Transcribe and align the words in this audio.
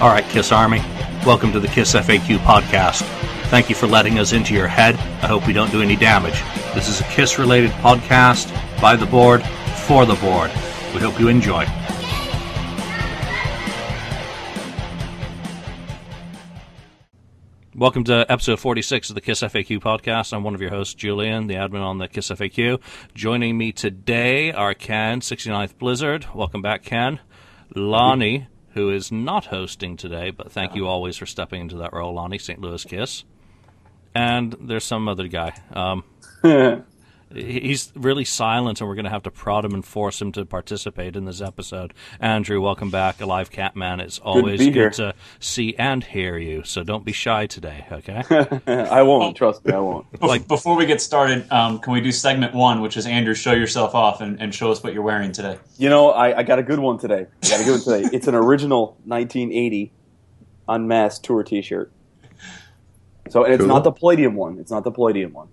All 0.00 0.08
right, 0.08 0.24
Kiss 0.24 0.50
Army, 0.50 0.80
welcome 1.24 1.52
to 1.52 1.60
the 1.60 1.68
Kiss 1.68 1.94
FAQ 1.94 2.38
podcast. 2.38 3.02
Thank 3.48 3.68
you 3.68 3.76
for 3.76 3.86
letting 3.86 4.18
us 4.18 4.32
into 4.32 4.52
your 4.52 4.66
head. 4.66 4.96
I 5.22 5.28
hope 5.28 5.46
we 5.46 5.52
don't 5.52 5.70
do 5.70 5.82
any 5.82 5.94
damage. 5.94 6.42
This 6.74 6.88
is 6.88 7.00
a 7.00 7.04
Kiss 7.04 7.38
related 7.38 7.70
podcast 7.70 8.52
by 8.80 8.96
the 8.96 9.06
board, 9.06 9.44
for 9.86 10.04
the 10.04 10.16
board. 10.16 10.50
We 10.92 11.00
hope 11.00 11.20
you 11.20 11.28
enjoy. 11.28 11.64
Welcome 17.76 18.02
to 18.04 18.26
episode 18.28 18.58
46 18.58 19.10
of 19.10 19.14
the 19.14 19.20
Kiss 19.20 19.42
FAQ 19.42 19.78
podcast. 19.78 20.32
I'm 20.32 20.42
one 20.42 20.56
of 20.56 20.60
your 20.60 20.70
hosts, 20.70 20.94
Julian, 20.94 21.46
the 21.46 21.54
admin 21.54 21.82
on 21.82 21.98
the 21.98 22.08
Kiss 22.08 22.30
FAQ. 22.30 22.80
Joining 23.14 23.56
me 23.56 23.70
today 23.70 24.50
are 24.50 24.74
Ken, 24.74 25.20
69th 25.20 25.78
Blizzard. 25.78 26.26
Welcome 26.34 26.62
back, 26.62 26.82
Ken. 26.82 27.20
Lonnie, 27.76 28.48
who 28.74 28.90
is 28.90 29.10
not 29.10 29.46
hosting 29.46 29.96
today, 29.96 30.30
but 30.30 30.52
thank 30.52 30.74
you 30.74 30.86
always 30.86 31.16
for 31.16 31.26
stepping 31.26 31.62
into 31.62 31.76
that 31.78 31.92
role, 31.92 32.14
Lonnie, 32.14 32.38
St. 32.38 32.60
Louis 32.60 32.84
Kiss. 32.84 33.24
And 34.14 34.54
there's 34.60 34.84
some 34.84 35.08
other 35.08 35.28
guy. 35.28 35.54
Um, 35.72 36.04
he's 37.34 37.92
really 37.94 38.24
silent, 38.24 38.80
and 38.80 38.88
we're 38.88 38.94
going 38.94 39.04
to 39.04 39.10
have 39.10 39.22
to 39.24 39.30
prod 39.30 39.64
him 39.64 39.74
and 39.74 39.84
force 39.84 40.20
him 40.22 40.32
to 40.32 40.44
participate 40.44 41.16
in 41.16 41.24
this 41.24 41.40
episode. 41.40 41.92
Andrew, 42.20 42.60
welcome 42.60 42.90
back, 42.90 43.20
Alive 43.20 43.50
Catman. 43.50 44.00
It's 44.00 44.18
always 44.18 44.60
to 44.60 44.70
good, 44.70 44.92
to 44.94 45.14
see 45.40 45.74
and 45.76 46.02
hear 46.04 46.36
you, 46.38 46.62
so 46.64 46.82
don't 46.84 47.04
be 47.04 47.12
shy 47.12 47.46
today, 47.46 47.86
okay? 47.90 48.22
I 48.66 49.02
won't. 49.02 49.36
Trust 49.36 49.64
me, 49.64 49.72
I 49.72 49.78
won't. 49.80 50.10
Bef- 50.12 50.26
Like- 50.28 50.48
before 50.48 50.76
we 50.76 50.86
get 50.86 51.00
started, 51.00 51.50
um, 51.52 51.78
can 51.80 51.92
we 51.92 52.00
do 52.00 52.12
segment 52.12 52.54
one, 52.54 52.80
which 52.80 52.96
is 52.96 53.06
Andrew, 53.06 53.34
show 53.34 53.52
yourself 53.52 53.94
off 53.94 54.20
and, 54.20 54.40
and 54.40 54.54
show 54.54 54.70
us 54.70 54.82
what 54.82 54.94
you're 54.94 55.02
wearing 55.02 55.32
today? 55.32 55.58
You 55.76 55.88
know, 55.90 56.10
I, 56.10 56.38
I 56.38 56.42
got 56.44 56.58
a 56.58 56.62
good 56.62 56.78
one 56.78 56.98
today. 56.98 57.26
I 57.42 57.48
got 57.48 57.60
a 57.60 57.64
good 57.64 57.84
one 57.86 58.02
today. 58.02 58.16
It's 58.16 58.28
an 58.28 58.34
original 58.34 58.96
1980 59.04 59.92
unmasked 60.68 61.24
tour 61.24 61.42
T-shirt. 61.42 61.92
So, 63.30 63.44
and 63.44 63.54
it's 63.54 63.60
Cool. 63.60 63.68
not 63.68 63.84
the 63.84 63.92
Palladium 63.92 64.34
one. 64.34 64.58
It's 64.58 64.70
not 64.70 64.84
the 64.84 64.90
Palladium 64.92 65.32
one. 65.32 65.48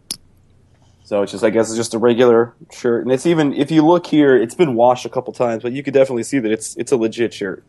So 1.11 1.21
it's 1.23 1.33
just, 1.33 1.43
I 1.43 1.49
guess, 1.49 1.67
it's 1.67 1.75
just 1.75 1.93
a 1.93 1.97
regular 1.97 2.53
shirt, 2.71 3.03
and 3.03 3.11
it's 3.11 3.25
even 3.25 3.53
if 3.53 3.69
you 3.69 3.85
look 3.85 4.07
here, 4.07 4.33
it's 4.33 4.55
been 4.55 4.75
washed 4.75 5.05
a 5.05 5.09
couple 5.09 5.33
times, 5.33 5.61
but 5.61 5.73
you 5.73 5.83
could 5.83 5.93
definitely 5.93 6.23
see 6.23 6.39
that 6.39 6.49
it's 6.49 6.73
it's 6.77 6.93
a 6.93 6.95
legit 6.95 7.33
shirt. 7.33 7.65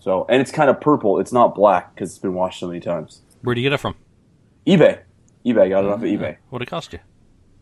So, 0.00 0.26
and 0.28 0.42
it's 0.42 0.50
kind 0.50 0.68
of 0.68 0.82
purple. 0.82 1.18
It's 1.18 1.32
not 1.32 1.54
black 1.54 1.94
because 1.94 2.10
it's 2.10 2.18
been 2.18 2.34
washed 2.34 2.60
so 2.60 2.66
many 2.66 2.80
times. 2.80 3.22
Where 3.40 3.54
do 3.54 3.62
you 3.62 3.70
get 3.70 3.72
it 3.72 3.78
from? 3.78 3.94
eBay, 4.66 5.00
eBay. 5.46 5.62
I 5.62 5.68
got 5.70 5.84
it 5.84 5.90
off 5.92 6.00
of 6.00 6.02
eBay. 6.02 6.36
What'd 6.50 6.68
it 6.68 6.70
cost 6.70 6.92
you? 6.92 6.98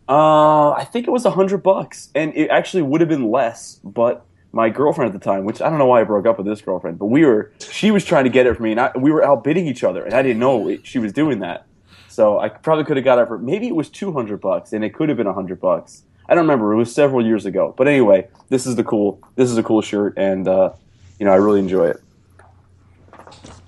Uh, 0.09 0.73
I 0.73 0.85
think 0.91 1.07
it 1.07 1.13
was 1.13 1.25
a 1.25 1.31
hundred 1.31 1.59
bucks, 1.59 2.11
and 2.17 2.35
it 2.35 2.49
actually 2.49 2.83
would 2.83 3.01
have 3.01 3.09
been 3.09 3.31
less, 3.31 3.79
but 3.85 4.27
my 4.51 4.71
girlfriend 4.71 5.15
at 5.15 5.21
the 5.21 5.25
time, 5.25 5.45
which 5.45 5.63
I 5.63 5.71
don't 5.71 5.79
know 5.79 5.87
why 5.87 6.01
I 6.01 6.05
broke 6.05 6.27
up 6.27 6.39
with 6.39 6.49
this 6.49 6.61
girlfriend, 6.63 6.99
but 6.99 7.07
we 7.07 7.25
were, 7.25 7.53
she 7.61 7.93
was 7.93 8.05
trying 8.05 8.25
to 8.25 8.31
get 8.31 8.47
it 8.47 8.57
for 8.57 8.63
me, 8.65 8.73
and 8.73 8.81
I, 8.81 8.91
we 8.97 9.13
were 9.13 9.25
outbidding 9.25 9.69
each 9.69 9.85
other, 9.85 10.03
and 10.03 10.15
I 10.15 10.23
didn't 10.23 10.41
know 10.41 10.67
it, 10.67 10.85
she 10.85 10.99
was 10.99 11.13
doing 11.13 11.39
that. 11.39 11.69
So 12.13 12.39
I 12.39 12.51
probably 12.51 12.85
could 12.85 12.97
have 12.99 13.05
got 13.05 13.19
it 13.19 13.27
for 13.27 13.39
maybe 13.39 13.67
it 13.69 13.75
was 13.75 13.89
two 13.89 14.13
hundred 14.13 14.41
bucks, 14.41 14.73
and 14.73 14.85
it 14.85 14.91
could 14.95 15.09
have 15.09 15.17
been 15.17 15.27
a 15.27 15.33
hundred 15.33 15.61
bucks. 15.61 16.03
I 16.29 16.35
don't 16.35 16.45
remember. 16.45 16.73
It 16.73 16.77
was 16.77 16.95
several 16.95 17.25
years 17.25 17.47
ago, 17.47 17.75
but 17.77 17.89
anyway, 17.89 18.29
this 18.49 18.67
is 18.67 18.77
the 18.77 18.85
cool. 18.85 19.19
This 19.35 19.51
is 19.51 19.57
a 19.57 19.63
cool 19.63 19.81
shirt, 19.83 20.15
and 20.19 20.47
uh, 20.47 20.73
you 21.19 21.25
know 21.27 21.33
I 21.33 21.37
really 21.37 21.61
enjoy 21.61 21.89
it. 21.89 22.01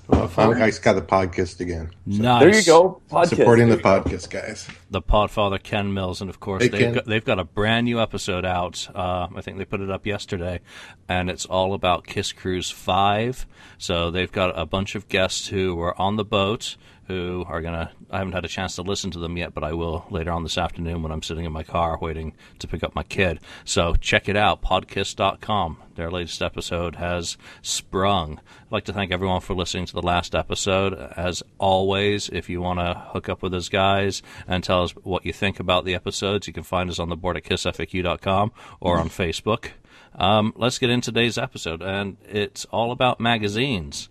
Well, 0.06 0.28
finally, 0.28 0.60
I 0.60 0.70
got 0.70 0.92
the 0.96 1.00
podcast 1.00 1.60
again. 1.60 1.90
Nice. 2.04 2.40
There 2.40 2.54
you 2.54 2.64
go, 2.64 3.00
podcast. 3.10 3.28
Supporting 3.28 3.68
the 3.70 3.76
There 3.76 3.96
you 3.96 4.02
go. 4.04 4.10
podcast, 4.10 4.28
guys. 4.30 4.68
the 4.90 5.00
Podfather 5.00 5.62
Ken 5.62 5.94
Mills, 5.94 6.20
and 6.20 6.28
of 6.28 6.40
course 6.40 6.62
Hey, 6.62 6.68
they've 6.68 6.94
got, 6.94 7.06
they've 7.06 7.24
got 7.24 7.38
a 7.38 7.44
brand 7.44 7.86
new 7.86 7.98
episode 7.98 8.44
out. 8.44 8.86
Uh, 8.94 9.28
I 9.34 9.40
think 9.40 9.56
they 9.56 9.64
put 9.64 9.80
it 9.80 9.90
up 9.90 10.04
yesterday, 10.04 10.60
and 11.08 11.30
it's 11.30 11.46
all 11.46 11.72
about 11.72 12.06
Kiss 12.06 12.32
Cruise 12.32 12.70
Five. 12.70 13.46
So 13.78 14.10
they've 14.10 14.30
got 14.30 14.58
a 14.58 14.66
bunch 14.66 14.94
of 14.94 15.08
guests 15.08 15.48
who 15.48 15.74
were 15.74 15.98
on 15.98 16.16
the 16.16 16.24
boat 16.24 16.76
who 17.06 17.44
are 17.48 17.60
gonna. 17.60 17.90
I 18.10 18.18
haven't 18.18 18.32
had 18.32 18.44
a 18.44 18.48
chance 18.48 18.76
to 18.76 18.82
listen 18.82 19.10
to 19.12 19.18
them 19.18 19.36
yet, 19.36 19.54
but 19.54 19.64
I 19.64 19.72
will 19.72 20.06
later 20.10 20.30
on 20.30 20.42
this 20.42 20.58
afternoon 20.58 21.02
when 21.02 21.12
I'm 21.12 21.22
sitting 21.22 21.44
in 21.44 21.52
my 21.52 21.62
car 21.62 21.98
waiting 22.00 22.34
to 22.60 22.68
pick 22.68 22.82
up 22.82 22.94
my 22.94 23.02
kid. 23.02 23.40
So 23.64 23.94
check 23.94 24.28
it 24.28 24.36
out, 24.36 24.62
podkiss.com. 24.62 25.78
Their 25.94 26.10
latest 26.10 26.42
episode 26.42 26.96
has 26.96 27.36
sprung. 27.62 28.40
I'd 28.62 28.72
like 28.72 28.84
to 28.84 28.92
thank 28.92 29.12
everyone 29.12 29.40
for 29.40 29.54
listening 29.54 29.86
to 29.86 29.92
the 29.92 30.02
last 30.02 30.34
episode. 30.34 30.94
As 31.16 31.42
always, 31.58 32.28
if 32.30 32.48
you 32.48 32.60
want 32.60 32.80
to 32.80 32.94
hook 33.12 33.28
up 33.28 33.42
with 33.42 33.54
us 33.54 33.68
guys 33.68 34.22
and 34.46 34.64
tell 34.64 34.82
us 34.82 34.92
what 34.92 35.24
you 35.24 35.32
think 35.32 35.60
about 35.60 35.84
the 35.84 35.94
episodes, 35.94 36.46
you 36.46 36.52
can 36.52 36.64
find 36.64 36.90
us 36.90 36.98
on 36.98 37.10
the 37.10 37.16
board 37.16 37.36
at 37.36 37.44
kissfaq.com 37.44 38.52
or 38.80 38.98
on 38.98 39.08
Facebook. 39.10 39.70
Um, 40.16 40.52
let's 40.56 40.78
get 40.78 40.90
into 40.90 41.10
today's 41.10 41.38
episode, 41.38 41.82
and 41.82 42.16
it's 42.28 42.64
all 42.66 42.92
about 42.92 43.20
magazines. 43.20 44.08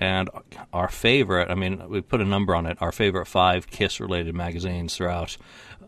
And 0.00 0.30
our 0.72 0.88
favorite, 0.88 1.50
I 1.50 1.54
mean, 1.54 1.88
we 1.88 2.00
put 2.00 2.22
a 2.22 2.24
number 2.24 2.54
on 2.54 2.64
it, 2.64 2.78
our 2.80 2.90
favorite 2.90 3.26
five 3.26 3.70
Kiss 3.70 4.00
related 4.00 4.34
magazines 4.34 4.96
throughout 4.96 5.36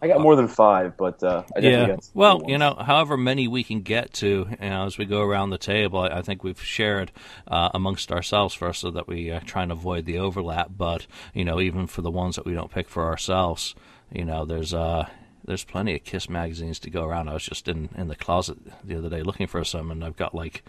I 0.03 0.09
got 0.09 0.21
more 0.21 0.35
than 0.35 0.49
five, 0.49 0.97
but 0.97 1.23
uh, 1.23 1.45
yeah. 1.61 1.97
Well, 2.13 2.43
you 2.49 2.59
know, 2.59 2.75
however 2.75 3.17
many 3.17 3.47
we 3.47 3.63
can 3.63 3.83
get 3.83 4.13
to, 4.15 4.49
you 4.61 4.69
know, 4.69 4.85
as 4.85 4.99
we 4.99 5.05
go 5.05 5.23
around 5.23 5.51
the 5.51 5.59
table, 5.59 6.01
I, 6.01 6.09
I 6.09 6.23
think 6.23 6.43
we've 6.43 6.61
shared 6.61 7.13
uh, 7.47 7.69
amongst 7.73 8.11
ourselves 8.11 8.53
first, 8.53 8.81
so 8.81 8.91
that 8.91 9.07
we 9.07 9.31
uh, 9.31 9.39
try 9.45 9.63
and 9.63 9.71
avoid 9.71 10.05
the 10.05 10.19
overlap. 10.19 10.73
But 10.77 11.07
you 11.33 11.45
know, 11.45 11.61
even 11.61 11.87
for 11.87 12.03
the 12.03 12.11
ones 12.11 12.35
that 12.35 12.45
we 12.45 12.53
don't 12.53 12.73
pick 12.73 12.89
for 12.89 13.05
ourselves, 13.05 13.77
you 14.11 14.25
know, 14.25 14.45
there's 14.45 14.75
uh, 14.75 15.09
there's 15.45 15.63
plenty 15.63 15.95
of 15.95 16.03
Kiss 16.03 16.29
magazines 16.29 16.81
to 16.81 16.91
go 16.91 17.05
around. 17.05 17.29
I 17.29 17.35
was 17.35 17.45
just 17.45 17.69
in 17.69 17.89
in 17.97 18.09
the 18.09 18.17
closet 18.17 18.59
the 18.83 18.97
other 18.97 19.09
day 19.09 19.23
looking 19.23 19.47
for 19.47 19.63
some, 19.63 19.93
and 19.93 20.05
I've 20.05 20.17
got 20.17 20.35
like, 20.35 20.65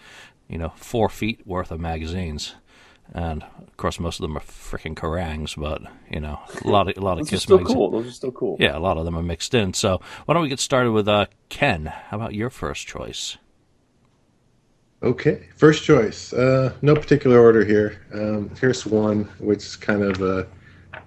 you 0.48 0.60
know, 0.60 0.74
four 0.76 1.10
feet 1.10 1.42
worth 1.48 1.72
of 1.72 1.80
magazines. 1.80 2.54
And 3.14 3.44
of 3.44 3.78
course, 3.78 4.00
most 4.00 4.20
of 4.20 4.24
them 4.24 4.36
are 4.36 4.42
freaking 4.42 4.96
Kerrangs, 4.96 5.54
but 5.54 5.84
you 6.10 6.20
know, 6.20 6.40
a 6.66 6.68
lot 6.68 6.90
of 6.90 6.98
a 6.98 7.02
lot 7.02 7.20
of 7.20 7.28
Kiss 7.28 7.44
still 7.44 7.58
magazines. 7.58 7.76
cool. 7.76 7.92
Those 7.92 8.08
are 8.08 8.12
still 8.12 8.32
cool. 8.32 8.58
Yeah, 8.60 8.76
a 8.76 8.80
lot 8.80 8.98
of 8.98 9.06
them 9.06 9.16
are 9.16 9.22
mixed 9.24 9.54
in. 9.54 9.74
So 9.76 10.02
why 10.26 10.34
don't 10.34 10.42
we 10.42 10.50
get 10.50 10.60
started 10.60 10.92
with 10.92 11.08
uh, 11.08 11.28
Ken? 11.50 11.86
How 11.86 12.18
about 12.18 12.34
your 12.34 12.50
first 12.50 12.88
choice? 12.88 13.38
Okay, 15.04 15.48
first 15.58 15.84
choice. 15.84 16.34
Uh, 16.34 16.74
no 16.82 16.96
particular 16.96 17.40
order 17.40 17.64
here. 17.64 18.02
Um, 18.14 18.50
here's 18.60 18.86
one, 18.86 19.26
which 19.38 19.60
is 19.60 19.76
kind 19.76 20.02
of 20.02 20.22
a 20.22 20.48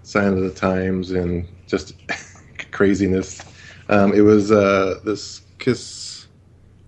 sign 0.02 0.34
of 0.34 0.42
the 0.42 0.50
times 0.50 1.10
and 1.10 1.48
just 1.66 1.94
craziness. 2.70 3.42
Um, 3.88 4.12
it 4.12 4.20
was 4.20 4.52
uh, 4.52 5.00
this 5.04 5.42
Kiss 5.58 6.28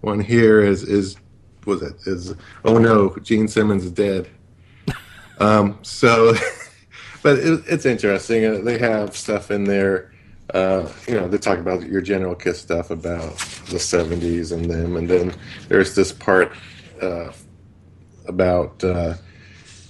one 0.00 0.20
here 0.20 0.60
is 0.60 0.84
is 0.84 1.16
was 1.64 1.82
it 1.82 1.94
is 2.06 2.34
oh 2.64 2.78
no, 2.78 3.16
Gene 3.22 3.48
Simmons 3.48 3.84
is 3.84 3.90
dead. 3.90 4.28
Um, 5.38 5.78
so, 5.82 6.34
but 7.22 7.38
it, 7.38 7.64
it's 7.66 7.86
interesting. 7.86 8.44
Uh, 8.44 8.58
they 8.58 8.78
have 8.78 9.16
stuff 9.16 9.50
in 9.50 9.64
there. 9.64 10.12
Uh, 10.52 10.90
you 11.06 11.14
know, 11.14 11.28
they 11.28 11.38
talk 11.38 11.58
about 11.58 11.82
your 11.82 12.00
general 12.00 12.34
Kiss 12.34 12.60
stuff 12.60 12.90
about 12.90 13.36
the 13.68 13.76
'70s 13.76 14.52
and 14.52 14.64
them, 14.70 14.96
and 14.96 15.08
then 15.08 15.34
there's 15.68 15.94
this 15.94 16.12
part 16.12 16.52
uh, 17.02 17.30
about 18.26 18.82
uh, 18.82 19.14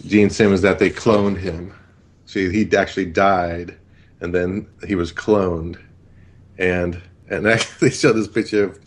Gene 0.07 0.31
Simmons 0.31 0.63
that 0.63 0.79
they 0.79 0.91
cloned 0.91 1.39
him. 1.39 1.75
See, 2.27 2.51
he 2.51 2.77
actually 2.77 3.07
died, 3.07 3.77
and 4.21 4.35
then 4.35 4.67
he 4.87 4.95
was 4.97 5.13
cloned, 5.13 5.79
and 6.59 7.01
and 7.29 7.47
actually 7.49 7.89
they 7.89 7.95
showed 7.95 8.15
this 8.15 8.29
picture 8.29 8.65
of 8.65 8.79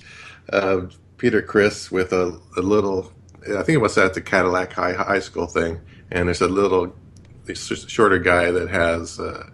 uh, 0.51 0.87
Peter 1.17 1.41
Criss 1.41 1.91
with 1.91 2.13
a, 2.13 2.39
a 2.57 2.61
little. 2.61 3.11
I 3.43 3.63
think 3.63 3.69
it 3.69 3.81
was 3.81 3.97
at 3.97 4.13
the 4.13 4.21
Cadillac 4.21 4.73
High 4.73 4.93
High 4.93 5.19
School 5.19 5.47
thing, 5.47 5.79
and 6.11 6.27
there's 6.27 6.41
a 6.41 6.47
little 6.47 6.93
shorter 7.53 8.19
guy 8.19 8.51
that 8.51 8.69
has 8.69 9.19
uh, 9.19 9.49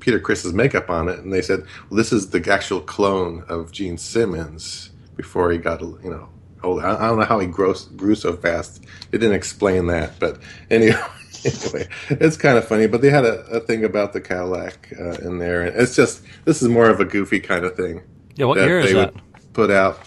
Peter 0.00 0.20
Criss's 0.20 0.52
makeup 0.52 0.90
on 0.90 1.08
it, 1.08 1.20
and 1.20 1.32
they 1.32 1.42
said, 1.42 1.60
"Well, 1.90 1.96
this 1.98 2.12
is 2.12 2.30
the 2.30 2.52
actual 2.52 2.80
clone 2.80 3.44
of 3.48 3.72
Gene 3.72 3.98
Simmons 3.98 4.90
before 5.16 5.50
he 5.52 5.58
got, 5.58 5.80
you 5.80 6.10
know, 6.10 6.28
old. 6.62 6.82
I 6.82 6.94
I 6.96 7.08
don't 7.08 7.18
know 7.18 7.24
how 7.26 7.38
he 7.40 7.46
grew, 7.46 7.74
grew 7.96 8.14
so 8.14 8.36
fast. 8.36 8.84
They 9.10 9.18
didn't 9.18 9.36
explain 9.36 9.86
that, 9.88 10.18
but 10.18 10.40
anyway, 10.70 10.96
anyway, 11.44 11.88
it's 12.10 12.36
kind 12.36 12.58
of 12.58 12.66
funny. 12.66 12.86
But 12.86 13.02
they 13.02 13.10
had 13.10 13.24
a, 13.24 13.40
a 13.46 13.60
thing 13.60 13.84
about 13.84 14.12
the 14.12 14.20
Cadillac 14.20 14.92
uh, 14.98 15.16
in 15.26 15.38
there, 15.38 15.62
and 15.62 15.76
it's 15.80 15.96
just 15.96 16.22
this 16.44 16.62
is 16.62 16.68
more 16.68 16.88
of 16.90 17.00
a 17.00 17.04
goofy 17.04 17.40
kind 17.40 17.64
of 17.64 17.76
thing 17.76 18.02
Yeah, 18.36 18.46
what 18.46 18.58
that 18.58 18.62
year 18.62 18.80
is 18.80 18.92
they 18.92 18.94
that? 18.94 19.14
would 19.14 19.20
put 19.52 19.70
out. 19.70 20.00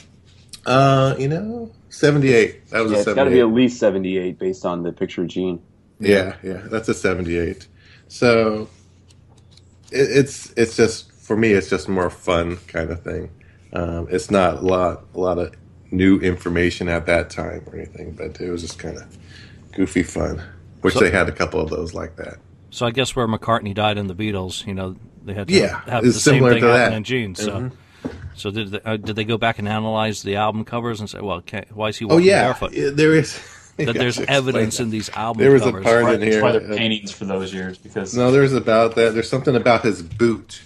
Uh, 0.65 1.15
you 1.19 1.27
know, 1.27 1.71
seventy-eight. 1.89 2.69
That 2.69 2.81
was 2.81 2.91
Yeah, 2.91 2.97
a 2.99 3.03
it's 3.03 3.13
got 3.13 3.25
to 3.25 3.31
be 3.31 3.39
at 3.41 3.47
least 3.47 3.79
seventy-eight 3.79 4.39
based 4.39 4.65
on 4.65 4.83
the 4.83 4.93
picture 4.93 5.23
of 5.23 5.27
Gene. 5.27 5.63
Yeah, 5.99 6.35
yeah, 6.43 6.61
that's 6.65 6.89
a 6.89 6.93
seventy-eight. 6.93 7.67
So 8.07 8.69
it, 9.91 10.09
it's 10.17 10.51
it's 10.57 10.75
just 10.75 11.11
for 11.13 11.35
me, 11.37 11.51
it's 11.51 11.69
just 11.69 11.87
more 11.89 12.09
fun 12.09 12.57
kind 12.67 12.89
of 12.91 13.01
thing. 13.01 13.29
Um, 13.73 14.07
it's 14.09 14.29
not 14.29 14.55
a 14.57 14.61
lot 14.61 15.05
a 15.13 15.19
lot 15.19 15.37
of 15.37 15.53
new 15.91 16.19
information 16.19 16.89
at 16.89 17.05
that 17.05 17.29
time 17.29 17.63
or 17.67 17.75
anything, 17.77 18.11
but 18.11 18.39
it 18.41 18.49
was 18.49 18.61
just 18.61 18.79
kind 18.79 18.97
of 18.97 19.17
goofy 19.73 20.03
fun. 20.03 20.41
Which 20.81 20.93
So- 20.95 20.99
they 20.99 21.11
had 21.11 21.29
a 21.29 21.31
couple 21.31 21.59
of 21.61 21.69
those 21.69 21.93
like 21.93 22.15
that. 22.17 22.37
So 22.71 22.85
I 22.85 22.91
guess 22.91 23.15
where 23.15 23.27
McCartney 23.27 23.73
died 23.73 23.97
in 23.97 24.07
the 24.07 24.13
Beatles, 24.15 24.67
you 24.67 24.73
know, 24.73 24.97
they 25.23 25.33
had 25.33 25.47
to 25.47 25.53
Yeah, 25.53 25.79
have 25.89 26.03
the 26.03 26.11
same 26.11 26.43
thing 26.43 26.59
to 26.61 26.67
happen 26.67 26.91
that. 26.91 26.93
in 26.93 27.03
Gene. 27.05 27.33
So, 27.35 27.51
Mhm. 27.51 27.71
so 28.35 28.51
did 28.51 28.71
they, 28.71 28.81
uh, 28.83 28.97
did 28.97 29.15
they 29.15 29.23
go 29.23 29.37
back 29.37 29.59
and 29.59 29.67
analyze 29.67 30.23
the 30.23 30.35
album 30.35 30.65
covers 30.65 30.99
and 30.99 31.09
say, 31.09 31.21
well, 31.21 31.41
why 31.73 31.87
is 31.87 31.97
he 31.97 32.05
Oh 32.05 32.17
yeah, 32.17 32.43
barefoot? 32.43 32.73
Yeah, 32.73 32.89
there 32.91 33.13
is 33.15 33.39
that 33.85 33.93
there's 33.93 34.19
evidence 34.19 34.77
that. 34.77 34.83
in 34.83 34.89
these 34.89 35.09
album 35.11 35.41
There 35.41 35.51
was 35.51 35.61
a 35.63 35.65
covers. 35.65 35.83
part 35.83 36.03
Right, 36.03 36.21
in 36.21 36.31
here. 36.31 36.41
why 36.41 36.53
they're 36.53 36.77
paintings 36.77 37.11
for 37.11 37.25
those 37.25 37.53
years 37.53 37.77
because 37.77 38.15
No, 38.15 38.31
there's 38.31 38.53
about 38.53 38.95
that. 38.95 39.13
There's 39.13 39.29
something 39.29 39.55
about 39.55 39.83
his 39.83 40.01
boot. 40.01 40.61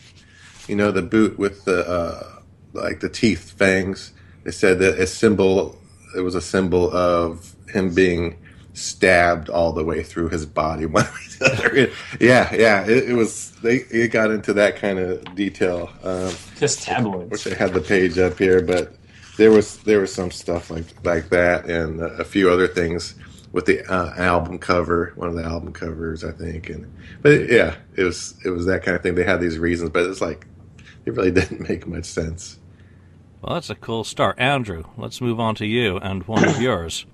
You 0.67 0.75
know, 0.75 0.91
the 0.91 1.01
boot 1.01 1.39
with 1.39 1.65
the 1.65 1.87
uh, 1.89 2.39
like 2.73 2.99
the 2.99 3.09
teeth, 3.09 3.51
fangs. 3.51 4.13
They 4.43 4.51
said 4.51 4.79
that 4.79 4.99
a 4.99 5.07
symbol. 5.07 5.75
It 6.15 6.21
was 6.21 6.35
a 6.35 6.41
symbol 6.41 6.91
of 6.95 7.55
him 7.69 7.93
being 7.93 8.37
stabbed 8.73 9.49
all 9.49 9.73
the 9.73 9.83
way 9.83 10.03
through 10.03 10.29
his 10.29 10.45
body. 10.45 10.85
One 10.87 11.03
way 11.05 11.09
or 11.09 11.49
the 11.49 11.51
other. 11.53 11.91
yeah, 12.19 12.53
yeah. 12.53 12.85
It, 12.85 13.09
it 13.09 13.13
was. 13.13 13.51
They 13.63 13.77
it 13.77 14.11
got 14.11 14.29
into 14.29 14.53
that 14.53 14.75
kind 14.75 14.99
of 14.99 15.35
detail. 15.35 15.89
Um, 16.03 16.31
Kiss 16.57 16.83
tabloids. 16.85 17.31
wish 17.31 17.47
I 17.47 17.55
had 17.57 17.73
the 17.73 17.81
page 17.81 18.19
up 18.19 18.37
here, 18.37 18.61
but 18.61 18.93
there 19.39 19.51
was 19.51 19.77
there 19.79 20.01
was 20.01 20.13
some 20.13 20.29
stuff 20.31 20.69
like 20.69 20.85
like 21.05 21.29
that, 21.29 21.65
and 21.65 22.01
a 22.01 22.25
few 22.25 22.51
other 22.51 22.67
things 22.67 23.15
with 23.53 23.65
the 23.65 23.81
uh, 23.91 24.13
album 24.17 24.59
cover, 24.59 25.13
one 25.15 25.29
of 25.29 25.35
the 25.35 25.43
album 25.43 25.71
covers, 25.71 26.23
I 26.25 26.31
think. 26.33 26.69
And 26.69 26.93
but 27.21 27.49
yeah, 27.49 27.75
it 27.95 28.03
was 28.03 28.35
it 28.45 28.49
was 28.49 28.65
that 28.65 28.83
kind 28.83 28.95
of 28.97 29.01
thing. 29.01 29.15
They 29.15 29.23
had 29.23 29.39
these 29.39 29.57
reasons, 29.57 29.91
but 29.91 30.05
it's 30.05 30.21
like 30.21 30.45
it 31.05 31.15
really 31.15 31.31
didn't 31.39 31.67
make 31.67 31.87
much 31.87 32.05
sense. 32.05 32.59
Well, 33.41 33.53
that's 33.55 33.69
a 33.69 33.75
cool 33.75 34.03
start. 34.03 34.37
Andrew, 34.37 34.83
let's 34.97 35.21
move 35.21 35.39
on 35.39 35.55
to 35.55 35.65
you 35.65 35.97
and 35.97 36.27
one 36.27 36.45
of 36.47 36.61
yours. 36.69 37.05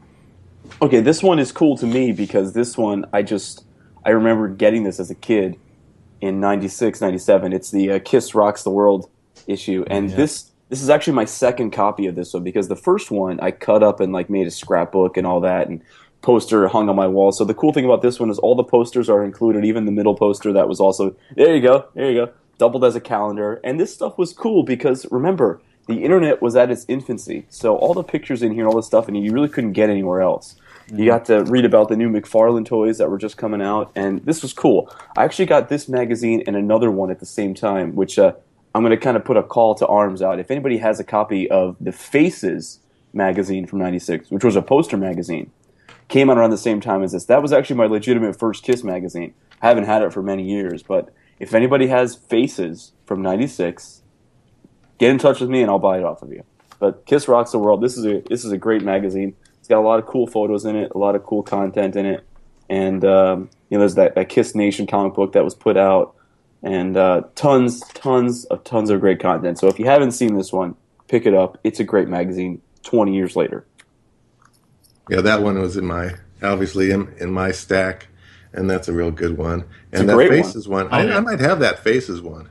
Okay, 0.82 1.00
this 1.00 1.22
one 1.22 1.38
is 1.38 1.52
cool 1.52 1.78
to 1.78 1.86
me 1.86 2.12
because 2.12 2.54
this 2.54 2.76
one 2.76 3.06
I 3.14 3.22
just 3.22 3.66
I 4.04 4.10
remember 4.10 4.48
getting 4.48 4.84
this 4.84 5.00
as 5.00 5.12
a 5.12 5.16
kid 5.16 5.60
in 6.22 6.40
96, 6.40 7.02
97. 7.02 7.54
It's 7.54 7.70
the 7.70 7.92
uh, 7.92 8.00
Kiss 8.04 8.34
Rocks 8.34 8.64
the 8.64 8.72
World 8.72 9.12
issue 9.46 9.86
and 9.92 10.10
Yeah. 10.10 10.16
this 10.16 10.52
this 10.70 10.82
is 10.82 10.90
actually 10.90 11.14
my 11.14 11.26
second 11.26 11.72
copy 11.72 12.08
of 12.08 12.16
this 12.16 12.34
one 12.34 12.44
because 12.44 12.68
the 12.68 12.76
first 12.76 13.12
one 13.12 13.40
I 13.40 13.52
cut 13.52 13.84
up 13.84 14.00
and 14.00 14.12
like 14.12 14.30
made 14.30 14.48
a 14.48 14.52
scrapbook 14.52 15.18
and 15.18 15.28
all 15.28 15.40
that 15.42 15.68
and 15.68 15.82
poster 16.22 16.68
hung 16.68 16.90
on 16.90 16.96
my 16.96 17.08
wall. 17.08 17.32
So 17.32 17.46
the 17.46 17.54
cool 17.54 17.72
thing 17.72 17.86
about 17.86 18.02
this 18.02 18.20
one 18.20 18.30
is 18.32 18.40
all 18.40 18.56
the 18.56 18.64
posters 18.64 19.10
are 19.10 19.24
included, 19.24 19.64
even 19.64 19.86
the 19.86 19.92
middle 19.92 20.16
poster 20.16 20.52
that 20.54 20.68
was 20.68 20.80
also 20.80 21.16
there 21.36 21.56
you 21.56 21.62
go, 21.62 21.88
there 21.94 22.10
you 22.10 22.26
go, 22.26 22.34
doubled 22.58 22.84
as 22.84 22.96
a 22.96 23.02
calendar. 23.02 23.62
And 23.64 23.80
this 23.80 23.94
stuff 23.94 24.18
was 24.18 24.34
cool 24.34 24.64
because 24.64 25.06
remember, 25.12 25.62
the 25.88 26.04
internet 26.04 26.42
was 26.42 26.56
at 26.56 26.72
its 26.72 26.86
infancy. 26.88 27.46
So 27.50 27.76
all 27.76 27.94
the 27.94 28.04
pictures 28.04 28.42
in 28.42 28.54
here, 28.54 28.62
and 28.62 28.70
all 28.70 28.76
this 28.76 28.88
stuff, 28.88 29.08
and 29.08 29.16
you 29.24 29.32
really 29.32 29.50
couldn't 29.50 29.74
get 29.74 29.90
anywhere 29.90 30.22
else. 30.22 30.56
You 30.92 31.06
got 31.06 31.26
to 31.26 31.44
read 31.44 31.66
about 31.66 31.90
the 31.90 31.96
new 31.96 32.10
McFarlane 32.10 32.66
toys 32.66 33.00
that 33.00 33.10
were 33.10 33.18
just 33.18 33.38
coming 33.38 33.62
out, 33.62 33.92
and 33.96 34.24
this 34.26 34.42
was 34.42 34.54
cool. 34.54 34.92
I 35.18 35.24
actually 35.24 35.48
got 35.48 35.70
this 35.70 35.90
magazine 35.90 36.44
and 36.46 36.56
another 36.56 36.92
one 36.92 37.10
at 37.10 37.20
the 37.20 37.26
same 37.26 37.56
time, 37.56 37.96
which 37.96 38.20
uh, 38.20 38.34
I'm 38.76 38.82
going 38.82 38.92
to 38.92 38.98
kind 38.98 39.16
of 39.16 39.24
put 39.24 39.38
a 39.38 39.44
call 39.44 39.74
to 39.76 39.88
arms 39.88 40.22
out. 40.22 40.38
If 40.38 40.52
anybody 40.52 40.80
has 40.80 41.00
a 41.00 41.06
copy 41.06 41.50
of 41.50 41.78
the 41.80 41.94
Faces 41.94 42.82
magazine 43.14 43.66
from 43.66 43.80
'96, 43.80 44.30
which 44.30 44.44
was 44.44 44.58
a 44.58 44.62
poster 44.62 44.98
magazine, 44.98 45.50
came 46.10 46.30
out 46.30 46.38
around 46.38 46.50
the 46.50 46.58
same 46.58 46.82
time 46.82 47.02
as 47.02 47.14
this. 47.14 47.24
That 47.24 47.42
was 47.42 47.54
actually 47.54 47.78
my 47.78 47.86
legitimate 47.86 48.38
first 48.38 48.66
Kiss 48.66 48.84
magazine. 48.84 49.34
I 49.62 49.70
haven't 49.70 49.86
had 49.86 50.02
it 50.02 50.12
for 50.12 50.22
many 50.22 50.44
years, 50.44 50.84
but 50.84 51.14
if 51.40 51.54
anybody 51.54 51.88
has 51.88 52.16
Faces 52.16 52.92
from 53.06 53.22
'96, 53.22 54.02
get 54.98 55.10
in 55.10 55.20
touch 55.20 55.40
with 55.40 55.50
me 55.50 55.62
and 55.62 55.72
I'll 55.72 55.80
buy 55.80 55.98
it 55.98 56.04
off 56.04 56.22
of 56.22 56.34
you. 56.34 56.44
But 56.78 57.06
Kiss 57.06 57.30
Rocks 57.30 57.52
the 57.52 57.60
World. 57.60 57.82
This 57.82 57.98
is 57.98 58.06
a 58.06 58.22
this 58.30 58.44
is 58.44 58.52
a 58.52 58.58
great 58.58 58.84
magazine. 58.84 59.38
It's 59.58 59.70
got 59.70 59.80
a 59.80 59.88
lot 59.88 60.00
of 60.00 60.06
cool 60.06 60.28
photos 60.28 60.66
in 60.66 60.76
it, 60.76 60.92
a 60.94 60.98
lot 60.98 61.16
of 61.16 61.24
cool 61.24 61.44
content 61.44 61.96
in 61.96 62.06
it, 62.06 62.26
and 62.70 63.06
um, 63.06 63.50
you 63.70 63.78
know 63.78 63.80
there's 63.80 63.96
that, 63.96 64.16
that 64.16 64.28
Kiss 64.28 64.54
Nation 64.54 64.86
comic 64.86 65.14
book 65.14 65.32
that 65.32 65.46
was 65.46 65.56
put 65.56 65.78
out, 65.78 66.14
and 66.64 66.98
uh, 66.98 67.24
tons, 67.36 67.82
tons 67.94 68.46
of 68.46 68.64
tons 68.64 68.90
of 68.90 69.00
great 69.00 69.20
content. 69.20 69.60
So 69.60 69.68
if 69.68 69.80
you 69.80 69.86
haven't 69.86 70.12
seen 70.12 70.36
this 70.36 70.52
one, 70.52 70.76
pick 71.08 71.26
it 71.26 71.34
up. 71.34 71.58
It's 71.64 71.80
a 71.80 71.84
great 71.84 72.08
magazine. 72.08 72.62
Twenty 72.84 73.16
years 73.16 73.36
later. 73.36 73.66
Yeah, 75.10 75.22
that 75.22 75.42
one 75.42 75.60
was 75.60 75.76
in 75.78 75.86
my 75.86 76.12
obviously 76.44 76.92
in, 76.92 77.14
in 77.20 77.32
my 77.32 77.52
stack, 77.52 78.08
and 78.54 78.70
that's 78.70 78.88
a 78.88 78.94
real 78.94 79.12
good 79.12 79.38
one. 79.38 79.66
And 79.92 80.10
a 80.10 80.16
that 80.16 80.18
faces 80.18 80.30
one. 80.30 80.44
faces 80.44 80.68
one, 80.68 80.86
Oh, 80.88 80.90
I, 80.92 81.06
yeah. 81.06 81.18
I 81.18 81.20
might 81.20 81.40
have 81.40 81.60
that 81.60 81.80
faces 81.80 82.22
one. 82.22 82.50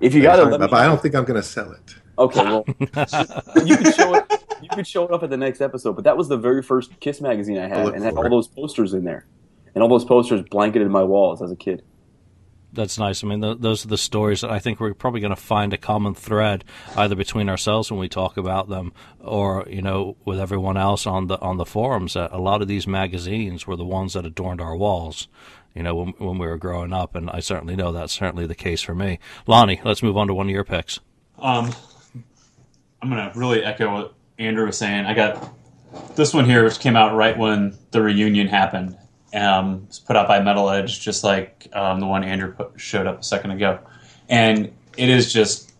If 0.00 0.14
you 0.14 0.22
got 0.22 0.52
it, 0.52 0.58
but 0.58 0.72
I 0.72 0.84
don't 0.86 1.00
think 1.00 1.14
I'm 1.14 1.24
going 1.24 1.40
to 1.40 1.46
sell 1.46 1.70
it. 1.72 1.94
Okay, 2.18 2.42
well, 2.44 2.64
you 3.64 3.76
could 3.76 3.94
show 3.94 4.14
it. 4.14 4.44
You 4.60 4.68
could 4.68 4.86
show 4.86 5.04
it 5.04 5.12
up 5.12 5.22
at 5.22 5.30
the 5.30 5.36
next 5.36 5.60
episode. 5.60 5.94
But 5.94 6.04
that 6.04 6.16
was 6.16 6.28
the 6.28 6.36
very 6.36 6.62
first 6.62 6.98
Kiss 7.00 7.20
magazine 7.20 7.58
I 7.58 7.68
had, 7.68 7.84
look 7.84 7.94
and 7.94 8.04
had 8.04 8.14
all 8.14 8.26
it. 8.26 8.30
those 8.30 8.48
posters 8.48 8.94
in 8.94 9.04
there, 9.04 9.26
and 9.74 9.82
all 9.82 9.88
those 9.88 10.04
posters 10.04 10.42
blanketed 10.50 10.90
my 10.90 11.02
walls 11.02 11.40
as 11.40 11.50
a 11.50 11.56
kid. 11.56 11.82
That's 12.72 12.98
nice. 12.98 13.22
I 13.22 13.26
mean, 13.26 13.42
th- 13.42 13.58
those 13.60 13.84
are 13.84 13.88
the 13.88 13.98
stories 13.98 14.40
that 14.40 14.50
I 14.50 14.58
think 14.58 14.80
we're 14.80 14.94
probably 14.94 15.20
going 15.20 15.34
to 15.34 15.40
find 15.40 15.74
a 15.74 15.78
common 15.78 16.14
thread 16.14 16.64
either 16.96 17.14
between 17.14 17.50
ourselves 17.50 17.90
when 17.90 18.00
we 18.00 18.08
talk 18.08 18.38
about 18.38 18.68
them, 18.68 18.94
or 19.20 19.66
you 19.68 19.82
know, 19.82 20.16
with 20.24 20.40
everyone 20.40 20.78
else 20.78 21.06
on 21.06 21.26
the 21.26 21.38
on 21.40 21.58
the 21.58 21.66
forums. 21.66 22.14
That 22.14 22.32
a 22.32 22.38
lot 22.38 22.62
of 22.62 22.68
these 22.68 22.86
magazines 22.86 23.66
were 23.66 23.76
the 23.76 23.84
ones 23.84 24.14
that 24.14 24.24
adorned 24.24 24.60
our 24.60 24.74
walls. 24.76 25.28
You 25.74 25.82
know, 25.82 25.94
when, 25.94 26.08
when 26.18 26.38
we 26.38 26.46
were 26.46 26.58
growing 26.58 26.92
up, 26.92 27.14
and 27.14 27.30
I 27.30 27.40
certainly 27.40 27.76
know 27.76 27.92
that's 27.92 28.12
certainly 28.12 28.46
the 28.46 28.54
case 28.54 28.80
for 28.80 28.94
me. 28.94 29.18
Lonnie, 29.46 29.80
let's 29.84 30.02
move 30.02 30.16
on 30.16 30.26
to 30.28 30.34
one 30.34 30.46
of 30.46 30.52
your 30.52 30.64
picks. 30.64 31.00
Um, 31.38 31.72
I'm 33.02 33.10
gonna 33.10 33.32
really 33.34 33.64
echo 33.64 33.92
what 33.92 34.14
Andrew 34.38 34.66
was 34.66 34.78
saying. 34.78 35.04
I 35.04 35.14
got 35.14 35.54
this 36.16 36.32
one 36.32 36.46
here, 36.46 36.64
which 36.64 36.80
came 36.80 36.96
out 36.96 37.14
right 37.14 37.36
when 37.36 37.76
the 37.90 38.00
reunion 38.02 38.48
happened. 38.48 38.96
Um, 39.34 39.84
it's 39.88 39.98
put 39.98 40.16
out 40.16 40.28
by 40.28 40.40
Metal 40.40 40.68
Edge, 40.68 41.00
just 41.00 41.24
like 41.24 41.68
um, 41.72 42.00
the 42.00 42.06
one 42.06 42.22
Andrew 42.24 42.52
put, 42.52 42.72
showed 42.78 43.06
up 43.06 43.20
a 43.20 43.22
second 43.22 43.52
ago, 43.52 43.78
and 44.28 44.72
it 44.96 45.08
is 45.08 45.32
just 45.32 45.72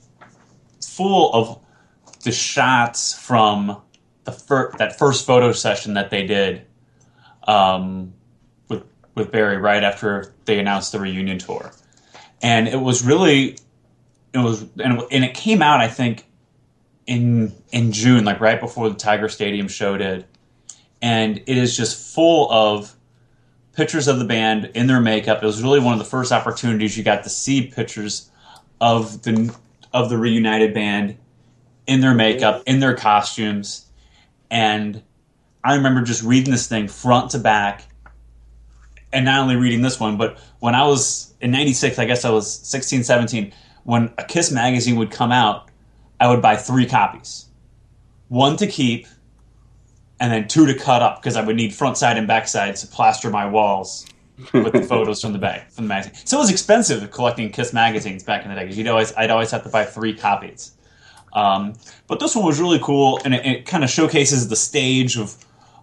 full 0.80 1.32
of 1.32 1.58
the 2.24 2.32
shots 2.32 3.12
from 3.12 3.80
the 4.24 4.32
fir- 4.32 4.72
that 4.78 4.98
first 4.98 5.26
photo 5.26 5.52
session 5.52 5.94
that 5.94 6.10
they 6.10 6.26
did 6.26 6.66
um, 7.46 8.14
with 8.68 8.84
with 9.14 9.30
Barry 9.32 9.58
right 9.58 9.82
after 9.82 10.34
they 10.44 10.58
announced 10.58 10.92
the 10.92 11.00
reunion 11.00 11.38
tour, 11.38 11.72
and 12.40 12.68
it 12.68 12.80
was 12.80 13.04
really 13.04 13.58
it 14.32 14.38
was 14.38 14.62
and, 14.82 15.02
and 15.10 15.24
it 15.24 15.34
came 15.34 15.60
out 15.60 15.80
I 15.80 15.88
think 15.88 16.24
in 17.06 17.52
in 17.72 17.92
June, 17.92 18.24
like 18.24 18.40
right 18.40 18.60
before 18.60 18.88
the 18.88 18.96
Tiger 18.96 19.28
Stadium 19.28 19.68
show 19.68 19.96
did, 19.96 20.24
and 21.00 21.38
it 21.38 21.58
is 21.58 21.76
just 21.76 22.14
full 22.14 22.50
of 22.50 22.94
pictures 23.72 24.08
of 24.08 24.18
the 24.18 24.24
band 24.24 24.70
in 24.74 24.86
their 24.86 25.00
makeup. 25.00 25.42
It 25.42 25.46
was 25.46 25.62
really 25.62 25.80
one 25.80 25.92
of 25.92 25.98
the 25.98 26.04
first 26.04 26.32
opportunities 26.32 26.96
you 26.96 27.04
got 27.04 27.24
to 27.24 27.30
see 27.30 27.66
pictures 27.66 28.30
of 28.80 29.22
the 29.22 29.54
of 29.92 30.08
the 30.08 30.16
reunited 30.16 30.72
band 30.72 31.18
in 31.86 32.00
their 32.00 32.14
makeup, 32.14 32.62
in 32.66 32.80
their 32.80 32.96
costumes, 32.96 33.86
and 34.50 35.02
I 35.64 35.76
remember 35.76 36.02
just 36.02 36.22
reading 36.22 36.50
this 36.50 36.66
thing 36.66 36.88
front 36.88 37.30
to 37.32 37.38
back. 37.38 37.84
And 39.12 39.24
not 39.26 39.40
only 39.40 39.56
reading 39.56 39.82
this 39.82 40.00
one, 40.00 40.16
but 40.16 40.38
when 40.60 40.74
I 40.74 40.86
was 40.86 41.34
in 41.40 41.50
96, 41.50 41.98
I 41.98 42.06
guess 42.06 42.24
I 42.24 42.30
was 42.30 42.50
16, 42.50 43.04
17, 43.04 43.52
when 43.84 44.12
a 44.16 44.24
Kiss 44.24 44.50
magazine 44.50 44.96
would 44.96 45.10
come 45.10 45.30
out, 45.30 45.68
I 46.18 46.28
would 46.28 46.40
buy 46.40 46.56
three 46.56 46.86
copies. 46.86 47.46
One 48.28 48.56
to 48.56 48.66
keep, 48.66 49.06
and 50.22 50.32
then 50.32 50.46
two 50.46 50.66
to 50.66 50.74
cut 50.74 51.02
up 51.02 51.20
because 51.20 51.34
I 51.34 51.44
would 51.44 51.56
need 51.56 51.74
front 51.74 51.98
side 51.98 52.16
and 52.16 52.28
back 52.28 52.46
side 52.46 52.76
to 52.76 52.86
plaster 52.86 53.28
my 53.28 53.44
walls 53.44 54.06
with 54.52 54.72
the 54.72 54.82
photos 54.88 55.20
from 55.20 55.32
the 55.32 55.38
back 55.38 55.72
from 55.72 55.84
the 55.84 55.88
magazine. 55.88 56.14
So 56.24 56.36
it 56.36 56.40
was 56.40 56.50
expensive 56.50 57.10
collecting 57.10 57.50
Kiss 57.50 57.72
magazines 57.72 58.22
back 58.22 58.44
in 58.44 58.48
the 58.48 58.54
day 58.54 58.62
because 58.62 58.78
you'd 58.78 58.86
always 58.86 59.12
I'd 59.14 59.30
always 59.30 59.50
have 59.50 59.64
to 59.64 59.68
buy 59.68 59.84
three 59.84 60.14
copies. 60.14 60.72
Um, 61.32 61.74
but 62.06 62.20
this 62.20 62.36
one 62.36 62.46
was 62.46 62.60
really 62.60 62.78
cool, 62.78 63.20
and 63.24 63.34
it, 63.34 63.44
it 63.44 63.66
kind 63.66 63.82
of 63.82 63.90
showcases 63.90 64.48
the 64.48 64.54
stage 64.54 65.18
of 65.18 65.34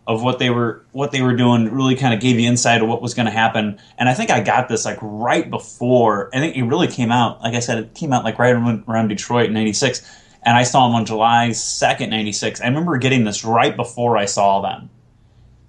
of 0.07 0.23
what 0.23 0.39
they 0.39 0.49
were 0.49 0.85
what 0.93 1.11
they 1.11 1.21
were 1.21 1.35
doing. 1.35 1.69
Really 1.69 1.97
kind 1.97 2.13
of 2.13 2.21
gave 2.21 2.39
you 2.39 2.47
insight 2.47 2.81
of 2.81 2.87
what 2.87 3.01
was 3.01 3.13
going 3.13 3.25
to 3.25 3.33
happen. 3.33 3.77
And 3.97 4.07
I 4.07 4.13
think 4.13 4.31
I 4.31 4.39
got 4.39 4.69
this 4.69 4.85
like 4.85 4.99
right 5.01 5.49
before. 5.49 6.29
I 6.33 6.39
think 6.39 6.55
it 6.55 6.63
really 6.63 6.87
came 6.87 7.11
out. 7.11 7.41
Like 7.41 7.55
I 7.55 7.59
said, 7.59 7.77
it 7.79 7.93
came 7.93 8.13
out 8.13 8.23
like 8.23 8.39
right 8.39 8.53
around, 8.53 8.85
around 8.87 9.09
Detroit 9.09 9.47
in 9.47 9.53
'96, 9.53 10.01
and 10.43 10.57
I 10.57 10.63
saw 10.63 10.87
them 10.87 10.95
on 10.95 11.05
July 11.05 11.51
second, 11.51 12.09
'96. 12.09 12.61
I 12.61 12.65
remember 12.65 12.97
getting 12.97 13.23
this 13.23 13.43
right 13.43 13.75
before 13.75 14.17
I 14.17 14.25
saw 14.25 14.61
them, 14.61 14.89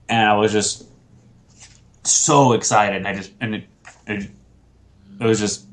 and 0.09 0.29
I 0.29 0.35
was 0.35 0.53
just 0.53 0.87
so 2.05 2.53
excited. 2.53 2.97
And 2.97 3.09
I 3.09 3.15
just 3.15 3.33
and 3.41 3.55
it, 3.57 3.65
it, 4.07 4.31
it 5.21 5.25
was 5.25 5.41
just 5.41 5.67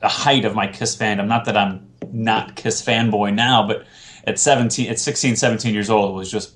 the 0.00 0.08
height 0.08 0.44
of 0.44 0.54
my 0.54 0.66
Kiss 0.66 0.96
fandom. 0.96 1.26
Not 1.28 1.46
that 1.46 1.56
I'm 1.56 1.88
not 2.12 2.56
Kiss 2.56 2.82
fanboy 2.82 3.34
now, 3.34 3.66
but 3.66 3.86
at 4.26 4.38
17, 4.38 4.90
at 4.90 4.98
16, 4.98 5.36
17 5.36 5.74
years 5.74 5.90
old, 5.90 6.10
it 6.10 6.14
was 6.14 6.30
just 6.30 6.54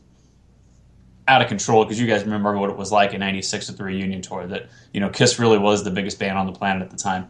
out 1.29 1.43
of 1.43 1.49
control 1.49 1.85
because 1.85 2.01
you 2.01 2.07
guys 2.07 2.23
remember 2.23 2.57
what 2.57 2.71
it 2.71 2.77
was 2.77 2.93
like 2.93 3.13
in 3.13 3.21
96 3.21 3.69
at 3.69 3.77
the 3.77 3.83
reunion 3.83 4.23
tour 4.23 4.47
that, 4.47 4.69
you 4.93 5.01
know, 5.01 5.09
Kiss 5.09 5.39
really 5.39 5.59
was 5.59 5.83
the 5.83 5.91
biggest 5.91 6.19
band 6.19 6.39
on 6.39 6.47
the 6.47 6.53
planet 6.53 6.83
at 6.83 6.91
the 6.91 6.97
time. 6.97 7.29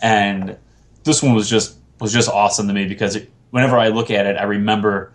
And 0.00 0.56
this 1.02 1.22
one 1.22 1.34
was 1.34 1.50
just, 1.50 1.76
was 2.00 2.12
just 2.12 2.28
awesome 2.28 2.68
to 2.68 2.74
me 2.74 2.86
because 2.86 3.16
it, 3.16 3.31
whenever 3.52 3.78
I 3.78 3.88
look 3.88 4.10
at 4.10 4.26
it, 4.26 4.36
I 4.36 4.42
remember 4.42 5.12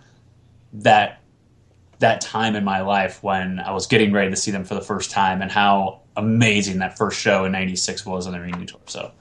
that, 0.74 1.22
that 2.00 2.22
time 2.22 2.56
in 2.56 2.63
my 2.63 2.82
life 2.82 3.22
when 3.22 3.60
I 3.60 3.72
was 3.72 3.86
getting 3.86 4.13
ready 4.13 4.29
to 4.29 4.36
see 4.36 4.51
them 4.51 4.63
for 4.63 4.74
the 4.74 4.82
first 4.82 5.12
time 5.12 5.41
and 5.41 5.51
how 5.51 6.00
amazing 6.15 6.79
that 6.79 6.98
first 6.98 7.20
show 7.20 7.44
in 7.44 7.51
96 7.51 8.06
was 8.06 8.25
on 8.25 8.34
the 8.34 8.39
reunion 8.39 8.67
tour. 8.67 8.79
So, 8.86 9.12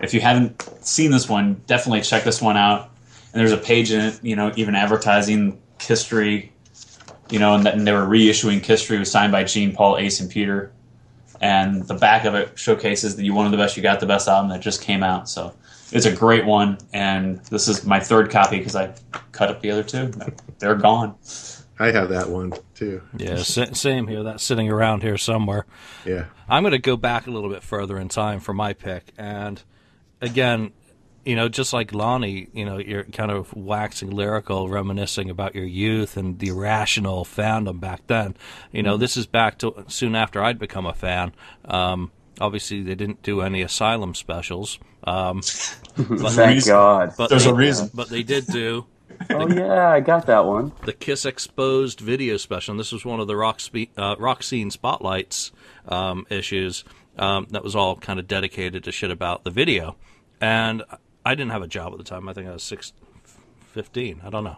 if 0.00 0.12
you 0.12 0.20
haven't 0.20 0.60
seen 0.84 1.12
this 1.12 1.28
one, 1.28 1.62
definitely 1.66 2.00
check 2.00 2.24
this 2.24 2.42
one 2.42 2.56
out. 2.56 2.90
And 3.32 3.40
there's 3.40 3.52
a 3.52 3.56
page 3.56 3.92
in 3.92 4.00
it, 4.00 4.18
you 4.24 4.34
know, 4.34 4.52
even 4.56 4.74
advertising 4.74 5.62
history 5.80 6.52
you 7.30 7.38
know, 7.38 7.54
and, 7.54 7.66
that, 7.66 7.74
and 7.74 7.86
they 7.86 7.92
were 7.92 8.06
reissuing 8.06 8.62
Tree 8.62 8.98
was 8.98 9.10
signed 9.10 9.32
by 9.32 9.44
Gene 9.44 9.74
Paul, 9.74 9.98
Ace, 9.98 10.20
and 10.20 10.30
Peter. 10.30 10.72
And 11.40 11.86
the 11.86 11.94
back 11.94 12.24
of 12.24 12.34
it 12.34 12.58
showcases 12.58 13.16
that 13.16 13.24
you 13.24 13.34
wanted 13.34 13.50
the 13.50 13.56
best, 13.56 13.76
you 13.76 13.82
got 13.82 14.00
the 14.00 14.06
best 14.06 14.28
album 14.28 14.50
that 14.50 14.60
just 14.60 14.82
came 14.82 15.02
out. 15.02 15.28
So 15.28 15.54
it's 15.92 16.06
a 16.06 16.14
great 16.14 16.44
one. 16.44 16.78
And 16.92 17.38
this 17.46 17.68
is 17.68 17.84
my 17.84 18.00
third 18.00 18.30
copy 18.30 18.58
because 18.58 18.76
I 18.76 18.94
cut 19.32 19.50
up 19.50 19.60
the 19.60 19.70
other 19.70 19.82
two. 19.82 20.12
They're 20.58 20.74
gone. 20.74 21.16
I 21.78 21.90
have 21.90 22.08
that 22.10 22.28
one 22.28 22.52
too. 22.74 23.02
Yeah, 23.16 23.36
same 23.42 24.06
here. 24.06 24.22
That's 24.22 24.44
sitting 24.44 24.70
around 24.70 25.02
here 25.02 25.18
somewhere. 25.18 25.66
Yeah. 26.04 26.26
I'm 26.48 26.62
going 26.62 26.72
to 26.72 26.78
go 26.78 26.96
back 26.96 27.26
a 27.26 27.30
little 27.30 27.50
bit 27.50 27.62
further 27.62 27.98
in 27.98 28.08
time 28.08 28.40
for 28.40 28.52
my 28.52 28.74
pick. 28.74 29.12
And 29.18 29.60
again, 30.20 30.72
you 31.24 31.34
know, 31.34 31.48
just 31.48 31.72
like 31.72 31.94
Lonnie, 31.94 32.48
you 32.52 32.64
know, 32.64 32.78
you're 32.78 33.04
kind 33.04 33.30
of 33.30 33.54
waxing 33.54 34.10
lyrical, 34.10 34.68
reminiscing 34.68 35.30
about 35.30 35.54
your 35.54 35.64
youth 35.64 36.16
and 36.16 36.38
the 36.38 36.48
irrational 36.48 37.24
fandom 37.24 37.80
back 37.80 38.06
then. 38.06 38.36
You 38.72 38.82
know, 38.82 38.96
this 38.96 39.16
is 39.16 39.26
back 39.26 39.58
to 39.58 39.84
soon 39.88 40.14
after 40.14 40.42
I'd 40.42 40.58
become 40.58 40.86
a 40.86 40.94
fan. 40.94 41.32
Um, 41.64 42.12
obviously, 42.40 42.82
they 42.82 42.94
didn't 42.94 43.22
do 43.22 43.40
any 43.40 43.62
Asylum 43.62 44.14
specials. 44.14 44.78
Um, 45.04 45.38
but, 45.96 46.32
Thank 46.32 46.54
reason- 46.54 46.72
God. 46.72 47.14
but 47.16 47.30
There's 47.30 47.44
they, 47.44 47.50
a 47.50 47.54
reason. 47.54 47.90
But 47.94 48.08
they 48.08 48.22
did 48.22 48.46
do 48.46 48.86
oh 49.30 49.48
yeah, 49.48 49.90
I 49.90 50.00
got 50.00 50.26
that 50.26 50.44
one. 50.44 50.72
the 50.84 50.92
Kiss 50.92 51.24
Exposed 51.24 52.00
video 52.00 52.36
special. 52.36 52.72
And 52.72 52.80
this 52.80 52.92
was 52.92 53.04
one 53.04 53.20
of 53.20 53.26
the 53.26 53.36
rock 53.36 53.60
spe- 53.60 53.96
uh, 53.96 54.16
rock 54.18 54.42
scene 54.42 54.70
spotlights 54.70 55.52
um, 55.88 56.26
issues 56.30 56.84
um, 57.18 57.46
that 57.50 57.62
was 57.62 57.76
all 57.76 57.96
kind 57.96 58.18
of 58.18 58.26
dedicated 58.26 58.84
to 58.84 58.92
shit 58.92 59.10
about 59.10 59.44
the 59.44 59.50
video. 59.50 59.96
And 60.40 60.82
I 61.24 61.34
didn't 61.34 61.52
have 61.52 61.62
a 61.62 61.68
job 61.68 61.92
at 61.92 61.98
the 61.98 62.04
time. 62.04 62.28
I 62.28 62.32
think 62.32 62.48
I 62.48 62.52
was 62.52 62.62
six, 62.62 62.92
15. 63.72 64.22
I 64.24 64.30
don't 64.30 64.44
know. 64.44 64.56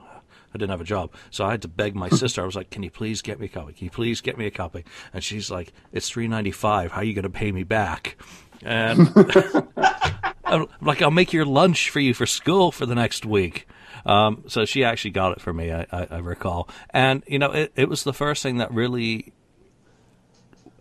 I 0.56 0.58
didn't 0.58 0.70
have 0.70 0.80
a 0.80 0.84
job, 0.84 1.12
so 1.30 1.44
I 1.44 1.50
had 1.50 1.62
to 1.62 1.68
beg 1.68 1.94
my 1.94 2.08
sister. 2.08 2.42
I 2.42 2.46
was 2.46 2.56
like, 2.56 2.70
"Can 2.70 2.82
you 2.82 2.90
please 2.90 3.22
get 3.22 3.38
me 3.38 3.46
a 3.46 3.48
copy? 3.48 3.72
Can 3.74 3.84
you 3.84 3.90
please 3.90 4.20
get 4.20 4.38
me 4.38 4.46
a 4.46 4.50
copy?" 4.50 4.84
And 5.12 5.22
she's 5.22 5.50
like, 5.50 5.72
"It's 5.92 6.08
three 6.08 6.28
ninety 6.28 6.50
five. 6.50 6.92
How 6.92 7.00
are 7.00 7.04
you 7.04 7.14
going 7.14 7.24
to 7.24 7.30
pay 7.30 7.52
me 7.52 7.62
back?" 7.62 8.16
And 8.62 9.12
I'm 10.44 10.66
like, 10.80 11.02
"I'll 11.02 11.10
make 11.10 11.32
your 11.32 11.44
lunch 11.44 11.90
for 11.90 12.00
you 12.00 12.14
for 12.14 12.26
school 12.26 12.72
for 12.72 12.86
the 12.86 12.94
next 12.94 13.26
week." 13.26 13.68
Um, 14.06 14.44
so 14.46 14.64
she 14.64 14.84
actually 14.84 15.10
got 15.10 15.32
it 15.32 15.40
for 15.40 15.52
me, 15.52 15.72
I, 15.72 15.84
I, 15.90 16.06
I 16.12 16.18
recall. 16.18 16.68
And, 16.90 17.24
you 17.26 17.40
know, 17.40 17.50
it, 17.50 17.72
it 17.74 17.88
was 17.88 18.04
the 18.04 18.12
first 18.12 18.40
thing 18.40 18.58
that 18.58 18.72
really 18.72 19.32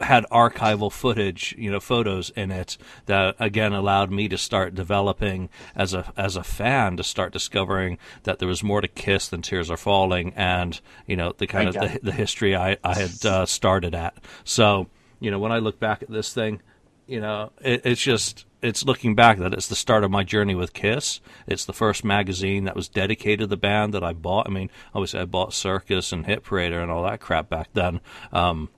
had 0.05 0.25
archival 0.31 0.91
footage, 0.91 1.53
you 1.57 1.71
know, 1.71 1.79
photos 1.79 2.29
in 2.31 2.51
it 2.51 2.77
that 3.05 3.35
again 3.39 3.73
allowed 3.73 4.11
me 4.11 4.27
to 4.29 4.37
start 4.37 4.75
developing 4.75 5.49
as 5.75 5.93
a 5.93 6.11
as 6.15 6.35
a 6.35 6.43
fan 6.43 6.97
to 6.97 7.03
start 7.03 7.33
discovering 7.33 7.97
that 8.23 8.39
there 8.39 8.47
was 8.47 8.63
more 8.63 8.81
to 8.81 8.87
Kiss 8.87 9.27
than 9.27 9.41
Tears 9.41 9.69
Are 9.69 9.77
Falling, 9.77 10.33
and 10.35 10.79
you 11.05 11.15
know 11.15 11.33
the 11.37 11.47
kind 11.47 11.73
Thank 11.73 11.85
of 11.85 12.01
the, 12.01 12.11
the 12.11 12.11
history 12.11 12.55
I 12.55 12.77
I 12.83 12.95
had 12.95 13.25
uh, 13.25 13.45
started 13.45 13.93
at. 13.93 14.15
So 14.43 14.87
you 15.19 15.31
know 15.31 15.39
when 15.39 15.51
I 15.51 15.59
look 15.59 15.79
back 15.79 16.01
at 16.01 16.09
this 16.09 16.33
thing, 16.33 16.61
you 17.07 17.19
know 17.19 17.51
it, 17.61 17.81
it's 17.85 18.01
just 18.01 18.45
it's 18.61 18.85
looking 18.85 19.15
back 19.15 19.37
that 19.37 19.53
it's 19.53 19.67
the 19.67 19.75
start 19.75 20.03
of 20.03 20.11
my 20.11 20.23
journey 20.23 20.55
with 20.55 20.73
Kiss. 20.73 21.19
It's 21.45 21.65
the 21.65 21.73
first 21.73 22.03
magazine 22.03 22.63
that 22.63 22.75
was 22.75 22.87
dedicated 22.87 23.41
to 23.41 23.47
the 23.47 23.57
band 23.57 23.93
that 23.93 24.03
I 24.03 24.13
bought. 24.13 24.47
I 24.47 24.51
mean, 24.51 24.71
obviously 24.93 25.19
I 25.19 25.25
bought 25.25 25.53
Circus 25.53 26.11
and 26.11 26.25
Hit 26.25 26.43
Parader 26.43 26.81
and 26.81 26.91
all 26.91 27.03
that 27.03 27.19
crap 27.19 27.47
back 27.47 27.69
then. 27.73 28.01
Um, 28.31 28.69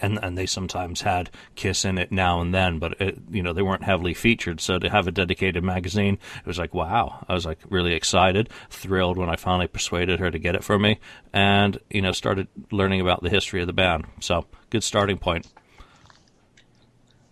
and 0.00 0.18
and 0.22 0.36
they 0.36 0.46
sometimes 0.46 1.02
had 1.02 1.30
Kiss 1.54 1.84
in 1.84 1.98
it 1.98 2.12
now 2.12 2.40
and 2.40 2.54
then, 2.54 2.78
but 2.78 3.00
it, 3.00 3.18
you 3.30 3.42
know 3.42 3.52
they 3.52 3.62
weren't 3.62 3.84
heavily 3.84 4.14
featured. 4.14 4.60
So 4.60 4.78
to 4.78 4.88
have 4.88 5.06
a 5.06 5.12
dedicated 5.12 5.64
magazine, 5.64 6.18
it 6.38 6.46
was 6.46 6.58
like 6.58 6.74
wow. 6.74 7.24
I 7.28 7.34
was 7.34 7.46
like 7.46 7.58
really 7.68 7.94
excited, 7.94 8.48
thrilled 8.70 9.16
when 9.16 9.30
I 9.30 9.36
finally 9.36 9.66
persuaded 9.66 10.20
her 10.20 10.30
to 10.30 10.38
get 10.38 10.54
it 10.54 10.64
for 10.64 10.78
me, 10.78 11.00
and 11.32 11.78
you 11.90 12.02
know 12.02 12.12
started 12.12 12.48
learning 12.70 13.00
about 13.00 13.22
the 13.22 13.30
history 13.30 13.60
of 13.60 13.66
the 13.66 13.72
band. 13.72 14.06
So 14.20 14.46
good 14.70 14.84
starting 14.84 15.18
point. 15.18 15.46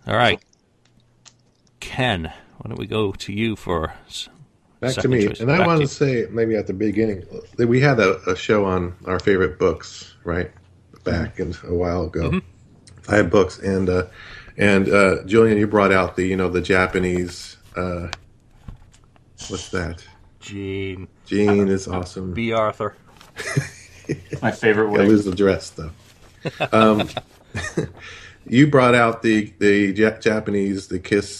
All 0.07 0.17
right, 0.17 0.43
Ken, 1.81 2.25
why 2.25 2.69
don't 2.69 2.79
we 2.79 2.87
go 2.87 3.13
to 3.13 3.33
you 3.33 3.57
for 3.57 3.95
Back 4.81 4.95
to 4.95 5.09
me, 5.09 5.27
choice? 5.27 5.41
and 5.41 5.51
I 5.51 5.67
want 5.67 5.81
to 5.81 5.87
to 5.87 5.93
say 5.93 6.27
maybe 6.31 6.55
at 6.55 6.69
the 6.69 6.73
beginning 6.73 7.25
that 7.57 7.67
we 7.67 7.81
had 7.81 7.99
a, 7.99 8.21
a 8.31 8.37
show 8.37 8.65
on 8.65 8.95
our 9.07 9.19
favorite 9.19 9.59
books, 9.59 10.15
right? 10.25 10.51
Back 11.11 11.39
in 11.41 11.55
a 11.67 11.75
while 11.75 12.05
ago, 12.05 12.31
Mm-hmm. 12.31 13.13
I 13.13 13.17
had 13.17 13.31
books, 13.31 13.59
and 13.59 13.89
uh, 13.89 14.07
and 14.57 14.89
uh, 14.89 15.23
Julian, 15.25 15.57
you 15.59 15.67
brought 15.67 15.93
out 15.93 16.17
the 16.17 16.27
you 16.27 16.37
know 16.37 16.49
the 16.49 16.61
Japanese. 16.61 17.57
Uh, 17.77 18.09
what's 19.49 19.69
that? 19.71 20.05
Gene 20.41 21.09
Gene 21.27 21.69
is 21.69 21.89
awesome. 21.89 22.33
Bea 22.35 22.53
Arthur. 22.53 22.95
My 24.43 24.51
favorite 24.51 24.89
I 24.89 24.99
way. 24.99 25.07
lose 25.09 25.25
the 25.25 25.35
dress 25.35 25.71
though. 25.71 25.91
Um, 26.73 27.09
you 28.47 28.67
brought 28.67 28.95
out 28.95 29.23
the 29.23 29.53
the 29.59 29.93
Ja- 29.97 30.19
Japanese, 30.19 30.89
the 30.89 30.99
Kiss, 30.99 31.31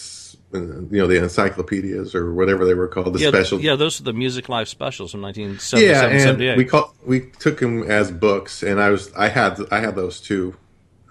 you 0.51 0.87
know, 0.91 1.07
the 1.07 1.21
encyclopedias 1.21 2.15
or 2.15 2.33
whatever 2.33 2.65
they 2.65 2.73
were 2.73 2.87
called, 2.87 3.13
the 3.13 3.19
Yeah, 3.19 3.29
special. 3.29 3.59
yeah, 3.61 3.75
those 3.75 3.99
are 3.99 4.03
the 4.03 4.13
Music 4.13 4.49
Life 4.49 4.67
specials 4.67 5.11
from 5.11 5.21
1977 5.21 5.85
yeah, 5.85 6.01
1977, 6.01 6.41
and 6.41 6.55
78. 6.55 6.57
we 6.57 6.65
call 6.65 6.95
we 7.05 7.31
took 7.39 7.59
them 7.59 7.83
as 7.89 8.11
books, 8.11 8.63
and 8.63 8.81
I 8.81 8.89
was 8.89 9.13
I 9.13 9.27
had 9.29 9.59
I 9.71 9.79
had 9.79 9.95
those 9.95 10.19
too 10.19 10.55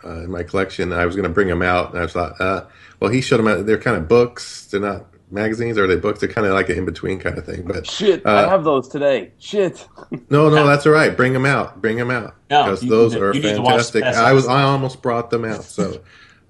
uh, 0.05 0.23
in 0.25 0.31
my 0.31 0.43
collection. 0.43 0.93
I 0.93 1.07
was 1.07 1.15
going 1.17 1.25
to 1.29 1.33
bring 1.33 1.49
them 1.49 1.63
out, 1.63 1.93
and 1.95 2.03
I 2.03 2.07
thought, 2.07 2.41
uh, 2.41 2.65
well, 3.01 3.11
he 3.11 3.21
showed 3.21 3.39
them. 3.39 3.49
Out, 3.49 3.67
they're 3.67 3.79
kind 3.79 3.97
of 3.97 4.09
books. 4.09 4.67
They're 4.67 4.81
not 4.81 5.07
magazines, 5.31 5.77
or 5.77 5.85
are 5.85 5.87
they 5.87 5.97
books? 5.97 6.21
They're 6.21 6.29
kind 6.29 6.47
of 6.47 6.55
like 6.55 6.69
an 6.71 6.79
in 6.79 6.85
between 6.85 7.19
kind 7.19 7.37
of 7.37 7.45
thing. 7.45 7.63
But 7.65 7.87
Shit, 7.87 8.25
Uh, 8.27 8.31
I 8.47 8.49
have 8.49 8.65
those 8.65 8.89
today. 8.89 9.33
Shit. 9.39 9.87
No, 10.31 10.49
no, 10.51 10.67
that's 10.67 10.87
all 10.87 10.93
right. 10.93 11.15
Bring 11.17 11.33
them 11.35 11.45
out. 11.47 11.81
Bring 11.83 11.97
them 11.97 12.11
out 12.11 12.35
No, 12.51 12.65
because 12.65 12.83
you- 12.83 12.89
those 12.91 13.15
you 13.15 13.23
are 13.25 13.33
need 13.35 13.43
to 13.43 13.61
watch 13.61 13.91
fantastic. 13.91 14.05
I 14.05 14.33
was 14.33 14.47
I 14.49 14.63
almost 14.63 15.03
brought 15.03 15.31
them 15.31 15.45
out. 15.45 15.65
So, 15.65 16.01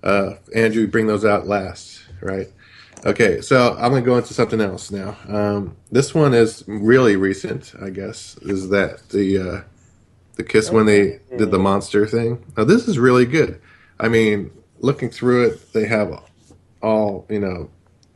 uh, 0.04 0.34
Andrew, 0.54 0.86
bring 0.86 1.06
those 1.08 1.24
out 1.24 1.46
last, 1.48 2.00
right? 2.20 2.46
Okay, 3.06 3.40
so 3.40 3.74
I'm 3.78 3.90
going 3.90 4.02
to 4.02 4.06
go 4.06 4.16
into 4.16 4.34
something 4.34 4.60
else 4.60 4.90
now. 4.90 5.16
Um, 5.28 5.76
this 5.90 6.14
one 6.14 6.34
is 6.34 6.64
really 6.66 7.16
recent, 7.16 7.72
I 7.80 7.90
guess. 7.90 8.36
Is 8.42 8.70
that 8.70 9.08
the 9.10 9.38
uh, 9.38 9.60
the 10.34 10.42
Kiss 10.42 10.70
when 10.70 10.86
they 10.86 11.20
did 11.36 11.50
the 11.50 11.58
monster 11.58 12.06
thing? 12.06 12.44
Now 12.56 12.64
this 12.64 12.88
is 12.88 12.98
really 12.98 13.24
good. 13.24 13.60
I 14.00 14.08
mean, 14.08 14.50
looking 14.80 15.10
through 15.10 15.46
it, 15.46 15.72
they 15.72 15.86
have 15.86 16.22
all 16.82 17.24
you 17.28 17.38
know 17.38 17.70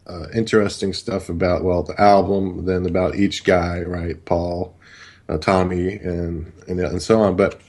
uh, 0.07 0.29
interesting 0.35 0.93
stuff 0.93 1.29
about 1.29 1.63
well 1.63 1.83
the 1.85 2.01
album, 2.01 2.65
then 2.65 2.85
about 2.87 3.15
each 3.15 3.45
guy, 3.45 3.83
right? 3.83 4.23
Paul, 4.25 4.77
uh, 5.29 5.39
Tommy, 5.39 5.95
and, 5.95 6.53
and 6.67 6.81
and 6.81 7.03
so 7.03 7.21
on. 7.21 7.37
But 7.37 7.61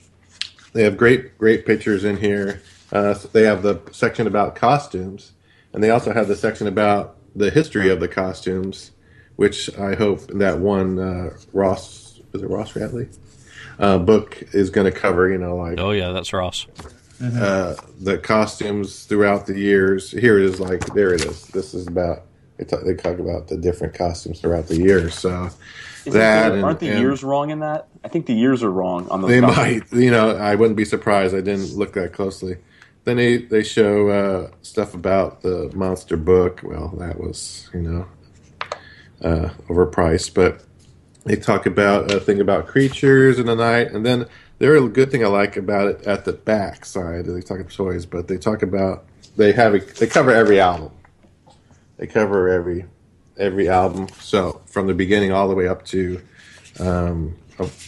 they 0.74 0.84
have 0.84 0.98
great 0.98 1.38
great 1.38 1.65
pictures 1.65 2.03
in 2.03 2.17
here. 2.17 2.62
Uh, 2.91 3.13
they 3.34 3.43
have 3.43 3.63
the 3.63 3.79
section 3.91 4.27
about 4.27 4.55
costumes, 4.55 5.32
and 5.74 5.84
they 5.84 5.89
also 5.89 6.13
have 6.13 6.27
the 6.27 6.36
section 6.36 6.68
about 6.68 7.18
the 7.36 7.50
history 7.50 7.89
of 7.89 8.00
the 8.00 8.08
costumes, 8.08 8.92
which 9.36 9.75
I 9.77 9.96
hope 9.96 10.27
that 10.27 10.60
one 10.60 11.00
uh, 11.00 11.30
Ross 11.51 12.22
is 12.34 12.42
it 12.42 12.50
Ross 12.50 12.75
Radley 12.75 13.10
uh, 13.80 13.98
book 13.98 14.44
is 14.53 14.70
going 14.70 14.92
to 14.92 14.98
cover. 14.98 15.30
You 15.30 15.38
know, 15.38 15.56
like 15.58 15.80
Oh 15.80 15.92
yeah, 15.92 16.12
that's 16.12 16.32
Ross. 16.34 16.68
uh, 17.22 17.75
the 18.00 18.18
costumes 18.18 19.06
throughout 19.06 19.46
the 19.48 19.58
years. 19.58 20.12
Here 20.12 20.38
it 20.39 20.46
is, 20.46 20.60
like 20.60 20.86
there 20.94 21.13
it 21.13 21.25
is. 21.25 21.48
This 21.48 21.74
is 21.74 21.88
about 21.88 22.24
they 22.58 22.65
talk, 22.65 22.84
they 22.84 22.94
talk 22.94 23.18
about 23.20 23.48
the 23.48 23.58
different 23.58 23.94
costumes 23.96 24.39
throughout 24.42 24.68
the 24.68 24.77
years. 24.77 25.15
So 25.15 25.50
Isn't 26.06 26.20
that 26.20 26.50
there- 26.50 26.53
and- 26.58 26.65
aren't 26.65 26.80
the 26.80 26.89
and- 26.89 27.00
years 27.00 27.24
wrong 27.24 27.50
in 27.50 27.60
that? 27.60 27.88
I 28.03 28.10
think 28.10 28.25
the 28.27 28.34
years 28.36 28.62
are 28.63 28.70
wrong 28.72 29.08
on 29.10 29.22
those. 29.22 29.30
they 29.32 29.39
costumes. 29.42 29.92
might, 29.92 30.00
you 30.00 30.12
know, 30.12 30.36
I 30.36 30.53
wouldn't 30.56 30.75
be 30.77 30.86
surprised. 30.86 31.34
I 31.34 31.39
didn't 31.42 31.74
look 31.75 31.94
that 31.94 32.13
closely. 32.13 32.58
Then 33.05 33.17
they 33.17 33.38
they 33.38 33.63
show 33.63 34.10
uh, 34.10 34.51
stuff 34.62 34.93
about 34.93 35.41
the 35.41 35.72
monster 35.75 36.17
book. 36.17 36.62
Well, 36.63 36.93
that 37.00 37.19
was 37.19 37.69
you 37.74 37.81
know 37.81 38.05
uh, 39.22 39.50
overpriced, 39.67 40.33
but 40.33 40.63
they 41.25 41.36
talk 41.36 41.65
about 41.65 42.12
a 42.12 42.19
thing 42.19 42.39
about 42.39 42.67
creatures 42.67 43.39
in 43.39 43.45
the 43.45 43.55
night, 43.55 43.91
and 43.91 44.05
then 44.05 44.27
there 44.60 44.75
a 44.75 44.88
good 44.88 45.12
thing 45.12 45.25
I 45.25 45.27
like 45.27 45.57
about 45.57 45.88
it 45.88 46.07
at 46.07 46.25
the 46.25 46.33
back 46.33 46.86
side. 46.86 47.25
They 47.25 47.41
talk 47.41 47.60
about 47.60 47.72
toys, 47.72 48.05
but 48.05 48.27
they 48.27 48.38
talk 48.38 48.62
about 48.62 49.05
they 49.36 49.51
have 49.51 49.74
a, 49.75 49.79
they 49.79 50.07
cover 50.07 50.31
every 50.31 50.60
album. 50.60 50.91
They 51.98 52.07
cover 52.07 52.48
every 52.50 52.86
every 53.38 53.67
album. 53.67 54.07
So 54.19 54.62
from 54.65 54.88
the 54.88 54.93
beginning 54.93 55.31
all 55.31 55.50
the 55.50 55.55
way 55.55 55.67
up 55.67 55.83
to 55.88 56.22
um, 56.79 57.36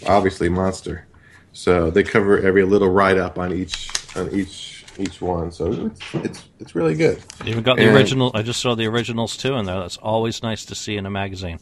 obviously 0.05 0.49
Monster. 0.49 1.07
So 1.53 1.89
they 1.89 2.03
cover 2.03 2.39
every 2.39 2.63
little 2.63 2.89
write 2.89 3.17
up 3.17 3.39
on 3.39 3.53
each 3.53 3.89
on 4.15 4.29
each 4.33 4.74
each 4.99 5.21
one. 5.21 5.51
So 5.51 5.71
it's 5.71 5.99
it's, 6.15 6.43
it's 6.59 6.75
really 6.75 6.95
good. 6.95 7.17
You 7.43 7.51
even 7.51 7.63
got 7.63 7.77
the 7.77 7.83
And- 7.87 7.95
original. 7.95 8.31
I 8.33 8.41
just 8.41 8.61
saw 8.61 8.75
the 8.75 8.85
originals 8.87 9.37
too 9.37 9.55
in 9.55 9.65
there. 9.65 9.79
That's 9.79 9.97
always 9.97 10.41
nice 10.43 10.65
to 10.65 10.75
see 10.75 10.97
in 10.97 11.05
a 11.05 11.09
magazine. 11.09 11.59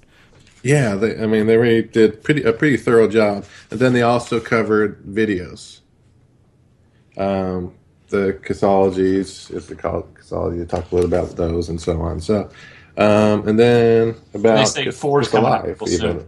Yeah, 0.63 0.95
they, 0.95 1.21
I 1.21 1.25
mean 1.27 1.45
they 1.47 1.57
really 1.57 1.81
did 1.83 2.23
pretty 2.23 2.43
a 2.43 2.53
pretty 2.53 2.77
thorough 2.77 3.07
job. 3.09 3.45
And 3.71 3.79
then 3.79 3.93
they 3.93 4.01
also 4.01 4.39
covered 4.39 5.03
videos. 5.05 5.81
Um, 7.17 7.73
the 8.09 8.39
Kissologies, 8.43 9.53
if 9.55 9.67
they 9.67 9.75
call 9.75 9.99
it 9.99 10.13
Kissology, 10.15 10.59
they 10.59 10.65
talk 10.65 10.91
a 10.91 10.95
little 10.95 11.11
about 11.13 11.35
those 11.35 11.69
and 11.69 11.79
so 11.81 11.99
on. 12.01 12.21
So, 12.21 12.49
um, 12.97 13.47
and 13.47 13.59
then 13.59 14.15
about 14.33 14.57
They 14.57 14.65
say 14.65 14.83
Kiss- 14.85 14.99
four's 14.99 15.25
Kiss 15.27 15.31
coming 15.33 15.47
Alive, 15.49 15.77
real 15.81 15.87
soon. 15.87 16.27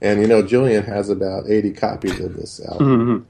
And 0.00 0.20
you 0.20 0.26
know, 0.26 0.42
Julian 0.42 0.82
has 0.84 1.08
about 1.10 1.48
eighty 1.48 1.72
copies 1.72 2.18
of 2.20 2.34
this 2.34 2.60
album. 2.68 3.26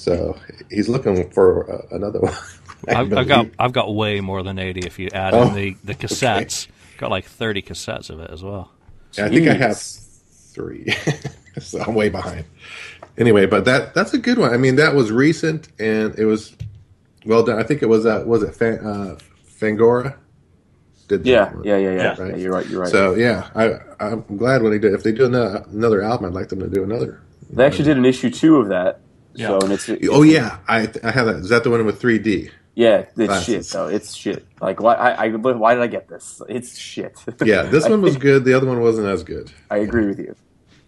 So 0.00 0.38
he's 0.70 0.88
looking 0.88 1.30
for 1.30 1.70
uh, 1.70 1.94
another 1.94 2.20
one. 2.20 2.32
I 2.88 2.94
I've, 3.00 3.12
I've 3.12 3.28
got. 3.28 3.46
I've 3.58 3.72
got 3.72 3.94
way 3.94 4.20
more 4.20 4.42
than 4.42 4.58
eighty. 4.58 4.80
If 4.80 4.98
you 4.98 5.10
add 5.12 5.34
Oh, 5.34 5.48
in 5.48 5.54
the 5.54 5.76
the 5.84 5.94
cassettes, 5.94 6.68
got 6.96 7.10
like 7.10 7.26
thirty 7.26 7.60
cassettes 7.60 8.08
of 8.08 8.18
it 8.20 8.30
as 8.30 8.42
well. 8.42 8.72
I 9.18 9.28
think 9.28 9.46
I 9.48 9.52
have 9.52 9.78
three, 9.78 10.86
so 11.60 11.80
I'm 11.82 11.94
way 11.94 12.08
behind. 12.08 12.46
Anyway, 13.18 13.44
but 13.44 13.66
that 13.66 13.92
that's 13.92 14.14
a 14.14 14.18
good 14.18 14.38
one. 14.38 14.54
I 14.54 14.56
mean, 14.56 14.76
that 14.76 14.94
was 14.94 15.12
recent 15.12 15.68
and 15.78 16.18
it 16.18 16.24
was 16.24 16.56
well 17.26 17.42
done. 17.42 17.58
I 17.58 17.62
think 17.64 17.82
it 17.82 17.86
was 17.88 18.06
uh, 18.06 18.24
was 18.26 18.42
it 18.42 18.54
Fan, 18.54 18.78
uh, 18.78 19.18
Fangoria? 19.60 20.16
Did 21.08 21.24
that 21.24 21.28
Yeah, 21.28 21.52
one. 21.52 21.64
yeah, 21.64 21.76
yeah, 21.76 21.90
yeah. 21.90 22.14
Yeah. 22.18 22.26
yeah 22.28 22.36
you're 22.36 22.52
right. 22.52 22.66
You're 22.68 22.80
right. 22.80 22.88
So 22.90 23.14
yeah, 23.16 23.50
I 23.54 23.78
I'm 24.02 24.24
glad 24.38 24.62
when 24.62 24.72
they 24.72 24.78
do. 24.78 24.94
If 24.94 25.02
they 25.02 25.12
do 25.12 25.26
another, 25.26 25.66
another 25.70 26.00
album, 26.02 26.24
I'd 26.28 26.32
like 26.32 26.48
them 26.48 26.60
to 26.60 26.68
do 26.68 26.82
another. 26.84 27.20
they 27.50 27.66
actually 27.66 27.84
did 27.84 27.98
an 27.98 28.06
issue 28.06 28.30
two 28.30 28.56
of 28.56 28.68
that. 28.68 29.00
Yeah. 29.34 29.46
So 29.48 29.58
and 29.60 29.72
it's, 29.72 29.88
it's 29.88 30.08
Oh 30.10 30.22
yeah, 30.22 30.58
I 30.68 30.88
I 31.04 31.10
have 31.10 31.26
that. 31.26 31.36
Is 31.36 31.48
that 31.50 31.64
the 31.64 31.70
one 31.70 31.84
with 31.86 32.00
3D? 32.00 32.50
yeah, 32.74 32.98
it's 32.98 33.14
Glasses. 33.16 33.44
shit 33.44 33.72
though. 33.72 33.88
It's 33.88 34.14
shit. 34.14 34.46
Like 34.60 34.80
why 34.80 34.94
I, 34.94 35.26
I 35.26 35.28
why 35.28 35.74
did 35.74 35.82
I 35.82 35.86
get 35.86 36.08
this? 36.08 36.40
It's 36.48 36.76
shit. 36.78 37.18
Yeah, 37.44 37.62
this 37.62 37.88
one 37.88 38.02
was 38.02 38.16
good. 38.28 38.44
The 38.44 38.54
other 38.54 38.66
one 38.66 38.80
wasn't 38.80 39.06
as 39.08 39.22
good. 39.22 39.52
I 39.70 39.78
agree 39.78 40.06
with 40.06 40.18
you. 40.18 40.34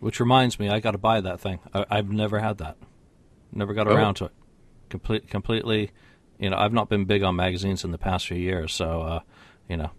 Which 0.01 0.19
reminds 0.19 0.59
me, 0.59 0.69
I 0.69 0.81
got 0.81 0.93
to 0.93 0.99
buy 0.99 1.21
that 1.21 1.39
thing. 1.41 1.61
I, 1.73 1.85
I've 1.91 2.11
never 2.11 2.41
had 2.41 2.59
that. 2.59 2.77
Never 3.53 3.73
got 3.75 3.87
Oh. 3.87 3.95
around 3.95 4.15
to 4.15 4.25
it. 4.27 4.33
Complete, 4.91 5.29
completely. 5.29 5.91
You 6.39 6.51
know, 6.51 6.57
I've 6.57 6.73
not 6.73 6.89
been 6.89 7.05
big 7.05 7.23
on 7.23 7.37
magazines 7.37 7.85
in 7.85 7.93
the 7.93 7.99
past 7.99 8.27
few 8.27 8.37
years, 8.37 8.73
so 8.75 9.03
uh, 9.03 9.21
you 9.69 9.77
know, 9.77 9.91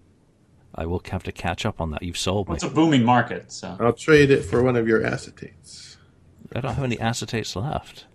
I 0.76 0.86
will 0.88 1.02
have 1.10 1.24
to 1.24 1.32
catch 1.32 1.66
up 1.66 1.80
on 1.80 1.92
that. 1.92 2.04
You've 2.04 2.18
sold 2.18 2.50
me. 2.50 2.56
It's 2.56 2.64
a 2.64 2.70
booming 2.70 3.04
market, 3.06 3.52
so 3.52 3.78
I'll 3.80 3.94
trade 3.94 4.30
it 4.32 4.44
for 4.44 4.62
one 4.62 4.76
of 4.76 4.88
your 4.88 5.02
acetates. 5.02 5.96
I 6.54 6.60
don't 6.62 6.74
have 6.74 6.84
any 6.84 6.98
acetates 6.98 7.56
left. 7.56 8.06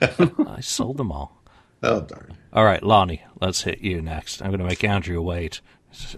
I 0.46 0.60
sold 0.60 0.96
them 0.96 1.12
all. 1.12 1.42
Oh 1.82 2.00
darn! 2.00 2.36
All 2.52 2.64
right, 2.64 2.82
Lonnie, 2.82 3.22
let's 3.40 3.62
hit 3.62 3.80
you 3.80 4.00
next. 4.02 4.40
I'm 4.42 4.48
going 4.48 4.60
to 4.60 4.66
make 4.66 4.82
Andrew 4.84 5.20
wait. 5.20 5.60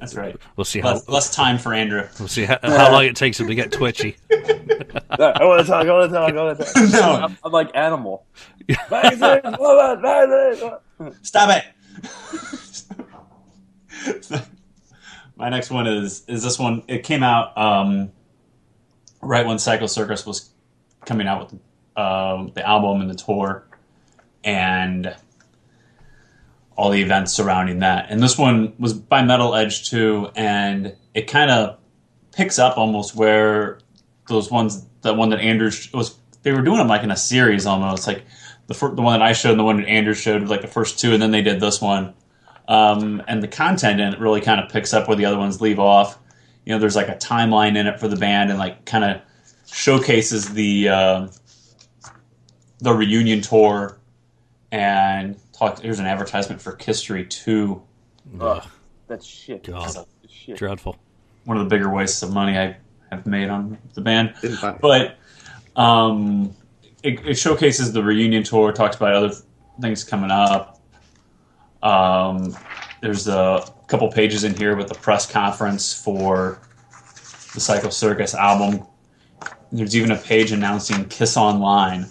that's 0.00 0.14
right. 0.14 0.36
We'll 0.56 0.64
see 0.64 0.80
how 0.80 0.94
Less, 0.94 1.08
less 1.08 1.34
time 1.34 1.58
for 1.58 1.72
Andrew. 1.74 2.06
we'll 2.18 2.28
see 2.28 2.44
how, 2.44 2.58
how 2.62 2.92
long 2.92 3.04
it 3.04 3.16
takes 3.16 3.38
him 3.40 3.48
to 3.48 3.54
get 3.54 3.70
twitchy. 3.72 4.16
I 4.30 5.44
want 5.44 5.60
to 5.60 5.66
talk. 5.66 5.86
I 5.86 5.92
want 5.92 6.10
to 6.10 6.16
talk. 6.16 6.32
I 6.32 6.42
want 6.44 6.58
to 6.58 6.64
talk. 6.64 6.92
No. 6.92 7.12
I'm, 7.24 7.38
I'm 7.44 7.52
like 7.52 7.70
animal. 7.74 8.24
Magazine, 8.90 9.40
woman, 9.58 10.02
magazine. 10.02 10.70
Stop 11.22 11.62
it. 11.62 11.64
My 15.36 15.48
next 15.48 15.70
one 15.70 15.86
is 15.86 16.24
is 16.28 16.42
this 16.42 16.58
one. 16.58 16.82
It 16.88 17.04
came 17.04 17.22
out 17.22 17.56
um, 17.56 18.10
right 19.22 19.46
when 19.46 19.58
Psycho 19.58 19.86
Circus 19.86 20.26
was 20.26 20.50
coming 21.04 21.26
out 21.28 21.52
with 21.52 21.60
um, 21.96 22.50
the 22.54 22.66
album 22.68 23.00
and 23.00 23.08
the 23.08 23.14
tour, 23.14 23.66
and 24.44 25.14
all 26.76 26.90
the 26.90 27.02
events 27.02 27.32
surrounding 27.32 27.80
that. 27.80 28.06
And 28.08 28.22
this 28.22 28.38
one 28.38 28.72
was 28.78 28.94
by 28.94 29.22
Metal 29.22 29.54
Edge 29.54 29.90
too, 29.90 30.30
and 30.36 30.94
it 31.12 31.26
kind 31.26 31.50
of 31.50 31.78
picks 32.32 32.58
up 32.58 32.78
almost 32.78 33.16
where 33.16 33.80
those 34.28 34.50
ones, 34.50 34.86
the 35.02 35.12
one 35.12 35.30
that 35.30 35.40
Andrew 35.40 35.70
was. 35.92 36.16
They 36.42 36.52
were 36.52 36.62
doing 36.62 36.78
them 36.78 36.86
like 36.86 37.02
in 37.02 37.10
a 37.10 37.16
series 37.16 37.66
almost, 37.66 38.06
like 38.06 38.24
the 38.68 38.74
the 38.74 39.02
one 39.02 39.18
that 39.18 39.26
I 39.26 39.32
showed 39.32 39.50
and 39.50 39.60
the 39.60 39.64
one 39.64 39.78
that 39.78 39.88
Andrew 39.88 40.14
showed, 40.14 40.46
like 40.48 40.62
the 40.62 40.68
first 40.68 41.00
two, 41.00 41.12
and 41.12 41.20
then 41.20 41.32
they 41.32 41.42
did 41.42 41.58
this 41.60 41.80
one. 41.80 42.14
Um, 42.68 43.22
and 43.26 43.42
the 43.42 43.48
content 43.48 44.00
in 44.00 44.12
it 44.12 44.20
really 44.20 44.40
kind 44.40 44.60
of 44.60 44.70
picks 44.70 44.94
up 44.94 45.08
where 45.08 45.16
the 45.16 45.24
other 45.24 45.38
ones 45.38 45.60
leave 45.60 45.80
off. 45.80 46.18
You 46.64 46.74
know, 46.74 46.78
there's 46.78 46.94
like 46.94 47.08
a 47.08 47.16
timeline 47.16 47.76
in 47.76 47.86
it 47.86 47.98
for 47.98 48.08
the 48.08 48.16
band, 48.16 48.50
and 48.50 48.58
like 48.58 48.84
kind 48.84 49.04
of 49.04 49.22
showcases 49.66 50.52
the 50.52 50.90
uh, 50.90 51.28
the 52.78 52.92
reunion 52.92 53.40
tour. 53.40 53.97
And 54.70 55.36
talk. 55.52 55.80
Here's 55.80 55.98
an 55.98 56.06
advertisement 56.06 56.60
for 56.60 56.72
Kisstory 56.76 57.28
Two, 57.28 57.82
Ugh, 58.40 58.62
that's 59.06 59.24
shit. 59.26 59.64
God. 59.64 59.86
That's 59.94 60.06
shit. 60.30 60.56
Dreadful. 60.58 60.96
one 61.44 61.56
of 61.56 61.64
the 61.64 61.70
bigger 61.74 61.88
wastes 61.88 62.22
of 62.22 62.32
money 62.32 62.58
I 62.58 62.76
have 63.10 63.26
made 63.26 63.48
on 63.48 63.78
the 63.94 64.02
band. 64.02 64.34
Didn't 64.42 64.60
buy. 64.60 64.72
it. 64.72 64.80
but 64.82 65.16
um, 65.80 66.54
it, 67.02 67.24
it 67.26 67.34
showcases 67.38 67.92
the 67.92 68.02
reunion 68.02 68.42
tour. 68.42 68.70
Talks 68.72 68.96
about 68.96 69.14
other 69.14 69.34
things 69.80 70.04
coming 70.04 70.30
up. 70.30 70.80
Um, 71.82 72.54
there's 73.00 73.26
a 73.28 73.64
couple 73.86 74.10
pages 74.12 74.44
in 74.44 74.54
here 74.54 74.76
with 74.76 74.88
the 74.88 74.94
press 74.96 75.30
conference 75.30 75.94
for 75.94 76.60
the 77.54 77.60
Psycho 77.60 77.88
Circus 77.88 78.34
album. 78.34 78.86
There's 79.72 79.96
even 79.96 80.10
a 80.10 80.16
page 80.16 80.52
announcing 80.52 81.04
Kiss 81.06 81.36
Online. 81.38 82.06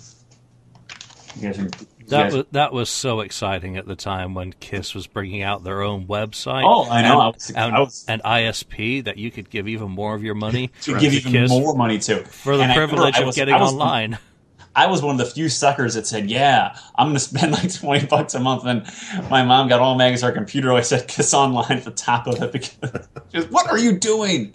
You 1.35 1.41
guys, 1.41 1.59
are- 1.59 1.63
you 1.63 1.86
That 2.07 2.23
guys- 2.23 2.33
was 2.35 2.45
that 2.51 2.73
was 2.73 2.89
so 2.89 3.19
exciting 3.19 3.77
at 3.77 3.85
the 3.85 3.95
time 3.95 4.33
when 4.33 4.53
Kiss 4.53 4.95
was 4.95 5.07
bringing 5.07 5.41
out 5.41 5.63
their 5.63 5.81
own 5.81 6.05
website. 6.07 6.63
Oh, 6.65 6.89
I 6.89 7.01
know. 7.01 7.11
And, 7.13 7.21
I 7.21 7.27
was- 7.29 7.49
and, 7.51 7.75
I 7.75 7.79
was- 7.79 8.05
and 8.07 8.21
ISP 8.23 9.03
that 9.05 9.17
you 9.17 9.29
could 9.31 9.49
give 9.49 9.67
even 9.67 9.91
more 9.91 10.15
of 10.15 10.23
your 10.23 10.35
money 10.35 10.67
to 10.83 10.97
give 10.99 11.13
even 11.13 11.31
Kiss 11.31 11.49
more 11.49 11.75
money 11.75 11.99
to 11.99 12.23
for 12.23 12.55
the 12.57 12.63
And 12.63 12.73
privilege 12.73 13.15
I 13.15 13.19
of 13.21 13.27
was- 13.27 13.35
getting 13.35 13.55
I 13.55 13.61
was- 13.61 13.73
online. 13.73 14.17
I 14.75 14.85
was 14.85 15.01
one 15.01 15.19
of 15.19 15.25
the 15.25 15.25
few 15.33 15.49
suckers 15.49 15.95
that 15.95 16.05
said, 16.05 16.29
"Yeah, 16.29 16.77
I'm 16.95 17.07
going 17.07 17.15
to 17.15 17.19
spend 17.19 17.51
like 17.53 17.73
twenty 17.73 18.05
bucks 18.05 18.35
a 18.35 18.39
month." 18.39 18.63
And 18.63 18.85
my 19.27 19.43
mom 19.43 19.67
got 19.69 19.79
all 19.79 19.95
magazines 19.95 20.23
on 20.23 20.29
her 20.29 20.35
computer. 20.35 20.71
I 20.71 20.81
said 20.81 21.07
"Kiss 21.07 21.33
Online" 21.33 21.71
at 21.77 21.83
the 21.83 21.89
top 21.89 22.27
of 22.27 22.39
it 22.43 22.51
because 22.51 23.47
"What 23.49 23.67
are 23.71 23.79
you 23.79 23.97
doing?" 23.97 24.53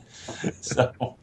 So, 0.60 1.16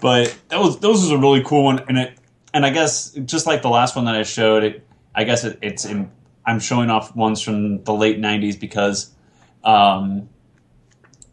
but 0.00 0.36
that 0.48 0.58
was 0.60 0.78
those 0.80 1.00
was 1.02 1.10
a 1.12 1.18
really 1.18 1.42
cool 1.44 1.62
one, 1.64 1.78
and 1.88 1.96
it 1.96 2.18
and 2.54 2.64
I 2.64 2.70
guess 2.70 3.10
just 3.10 3.46
like 3.46 3.60
the 3.60 3.68
last 3.68 3.96
one 3.96 4.06
that 4.06 4.14
I 4.14 4.22
showed, 4.22 4.64
it 4.64 4.86
I 5.14 5.24
guess 5.24 5.44
it, 5.44 5.58
it's 5.60 5.84
in, 5.84 6.10
I'm 6.46 6.58
showing 6.60 6.88
off 6.88 7.14
ones 7.14 7.42
from 7.42 7.84
the 7.84 7.92
late 7.92 8.18
'90s 8.18 8.58
because. 8.58 9.10
Um, 9.62 10.28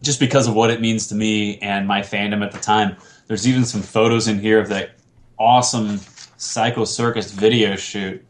just 0.02 0.20
because 0.20 0.48
of 0.48 0.56
what 0.56 0.72
it 0.72 0.82
means 0.82 1.08
to 1.08 1.16
me 1.16 1.58
and 1.60 1.88
my 1.88 2.02
fandom 2.02 2.44
at 2.44 2.52
the 2.52 2.60
time. 2.60 2.98
There's 3.28 3.48
even 3.48 3.66
some 3.66 3.82
photos 3.82 4.28
in 4.28 4.40
here 4.40 4.60
of 4.60 4.70
that 4.70 4.92
awesome 5.38 6.00
Psycho 6.38 6.86
Circus 6.86 7.32
video 7.32 7.76
shoot. 7.76 8.26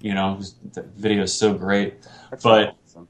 You 0.00 0.14
know, 0.14 0.40
the 0.72 0.82
video 0.82 1.22
is 1.22 1.32
so 1.32 1.54
great. 1.54 2.02
That's 2.30 2.42
But- 2.42 2.74
awesome. 2.86 3.08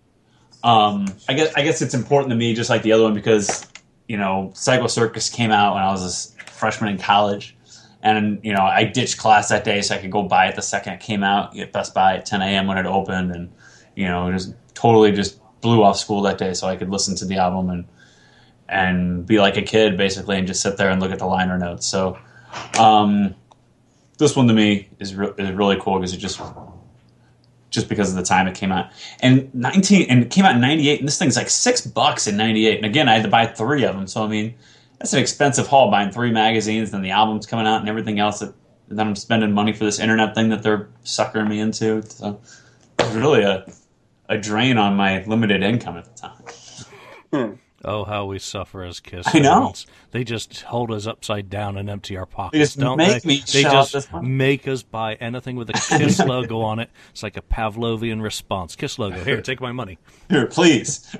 Um, 0.64 1.06
I 1.28 1.32
guess 1.32 1.52
I 1.56 1.62
guess 1.62 1.82
it's 1.82 1.94
important 1.94 2.30
to 2.30 2.36
me, 2.36 2.54
just 2.54 2.70
like 2.70 2.82
the 2.82 2.92
other 2.92 3.02
one, 3.02 3.14
because 3.14 3.66
you 4.08 4.16
know, 4.16 4.50
Psycho 4.54 4.86
Circus 4.86 5.30
came 5.30 5.50
out 5.50 5.74
when 5.74 5.82
I 5.82 5.90
was 5.90 6.34
a 6.36 6.50
freshman 6.50 6.90
in 6.92 6.98
college, 6.98 7.56
and 8.02 8.40
you 8.42 8.52
know, 8.52 8.62
I 8.62 8.84
ditched 8.84 9.18
class 9.18 9.48
that 9.48 9.64
day 9.64 9.80
so 9.80 9.94
I 9.94 9.98
could 9.98 10.10
go 10.10 10.24
buy 10.24 10.48
it 10.48 10.56
the 10.56 10.62
second 10.62 10.94
it 10.94 11.00
came 11.00 11.22
out 11.22 11.56
at 11.58 11.72
Best 11.72 11.94
Buy 11.94 12.16
at 12.16 12.26
10 12.26 12.42
a.m. 12.42 12.66
when 12.66 12.78
it 12.78 12.86
opened, 12.86 13.34
and 13.34 13.52
you 13.94 14.06
know, 14.06 14.30
just 14.32 14.54
totally 14.74 15.12
just 15.12 15.38
blew 15.60 15.82
off 15.82 15.96
school 15.96 16.22
that 16.22 16.38
day 16.38 16.54
so 16.54 16.66
I 16.66 16.76
could 16.76 16.90
listen 16.90 17.14
to 17.16 17.24
the 17.24 17.36
album 17.36 17.70
and 17.70 17.88
and 18.68 19.26
be 19.26 19.38
like 19.38 19.56
a 19.56 19.62
kid 19.62 19.96
basically, 19.96 20.38
and 20.38 20.46
just 20.46 20.62
sit 20.62 20.76
there 20.76 20.90
and 20.90 21.00
look 21.00 21.12
at 21.12 21.18
the 21.18 21.26
liner 21.26 21.58
notes. 21.58 21.86
So, 21.86 22.18
um, 22.78 23.34
this 24.18 24.34
one 24.34 24.48
to 24.48 24.54
me 24.54 24.88
is 24.98 25.14
re- 25.14 25.32
is 25.38 25.52
really 25.52 25.78
cool 25.80 25.98
because 25.98 26.12
it 26.12 26.18
just 26.18 26.40
just 27.70 27.88
because 27.88 28.10
of 28.10 28.16
the 28.16 28.22
time 28.22 28.46
it 28.48 28.54
came 28.54 28.72
out. 28.72 28.90
And 29.20 29.52
19 29.54 30.06
and 30.10 30.24
it 30.24 30.30
came 30.30 30.44
out 30.44 30.54
in 30.54 30.60
98 30.60 31.00
and 31.00 31.08
this 31.08 31.18
thing's 31.18 31.36
like 31.36 31.48
6 31.48 31.86
bucks 31.86 32.26
in 32.26 32.36
98. 32.36 32.76
And 32.76 32.86
again, 32.86 33.08
I 33.08 33.14
had 33.14 33.22
to 33.22 33.30
buy 33.30 33.46
3 33.46 33.84
of 33.84 33.96
them. 33.96 34.06
So 34.06 34.22
I 34.22 34.28
mean, 34.28 34.54
that's 35.02 35.12
an 35.12 35.20
expensive 35.20 35.66
haul 35.66 35.90
buying 35.90 36.10
3 36.10 36.30
magazines 36.30 36.90
then 36.92 37.02
the 37.02 37.10
album's 37.10 37.46
coming 37.46 37.66
out 37.66 37.80
and 37.80 37.88
everything 37.88 38.18
else 38.18 38.38
that 38.38 38.54
and 38.92 38.98
then 38.98 39.08
I'm 39.08 39.16
spending 39.16 39.52
money 39.52 39.72
for 39.72 39.84
this 39.84 39.98
internet 39.98 40.34
thing 40.34 40.50
that 40.50 40.62
they're 40.62 40.90
suckering 41.02 41.48
me 41.48 41.60
into. 41.60 42.02
So 42.02 42.42
it's 42.98 43.14
really 43.14 43.42
a 43.42 43.64
a 44.28 44.36
drain 44.36 44.76
on 44.76 44.96
my 44.96 45.24
limited 45.24 45.62
income 45.62 45.96
at 45.96 46.04
the 46.04 46.28
time. 46.28 46.44
Hmm. 47.32 47.54
Oh, 47.84 48.04
how 48.04 48.26
we 48.26 48.38
suffer 48.38 48.84
as 48.84 49.00
Kiss. 49.00 49.26
I 49.34 49.38
know. 49.38 49.72
They 50.10 50.24
just 50.24 50.60
hold 50.60 50.90
us 50.90 51.06
upside 51.06 51.48
down 51.48 51.78
and 51.78 51.88
empty 51.88 52.18
our 52.18 52.26
pockets, 52.26 52.52
They 52.52 52.58
just 52.58 52.78
don't 52.78 52.98
make 52.98 53.22
they? 53.22 53.28
me 53.28 53.36
they 53.38 53.62
shell 53.62 53.76
out 53.76 53.88
just 53.88 54.12
this 54.12 54.22
make 54.22 54.68
us 54.68 54.82
buy 54.82 55.14
anything 55.14 55.56
with 55.56 55.70
a 55.70 55.72
Kiss 55.98 56.18
logo 56.20 56.60
on 56.60 56.78
it. 56.78 56.90
It's 57.12 57.22
like 57.22 57.38
a 57.38 57.42
Pavlovian 57.42 58.22
response. 58.22 58.76
Kiss 58.76 58.98
logo. 58.98 59.24
Here, 59.24 59.40
take 59.40 59.62
my 59.62 59.72
money. 59.72 59.98
Here, 60.28 60.46
please. 60.46 61.16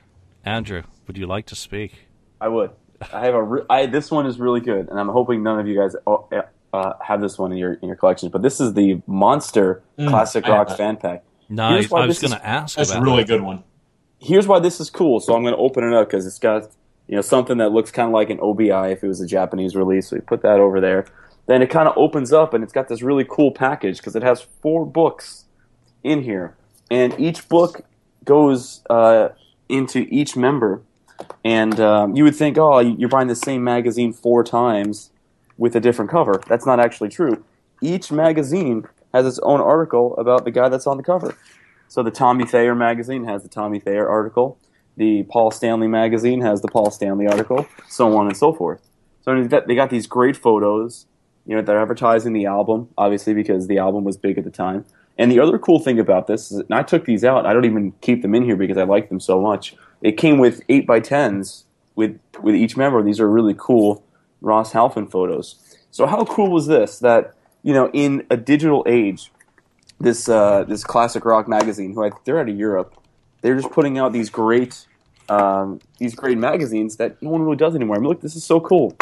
Andrew, 0.44 0.84
would 1.08 1.18
you 1.18 1.26
like 1.26 1.46
to 1.46 1.56
speak? 1.56 2.06
I 2.40 2.46
would. 2.46 2.70
I 3.12 3.24
have 3.24 3.34
a. 3.34 3.42
Re- 3.42 3.62
I, 3.70 3.86
this 3.86 4.10
one 4.10 4.26
is 4.26 4.38
really 4.38 4.60
good, 4.60 4.88
and 4.88 4.98
I'm 4.98 5.08
hoping 5.08 5.42
none 5.42 5.58
of 5.60 5.66
you 5.66 5.76
guys 5.78 5.94
uh, 6.06 6.16
uh, 6.72 6.92
have 7.02 7.20
this 7.20 7.38
one 7.38 7.52
in 7.52 7.58
your 7.58 7.74
in 7.74 7.86
your 7.88 7.96
collections. 7.96 8.32
But 8.32 8.42
this 8.42 8.60
is 8.60 8.74
the 8.74 9.00
Monster 9.06 9.82
Mm, 9.98 10.08
Classic 10.08 10.44
I 10.46 10.50
Rock 10.50 10.76
fan 10.76 10.96
pack. 10.96 11.24
No, 11.48 11.70
Here's 11.70 11.90
why 11.90 12.02
I 12.02 12.06
was 12.06 12.20
this 12.20 12.30
going 12.30 12.40
to 12.40 12.46
ask 12.46 12.76
That's 12.76 12.90
a 12.90 13.00
really 13.00 13.22
that. 13.22 13.28
good 13.28 13.42
one. 13.42 13.64
Here's 14.18 14.46
why 14.46 14.58
this 14.58 14.80
is 14.80 14.90
cool. 14.90 15.20
So 15.20 15.34
I'm 15.34 15.42
going 15.42 15.54
to 15.54 15.60
open 15.60 15.84
it 15.84 15.94
up 15.94 16.08
because 16.08 16.26
it's 16.26 16.38
got 16.38 16.68
you 17.06 17.14
know 17.16 17.22
something 17.22 17.58
that 17.58 17.70
looks 17.72 17.90
kind 17.90 18.08
of 18.08 18.12
like 18.12 18.30
an 18.30 18.38
OBI 18.40 18.92
if 18.92 19.02
it 19.04 19.08
was 19.08 19.20
a 19.20 19.26
Japanese 19.26 19.74
release. 19.76 20.08
So 20.08 20.16
we 20.16 20.20
put 20.20 20.42
that 20.42 20.58
over 20.60 20.80
there. 20.80 21.06
Then 21.46 21.62
it 21.62 21.70
kind 21.70 21.88
of 21.88 21.96
opens 21.96 22.32
up 22.32 22.52
and 22.52 22.62
it's 22.62 22.72
got 22.72 22.88
this 22.88 23.00
really 23.00 23.24
cool 23.28 23.50
package 23.52 23.96
because 23.98 24.14
it 24.14 24.22
has 24.22 24.42
four 24.60 24.84
books 24.84 25.44
in 26.04 26.22
here, 26.22 26.56
and 26.90 27.18
each 27.18 27.48
book 27.48 27.82
goes 28.24 28.82
uh, 28.90 29.30
into 29.68 30.06
each 30.10 30.36
member. 30.36 30.82
And 31.44 31.78
um, 31.80 32.14
you 32.14 32.24
would 32.24 32.36
think, 32.36 32.58
oh, 32.58 32.78
you're 32.80 33.08
buying 33.08 33.28
the 33.28 33.34
same 33.34 33.64
magazine 33.64 34.12
four 34.12 34.44
times 34.44 35.10
with 35.56 35.74
a 35.74 35.80
different 35.80 36.10
cover. 36.10 36.40
That's 36.46 36.66
not 36.66 36.80
actually 36.80 37.08
true. 37.08 37.44
Each 37.80 38.10
magazine 38.10 38.84
has 39.12 39.26
its 39.26 39.38
own 39.40 39.60
article 39.60 40.16
about 40.16 40.44
the 40.44 40.50
guy 40.50 40.68
that's 40.68 40.86
on 40.86 40.96
the 40.96 41.02
cover. 41.02 41.36
So 41.88 42.02
the 42.02 42.10
Tommy 42.10 42.44
Thayer 42.44 42.74
magazine 42.74 43.24
has 43.24 43.42
the 43.42 43.48
Tommy 43.48 43.80
Thayer 43.80 44.08
article. 44.08 44.58
The 44.96 45.22
Paul 45.24 45.50
Stanley 45.50 45.88
magazine 45.88 46.40
has 46.42 46.60
the 46.60 46.68
Paul 46.68 46.90
Stanley 46.90 47.26
article, 47.26 47.66
so 47.88 48.16
on 48.16 48.26
and 48.26 48.36
so 48.36 48.52
forth. 48.52 48.88
So 49.22 49.42
they 49.42 49.74
got, 49.74 49.90
these 49.90 50.06
great 50.06 50.36
photos. 50.36 51.06
You 51.46 51.56
know, 51.56 51.62
they're 51.62 51.80
advertising 51.80 52.32
the 52.32 52.46
album, 52.46 52.88
obviously, 52.98 53.32
because 53.32 53.68
the 53.68 53.78
album 53.78 54.04
was 54.04 54.16
big 54.16 54.38
at 54.38 54.44
the 54.44 54.50
time. 54.50 54.84
And 55.16 55.32
the 55.32 55.40
other 55.40 55.58
cool 55.58 55.80
thing 55.80 55.98
about 55.98 56.26
this 56.26 56.50
is, 56.52 56.58
and 56.58 56.74
I 56.74 56.82
took 56.82 57.04
these 57.04 57.24
out. 57.24 57.46
I 57.46 57.52
don't 57.52 57.64
even 57.64 57.92
keep 58.00 58.22
them 58.22 58.34
in 58.34 58.44
here 58.44 58.56
because 58.56 58.76
I 58.76 58.84
like 58.84 59.08
them 59.08 59.20
so 59.20 59.40
much. 59.40 59.74
It 60.02 60.12
came 60.12 60.38
with 60.38 60.62
eight 60.68 60.86
by 60.86 61.00
tens 61.00 61.64
with 61.94 62.18
with 62.40 62.54
each 62.54 62.76
member. 62.76 63.02
These 63.02 63.20
are 63.20 63.28
really 63.28 63.54
cool 63.56 64.04
Ross 64.40 64.72
Halfin 64.72 65.10
photos. 65.10 65.56
So 65.90 66.06
how 66.06 66.24
cool 66.24 66.50
was 66.50 66.66
this? 66.66 66.98
That 66.98 67.34
you 67.62 67.72
know, 67.72 67.90
in 67.92 68.24
a 68.30 68.36
digital 68.36 68.84
age, 68.86 69.32
this 69.98 70.28
uh, 70.28 70.64
this 70.64 70.84
classic 70.84 71.24
rock 71.24 71.48
magazine, 71.48 71.94
who 71.94 72.04
I, 72.04 72.10
they're 72.24 72.38
out 72.38 72.48
of 72.48 72.56
Europe, 72.56 72.94
they're 73.40 73.56
just 73.56 73.72
putting 73.72 73.98
out 73.98 74.12
these 74.12 74.30
great 74.30 74.86
um, 75.28 75.80
these 75.98 76.14
great 76.14 76.38
magazines 76.38 76.96
that 76.96 77.20
no 77.22 77.30
one 77.30 77.42
really 77.42 77.56
does 77.56 77.74
anymore. 77.74 77.96
I 77.96 77.98
mean, 77.98 78.08
look, 78.08 78.20
this 78.20 78.36
is 78.36 78.44
so 78.44 78.60
cool. 78.60 78.96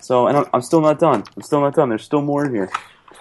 So, 0.00 0.26
and 0.26 0.36
I'm, 0.36 0.46
I'm 0.54 0.62
still 0.62 0.80
not 0.80 0.98
done. 0.98 1.24
I'm 1.36 1.42
still 1.42 1.60
not 1.60 1.74
done. 1.74 1.88
There's 1.88 2.04
still 2.04 2.22
more 2.22 2.46
in 2.46 2.54
here. 2.54 2.70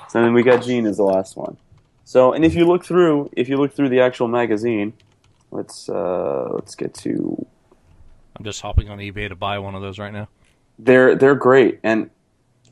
So 0.10 0.22
then 0.22 0.34
we 0.34 0.44
got 0.44 0.64
Gene 0.64 0.86
as 0.86 0.98
the 0.98 1.04
last 1.04 1.36
one. 1.36 1.58
So, 2.04 2.34
and 2.34 2.44
if 2.44 2.56
you 2.56 2.66
look 2.66 2.86
through, 2.86 3.30
if 3.36 3.50
you 3.50 3.58
look 3.58 3.74
through 3.76 3.90
the 3.90 4.00
actual 4.00 4.28
magazine, 4.28 4.94
let's 5.52 5.90
uh, 5.90 6.50
let's 6.54 6.76
get 6.76 6.94
to. 6.96 7.46
I'm 8.36 8.46
just 8.46 8.62
hopping 8.62 8.90
on 8.90 9.00
eBay 9.00 9.30
to 9.30 9.36
buy 9.36 9.60
one 9.60 9.76
of 9.76 9.82
those 9.82 10.00
right 10.00 10.14
now. 10.14 10.28
They're 10.78 11.16
they're 11.16 11.36
great, 11.36 11.80
and 11.84 12.10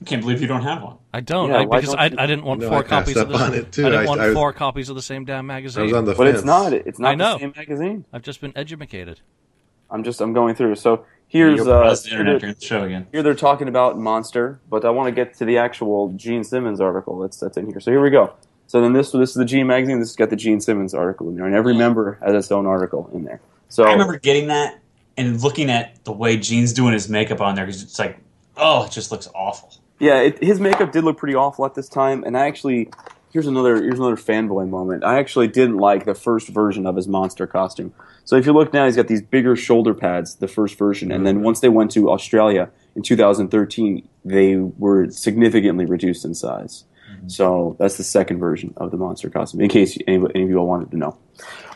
I 0.02 0.06
can't 0.06 0.22
believe 0.22 0.42
you 0.42 0.48
don't 0.48 0.62
have 0.63 0.82
one. 0.84 0.98
I 1.13 1.20
don't 1.22 1.50
Yeah, 1.50 1.58
I, 1.58 1.66
because 1.66 1.86
don't 1.86 2.00
I, 2.00 2.06
you- 2.08 2.16
I 2.20 2.26
didn't 2.28 2.46
want 2.46 2.62
No, 2.62 2.70
four 2.70 2.80
I 2.80 2.84
copies 2.84 3.18
of 3.18 3.28
up 3.32 3.38
the 3.38 3.44
on 3.44 3.54
it, 3.54 3.72
too. 3.72 3.86
I 3.88 3.90
didn't 3.90 4.06
I- 4.06 4.08
want 4.08 4.22
I 4.22 4.28
was- 4.28 4.36
four 4.36 4.54
copies 4.54 4.90
of 4.90 4.96
the 4.96 5.02
same 5.02 5.26
damn 5.26 5.40
I 5.40 5.56
magazine. 5.56 5.84
was 5.84 5.94
on 5.94 6.06
the 6.06 6.13
but 6.13 6.26
fence. 6.28 6.38
it's 6.38 6.46
not. 6.46 6.74
It's 6.74 7.00
not 7.00 7.10
I 7.12 7.16
know. 7.16 7.34
the 7.34 7.40
same 7.40 7.54
magazine. 7.56 8.06
I've 8.13 8.22
just 8.22 8.40
been 8.40 8.54
educated. 8.56 9.20
I'm 9.90 10.04
just 10.04 10.22
I'm 10.22 10.34
going 10.34 10.54
through. 10.56 10.76
So 10.76 11.06
here's 11.28 11.62
uh, 11.62 11.66
the 11.94 12.10
here 12.10 12.20
internet 12.20 12.42
they're, 12.42 12.56
show 12.60 12.84
again. 12.84 13.08
here 13.12 13.24
they're 13.24 13.34
talking 13.36 13.68
about 13.68 13.98
Monster, 13.98 14.60
but 14.70 14.86
I 14.86 14.90
want 14.92 15.08
to 15.08 15.12
get 15.12 15.34
to 15.36 15.46
the 15.46 15.58
actual 15.58 16.10
Gene 16.13 16.44
Simmons 16.44 16.80
article 16.80 17.20
that's 17.20 17.38
that's 17.40 17.58
in 17.58 17.66
here. 17.68 17.80
So 17.80 17.92
here 17.92 18.02
we 18.02 18.10
go. 18.10 18.34
So 18.67 18.82
then 18.82 18.93
this 18.93 19.12
this 19.12 19.30
is 19.30 19.36
the 19.36 19.45
Gene 19.45 19.67
magazine. 19.67 19.99
This 19.99 20.10
has 20.10 20.15
got 20.15 20.30
the 20.30 20.36
Gene 20.36 20.60
Simmons 20.62 20.93
article 20.93 21.30
in 21.30 21.36
there, 21.36 21.45
and 21.45 21.56
every 21.56 21.73
member 21.73 22.19
has 22.21 22.34
its 22.34 22.51
own 22.51 22.65
article 22.65 23.10
in 23.13 23.23
there. 23.23 23.39
So 23.69 23.84
I 23.84 23.91
remember 23.91 24.19
getting 24.19 24.47
that 24.47 24.80
and 25.15 25.41
looking 25.41 25.69
at 25.69 26.03
the 26.06 26.12
way 26.12 26.38
Gene's 26.38 26.73
doing 26.73 26.93
his 26.93 27.10
makeup 27.10 27.41
on 27.41 27.56
there 27.56 27.65
because 27.65 27.82
it's 27.82 27.97
like, 27.97 28.19
oh, 28.56 28.86
it 28.86 28.91
just 28.91 29.12
looks 29.12 29.27
awful. 29.34 29.73
Yeah, 29.99 30.19
it, 30.21 30.43
his 30.43 30.60
makeup 30.60 30.91
did 30.91 31.03
look 31.03 31.17
pretty 31.17 31.36
awful 31.36 31.65
at 31.65 31.75
this 31.75 31.89
time, 31.89 32.23
and 32.23 32.38
I 32.38 32.47
actually 32.47 32.89
here's 33.32 33.47
another 33.47 33.82
here's 33.82 33.99
another 33.99 34.15
fanboy 34.15 34.69
moment. 34.69 35.03
I 35.03 35.19
actually 35.19 35.47
didn't 35.47 35.77
like 35.77 36.06
the 36.06 36.15
first 36.15 36.49
version 36.49 36.86
of 36.86 36.95
his 36.95 37.08
monster 37.08 37.47
costume. 37.47 37.93
So 38.25 38.36
if 38.36 38.45
you 38.45 38.51
look 38.51 38.73
now, 38.73 38.86
he's 38.86 38.95
got 38.95 39.08
these 39.08 39.21
bigger 39.21 39.56
shoulder 39.56 39.93
pads, 39.93 40.36
the 40.36 40.47
first 40.47 40.77
version, 40.77 41.12
and 41.12 41.25
then 41.25 41.36
mm-hmm. 41.36 41.45
once 41.45 41.60
they 41.62 41.69
went 41.69 41.91
to 41.91 42.10
Australia 42.10 42.69
in 42.95 43.01
2013, 43.01 44.08
they 44.25 44.56
were 44.56 45.10
significantly 45.10 45.86
reduced 45.86 46.25
in 46.25 46.36
size. 46.36 46.84
So 47.27 47.75
that's 47.80 47.97
the 47.97 48.03
second 48.03 48.39
version 48.39 48.73
of 48.77 48.91
the 48.91 48.97
monster 48.97 49.30
costume, 49.30 49.62
in 49.62 49.69
case 49.69 49.97
any, 50.08 50.23
any 50.36 50.43
of 50.43 50.49
you 50.49 50.58
all 50.58 50.67
wanted 50.67 50.91
to 50.91 50.97
know. 50.97 51.17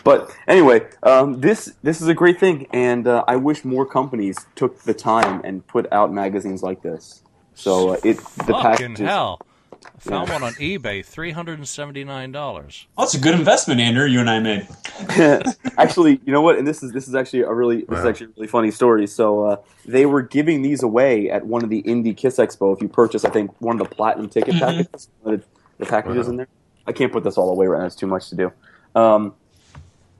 But 0.03 0.31
anyway, 0.47 0.87
um, 1.03 1.41
this 1.41 1.73
this 1.83 2.01
is 2.01 2.07
a 2.07 2.13
great 2.13 2.39
thing, 2.39 2.67
and 2.71 3.07
uh, 3.07 3.23
I 3.27 3.35
wish 3.35 3.65
more 3.65 3.85
companies 3.85 4.37
took 4.55 4.79
the 4.83 4.93
time 4.93 5.41
and 5.43 5.65
put 5.67 5.91
out 5.91 6.11
magazines 6.13 6.63
like 6.63 6.81
this. 6.81 7.21
So 7.53 7.89
uh, 7.89 7.97
it 8.03 8.17
the 8.17 8.21
Fucking 8.45 8.61
package 8.61 8.99
is- 9.01 9.07
hell! 9.07 9.39
I 9.85 9.99
found 9.99 10.27
Yeah. 10.27 10.33
one 10.35 10.43
on 10.43 10.53
eBay, 10.53 11.03
three 11.05 11.31
hundred 11.31 11.57
and 11.59 11.67
seventy 11.67 12.03
nine 12.03 12.31
dollars. 12.31 12.85
Oh, 12.97 13.03
that's 13.03 13.13
a 13.15 13.19
good 13.19 13.33
investment, 13.35 13.79
Andrew. 13.79 14.05
You 14.05 14.19
and 14.19 14.29
I 14.29 14.39
made. 14.39 14.67
actually, 15.77 16.21
you 16.25 16.31
know 16.31 16.41
what? 16.41 16.57
And 16.57 16.67
this 16.67 16.83
is 16.83 16.91
this 16.91 17.07
is 17.07 17.15
actually 17.15 17.41
a 17.41 17.51
really 17.53 17.83
this 17.89 17.99
is 17.99 18.05
actually 18.05 18.27
a 18.27 18.33
really 18.37 18.47
funny 18.47 18.71
story. 18.71 19.07
So 19.07 19.45
uh, 19.45 19.55
they 19.85 20.05
were 20.05 20.21
giving 20.21 20.61
these 20.61 20.83
away 20.83 21.29
at 21.29 21.45
one 21.45 21.63
of 21.63 21.69
the 21.69 21.79
Indy 21.79 22.13
Kiss 22.13 22.37
Expo. 22.37 22.75
If 22.75 22.81
you 22.81 22.87
purchase, 22.89 23.25
I 23.25 23.29
think 23.29 23.51
one 23.61 23.79
of 23.81 23.89
the 23.89 23.95
platinum 23.95 24.29
ticket 24.29 24.55
Mhm. 24.55 24.59
packages, 24.59 25.09
one 25.21 25.35
of 25.35 25.41
the, 25.41 25.45
the 25.79 25.85
packages 25.85 26.25
Wow. 26.27 26.31
in 26.31 26.37
there. 26.37 26.47
I 26.87 26.91
can't 26.91 27.11
put 27.11 27.23
this 27.23 27.37
all 27.37 27.49
away 27.51 27.67
right 27.67 27.79
now; 27.79 27.85
it's 27.85 27.95
too 27.95 28.07
much 28.07 28.29
to 28.29 28.35
do. 28.35 28.51
Um, 28.95 29.33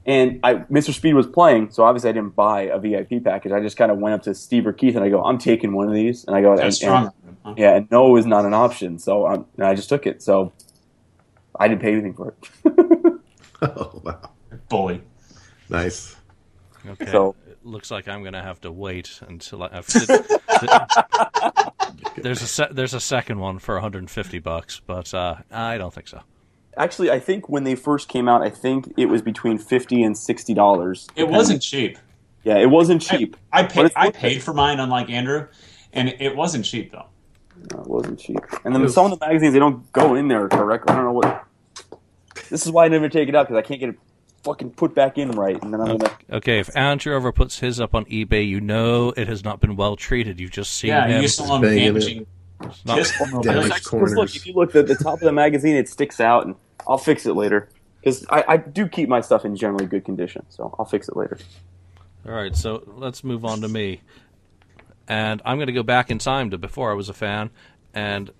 and 0.05 0.39
I, 0.43 0.55
Mr. 0.55 0.93
Speed 0.93 1.13
was 1.13 1.27
playing, 1.27 1.71
so 1.71 1.83
obviously 1.83 2.09
I 2.09 2.13
didn't 2.13 2.35
buy 2.35 2.63
a 2.63 2.79
VIP 2.79 3.23
package. 3.23 3.51
I 3.51 3.59
just 3.59 3.77
kind 3.77 3.91
of 3.91 3.97
went 3.99 4.15
up 4.15 4.23
to 4.23 4.33
Steve 4.33 4.65
or 4.67 4.73
Keith 4.73 4.95
and 4.95 5.03
I 5.03 5.09
go, 5.09 5.23
"I'm 5.23 5.37
taking 5.37 5.73
one 5.73 5.87
of 5.87 5.93
these," 5.93 6.25
and 6.25 6.35
I 6.35 6.41
go, 6.41 6.55
That's 6.55 6.63
and, 6.63 6.73
strong. 6.75 7.11
and- 7.27 7.37
huh? 7.45 7.53
yeah, 7.57 7.75
and 7.77 7.89
no 7.91 8.15
is 8.17 8.25
not 8.25 8.45
an 8.45 8.53
option, 8.53 8.97
so 8.99 9.27
um, 9.27 9.45
and 9.57 9.65
I 9.65 9.75
just 9.75 9.89
took 9.89 10.07
it. 10.07 10.21
So 10.23 10.51
I 11.59 11.67
didn't 11.67 11.81
pay 11.81 11.91
anything 11.91 12.13
for 12.13 12.29
it. 12.29 12.35
Oh, 13.63 14.01
wow. 14.03 14.31
Bully. 14.69 15.03
Nice. 15.69 16.15
Okay. 16.87 17.11
So- 17.11 17.35
it 17.47 17.59
looks 17.63 17.91
like 17.91 18.07
I'm 18.07 18.21
going 18.23 18.33
to 18.33 18.41
have 18.41 18.59
to 18.61 18.71
wait 18.71 19.19
until 19.27 19.61
I. 19.61 19.69
I've, 19.71 19.85
there's 22.17 22.41
a 22.41 22.47
se- 22.47 22.69
there's 22.71 22.95
a 22.95 22.99
second 22.99 23.37
one 23.39 23.59
for 23.59 23.75
150 23.75 24.39
bucks, 24.39 24.81
but 24.87 25.13
uh, 25.13 25.35
I 25.51 25.77
don't 25.77 25.93
think 25.93 26.07
so. 26.07 26.21
Actually, 26.77 27.11
I 27.11 27.19
think 27.19 27.49
when 27.49 27.63
they 27.63 27.75
first 27.75 28.07
came 28.07 28.27
out, 28.29 28.41
I 28.41 28.49
think 28.49 28.93
it 28.97 29.07
was 29.07 29.21
between 29.21 29.57
fifty 29.57 30.03
and 30.03 30.17
sixty 30.17 30.53
dollars. 30.53 31.07
It 31.15 31.27
wasn't 31.27 31.61
cheap. 31.61 31.97
Yeah, 32.43 32.57
it 32.57 32.69
wasn't 32.69 33.01
cheap. 33.01 33.35
I 33.51 33.63
But 33.63 33.71
paid. 33.71 33.91
I 33.95 34.09
paid 34.11 34.41
for 34.41 34.53
mine, 34.53 34.79
unlike 34.79 35.09
Andrew, 35.09 35.47
and 35.93 36.09
it 36.19 36.35
wasn't 36.35 36.65
cheap 36.65 36.91
though. 36.91 37.05
No, 37.73 37.81
it 37.81 37.87
wasn't 37.87 38.19
cheap. 38.19 38.39
And 38.63 38.73
then 38.73 38.87
some 38.89 39.11
of 39.11 39.19
the 39.19 39.23
magazines 39.25 39.53
they 39.53 39.59
don't 39.59 39.91
go 39.91 40.15
in 40.15 40.27
there 40.27 40.47
correctly. 40.47 40.93
I 40.93 40.95
don't 40.95 41.05
know 41.05 41.11
what. 41.13 41.45
This 42.49 42.65
is 42.65 42.71
why 42.71 42.85
I 42.85 42.87
never 42.87 43.09
take 43.09 43.29
it 43.29 43.35
out 43.35 43.47
because 43.47 43.63
I 43.63 43.67
can't 43.67 43.79
get 43.79 43.89
it 43.89 43.99
fucking 44.43 44.71
put 44.71 44.95
back 44.95 45.17
in 45.19 45.31
right. 45.31 45.61
And 45.61 45.71
then 45.73 45.81
I'm 45.81 45.97
gonna. 45.97 46.17
Okay, 46.31 46.59
if 46.59 46.75
Andrew 46.75 47.15
ever 47.15 47.31
puts 47.31 47.59
his 47.59 47.79
up 47.79 47.93
on 47.93 48.05
eBay, 48.05 48.47
you 48.47 48.59
know 48.61 49.09
it 49.15 49.27
has 49.27 49.43
not 49.43 49.59
been 49.59 49.75
well 49.75 49.95
treated. 49.95 50.39
You've 50.39 50.51
just 50.51 50.73
seen 50.73 50.87
Yeah, 50.89 51.05
him. 51.07 51.21
you 51.21 51.27
saw 51.27 51.57
him 51.57 51.61
banging 51.61 51.77
it. 51.83 51.85
damaging. 51.87 52.27
Not- 52.85 52.97
Kiss 52.97 53.17
There's 53.17 53.31
Damaged 53.43 53.85
corners. 53.85 54.13
Look, 54.13 54.35
if 54.35 54.45
you 54.45 54.53
look 54.53 54.75
at 54.75 54.87
the 54.87 54.95
top 54.95 55.15
of 55.15 55.19
the 55.21 55.31
magazine, 55.31 55.75
it 55.75 55.87
sticks 55.89 56.19
out, 56.19 56.45
and 56.45 56.55
I'll 56.87 56.97
fix 56.97 57.25
it 57.25 57.33
later. 57.33 57.69
Because 57.99 58.25
I, 58.29 58.43
I 58.47 58.57
do 58.57 58.87
keep 58.87 59.07
my 59.09 59.21
stuff 59.21 59.45
in 59.45 59.55
generally 59.55 59.85
good 59.85 60.05
condition, 60.05 60.45
so 60.49 60.75
I'll 60.79 60.85
fix 60.85 61.07
it 61.07 61.15
later. 61.15 61.37
All 62.25 62.31
right, 62.33 62.55
so 62.55 62.83
let's 62.95 63.23
move 63.23 63.45
on 63.45 63.61
to 63.61 63.67
me. 63.67 64.01
And 65.07 65.41
I'm 65.45 65.57
going 65.57 65.67
to 65.67 65.73
go 65.73 65.83
back 65.83 66.09
in 66.09 66.17
time 66.19 66.49
to 66.51 66.57
before 66.57 66.91
I 66.91 66.93
was 66.95 67.09
a 67.09 67.13
fan, 67.13 67.49
and 67.93 68.31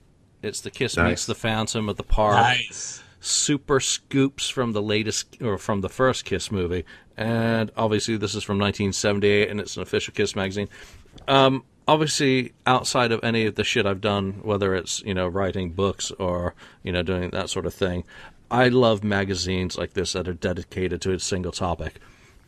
it's 0.42 0.62
the 0.62 0.72
Kiss 0.72 0.98
Nice. 0.98 1.10
meets 1.10 1.26
the 1.26 1.36
Phantom 1.36 1.90
of 1.90 1.98
the 1.98 2.04
Park. 2.04 2.36
Nice. 2.38 3.04
super 3.20 3.80
scoops 3.80 4.50
from 4.50 4.72
the 4.72 4.82
latest 4.82 5.38
or 5.42 5.58
from 5.58 5.82
the 5.82 5.90
first 5.90 6.26
Kiss 6.26 6.52
movie, 6.52 6.86
and 7.18 7.72
obviously 7.78 8.18
this 8.18 8.34
is 8.36 8.44
from 8.44 8.58
1978, 8.58 9.50
and 9.50 9.60
it's 9.60 9.76
an 9.76 9.84
official 9.84 10.14
Kiss 10.14 10.36
magazine. 10.36 10.70
Um, 11.28 11.64
obviously, 11.92 12.54
outside 12.66 13.12
of 13.12 13.22
any 13.22 13.46
of 13.46 13.56
the 13.56 13.66
shit 13.66 13.86
I've 13.86 14.00
done, 14.00 14.40
whether 14.44 14.74
it's 14.74 15.02
you 15.02 15.14
know 15.14 15.28
writing 15.28 15.72
books 15.72 16.10
or 16.12 16.56
you 16.84 16.92
know 16.94 17.04
doing 17.04 17.32
that 17.32 17.50
sort 17.50 17.66
of 17.66 17.74
thing, 17.74 18.06
I 18.50 18.70
love 18.70 19.04
magazines 19.04 19.78
like 19.78 19.94
this 19.94 20.14
that 20.14 20.28
are 20.30 20.34
dedicated 20.34 21.02
to 21.02 21.12
a 21.12 21.20
single 21.20 21.52
topic. 21.52 22.00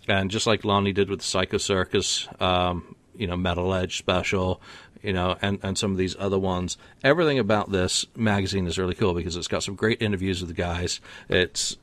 And 0.08 0.32
just 0.32 0.48
like 0.48 0.64
Lonnie 0.64 0.94
did 0.94 1.10
with 1.10 1.20
the 1.20 1.26
Psycho 1.26 1.58
Circus, 1.58 2.28
um, 2.40 2.96
you 3.16 3.28
know, 3.28 3.36
Metal 3.36 3.74
Edge 3.74 3.98
special, 3.98 4.62
you 5.02 5.12
know, 5.12 5.38
and, 5.42 5.60
and 5.62 5.78
some 5.78 5.92
of 5.92 5.98
these 5.98 6.16
other 6.18 6.40
ones, 6.40 6.78
everything 7.04 7.40
about 7.40 7.72
this 7.72 8.06
magazine 8.16 8.66
is 8.68 8.78
really 8.78 8.96
cool 8.96 9.14
because 9.14 9.36
it's 9.36 9.48
got 9.48 9.64
some 9.64 9.76
great 9.76 10.02
interviews 10.02 10.42
with 10.42 10.50
the 10.50 10.62
guys. 10.62 11.02
It's 11.30 11.78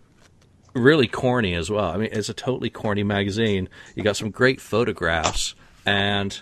really 0.74 1.06
corny 1.06 1.54
as 1.54 1.70
well. 1.70 1.90
I 1.90 1.98
mean, 1.98 2.10
it's 2.12 2.30
a 2.30 2.34
totally 2.34 2.70
corny 2.70 3.02
magazine. 3.02 3.68
You 3.94 4.02
got 4.02 4.16
some 4.16 4.30
great 4.30 4.60
photographs, 4.60 5.54
and 5.84 6.40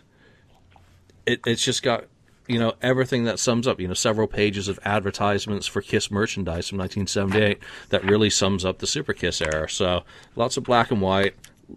it, 1.29 1.41
it's 1.47 1.63
just 1.63 1.83
got 1.83 2.05
you 2.47 2.59
know 2.59 2.73
everything 2.81 3.25
that 3.25 3.39
sums 3.39 3.67
up. 3.67 3.79
You 3.79 3.89
know, 3.89 3.95
several 3.95 4.27
pages 4.27 4.67
of 4.69 4.79
advertisements 4.85 5.67
for 5.67 5.83
Kiss 5.83 6.11
merchandise 6.11 6.69
from 6.69 6.79
1978 6.79 7.63
that 7.91 8.05
really 8.05 8.31
sums 8.31 8.65
up 8.65 8.79
the 8.79 8.87
Super 8.87 9.13
Kiss 9.13 9.43
era. 9.43 9.69
So 9.69 10.05
lots 10.35 10.57
of 10.57 10.65
black 10.65 10.91
and 10.91 11.01
white, 11.01 11.35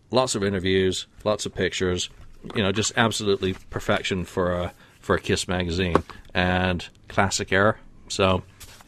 lots 0.10 0.36
of 0.36 0.44
interviews, 0.44 1.08
lots 1.24 1.46
of 1.46 1.54
pictures. 1.54 2.10
You 2.56 2.64
know, 2.64 2.72
just 2.72 2.94
absolutely 2.96 3.56
perfection 3.70 4.24
for 4.24 4.54
a 4.54 4.74
for 5.00 5.16
a 5.16 5.20
Kiss 5.20 5.48
magazine 5.48 6.02
and 6.34 6.88
classic 7.10 7.52
era. 7.52 7.76
So 8.08 8.44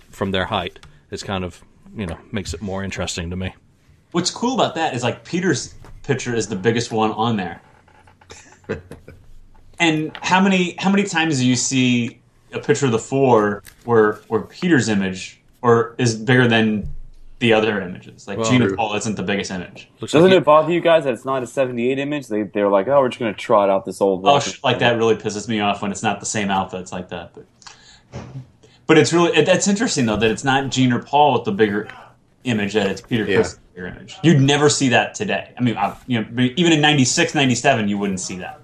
from 0.10 0.32
their 0.32 0.46
height, 0.46 0.80
it's 1.12 1.24
kind 1.24 1.44
of 1.44 1.62
you 1.96 2.06
know 2.06 2.18
makes 2.32 2.54
it 2.54 2.62
more 2.62 2.84
interesting 2.84 3.30
to 3.30 3.36
me. 3.36 3.54
What's 4.12 4.32
cool 4.32 4.54
about 4.54 4.76
that 4.76 4.96
is 4.96 5.04
like 5.04 5.26
Peter's 5.26 5.74
picture 6.04 6.34
is 6.34 6.48
the 6.48 6.56
biggest 6.56 6.92
one 6.92 7.12
on 7.12 7.36
there. 7.36 7.62
and 9.84 10.18
how 10.22 10.42
many 10.42 10.76
how 10.80 10.90
many 10.90 11.04
times 11.04 11.40
do 11.40 11.46
you 11.48 11.56
see 11.56 12.20
a 12.52 12.60
picture 12.60 12.86
of 12.86 12.92
the 12.92 13.00
four 13.00 13.64
where 13.86 14.14
where 14.28 14.42
Peter's 14.42 14.90
image 14.90 15.42
or 15.62 15.96
is 15.98 16.16
bigger 16.16 16.48
than 16.48 16.90
the 17.40 17.54
other 17.54 17.82
images? 17.82 18.28
Like 18.28 18.38
Well- 18.38 18.50
Gene 18.50 18.62
and 18.62 18.78
Paul 18.78 18.96
isn't 18.96 19.16
the 19.16 19.24
biggest 19.24 19.52
image. 19.52 19.90
Looks 20.00 20.14
Doesn't 20.14 20.30
like 20.30 20.38
it 20.40 20.46
bother 20.46 20.72
you 20.72 20.82
guys 20.82 21.04
that 21.04 21.14
it's 21.14 21.26
not 21.26 21.44
a 21.44 21.48
78 21.48 22.00
image? 22.00 22.28
They, 22.28 22.44
they're 22.44 22.70
like, 22.70 22.88
oh, 22.88 23.00
we're 23.02 23.10
just 23.10 23.20
going 23.20 23.34
to 23.34 23.40
trot 23.40 23.70
out 23.70 23.86
this 23.86 24.00
old. 24.02 24.26
Oh, 24.26 24.36
rock 24.36 24.46
like 24.64 24.80
that 24.80 24.98
really 24.98 25.16
pisses 25.16 25.48
me 25.48 25.60
off 25.60 25.82
when 25.82 25.92
it's 25.92 26.04
not 26.04 26.20
the 26.20 26.26
same 26.26 26.50
outfits 26.50 26.92
like 26.92 27.10
that. 27.10 27.34
But 27.34 27.46
but 28.88 28.98
it's 28.98 29.12
really 29.14 29.36
it, 29.38 29.46
that's 29.46 29.68
interesting 29.68 30.06
though 30.06 30.18
that 30.18 30.30
it's 30.32 30.44
not 30.44 30.72
Gene 30.72 30.94
or 30.94 31.02
Paul 31.02 31.34
with 31.34 31.44
the 31.46 31.52
bigger 31.52 31.88
image 32.44 32.74
that 32.74 32.88
it's 32.88 33.02
Peter 33.02 33.26
Yeah. 33.26 33.36
Criss 33.38 33.54
with 33.54 33.60
the 33.60 33.76
bigger 33.76 33.88
image. 33.88 34.18
You'd 34.24 34.42
never 34.42 34.70
see 34.70 34.90
that 34.90 35.16
today. 35.16 35.54
I 35.58 35.62
mean, 35.62 35.78
I, 35.78 35.98
you 36.08 36.22
know, 36.22 36.50
even 36.56 36.74
in 36.74 36.82
96, 36.82 37.34
97, 37.34 37.88
you 37.88 37.98
wouldn't 37.98 38.20
see 38.20 38.38
that. 38.38 38.62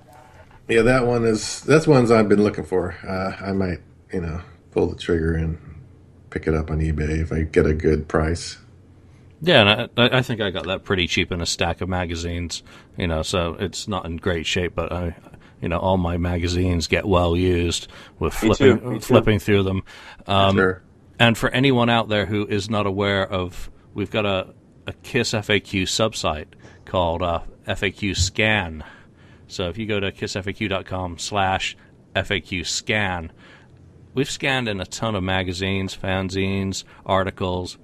Yeah, 0.69 0.84
that 0.84 1.05
one 1.05 1.25
is 1.25 1.62
that's 1.62 1.88
ones 1.88 2.12
I've 2.12 2.29
been 2.29 2.43
looking 2.43 2.63
for. 2.63 2.95
Uh, 3.05 3.36
I 3.43 3.51
might, 3.53 3.79
you 4.13 4.21
know, 4.21 4.41
pull 4.71 4.88
the 4.88 4.95
trigger 4.95 5.34
and 5.34 5.58
pick 6.29 6.47
it 6.47 6.53
up 6.53 6.69
on 6.69 6.79
eBay 6.79 7.21
if 7.21 7.32
I 7.34 7.41
get 7.41 7.65
a 7.65 7.73
good 7.73 8.08
price. 8.08 8.58
Yeah, 9.41 9.62
and 9.62 9.89
I, 9.97 10.19
I 10.19 10.21
think 10.21 10.41
I 10.41 10.51
got 10.51 10.65
that 10.67 10.84
pretty 10.84 11.08
cheap 11.08 11.32
in 11.32 11.41
a 11.41 11.45
stack 11.45 11.82
of 11.82 11.89
magazines. 11.89 12.62
You 12.97 13.08
know, 13.08 13.23
so 13.23 13.55
it's 13.60 13.88
not 13.88 14.05
in 14.05 14.17
great 14.17 14.45
shape, 14.45 14.75
but 14.75 14.91
I, 14.91 15.15
you 15.62 15.69
know, 15.69 15.79
all 15.79 15.97
my 15.97 16.17
magazines 16.17 16.88
get 16.88 17.05
well 17.05 17.36
used 17.36 17.88
with 18.19 18.41
Me 18.43 18.49
too, 18.49 18.55
flipping 18.55 18.89
me 18.89 18.95
too. 18.95 19.01
flipping 19.01 19.39
through 19.39 19.63
them. 19.63 19.84
Um, 20.27 20.55
sure. 20.55 20.84
And 21.19 21.38
for 21.38 21.49
anyone 21.49 21.89
out 21.89 22.10
there 22.10 22.25
who 22.25 22.45
is 22.45 22.69
not 22.69 22.86
aware 22.86 23.25
of, 23.27 23.71
we've 23.93 24.12
got 24.12 24.25
a, 24.25 24.53
a 24.88 24.93
KISS 24.93 25.32
FAQ 25.32 25.84
subsite 25.84 26.47
called 26.86 27.21
uh, 27.21 27.41
FAQ 27.67 28.15
Scan. 28.15 28.84
So 29.49 29.67
if 29.67 29.77
you 29.77 29.85
go 29.88 29.99
to 29.99 30.12
kissfaq.com 30.12 31.17
slash 31.17 31.75
FAQ 32.15 32.65
Scan, 32.65 33.31
we've 34.13 34.29
scanned 34.29 34.69
in 34.69 34.79
a 34.79 34.85
ton 34.85 35.15
of 35.15 35.23
magazines, 35.23 35.97
fanzines, 35.97 36.83
articles, 37.05 37.77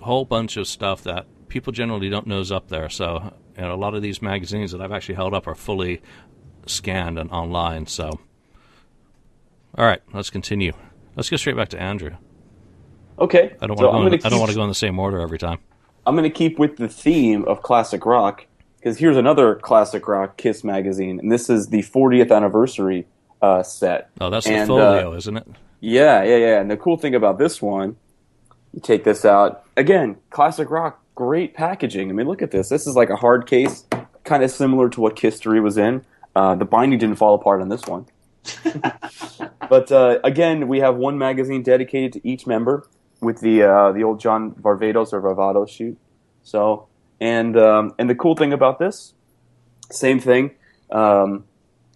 a 0.00 0.04
whole 0.04 0.24
bunch 0.24 0.56
of 0.56 0.66
stuff 0.66 1.02
that 1.02 1.26
people 1.48 1.72
generally 1.72 2.08
don't 2.08 2.26
know 2.26 2.40
is 2.40 2.52
up 2.52 2.68
there. 2.68 2.88
So 2.88 3.34
you 3.56 3.62
know, 3.62 3.74
a 3.74 3.76
lot 3.76 3.94
of 3.94 4.02
these 4.02 4.22
magazines 4.22 4.72
that 4.72 4.80
I've 4.80 4.92
actually 4.92 5.16
held 5.16 5.34
up 5.34 5.46
are 5.46 5.54
fully 5.54 6.00
scanned 6.66 7.18
and 7.18 7.30
online. 7.30 7.86
So, 7.86 8.08
all 9.76 9.84
right, 9.84 10.00
let's 10.14 10.30
continue. 10.30 10.72
Let's 11.16 11.28
go 11.28 11.36
straight 11.36 11.56
back 11.56 11.68
to 11.70 11.80
Andrew. 11.80 12.12
Okay. 13.18 13.54
I 13.60 13.66
don't 13.66 13.78
want 13.78 13.94
I'm 13.94 14.04
to. 14.04 14.10
Go 14.10 14.16
in, 14.16 14.26
I 14.26 14.28
don't 14.28 14.38
want 14.38 14.50
to 14.50 14.56
go 14.56 14.62
in 14.62 14.68
the 14.68 14.74
same 14.74 14.98
order 14.98 15.20
every 15.20 15.38
time. 15.38 15.58
I'm 16.06 16.16
going 16.16 16.30
to 16.30 16.34
keep 16.34 16.58
with 16.58 16.76
the 16.76 16.88
theme 16.88 17.44
of 17.44 17.62
classic 17.62 18.06
rock 18.06 18.46
because 18.80 18.98
here's 18.98 19.16
another 19.16 19.56
classic 19.56 20.08
rock 20.08 20.38
Kiss 20.38 20.64
magazine, 20.64 21.20
and 21.20 21.30
this 21.30 21.50
is 21.50 21.68
the 21.68 21.82
40th 21.82 22.34
anniversary 22.34 23.06
uh, 23.42 23.62
set. 23.62 24.10
Oh, 24.20 24.30
that's 24.30 24.46
And, 24.46 24.62
the 24.62 24.66
folio, 24.66 25.12
uh, 25.12 25.16
isn't 25.16 25.36
it? 25.36 25.46
Yeah, 25.80 26.22
yeah, 26.22 26.36
yeah. 26.36 26.60
And 26.60 26.70
the 26.70 26.76
cool 26.76 26.96
thing 26.96 27.14
about 27.14 27.38
this 27.38 27.60
one, 27.60 27.96
you 28.72 28.80
take 28.80 29.04
this 29.04 29.24
out 29.24 29.64
again, 29.76 30.16
classic 30.30 30.70
rock, 30.70 31.02
great 31.14 31.54
packaging. 31.54 32.10
I 32.10 32.12
mean, 32.12 32.26
look 32.26 32.42
at 32.42 32.50
this. 32.50 32.68
This 32.68 32.86
is 32.86 32.96
like 32.96 33.10
a 33.10 33.16
hard 33.16 33.46
case, 33.46 33.84
kind 34.24 34.42
of 34.42 34.50
similar 34.50 34.88
to 34.90 35.00
what 35.00 35.16
Kisstory 35.16 35.62
was 35.62 35.76
in. 35.76 36.04
Uh, 36.34 36.54
the 36.54 36.64
binding 36.64 36.98
didn't 36.98 37.16
fall 37.16 37.34
apart 37.34 37.60
on 37.60 37.68
this 37.68 37.82
one. 37.86 38.06
but 39.68 39.92
uh, 39.92 40.18
again, 40.24 40.68
we 40.68 40.80
have 40.80 40.96
one 40.96 41.18
magazine 41.18 41.62
dedicated 41.62 42.12
to 42.14 42.28
each 42.28 42.46
member 42.46 42.88
with 43.20 43.40
the 43.40 43.62
uh, 43.62 43.92
the 43.92 44.02
old 44.02 44.20
John 44.20 44.52
Varvatos 44.52 45.12
or 45.12 45.20
Varvatos 45.20 45.68
shoot. 45.68 45.98
So, 46.42 46.88
and 47.20 47.56
um, 47.56 47.94
and 47.98 48.08
the 48.08 48.14
cool 48.14 48.34
thing 48.34 48.52
about 48.52 48.78
this, 48.78 49.14
same 49.90 50.20
thing. 50.20 50.52
Um, 50.90 51.44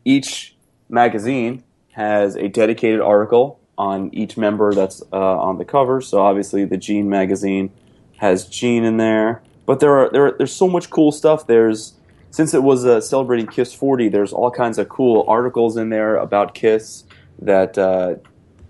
each 0.05 0.57
magazine 0.89 1.65
has 1.93 2.37
a 2.37 2.49
dedicated 2.49 3.01
article 3.01 3.61
on 3.79 4.13
each 4.15 4.37
member 4.37 4.75
that's 4.75 5.03
uh, 5.13 5.39
on 5.39 5.59
the 5.59 5.65
cover. 5.65 6.01
So 6.01 6.21
obviously, 6.21 6.65
the 6.65 6.77
Gene 6.77 7.09
magazine 7.09 7.71
has 8.19 8.47
Gene 8.47 8.85
in 8.85 8.97
there. 8.97 9.43
But 9.67 9.81
there 9.81 9.99
are 9.99 10.11
there 10.11 10.33
there's 10.33 10.55
so 10.55 10.69
much 10.69 10.91
cool 10.91 11.13
stuff. 11.13 11.47
There's 11.47 11.95
since 12.31 12.53
it 12.53 12.63
was 12.63 12.85
uh, 12.85 13.01
celebrating 13.01 13.47
Kiss 13.47 13.73
40, 13.73 14.09
there's 14.09 14.33
all 14.33 14.51
kinds 14.51 14.79
of 14.79 14.89
cool 14.89 15.25
articles 15.29 15.77
in 15.77 15.91
there 15.91 16.17
about 16.17 16.53
Kiss 16.53 17.05
that 17.39 17.79
uh, 17.79 18.17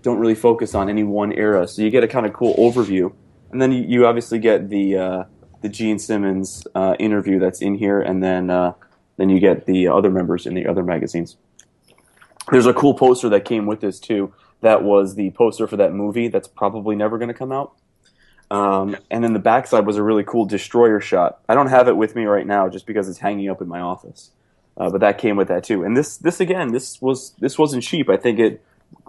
don't 0.03 0.19
really 0.19 0.35
focus 0.35 0.75
on 0.75 0.87
any 0.87 1.03
one 1.03 1.33
era. 1.33 1.67
So 1.67 1.81
you 1.81 1.89
get 1.89 2.03
a 2.03 2.07
kind 2.07 2.27
of 2.27 2.33
cool 2.33 2.53
overview, 2.57 3.11
and 3.51 3.59
then 3.59 3.71
you, 3.71 3.83
you 3.83 4.05
obviously 4.05 4.37
get 4.37 4.69
the 4.69 4.97
uh, 4.97 5.23
the 5.65 5.69
Gene 5.69 5.97
Simmons 5.97 6.67
uh, 6.75 6.95
interview 6.99 7.39
that's 7.39 7.59
in 7.59 7.73
here, 7.73 7.99
and 7.99 8.21
then 8.21 8.51
uh, 8.51 8.73
then 9.17 9.29
you 9.29 9.39
get 9.39 9.65
the 9.65 9.87
other 9.87 10.11
members 10.11 10.45
in 10.45 10.53
the 10.53 10.67
other 10.67 10.83
magazines. 10.83 11.37
There's 12.51 12.67
a 12.67 12.73
cool 12.73 12.93
poster 12.93 13.29
that 13.29 13.45
came 13.45 13.65
with 13.65 13.81
this 13.81 13.99
too. 13.99 14.31
That 14.61 14.83
was 14.83 15.15
the 15.15 15.31
poster 15.31 15.65
for 15.65 15.75
that 15.77 15.91
movie 15.91 16.27
that's 16.27 16.47
probably 16.47 16.95
never 16.95 17.17
going 17.17 17.29
to 17.29 17.33
come 17.33 17.51
out. 17.51 17.73
Um, 18.51 18.95
and 19.09 19.23
then 19.23 19.33
the 19.33 19.39
backside 19.39 19.87
was 19.87 19.97
a 19.97 20.03
really 20.03 20.23
cool 20.23 20.45
destroyer 20.45 21.01
shot. 21.01 21.39
I 21.49 21.55
don't 21.55 21.69
have 21.69 21.87
it 21.87 21.97
with 21.97 22.15
me 22.15 22.25
right 22.25 22.45
now 22.45 22.69
just 22.69 22.85
because 22.85 23.09
it's 23.09 23.17
hanging 23.17 23.49
up 23.49 23.59
in 23.59 23.67
my 23.67 23.79
office. 23.79 24.29
Uh, 24.77 24.91
but 24.91 25.01
that 25.01 25.17
came 25.17 25.35
with 25.35 25.47
that 25.47 25.63
too. 25.63 25.83
And 25.83 25.97
this 25.97 26.15
this 26.17 26.39
again, 26.39 26.73
this 26.73 27.01
was 27.01 27.31
this 27.39 27.57
wasn't 27.57 27.81
cheap. 27.81 28.07
I 28.07 28.17
think 28.17 28.37
it 28.37 28.63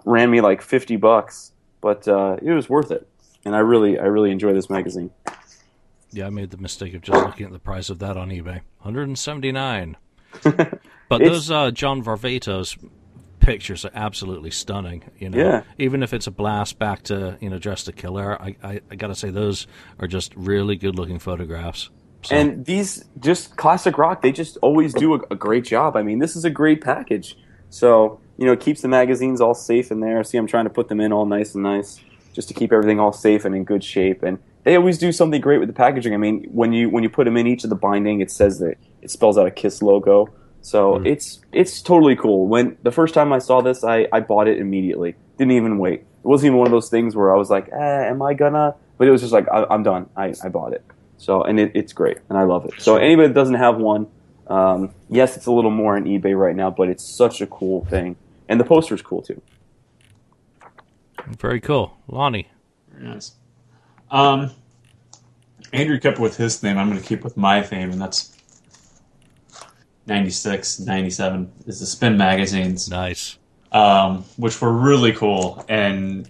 ran 0.05 0.31
me 0.31 0.41
like 0.41 0.63
fifty 0.63 0.95
bucks, 0.95 1.51
but 1.81 2.07
uh, 2.07 2.37
it 2.41 2.51
was 2.51 2.67
worth 2.67 2.89
it. 2.89 3.07
And 3.45 3.55
I 3.55 3.59
really 3.59 3.99
I 3.99 4.05
really 4.05 4.31
enjoy 4.31 4.53
this 4.53 4.71
magazine. 4.71 5.11
Yeah, 6.11 6.27
I 6.27 6.29
made 6.29 6.51
the 6.51 6.57
mistake 6.57 6.93
of 6.93 7.01
just 7.01 7.23
looking 7.25 7.45
at 7.45 7.51
the 7.51 7.59
price 7.59 7.89
of 7.89 7.99
that 7.99 8.17
on 8.17 8.29
eBay. 8.29 8.61
179. 8.81 9.97
but 10.43 11.19
those 11.19 11.51
uh, 11.51 11.71
John 11.71 12.03
Varvatos 12.03 12.77
pictures 13.39 13.85
are 13.85 13.91
absolutely 13.93 14.51
stunning. 14.51 15.03
You 15.19 15.29
know, 15.29 15.37
Yeah. 15.37 15.63
even 15.77 16.03
if 16.03 16.13
it's 16.13 16.27
a 16.27 16.31
blast 16.31 16.79
back 16.79 17.03
to 17.03 17.37
you 17.41 17.49
know 17.49 17.57
Dress 17.59 17.83
to 17.85 17.91
Kill 17.91 18.17
Air, 18.19 18.41
I, 18.41 18.55
I, 18.63 18.81
I 18.91 18.95
got 18.95 19.07
to 19.07 19.15
say 19.15 19.29
those 19.29 19.67
are 19.99 20.07
just 20.07 20.33
really 20.35 20.75
good 20.75 20.95
looking 20.95 21.19
photographs. 21.19 21.89
So, 22.23 22.35
And 22.35 22.65
these 22.65 23.05
just 23.19 23.55
classic 23.57 23.97
rock, 23.97 24.21
they 24.21 24.31
just 24.31 24.57
always 24.57 24.93
do 24.93 25.13
a, 25.15 25.19
a 25.31 25.35
great 25.35 25.63
job. 25.65 25.95
I 25.95 26.01
mean, 26.03 26.19
this 26.19 26.35
is 26.35 26.43
a 26.45 26.49
great 26.49 26.81
package. 26.81 27.37
So, 27.69 28.19
you 28.37 28.45
know, 28.45 28.53
it 28.53 28.59
keeps 28.59 28.81
the 28.81 28.87
magazines 28.87 29.39
all 29.39 29.53
safe 29.53 29.91
in 29.91 29.99
there. 29.99 30.23
See, 30.23 30.37
I'm 30.37 30.47
trying 30.47 30.65
to 30.65 30.69
put 30.69 30.87
them 30.89 30.99
in 30.99 31.13
all 31.13 31.25
nice 31.25 31.53
and 31.53 31.63
nice 31.63 32.01
just 32.33 32.47
to 32.47 32.53
keep 32.53 32.71
everything 32.71 32.99
all 32.99 33.13
safe 33.13 33.45
and 33.45 33.55
in 33.55 33.63
good 33.63 33.83
shape. 33.83 34.23
And 34.23 34.39
they 34.67 34.75
always 34.75 34.97
do 34.97 35.13
something 35.13 35.39
great 35.39 35.59
with 35.59 35.69
the 35.69 35.73
packaging. 35.73 36.13
I 36.13 36.17
mean, 36.17 36.43
when 36.51 36.73
you 36.73 36.89
when 36.89 37.01
you 37.01 37.09
put 37.09 37.23
them 37.23 37.37
in 37.37 37.47
each 37.47 37.63
of 37.63 37.69
the 37.69 37.75
binding, 37.77 38.19
it 38.19 38.29
says 38.29 38.59
that 38.59 38.75
it 39.01 39.09
spells 39.09 39.37
out 39.37 39.47
a 39.47 39.51
Kiss 39.51 39.81
logo. 39.81 40.29
So 40.59 40.97
it's 41.05 41.39
it's 41.53 41.81
totally 41.81 42.17
cool. 42.17 42.49
When 42.49 42.77
the 42.83 42.91
first 42.91 43.13
time 43.13 43.31
I 43.31 43.39
saw 43.39 43.61
this, 43.61 43.85
I, 43.85 44.09
I 44.11 44.19
bought 44.19 44.49
it 44.49 44.57
immediately. 44.57 45.15
Didn't 45.37 45.53
even 45.53 45.77
wait. 45.77 46.01
It 46.01 46.07
wasn't 46.27 46.47
even 46.47 46.57
one 46.57 46.67
of 46.67 46.71
those 46.71 46.89
things 46.89 47.15
where 47.15 47.33
I 47.33 47.37
was 47.37 47.49
like, 47.49 47.69
eh, 47.71 48.09
am 48.09 48.21
I 48.21 48.33
gonna? 48.33 48.75
But 48.97 49.07
it 49.07 49.11
was 49.11 49.21
just 49.21 49.31
like, 49.31 49.47
I, 49.47 49.65
I'm 49.69 49.83
done. 49.83 50.09
I, 50.17 50.33
I 50.43 50.49
bought 50.49 50.73
it. 50.73 50.83
So 51.15 51.43
and 51.43 51.61
it, 51.61 51.71
it's 51.73 51.93
great, 51.93 52.17
and 52.27 52.37
I 52.37 52.43
love 52.43 52.65
it. 52.65 52.73
So 52.81 52.97
anybody 52.97 53.29
that 53.29 53.35
doesn't 53.35 53.55
have 53.55 53.77
one, 53.77 54.07
um, 54.47 54.93
yes, 55.07 55.37
it's 55.37 55.45
a 55.45 55.51
little 55.53 55.71
more 55.71 55.95
on 55.95 56.03
eBay 56.03 56.37
right 56.37 56.57
now, 56.57 56.71
but 56.71 56.89
it's 56.89 57.05
such 57.05 57.39
a 57.39 57.47
cool 57.47 57.85
thing, 57.85 58.17
and 58.49 58.59
the 58.59 58.65
poster's 58.65 59.01
cool 59.01 59.21
too. 59.21 59.41
very 61.39 61.61
cool, 61.61 61.95
Lonnie. 62.09 62.49
Very 62.91 63.13
nice. 63.13 63.36
Um, 64.11 64.51
Andrew 65.73 65.99
kept 65.99 66.19
with 66.19 66.37
his 66.37 66.57
theme. 66.57 66.77
I'm 66.77 66.89
going 66.89 67.01
to 67.01 67.07
keep 67.07 67.23
with 67.23 67.35
my 67.37 67.61
theme, 67.61 67.91
and 67.91 68.01
that's 68.01 68.35
96, 70.07 70.79
97 70.79 71.51
is 71.65 71.79
the 71.79 71.85
Spin 71.85 72.17
magazines, 72.17 72.89
Nice. 72.89 73.37
um, 73.71 74.23
which 74.37 74.61
were 74.61 74.71
really 74.71 75.11
cool. 75.11 75.65
And 75.67 76.27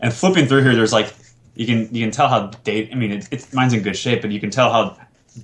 and 0.00 0.12
flipping 0.12 0.46
through 0.46 0.62
here, 0.62 0.74
there's 0.74 0.92
like 0.92 1.14
you 1.54 1.66
can 1.66 1.94
you 1.94 2.02
can 2.04 2.10
tell 2.10 2.28
how 2.28 2.46
dated. 2.64 2.92
I 2.92 2.94
mean, 2.96 3.12
it, 3.12 3.28
it, 3.30 3.52
mine's 3.52 3.74
in 3.74 3.82
good 3.82 3.96
shape, 3.96 4.22
but 4.22 4.30
you 4.30 4.40
can 4.40 4.50
tell 4.50 4.72
how 4.72 4.96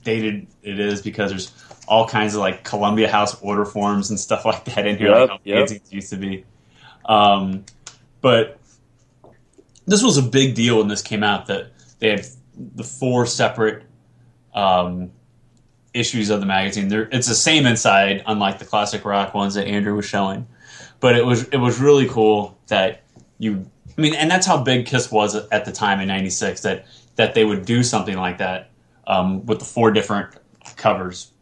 dated 0.02 0.46
it 0.62 0.80
is 0.80 1.02
because 1.02 1.30
there's 1.30 1.52
all 1.86 2.06
kinds 2.08 2.34
of 2.34 2.40
like 2.40 2.64
Columbia 2.64 3.10
House 3.10 3.40
order 3.42 3.64
forms 3.64 4.10
and 4.10 4.18
stuff 4.18 4.44
like 4.46 4.64
that 4.64 4.86
in 4.86 4.96
here, 4.96 5.08
Yep, 5.08 5.18
like 5.18 5.30
how 5.30 5.38
yep. 5.44 5.54
magazines 5.56 5.92
used 5.92 6.10
to 6.10 6.16
be. 6.16 6.44
Um, 7.04 7.64
but 8.20 8.57
this 9.88 10.02
was 10.02 10.18
a 10.18 10.22
big 10.22 10.54
deal 10.54 10.78
when 10.78 10.88
this 10.88 11.02
came 11.02 11.24
out 11.24 11.46
that 11.46 11.72
they 11.98 12.10
had 12.10 12.26
the 12.54 12.84
four 12.84 13.26
separate 13.26 13.84
um, 14.54 15.10
issues 15.94 16.30
of 16.30 16.40
the 16.40 16.46
magazine. 16.46 16.88
There, 16.88 17.08
it's 17.10 17.26
the 17.26 17.34
same 17.34 17.66
inside, 17.66 18.22
unlike 18.26 18.58
the 18.58 18.66
classic 18.66 19.04
rock 19.04 19.34
ones 19.34 19.54
that 19.54 19.66
Andrew 19.66 19.96
was 19.96 20.04
showing. 20.04 20.46
But 21.00 21.16
it 21.16 21.24
was 21.24 21.44
it 21.48 21.56
was 21.56 21.80
really 21.80 22.06
cool 22.06 22.58
that 22.68 23.02
you. 23.38 23.68
I 23.96 24.00
mean, 24.00 24.14
and 24.14 24.30
that's 24.30 24.46
how 24.46 24.62
big 24.62 24.86
Kiss 24.86 25.10
was 25.10 25.34
at 25.34 25.64
the 25.64 25.72
time 25.72 26.00
in 26.00 26.08
'96. 26.08 26.60
That 26.62 26.86
that 27.16 27.34
they 27.34 27.44
would 27.44 27.64
do 27.64 27.82
something 27.82 28.16
like 28.16 28.38
that 28.38 28.70
um, 29.06 29.46
with 29.46 29.58
the 29.58 29.64
four 29.64 29.90
different 29.90 30.36
covers, 30.76 31.32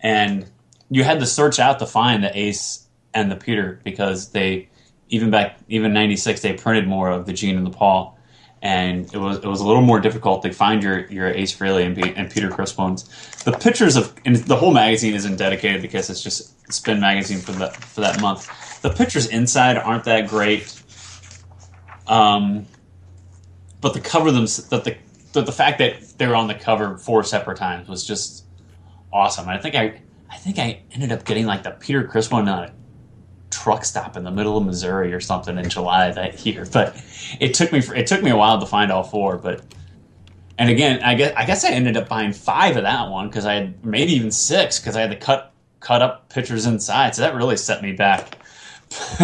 and 0.00 0.50
you 0.90 1.04
had 1.04 1.20
to 1.20 1.26
search 1.26 1.58
out 1.58 1.78
to 1.78 1.86
find 1.86 2.24
the 2.24 2.36
Ace 2.36 2.86
and 3.12 3.30
the 3.30 3.36
Peter 3.36 3.80
because 3.84 4.30
they 4.30 4.68
even 5.08 5.30
back 5.30 5.58
even 5.68 5.92
'96 5.92 6.40
they 6.40 6.52
printed 6.54 6.86
more 6.86 7.10
of 7.10 7.26
the 7.26 7.32
Gene 7.32 7.56
and 7.56 7.66
the 7.66 7.70
Paul, 7.70 8.18
and 8.62 9.12
it 9.12 9.18
was 9.18 9.38
it 9.38 9.46
was 9.46 9.60
a 9.60 9.66
little 9.66 9.82
more 9.82 10.00
difficult 10.00 10.42
to 10.42 10.52
find 10.52 10.82
your 10.82 11.06
your 11.06 11.28
Ace 11.28 11.56
Frehley 11.56 11.84
and, 11.86 11.98
and 12.16 12.30
Peter 12.30 12.50
Criss 12.50 12.76
ones. 12.76 13.04
The 13.44 13.52
pictures 13.52 13.96
of 13.96 14.14
and 14.24 14.36
the 14.36 14.56
whole 14.56 14.72
magazine 14.72 15.14
isn't 15.14 15.36
dedicated 15.36 15.82
because 15.82 16.10
It's 16.10 16.22
just 16.22 16.54
Spin 16.72 16.98
magazine 16.98 17.40
for 17.40 17.52
that 17.52 17.76
for 17.76 18.00
that 18.00 18.20
month. 18.22 18.80
The 18.80 18.90
pictures 18.90 19.26
inside 19.26 19.76
aren't 19.76 20.04
that 20.04 20.28
great, 20.28 20.82
um, 22.06 22.66
but 23.82 23.92
the 23.92 24.00
cover 24.00 24.30
them 24.30 24.44
that 24.44 24.84
the 24.84 24.96
the, 25.34 25.42
the 25.42 25.52
fact 25.52 25.78
that 25.78 26.16
they're 26.16 26.34
on 26.34 26.48
the 26.48 26.54
cover 26.54 26.96
four 26.96 27.22
separate 27.22 27.58
times 27.58 27.86
was 27.86 28.06
just 28.06 28.46
awesome. 29.12 29.48
I 29.48 29.58
think 29.58 29.74
I 29.74 30.00
I 30.30 30.36
think 30.36 30.58
I 30.58 30.82
ended 30.92 31.12
up 31.12 31.24
getting 31.24 31.44
like 31.44 31.64
the 31.64 31.72
Peter 31.72 32.04
Criss 32.04 32.30
one 32.30 32.48
on 32.48 32.64
a 32.64 32.72
truck 33.64 33.82
stop 33.82 34.14
in 34.14 34.24
the 34.24 34.30
middle 34.30 34.58
of 34.58 34.66
Missouri 34.66 35.14
or 35.14 35.20
something 35.20 35.56
in 35.56 35.70
July 35.70 36.10
that 36.10 36.44
year. 36.44 36.66
But 36.70 36.94
it 37.40 37.54
took 37.54 37.72
me 37.72 37.78
it 37.78 38.06
took 38.06 38.22
me 38.22 38.30
a 38.30 38.36
while 38.36 38.60
to 38.60 38.66
find 38.66 38.92
all 38.92 39.02
four. 39.02 39.38
But 39.38 39.62
and 40.58 40.68
again, 40.68 41.02
I 41.02 41.14
guess 41.14 41.32
I 41.34 41.46
guess 41.46 41.64
I 41.64 41.70
ended 41.70 41.96
up 41.96 42.06
buying 42.06 42.34
five 42.34 42.76
of 42.76 42.82
that 42.82 43.10
one 43.10 43.28
because 43.28 43.46
I 43.46 43.54
had 43.54 43.84
maybe 43.84 44.12
even 44.12 44.30
six 44.30 44.78
because 44.78 44.96
I 44.96 45.00
had 45.00 45.10
to 45.10 45.16
cut 45.16 45.54
cut 45.80 46.02
up 46.02 46.28
pictures 46.28 46.66
inside. 46.66 47.14
So 47.14 47.22
that 47.22 47.34
really 47.34 47.56
set 47.56 47.82
me 47.82 47.92
back. 47.92 48.36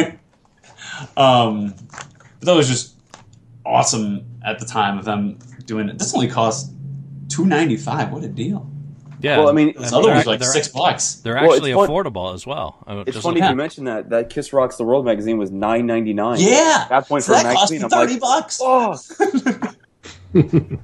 um, 1.19 1.75
but 2.39 2.47
that 2.47 2.55
was 2.55 2.67
just 2.67 2.95
awesome 3.67 4.25
at 4.43 4.59
the 4.59 4.65
time 4.65 4.99
of 4.99 5.05
them 5.05 5.39
doing 5.67 5.91
it. 5.91 5.99
This 5.99 6.15
only 6.15 6.29
cost 6.29 6.73
two 7.29 7.45
ninety 7.45 7.77
five. 7.77 8.11
What 8.11 8.25
a 8.25 8.29
deal! 8.29 8.70
Yeah. 9.21 9.39
Well, 9.39 9.49
I 9.49 9.53
mean, 9.53 9.69
and 9.77 9.85
This 9.85 9.93
other 9.93 10.09
they're- 10.15 10.23
like 10.25 10.41
they're- 10.41 10.49
six 10.49 10.69
bucks. 10.69 11.15
They're 11.17 11.35
Well, 11.35 11.45
it's 11.45 11.57
actually 11.57 11.73
fun- 11.75 11.89
affordable 11.89 12.35
as 12.35 12.47
well. 12.47 12.77
I 12.87 12.93
mean, 12.95 13.03
It's 13.07 13.13
just 13.13 13.23
funny 13.25 13.41
look- 13.41 13.51
you 13.51 13.57
mentioned 13.57 13.87
that. 13.87 14.11
That 14.11 14.31
Kiss 14.31 14.53
Rocks 14.53 14.77
the 14.77 14.85
World 14.85 15.05
magazine 15.05 15.37
was 15.39 15.51
nine 15.51 15.87
ninety 15.87 16.13
nine. 16.13 16.39
Yeah, 16.41 16.81
At 16.85 16.89
that 16.89 17.09
point 17.09 17.25
so 17.25 17.35
for 17.35 17.41
a 17.41 17.43
that 17.43 17.55
cost 17.55 17.71
me 17.73 17.79
magazine, 17.79 17.85
I'm 17.85 18.09
thirty 18.09 18.21
like, 18.21 18.21
bucks. 18.21 18.61
oh, 18.63 18.97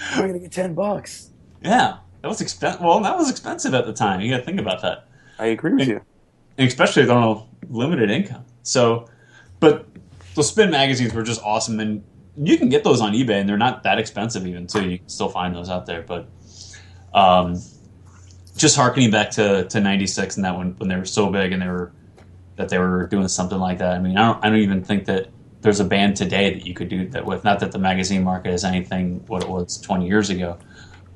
I'm 0.00 0.26
gonna 0.26 0.38
get 0.38 0.52
ten 0.52 0.74
bucks. 0.74 1.30
Yeah, 1.62 1.98
that 2.22 2.28
was 2.28 2.40
expensive. 2.40 2.80
Well, 2.80 3.00
that 3.00 3.16
was 3.16 3.30
expensive 3.30 3.74
at 3.74 3.86
the 3.86 3.92
time. 3.92 4.20
You 4.20 4.30
got 4.30 4.38
to 4.38 4.44
think 4.44 4.58
about 4.60 4.82
that, 4.82 5.06
I 5.38 5.46
agree 5.46 5.72
with 5.72 5.82
And- 5.82 5.90
you. 5.90 6.00
and 6.58 6.68
especially 6.68 7.08
on 7.08 7.22
a 7.22 7.42
limited 7.72 8.10
income. 8.10 8.44
So, 8.62 9.06
but 9.60 9.86
the 10.34 10.42
spin 10.42 10.70
magazines 10.70 11.14
were 11.14 11.22
just 11.22 11.40
awesome, 11.44 11.78
and 11.80 12.02
you 12.36 12.56
can 12.58 12.68
get 12.68 12.82
those 12.84 13.00
on 13.00 13.12
eBay, 13.12 13.40
and 13.40 13.48
they're 13.48 13.58
not 13.58 13.82
that 13.84 13.98
expensive 13.98 14.46
even 14.46 14.68
so 14.68 14.80
You 14.80 14.98
can 14.98 15.08
still 15.08 15.28
find 15.28 15.54
those 15.54 15.68
out 15.68 15.86
there, 15.86 16.02
but 16.02 16.28
um, 17.14 17.60
just 18.56 18.76
harkening 18.76 19.10
back 19.10 19.30
to 19.32 19.64
to 19.64 19.80
'96 19.80 20.36
and 20.36 20.44
that 20.44 20.56
when 20.56 20.72
when 20.78 20.88
they 20.88 20.96
were 20.96 21.04
so 21.04 21.30
big 21.30 21.52
and 21.52 21.62
they 21.62 21.68
were 21.68 21.92
that 22.56 22.68
they 22.68 22.78
were 22.78 23.06
doing 23.06 23.28
something 23.28 23.58
like 23.58 23.78
that. 23.78 23.92
I 23.92 23.98
mean, 23.98 24.16
I 24.16 24.26
don't 24.26 24.44
I 24.44 24.48
don't 24.48 24.58
even 24.58 24.84
think 24.84 25.06
that 25.06 25.28
there's 25.62 25.80
a 25.80 25.84
band 25.84 26.16
today 26.16 26.52
that 26.52 26.66
you 26.66 26.74
could 26.74 26.88
do 26.88 27.08
that 27.08 27.24
with. 27.24 27.44
Not 27.44 27.60
that 27.60 27.72
the 27.72 27.78
magazine 27.78 28.24
market 28.24 28.52
is 28.52 28.64
anything 28.64 29.24
what 29.26 29.42
it 29.42 29.48
was 29.48 29.80
20 29.80 30.06
years 30.06 30.28
ago, 30.28 30.58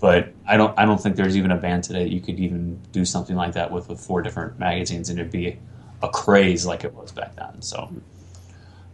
but 0.00 0.32
I 0.46 0.56
don't 0.56 0.76
I 0.78 0.84
don't 0.84 1.00
think 1.00 1.16
there's 1.16 1.36
even 1.36 1.50
a 1.50 1.56
band 1.56 1.84
today 1.84 2.04
that 2.04 2.12
you 2.12 2.20
could 2.20 2.38
even 2.38 2.80
do 2.92 3.04
something 3.04 3.36
like 3.36 3.52
that 3.54 3.70
with 3.70 3.88
with 3.88 4.00
four 4.00 4.22
different 4.22 4.58
magazines 4.58 5.10
and 5.10 5.18
it'd 5.18 5.32
be 5.32 5.58
a 6.02 6.08
craze 6.08 6.66
like 6.66 6.84
it 6.84 6.94
was 6.94 7.12
back 7.12 7.36
then. 7.36 7.60
So, 7.62 7.90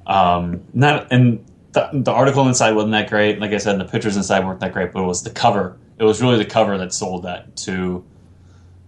um, 0.07 0.63
not 0.73 1.09
and 1.11 1.45
the, 1.73 1.89
the 1.93 2.13
article 2.13 2.47
inside 2.49 2.73
wasn't 2.73 2.93
that 2.93 3.09
great. 3.09 3.41
Like 3.41 3.53
I 3.53 3.59
said, 3.59 3.79
the 3.79 3.85
pictures 3.85 4.17
inside 4.17 4.45
weren't 4.45 4.61
that 4.61 4.73
great, 4.73 4.93
but 4.93 5.03
it 5.03 5.07
was 5.07 5.23
the 5.23 5.31
cover. 5.31 5.79
It 5.99 6.05
was 6.05 6.21
really 6.21 6.39
the 6.39 6.45
cover 6.45 6.79
that 6.79 6.93
sold 6.93 7.25
that 7.25 7.57
to 7.59 8.05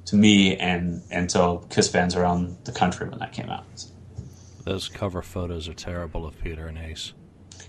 to 0.06 0.16
me 0.16 0.56
and 0.56 1.02
and 1.10 1.28
to 1.30 1.60
Kiss 1.70 1.88
fans 1.88 2.16
around 2.16 2.56
the 2.64 2.72
country 2.72 3.08
when 3.08 3.18
that 3.18 3.32
came 3.32 3.48
out. 3.50 3.64
Those 4.64 4.88
cover 4.88 5.22
photos 5.22 5.68
are 5.68 5.74
terrible 5.74 6.26
of 6.26 6.40
Peter 6.42 6.66
and 6.66 6.78
Ace. 6.78 7.12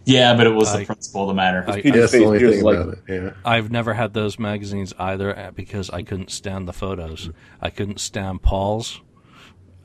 Yeah, 0.05 0.35
but 0.35 0.45
it 0.47 0.51
was 0.51 0.69
I- 0.69 0.79
the 0.79 0.85
principle 0.85 1.23
of 1.23 1.27
the 1.29 1.33
matter. 1.33 1.65
I, 1.67 1.81
Peter's 1.81 2.13
I, 2.13 2.19
the 2.19 2.25
only 2.25 2.39
thing 2.39 2.63
like, 2.63 2.77
about 2.77 2.93
it. 2.93 2.99
Yeah. 3.07 3.33
I've 3.43 3.71
never 3.71 3.93
had 3.93 4.13
those 4.13 4.37
magazines 4.37 4.93
either 4.99 5.37
uh, 5.37 5.51
because 5.51 5.89
I 5.89 6.03
couldn't 6.03 6.29
stand 6.31 6.67
the 6.67 6.73
photos. 6.73 7.29
I 7.61 7.69
couldn't 7.69 7.99
stand 7.99 8.41
Paul's. 8.41 9.01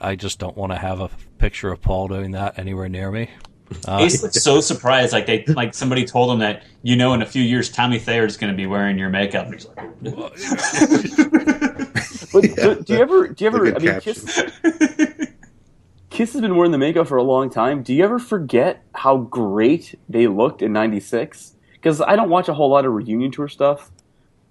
I 0.01 0.17
just 0.17 0.39
don't 0.39 0.57
want 0.57 0.73
to 0.73 0.79
have 0.79 1.01
a 1.01 1.11
picture 1.39 1.71
of 1.71 1.83
Paul 1.83 2.09
doing 2.09 2.31
that 2.33 2.59
anywhere 2.59 2.89
near 2.89 3.11
me. 3.11 3.31
Uh, 3.87 3.99
Ace 4.01 4.23
looked 4.23 4.35
so 4.35 4.61
surprised, 4.73 5.13
like 5.13 5.27
they 5.27 5.45
like 5.47 5.75
somebody 5.75 6.05
told 6.05 6.31
him 6.33 6.39
that 6.41 6.65
you 6.83 6.97
know 6.97 7.13
in 7.15 7.23
a 7.23 7.27
few 7.27 7.43
years 7.43 7.71
Tommy 7.71 7.99
Thayer 7.99 8.25
is 8.27 8.37
going 8.37 8.53
to 8.53 8.57
be 8.57 8.67
wearing 8.67 8.99
your 8.99 9.11
makeup. 9.11 9.47
And 9.47 9.55
he's 9.55 9.67
like. 9.67 9.77
But 12.33 12.45
Yeah. 12.45 12.65
do, 12.75 12.83
do 12.83 12.93
you 12.95 13.01
ever? 13.01 13.29
Do 13.29 13.45
you 13.45 13.49
ever? 13.49 13.67
I 13.75 13.79
mean, 13.79 13.93
caption. 13.93 14.15
Kiss, 14.15 15.29
Kiss 16.11 16.33
has 16.33 16.41
been 16.41 16.57
wearing 16.57 16.73
the 16.73 16.79
makeup 16.79 17.07
for 17.09 17.17
a 17.17 17.23
long 17.23 17.51
time. 17.51 17.83
Do 17.83 17.95
you 17.95 18.05
ever 18.05 18.19
forget 18.19 18.83
how 18.95 19.17
great 19.19 19.99
they 20.09 20.27
looked 20.27 20.63
in 20.63 20.73
'96? 20.73 21.55
Because 21.73 22.01
I 22.01 22.17
don't 22.17 22.29
watch 22.31 22.49
a 22.49 22.55
whole 22.55 22.71
lot 22.71 22.85
of 22.85 22.93
reunion 22.93 23.31
tour 23.31 23.49
stuff. 23.49 23.91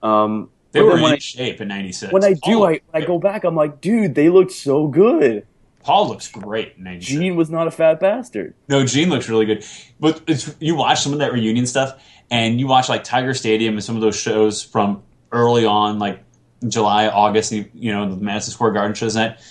Um, 0.02 0.50
they 0.72 0.82
were 0.82 0.96
then 0.96 1.06
in 1.06 1.12
I, 1.14 1.18
shape 1.20 1.62
in 1.62 1.68
'96. 1.68 2.12
when 2.14 2.24
I 2.24 2.34
do, 2.34 2.64
I, 2.64 2.82
I 2.94 3.02
go 3.02 3.20
back, 3.20 3.44
I'm 3.44 3.56
like, 3.56 3.82
dude, 3.82 4.16
they 4.16 4.30
looked 4.30 4.52
so 4.52 4.88
good. 4.88 5.46
Paul 5.89 6.08
looks 6.08 6.28
great 6.28 6.75
in 6.78 6.84
'96. 6.84 7.19
Gene 7.19 7.36
was 7.36 7.49
not 7.49 7.65
a 7.65 7.71
fat 7.71 7.99
bastard. 7.99 8.54
No, 8.67 8.86
Gene 8.86 9.10
looks 9.10 9.28
really 9.28 9.47
good. 9.47 9.65
But 9.99 10.21
it's, 10.28 10.54
you 10.60 10.75
watch 10.75 11.02
some 11.02 11.13
of 11.13 11.19
that 11.19 11.34
reunion 11.34 11.65
stuff, 11.65 11.99
and 12.30 12.60
you 12.60 12.67
watch 12.67 12.89
like 12.89 13.04
Tiger 13.04 13.34
Stadium 13.34 13.73
and 13.73 13.84
some 13.84 13.95
of 13.95 14.04
those 14.04 14.15
shows 14.15 14.62
from 14.62 15.02
early 15.32 15.65
on, 15.65 15.97
like 15.97 16.23
July, 16.67 17.08
August, 17.08 17.52
you, 17.52 17.65
you 17.73 17.91
know, 17.91 18.08
the 18.08 18.21
Madison 18.21 18.54
Square 18.54 18.73
Garden 18.73 18.93
shows 18.93 19.15
and 19.15 19.32
that. 19.32 19.41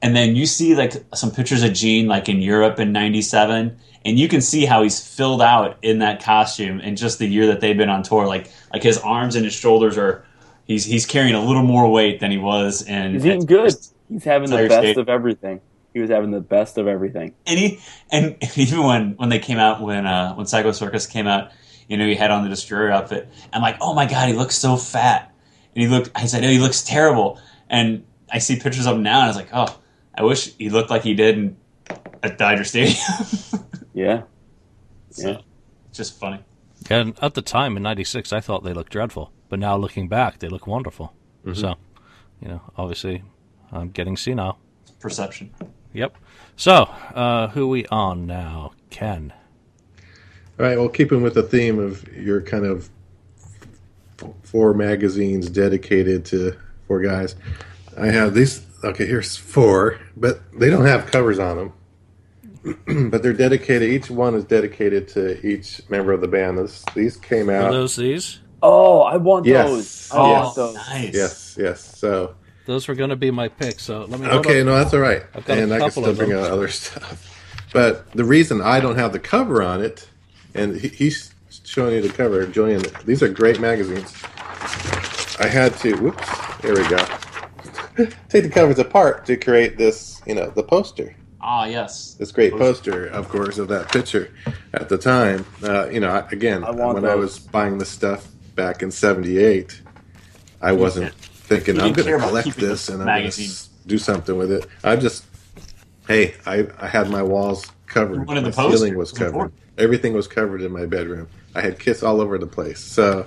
And 0.00 0.14
then 0.14 0.36
you 0.36 0.46
see 0.46 0.76
like 0.76 0.92
some 1.12 1.32
pictures 1.32 1.64
of 1.64 1.72
Gene 1.72 2.06
like 2.06 2.28
in 2.28 2.40
Europe 2.40 2.78
in 2.78 2.92
'97, 2.92 3.76
and 4.04 4.16
you 4.16 4.28
can 4.28 4.40
see 4.40 4.66
how 4.66 4.84
he's 4.84 5.04
filled 5.04 5.42
out 5.42 5.76
in 5.82 5.98
that 5.98 6.22
costume 6.22 6.78
in 6.78 6.94
just 6.94 7.18
the 7.18 7.26
year 7.26 7.48
that 7.48 7.60
they've 7.60 7.76
been 7.76 7.90
on 7.90 8.04
tour. 8.04 8.28
Like 8.28 8.48
like 8.72 8.84
his 8.84 8.98
arms 8.98 9.34
and 9.34 9.44
his 9.44 9.54
shoulders 9.54 9.98
are. 9.98 10.24
He's, 10.66 10.84
he's 10.84 11.04
carrying 11.04 11.34
a 11.34 11.44
little 11.44 11.64
more 11.64 11.90
weight 11.90 12.20
than 12.20 12.30
he 12.30 12.38
was, 12.38 12.84
and 12.84 13.14
He's 13.14 13.26
eating 13.26 13.44
good. 13.44 13.74
He's 14.08 14.22
having 14.22 14.50
the 14.50 14.68
best 14.68 14.72
State. 14.72 14.98
of 14.98 15.08
everything. 15.08 15.60
He 15.92 16.00
was 16.00 16.10
having 16.10 16.30
the 16.30 16.40
best 16.40 16.78
of 16.78 16.86
everything. 16.86 17.34
and 17.46 17.58
he 17.58 17.80
and 18.12 18.36
even 18.56 18.82
when 18.84 19.12
when 19.16 19.28
they 19.28 19.38
came 19.40 19.58
out 19.58 19.80
when 19.80 20.06
uh 20.06 20.34
when 20.34 20.46
Psycho 20.46 20.72
Circus 20.72 21.06
came 21.06 21.26
out, 21.26 21.50
you 21.88 21.96
know, 21.96 22.06
he 22.06 22.14
had 22.14 22.30
on 22.30 22.42
the 22.44 22.48
destroyer 22.48 22.90
outfit. 22.90 23.28
I'm 23.52 23.62
like, 23.62 23.76
oh 23.80 23.94
my 23.94 24.06
god, 24.06 24.28
he 24.28 24.34
looks 24.34 24.54
so 24.56 24.76
fat, 24.76 25.32
and 25.74 25.82
he 25.82 25.88
looked. 25.88 26.10
I 26.14 26.26
said, 26.26 26.44
oh, 26.44 26.48
he 26.48 26.58
looks 26.58 26.82
terrible. 26.82 27.40
And 27.68 28.04
I 28.32 28.38
see 28.38 28.56
pictures 28.58 28.86
of 28.86 28.96
him 28.96 29.02
now, 29.02 29.16
and 29.20 29.24
I 29.24 29.26
was 29.28 29.36
like, 29.36 29.48
oh, 29.52 29.78
I 30.14 30.22
wish 30.22 30.54
he 30.56 30.70
looked 30.70 30.90
like 30.90 31.02
he 31.02 31.14
did 31.14 31.36
in, 31.38 31.56
at 32.22 32.38
Dodger 32.38 32.64
Stadium. 32.64 32.96
Yeah. 33.92 34.22
so, 35.10 35.28
Yeah. 35.30 35.38
just 35.92 36.18
funny. 36.18 36.38
and 36.88 37.18
at 37.20 37.34
the 37.34 37.42
time 37.42 37.76
in 37.76 37.82
'96, 37.82 38.32
I 38.32 38.38
thought 38.40 38.62
they 38.62 38.72
looked 38.72 38.92
dreadful, 38.92 39.32
but 39.48 39.58
now 39.58 39.76
looking 39.76 40.06
back, 40.08 40.38
they 40.38 40.48
look 40.48 40.66
wonderful. 40.68 41.12
So, 41.54 41.74
you 42.40 42.48
know, 42.48 42.60
obviously, 42.76 43.24
I'm 43.72 43.88
getting 43.90 44.16
senile. 44.16 44.58
Perception. 45.00 45.50
Yep. 45.92 46.16
So, 46.56 46.72
uh, 47.14 47.48
who 47.48 47.68
we 47.68 47.86
on 47.86 48.26
now? 48.26 48.72
Ken. 48.90 49.32
All 50.58 50.66
right. 50.66 50.78
Well, 50.78 50.88
keeping 50.88 51.22
with 51.22 51.34
the 51.34 51.42
theme 51.42 51.78
of 51.78 52.06
your 52.14 52.40
kind 52.42 52.66
of 52.66 52.90
four 54.42 54.74
magazines 54.74 55.48
dedicated 55.48 56.24
to 56.26 56.56
four 56.86 57.00
guys, 57.00 57.36
I 57.98 58.06
have 58.06 58.34
these. 58.34 58.66
Okay, 58.84 59.06
here's 59.06 59.36
four, 59.36 59.98
but 60.16 60.40
they 60.58 60.70
don't 60.70 60.86
have 60.86 61.06
covers 61.10 61.38
on 61.38 61.56
them. 61.56 61.72
but 63.10 63.22
they're 63.22 63.32
dedicated. 63.32 63.88
Each 63.90 64.10
one 64.10 64.34
is 64.34 64.44
dedicated 64.44 65.08
to 65.08 65.44
each 65.46 65.80
member 65.88 66.12
of 66.12 66.20
the 66.20 66.28
band. 66.28 66.58
This, 66.58 66.84
these 66.94 67.16
came 67.16 67.48
out. 67.48 67.64
Are 67.64 67.68
out. 67.68 67.72
those 67.72 67.96
these? 67.96 68.40
Oh, 68.62 69.00
I 69.00 69.16
want 69.16 69.46
Yes. 69.46 69.68
those. 69.68 70.10
I 70.12 70.16
Oh, 70.18 70.30
want 70.30 70.56
those. 70.56 70.74
nice. 70.74 71.14
Yes, 71.14 71.56
yes. 71.58 71.98
So 71.98 72.34
Those 72.66 72.88
were 72.88 72.94
going 72.94 73.10
to 73.10 73.16
be 73.16 73.30
my 73.30 73.48
picks. 73.48 73.84
So 73.84 74.04
let 74.04 74.20
me. 74.20 74.26
okay, 74.28 74.62
no, 74.62 74.76
that's 74.76 74.94
all 74.94 75.00
right. 75.00 75.22
I've 75.34 75.44
got 75.44 75.58
And 75.58 75.72
I 75.72 75.78
can 75.78 75.90
still 75.90 76.14
bring 76.14 76.32
out 76.32 76.50
other 76.50 76.68
stuff. 76.68 77.26
But 77.72 78.10
the 78.12 78.24
reason 78.24 78.60
I 78.60 78.80
don't 78.80 78.96
have 78.96 79.12
the 79.12 79.18
cover 79.18 79.62
on 79.62 79.82
it, 79.82 80.08
and 80.54 80.76
he, 80.76 80.88
he's 80.88 81.34
showing 81.64 81.94
you 81.94 82.02
the 82.02 82.08
cover, 82.12 82.46
Julian. 82.46 82.82
These 83.04 83.22
are 83.22 83.28
great 83.28 83.60
magazines. 83.60 84.12
I 85.38 85.46
had 85.46 85.76
to. 85.78 85.94
Whoops. 85.96 86.58
There 86.60 86.74
we 86.74 86.88
go. 86.88 86.98
Take 88.28 88.44
the 88.44 88.50
covers 88.50 88.78
apart 88.78 89.26
to 89.26 89.36
create 89.36 89.78
this. 89.78 90.20
You 90.26 90.34
know, 90.34 90.50
the 90.50 90.62
poster. 90.62 91.14
Ah, 91.40 91.64
yes. 91.64 92.14
This 92.14 92.32
great 92.32 92.52
poster, 92.52 93.06
of 93.06 93.28
course, 93.28 93.56
of 93.56 93.68
that 93.68 93.90
picture 93.90 94.30
at 94.74 94.88
the 94.88 94.98
time. 94.98 95.46
Uh, 95.62 95.88
you 95.88 96.00
know, 96.00 96.26
again, 96.30 96.62
I 96.64 96.70
want 96.70 96.94
when 96.94 97.06
I 97.06 97.14
was 97.14 97.38
buying 97.38 97.78
this 97.78 97.88
stuff 97.88 98.28
back 98.54 98.82
in 98.82 98.90
'78, 98.90 99.80
I 100.60 100.72
wasn't 100.72 101.14
thinking 101.50 101.80
I'm 101.80 101.92
going 101.92 102.06
to 102.06 102.26
collect 102.26 102.56
this 102.56 102.88
and 102.88 103.02
I'm 103.02 103.22
going 103.22 103.30
to 103.30 103.52
do 103.86 103.98
something 103.98 104.36
with 104.36 104.52
it. 104.52 104.66
I 104.84 104.94
just, 104.96 105.24
hey, 106.06 106.36
I, 106.46 106.68
I 106.78 106.86
had 106.86 107.10
my 107.10 107.22
walls 107.22 107.66
covered. 107.86 108.24
My 108.26 108.40
the 108.40 108.52
ceiling 108.52 108.96
was 108.96 109.10
covered. 109.10 109.52
Everything 109.76 110.12
was 110.12 110.28
covered 110.28 110.62
in 110.62 110.70
my 110.70 110.86
bedroom. 110.86 111.28
I 111.54 111.60
had 111.60 111.78
Kiss 111.78 112.02
all 112.04 112.20
over 112.20 112.38
the 112.38 112.46
place. 112.46 112.78
So 112.78 113.26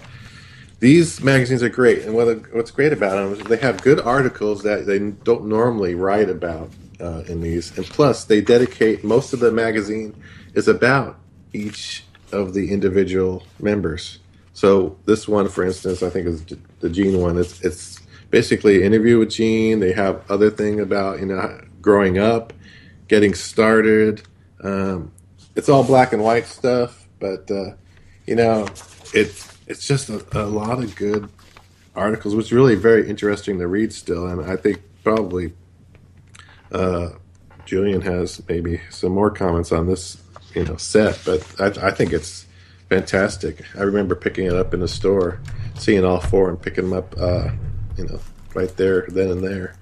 these 0.79 1.21
magazines 1.21 1.63
are 1.63 1.69
great, 1.69 2.03
and 2.03 2.13
what, 2.13 2.53
what's 2.53 2.71
great 2.71 2.93
about 2.93 3.11
them 3.15 3.33
is 3.33 3.39
they 3.47 3.57
have 3.57 3.81
good 3.81 3.99
articles 3.99 4.63
that 4.63 4.85
they 4.85 4.99
don't 4.99 5.45
normally 5.45 5.95
write 5.95 6.29
about 6.29 6.69
uh, 6.99 7.23
in 7.27 7.41
these, 7.41 7.75
and 7.77 7.85
plus 7.85 8.25
they 8.25 8.41
dedicate 8.41 9.03
most 9.03 9.33
of 9.33 9.39
the 9.39 9.51
magazine 9.51 10.15
is 10.53 10.67
about 10.67 11.19
each 11.53 12.03
of 12.31 12.53
the 12.53 12.71
individual 12.71 13.43
members. 13.59 14.19
So 14.53 14.97
this 15.05 15.27
one, 15.27 15.47
for 15.47 15.65
instance, 15.65 16.03
I 16.03 16.09
think 16.09 16.27
is 16.27 16.45
the 16.79 16.89
Gene 16.89 17.19
one. 17.19 17.37
It's 17.37 17.61
it's 17.61 17.99
basically 18.33 18.81
interview 18.81 19.19
with 19.19 19.29
Gene. 19.29 19.79
They 19.79 19.93
have 19.93 20.29
other 20.29 20.49
thing 20.49 20.79
about 20.79 21.19
you 21.19 21.27
know 21.27 21.61
growing 21.81 22.17
up, 22.17 22.51
getting 23.07 23.35
started. 23.35 24.23
Um, 24.63 25.11
it's 25.55 25.69
all 25.69 25.83
black 25.83 26.13
and 26.13 26.23
white 26.23 26.47
stuff, 26.47 27.07
but 27.19 27.49
uh, 27.51 27.75
you 28.25 28.35
know, 28.35 28.67
it 29.13 29.29
it's 29.67 29.87
just 29.87 30.09
a, 30.09 30.25
a 30.33 30.47
lot 30.47 30.83
of 30.83 30.95
good 30.95 31.29
articles, 31.95 32.35
which 32.35 32.51
really 32.51 32.73
very 32.73 33.07
interesting 33.07 33.59
to 33.59 33.67
read 33.67 33.93
still, 33.93 34.25
and 34.25 34.43
I 34.49 34.55
think 34.55 34.81
probably 35.03 35.53
uh, 36.71 37.09
Julian 37.65 38.01
has 38.01 38.41
maybe 38.49 38.81
some 38.89 39.11
more 39.11 39.29
comments 39.29 39.71
on 39.71 39.85
this, 39.85 40.17
you 40.55 40.65
know, 40.65 40.77
set, 40.77 41.21
but 41.23 41.45
I, 41.59 41.89
I 41.89 41.91
think 41.91 42.11
it's 42.11 42.47
fantastic. 42.89 43.63
I 43.77 43.83
remember 43.83 44.15
picking 44.15 44.47
it 44.47 44.53
up 44.53 44.73
in 44.73 44.79
the 44.79 44.87
store, 44.87 45.39
seeing 45.75 46.03
all 46.03 46.19
four, 46.19 46.49
and 46.49 46.59
picking 46.59 46.89
them 46.89 46.97
up, 46.97 47.13
uh, 47.19 47.51
you 47.97 48.05
know, 48.05 48.19
right 48.53 48.75
there, 48.77 49.05
then 49.09 49.29
and 49.29 49.43
there. 49.43 49.75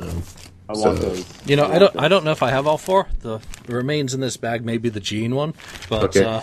Um, 0.00 0.22
I 0.68 0.72
want 0.74 0.98
So- 0.98 1.08
those. 1.08 1.24
You 1.46 1.56
know, 1.56 1.66
I 1.66 1.78
don't. 1.78 1.96
I 1.98 2.08
don't 2.08 2.24
know 2.24 2.30
if 2.32 2.42
I 2.42 2.50
have 2.50 2.66
all 2.66 2.78
four. 2.78 3.08
The 3.20 3.40
remains 3.66 4.14
in 4.14 4.20
this 4.20 4.36
bag 4.36 4.64
may 4.64 4.78
be 4.78 4.88
the 4.88 5.00
Gene 5.00 5.34
one, 5.34 5.54
but 5.88 6.04
Okay. 6.16 6.24
uh, 6.24 6.40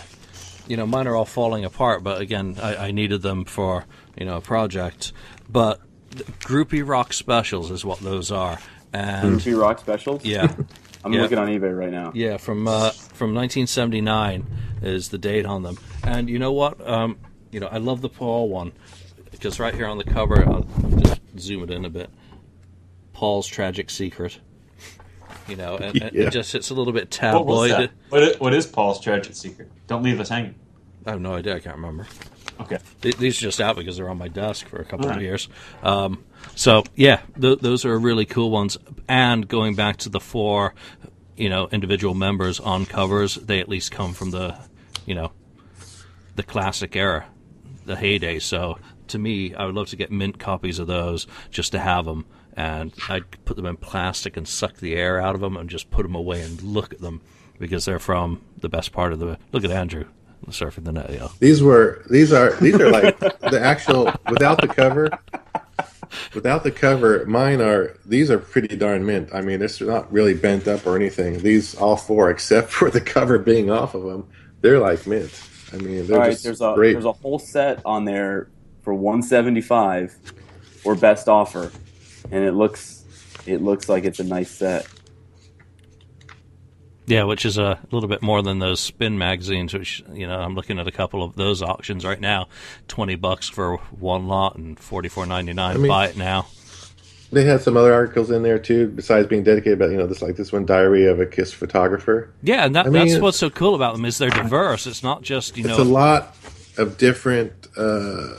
you 0.67 0.77
know, 0.77 0.85
mine 0.85 1.07
are 1.07 1.15
all 1.15 1.25
falling 1.25 1.65
apart. 1.65 2.03
But 2.03 2.21
again, 2.21 2.57
I, 2.61 2.75
I 2.87 2.91
needed 2.91 3.21
them 3.21 3.45
for 3.45 3.85
you 4.17 4.25
know 4.25 4.37
a 4.37 4.41
project. 4.41 5.11
But 5.49 5.79
groupie 6.41 6.87
rock 6.87 7.13
specials 7.13 7.71
is 7.71 7.83
what 7.85 7.99
those 8.01 8.31
are, 8.31 8.59
and 8.93 9.39
Two 9.41 9.59
rock 9.59 9.79
specials. 9.79 10.23
yeah, 10.25 10.53
I'm 11.03 11.13
Yeah. 11.13 11.21
looking 11.21 11.37
on 11.39 11.47
eBay 11.47 11.75
right 11.75 11.91
now. 11.91 12.11
yeah, 12.13 12.37
from 12.37 12.67
uh, 12.67 12.91
from 12.91 13.33
1979 13.33 14.45
is 14.81 15.09
the 15.09 15.17
date 15.17 15.45
on 15.45 15.63
them. 15.63 15.77
And 16.03 16.29
you 16.29 16.37
know 16.39 16.51
what? 16.51 16.85
Um, 16.87 17.17
you 17.51 17.59
know, 17.59 17.67
I 17.67 17.77
love 17.77 18.01
the 18.01 18.09
Paul 18.09 18.49
one 18.49 18.73
because 19.39 19.59
right 19.59 19.73
here 19.73 19.85
on 19.87 19.97
the 19.97 20.03
cover, 20.03 20.45
I'll 20.47 20.63
just 20.99 21.21
zoom 21.39 21.63
it 21.63 21.71
in 21.71 21.85
a 21.85 21.89
bit. 21.89 22.09
Paul's 23.13 23.47
tragic 23.47 23.89
secret. 23.89 24.39
You 25.47 25.55
know, 25.55 25.77
and, 25.77 26.01
and 26.01 26.13
Yeah. 26.13 26.27
it 26.27 26.31
just 26.31 26.53
it's 26.53 26.69
a 26.69 26.73
little 26.73 26.93
bit 26.93 27.03
What 27.05 27.11
tabloid. 27.11 27.71
that? 27.71 27.91
What 28.09 28.23
is, 28.23 28.39
what 28.39 28.53
is 28.53 28.67
Paul's 28.67 28.99
tragic 29.01 29.35
secret? 29.35 29.71
Don't 29.87 30.03
leave 30.03 30.19
us 30.19 30.29
hanging. 30.29 30.55
I 31.05 31.11
have 31.11 31.21
no 31.21 31.33
idea. 31.35 31.55
I 31.55 31.59
can't 31.59 31.75
remember. 31.77 32.05
Okay. 32.59 32.77
These 33.01 33.37
are 33.39 33.43
just 33.43 33.61
out 33.61 33.77
because 33.77 33.95
they're 33.97 34.09
on 34.09 34.17
my 34.17 34.27
desk 34.27 34.67
for 34.67 34.77
a 34.79 34.85
couple 34.85 35.09
of 35.09 35.21
years. 35.21 35.47
Um, 35.81 36.23
so 36.55 36.83
yeah, 36.95 37.21
th- 37.39 37.59
those 37.59 37.85
are 37.85 37.97
really 37.97 38.25
cool 38.25 38.51
ones. 38.51 38.77
And 39.07 39.47
going 39.47 39.75
back 39.75 39.97
to 39.97 40.09
the 40.09 40.19
four, 40.19 40.75
you 41.37 41.47
know, 41.49 41.69
individual 41.71 42.13
members 42.13 42.59
on 42.59 42.85
covers, 42.85 43.35
they 43.35 43.59
at 43.59 43.69
least 43.69 43.91
come 43.91 44.13
from 44.13 44.31
the, 44.31 44.57
you 45.05 45.15
know, 45.15 45.31
the 46.35 46.43
classic 46.43 46.95
era, 46.97 47.25
the 47.85 47.95
heyday. 47.95 48.39
So 48.39 48.77
to 49.09 49.19
me, 49.19 49.53
I 49.53 49.65
would 49.65 49.75
love 49.75 49.87
to 49.89 49.95
get 49.95 50.11
mint 50.11 50.39
copies 50.39 50.79
of 50.79 50.87
those 50.87 51.27
just 51.51 51.71
to 51.73 51.79
have 51.79 52.05
them, 52.05 52.25
and 52.53 52.93
I'd 53.07 53.45
put 53.45 53.55
them 53.55 53.65
in 53.65 53.77
plastic 53.77 54.37
and 54.37 54.47
suck 54.47 54.77
the 54.77 54.95
air 54.95 55.19
out 55.21 55.35
of 55.35 55.41
them 55.41 55.57
and 55.57 55.69
just 55.69 55.91
put 55.91 56.03
them 56.03 56.15
away 56.15 56.41
and 56.41 56.61
look 56.61 56.93
at 56.93 57.01
them 57.01 57.21
because 57.59 57.85
they're 57.85 57.99
from 57.99 58.41
the 58.57 58.69
best 58.69 58.91
part 58.91 59.13
of 59.13 59.19
the. 59.19 59.37
Look 59.51 59.63
at 59.63 59.71
Andrew 59.71 60.05
surfing 60.47 60.85
the 60.85 60.91
net. 60.91 61.11
Yo. 61.11 61.31
These 61.39 61.61
were 61.61 62.03
these 62.09 62.31
are 62.33 62.51
these 62.57 62.75
are 62.75 62.89
like 62.89 63.19
the 63.19 63.59
actual 63.61 64.11
without 64.29 64.61
the 64.61 64.67
cover. 64.67 65.09
Without 66.33 66.63
the 66.63 66.71
cover, 66.71 67.23
mine 67.27 67.61
are 67.61 67.95
these 68.05 68.31
are 68.31 68.39
pretty 68.39 68.75
darn 68.75 69.05
mint. 69.05 69.29
I 69.33 69.41
mean, 69.41 69.59
they're 69.59 69.69
not 69.81 70.11
really 70.11 70.33
bent 70.33 70.67
up 70.67 70.87
or 70.87 70.95
anything. 70.95 71.39
These 71.39 71.75
all 71.75 71.97
four, 71.97 72.31
except 72.31 72.71
for 72.71 72.89
the 72.89 73.01
cover 73.01 73.37
being 73.37 73.69
off 73.69 73.93
of 73.93 74.03
them, 74.03 74.27
they're 74.61 74.79
like 74.79 75.05
mint. 75.05 75.31
I 75.71 75.77
mean, 75.77 76.07
they're 76.07 76.15
All 76.17 76.23
right, 76.23 76.31
just 76.31 76.43
there's 76.43 76.61
a 76.61 76.73
great. 76.75 76.93
there's 76.93 77.05
a 77.05 77.11
whole 77.11 77.37
set 77.37 77.81
on 77.85 78.05
there 78.05 78.49
for 78.89 78.95
175 78.95 80.17
or 80.83 80.95
best 80.95 81.29
offer, 81.29 81.71
and 82.31 82.43
it 82.43 82.53
looks 82.53 83.03
it 83.45 83.61
looks 83.61 83.87
like 83.87 84.03
it's 84.03 84.19
a 84.19 84.23
nice 84.23 84.49
set. 84.49 84.87
Yeah, 87.05 87.23
which 87.25 87.45
is 87.45 87.59
a 87.59 87.79
little 87.91 88.09
bit 88.09 88.21
more 88.23 88.41
than 88.41 88.57
those 88.57 88.79
spin 88.79 89.19
magazines. 89.19 89.75
Which 89.75 90.03
you 90.11 90.25
know, 90.25 90.39
I'm 90.39 90.55
looking 90.55 90.79
at 90.79 90.87
a 90.87 90.91
couple 90.91 91.21
of 91.21 91.35
those 91.35 91.61
auctions 91.61 92.03
right 92.03 92.19
now. 92.19 92.47
Twenty 92.87 93.13
bucks 93.13 93.47
for 93.47 93.77
one 93.77 94.27
lot 94.27 94.55
and 94.55 94.79
forty 94.79 95.07
four 95.09 95.27
ninety 95.27 95.53
nine. 95.53 95.79
mean- 95.79 95.87
Buy 95.87 96.07
it 96.07 96.17
now. 96.17 96.47
They 97.31 97.45
had 97.45 97.61
some 97.61 97.77
other 97.77 97.93
articles 97.93 98.31
in 98.31 98.41
there 98.41 98.57
too, 98.57 98.87
besides 98.87 99.27
being 99.27 99.43
dedicated. 99.43 99.77
But 99.77 99.91
you 99.91 99.97
know, 99.97 100.07
this 100.07 100.23
like 100.23 100.35
this 100.35 100.51
one, 100.51 100.65
Diary 100.65 101.05
of 101.05 101.19
a 101.19 101.27
Kiss 101.27 101.53
Photographer. 101.53 102.31
Yeah, 102.41 102.65
and 102.65 102.75
that, 102.75 102.87
I 102.87 102.89
mean, 102.89 103.07
that's 103.07 103.21
what's 103.21 103.37
so 103.37 103.51
cool 103.51 103.75
about 103.75 103.95
them 103.95 104.05
is 104.05 104.17
they're 104.17 104.31
diverse. 104.31 104.87
It's 104.87 105.03
not 105.03 105.21
just 105.21 105.55
you 105.55 105.67
It's 105.69 105.77
know. 105.77 105.83
a 105.83 105.85
lot 105.85 106.35
of 106.79 106.97
different, 106.97 107.67
uh, 107.77 108.33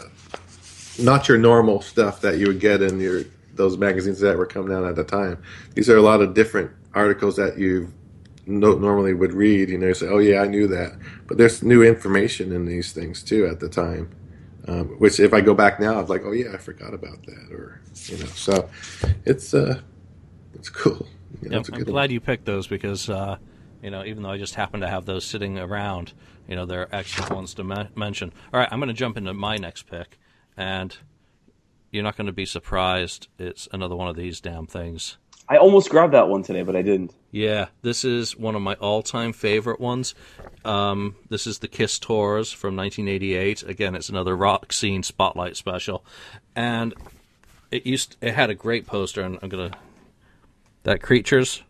not 1.01 1.29
your 1.29 1.39
normal 1.39 1.81
stuff 1.81 2.21
that 2.23 2.39
you 2.39 2.47
would 2.47 2.61
get 2.61 2.83
in 2.83 3.01
your 3.01 3.25
those 3.55 3.77
magazines 3.77 4.21
that 4.21 4.39
were 4.39 4.47
coming 4.47 4.75
out 4.75 4.85
at 4.85 4.97
the 4.97 5.05
time. 5.05 5.43
These 5.75 5.91
are 5.91 5.97
a 5.97 6.03
lot 6.03 6.23
of 6.23 6.35
different 6.35 6.71
articles 6.95 7.37
that 7.37 7.59
you 7.59 7.93
no, 8.47 8.75
normally 8.75 9.15
would 9.15 9.33
read. 9.33 9.69
You 9.69 9.79
know, 9.79 9.89
you 9.89 9.95
say, 9.95 10.09
"Oh 10.09 10.19
yeah, 10.19 10.43
I 10.43 10.47
knew 10.47 10.67
that," 10.69 10.99
but 11.27 11.39
there's 11.39 11.63
new 11.63 11.83
information 11.83 12.53
in 12.53 12.67
these 12.67 12.93
things 12.93 13.23
too 13.23 13.47
at 13.47 13.61
the 13.61 13.69
time. 13.69 14.11
Um, 14.69 14.89
which, 14.99 15.21
if 15.21 15.33
I 15.35 15.41
go 15.41 15.55
back 15.55 15.81
now, 15.81 15.99
I'm 16.01 16.07
like, 16.07 16.23
"Oh 16.25 16.33
yeah, 16.33 16.53
I 16.55 16.59
forgot 16.59 16.95
about 16.95 17.25
that," 17.27 17.53
or 17.53 17.81
you 18.07 18.19
know. 18.19 18.33
So 18.35 18.71
it's 19.27 19.55
uh, 19.55 19.81
it's 20.55 20.69
cool. 20.71 21.09
You 21.43 21.51
know, 21.51 21.57
Yep, 21.57 21.69
it's 21.69 21.71
I'm 21.73 21.85
glad 21.85 22.11
one. 22.11 22.11
you 22.11 22.21
picked 22.21 22.45
those 22.47 22.67
because 22.69 23.09
uh, 23.11 23.39
you 23.83 23.91
know 23.91 24.05
even 24.05 24.23
though 24.23 24.31
I 24.31 24.39
just 24.39 24.55
happen 24.57 24.81
to 24.81 24.89
have 24.89 25.07
those 25.07 25.25
sitting 25.25 25.59
around, 25.59 26.13
you 26.49 26.57
know 26.57 26.67
they're 26.67 26.95
excellent 26.95 27.33
ones 27.33 27.55
to 27.55 27.65
me- 27.65 27.89
mention. 27.97 28.33
All 28.53 28.61
right, 28.61 28.69
I'm 28.71 28.79
going 28.81 28.89
to 28.89 28.95
jump 28.95 29.17
into 29.17 29.35
my 29.35 29.57
next 29.57 29.85
pick, 29.85 30.20
and 30.61 30.95
you're 31.91 32.05
not 32.05 32.17
going 32.17 32.27
to 32.27 32.33
be 32.33 32.45
surprised. 32.45 33.29
It's 33.39 33.67
another 33.73 33.97
one 33.97 34.09
of 34.09 34.15
these 34.15 34.41
damn 34.43 34.67
things. 34.67 35.17
I 35.49 35.57
almost 35.57 35.89
grabbed 35.89 36.13
that 36.13 36.29
one 36.29 36.43
today, 36.43 36.63
but 36.63 36.77
I 36.77 36.83
didn't. 36.83 37.13
Yeah, 37.33 37.69
this 37.83 38.05
is 38.05 38.37
one 38.37 38.55
of 38.55 38.63
my 38.63 38.75
all-time 38.75 39.33
favorite 39.33 39.81
ones. 39.81 40.15
Um, 40.65 41.17
this 41.31 41.47
is 41.47 41.61
the 41.61 41.67
Kiss 41.67 41.99
Tours 41.99 42.53
from 42.53 42.77
1988. 42.77 43.63
Again, 43.63 43.95
it's 43.95 44.11
another 44.11 44.37
rock 44.37 44.73
scene 44.73 45.03
spotlight 45.03 45.57
special, 45.57 46.05
and 46.55 46.95
it 47.71 47.87
used 47.87 48.17
it 48.21 48.35
had 48.35 48.51
a 48.51 48.55
great 48.55 48.87
poster. 48.87 49.23
And 49.23 49.39
I'm 49.43 49.49
gonna 49.49 49.73
that 50.83 51.03
creatures 51.03 51.63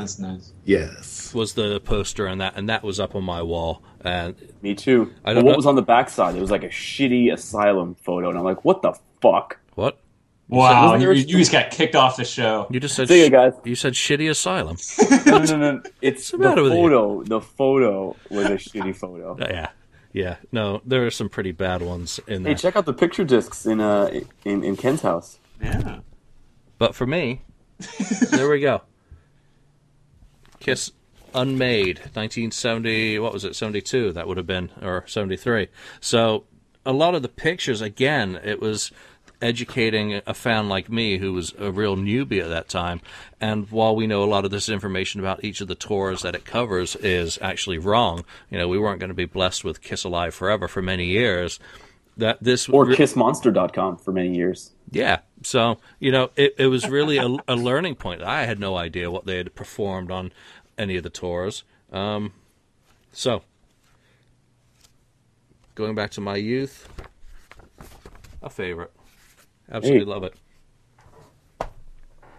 That's 0.00 0.18
nice. 0.18 0.52
Yes. 0.64 1.32
was 1.34 1.54
the 1.54 1.80
poster, 1.80 2.26
and 2.26 2.40
that 2.40 2.54
and 2.56 2.68
that 2.68 2.82
was 2.82 3.00
up 3.00 3.14
on 3.14 3.24
my 3.24 3.42
wall. 3.42 3.82
And 4.02 4.36
Me 4.62 4.74
too. 4.74 5.12
I 5.24 5.32
don't 5.34 5.44
what 5.44 5.50
know- 5.52 5.56
was 5.56 5.66
on 5.66 5.74
the 5.74 5.82
backside? 5.82 6.36
It 6.36 6.40
was 6.40 6.50
like 6.50 6.62
a 6.64 6.68
shitty 6.68 7.32
asylum 7.32 7.94
photo, 7.96 8.28
and 8.28 8.38
I'm 8.38 8.44
like, 8.44 8.64
what 8.64 8.82
the 8.82 8.92
fuck? 9.20 9.58
what 9.74 9.98
Wow, 10.48 10.92
wasn't 10.92 11.02
you, 11.02 11.10
you 11.24 11.38
just 11.38 11.50
got 11.50 11.72
kicked 11.72 11.96
off 11.96 12.16
the 12.16 12.24
show. 12.24 12.68
you 12.70 12.78
just 12.78 12.94
said? 12.94 13.08
See 13.08 13.20
ya, 13.22 13.26
sh- 13.26 13.30
guys. 13.32 13.52
You 13.64 13.74
said 13.74 13.94
shitty 13.94 14.30
asylum. 14.30 14.76
no, 15.26 15.38
no, 15.38 15.56
no. 15.72 15.82
It's 16.00 16.30
the 16.30 16.36
the 16.36 16.44
matter 16.44 16.62
you? 16.62 16.68
photo. 16.70 17.22
The 17.24 17.40
photo 17.40 18.14
was 18.30 18.46
a 18.46 18.50
shitty 18.54 18.94
photo. 18.94 19.36
yeah, 19.40 19.70
yeah. 20.12 20.36
No, 20.52 20.82
there 20.86 21.04
are 21.04 21.10
some 21.10 21.28
pretty 21.28 21.50
bad 21.50 21.82
ones 21.82 22.20
in 22.28 22.44
there. 22.44 22.52
Hey, 22.54 22.58
check 22.60 22.76
out 22.76 22.84
the 22.86 22.92
picture 22.94 23.24
discs 23.24 23.66
in 23.66 23.80
uh 23.80 24.08
in, 24.44 24.62
in 24.62 24.76
Ken's 24.76 25.02
house. 25.02 25.40
Yeah. 25.60 25.98
But 26.78 26.94
for 26.94 27.06
me, 27.08 27.42
there 28.30 28.48
we 28.48 28.60
go. 28.60 28.82
Kiss 30.60 30.92
Unmade, 31.34 31.98
1970, 32.14 33.18
what 33.18 33.32
was 33.32 33.44
it, 33.44 33.54
72, 33.54 34.12
that 34.12 34.26
would 34.26 34.36
have 34.36 34.46
been, 34.46 34.70
or 34.80 35.04
73. 35.06 35.68
So 36.00 36.44
a 36.84 36.92
lot 36.92 37.14
of 37.14 37.22
the 37.22 37.28
pictures, 37.28 37.80
again, 37.80 38.40
it 38.42 38.60
was 38.60 38.90
educating 39.42 40.20
a 40.26 40.34
fan 40.34 40.68
like 40.68 40.88
me 40.88 41.18
who 41.18 41.32
was 41.32 41.52
a 41.58 41.70
real 41.70 41.96
newbie 41.96 42.42
at 42.42 42.48
that 42.48 42.68
time. 42.68 43.00
And 43.40 43.70
while 43.70 43.94
we 43.94 44.06
know 44.06 44.24
a 44.24 44.24
lot 44.24 44.44
of 44.44 44.50
this 44.50 44.68
information 44.68 45.20
about 45.20 45.44
each 45.44 45.60
of 45.60 45.68
the 45.68 45.74
tours 45.74 46.22
that 46.22 46.34
it 46.34 46.44
covers 46.44 46.96
is 46.96 47.38
actually 47.42 47.78
wrong, 47.78 48.24
you 48.50 48.56
know, 48.56 48.68
we 48.68 48.78
weren't 48.78 49.00
going 49.00 49.10
to 49.10 49.14
be 49.14 49.26
blessed 49.26 49.64
with 49.64 49.82
Kiss 49.82 50.04
Alive 50.04 50.34
Forever 50.34 50.68
for 50.68 50.80
many 50.80 51.06
years. 51.06 51.58
That 52.18 52.42
this 52.42 52.68
Or 52.68 52.86
re- 52.86 52.96
kissmonster.com 52.96 53.98
for 53.98 54.12
many 54.12 54.34
years. 54.34 54.72
yeah. 54.90 55.18
So, 55.42 55.78
you 56.00 56.10
know, 56.10 56.30
it, 56.34 56.54
it 56.58 56.66
was 56.68 56.88
really 56.88 57.18
a, 57.18 57.36
a 57.46 57.54
learning 57.56 57.96
point. 57.96 58.22
I 58.22 58.46
had 58.46 58.58
no 58.58 58.74
idea 58.76 59.10
what 59.10 59.26
they 59.26 59.36
had 59.36 59.54
performed 59.54 60.10
on 60.10 60.32
any 60.78 60.96
of 60.96 61.02
the 61.02 61.10
tours. 61.10 61.62
Um, 61.92 62.32
so, 63.12 63.42
going 65.74 65.94
back 65.94 66.10
to 66.12 66.20
my 66.22 66.36
youth, 66.36 66.88
a 68.42 68.48
favorite. 68.50 68.92
Absolutely 69.70 70.00
Hey. 70.06 70.10
love 70.10 70.24
it. 70.24 70.34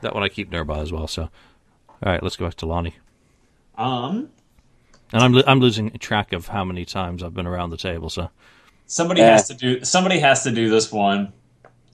That 0.02 0.14
one 0.14 0.24
I 0.24 0.30
keep 0.30 0.52
nearby 0.52 0.80
as 0.80 0.92
well. 0.92 1.08
So, 1.08 1.24
all 1.24 1.30
right, 2.04 2.22
let's 2.22 2.36
go 2.36 2.46
back 2.46 2.56
to 2.56 2.66
Lonnie. 2.66 2.96
Um, 3.78 4.30
And 5.14 5.22
I'm 5.24 5.36
I'm 5.48 5.60
losing 5.60 5.92
track 6.00 6.34
of 6.34 6.48
how 6.48 6.64
many 6.66 6.84
times 6.86 7.22
I've 7.24 7.34
been 7.34 7.48
around 7.48 7.70
the 7.70 7.78
table. 7.78 8.10
So, 8.10 8.30
somebody 8.88 9.22
Yeah. 9.22 9.32
has 9.34 9.48
to 9.50 9.54
do. 9.54 9.84
Somebody 9.86 10.20
has 10.20 10.44
to 10.44 10.52
do 10.52 10.70
this 10.70 10.92
one, 10.92 11.32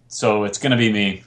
so 0.07 0.45
it's 0.45 0.57
gonna 0.57 0.77
be 0.77 0.91
me. 0.91 1.23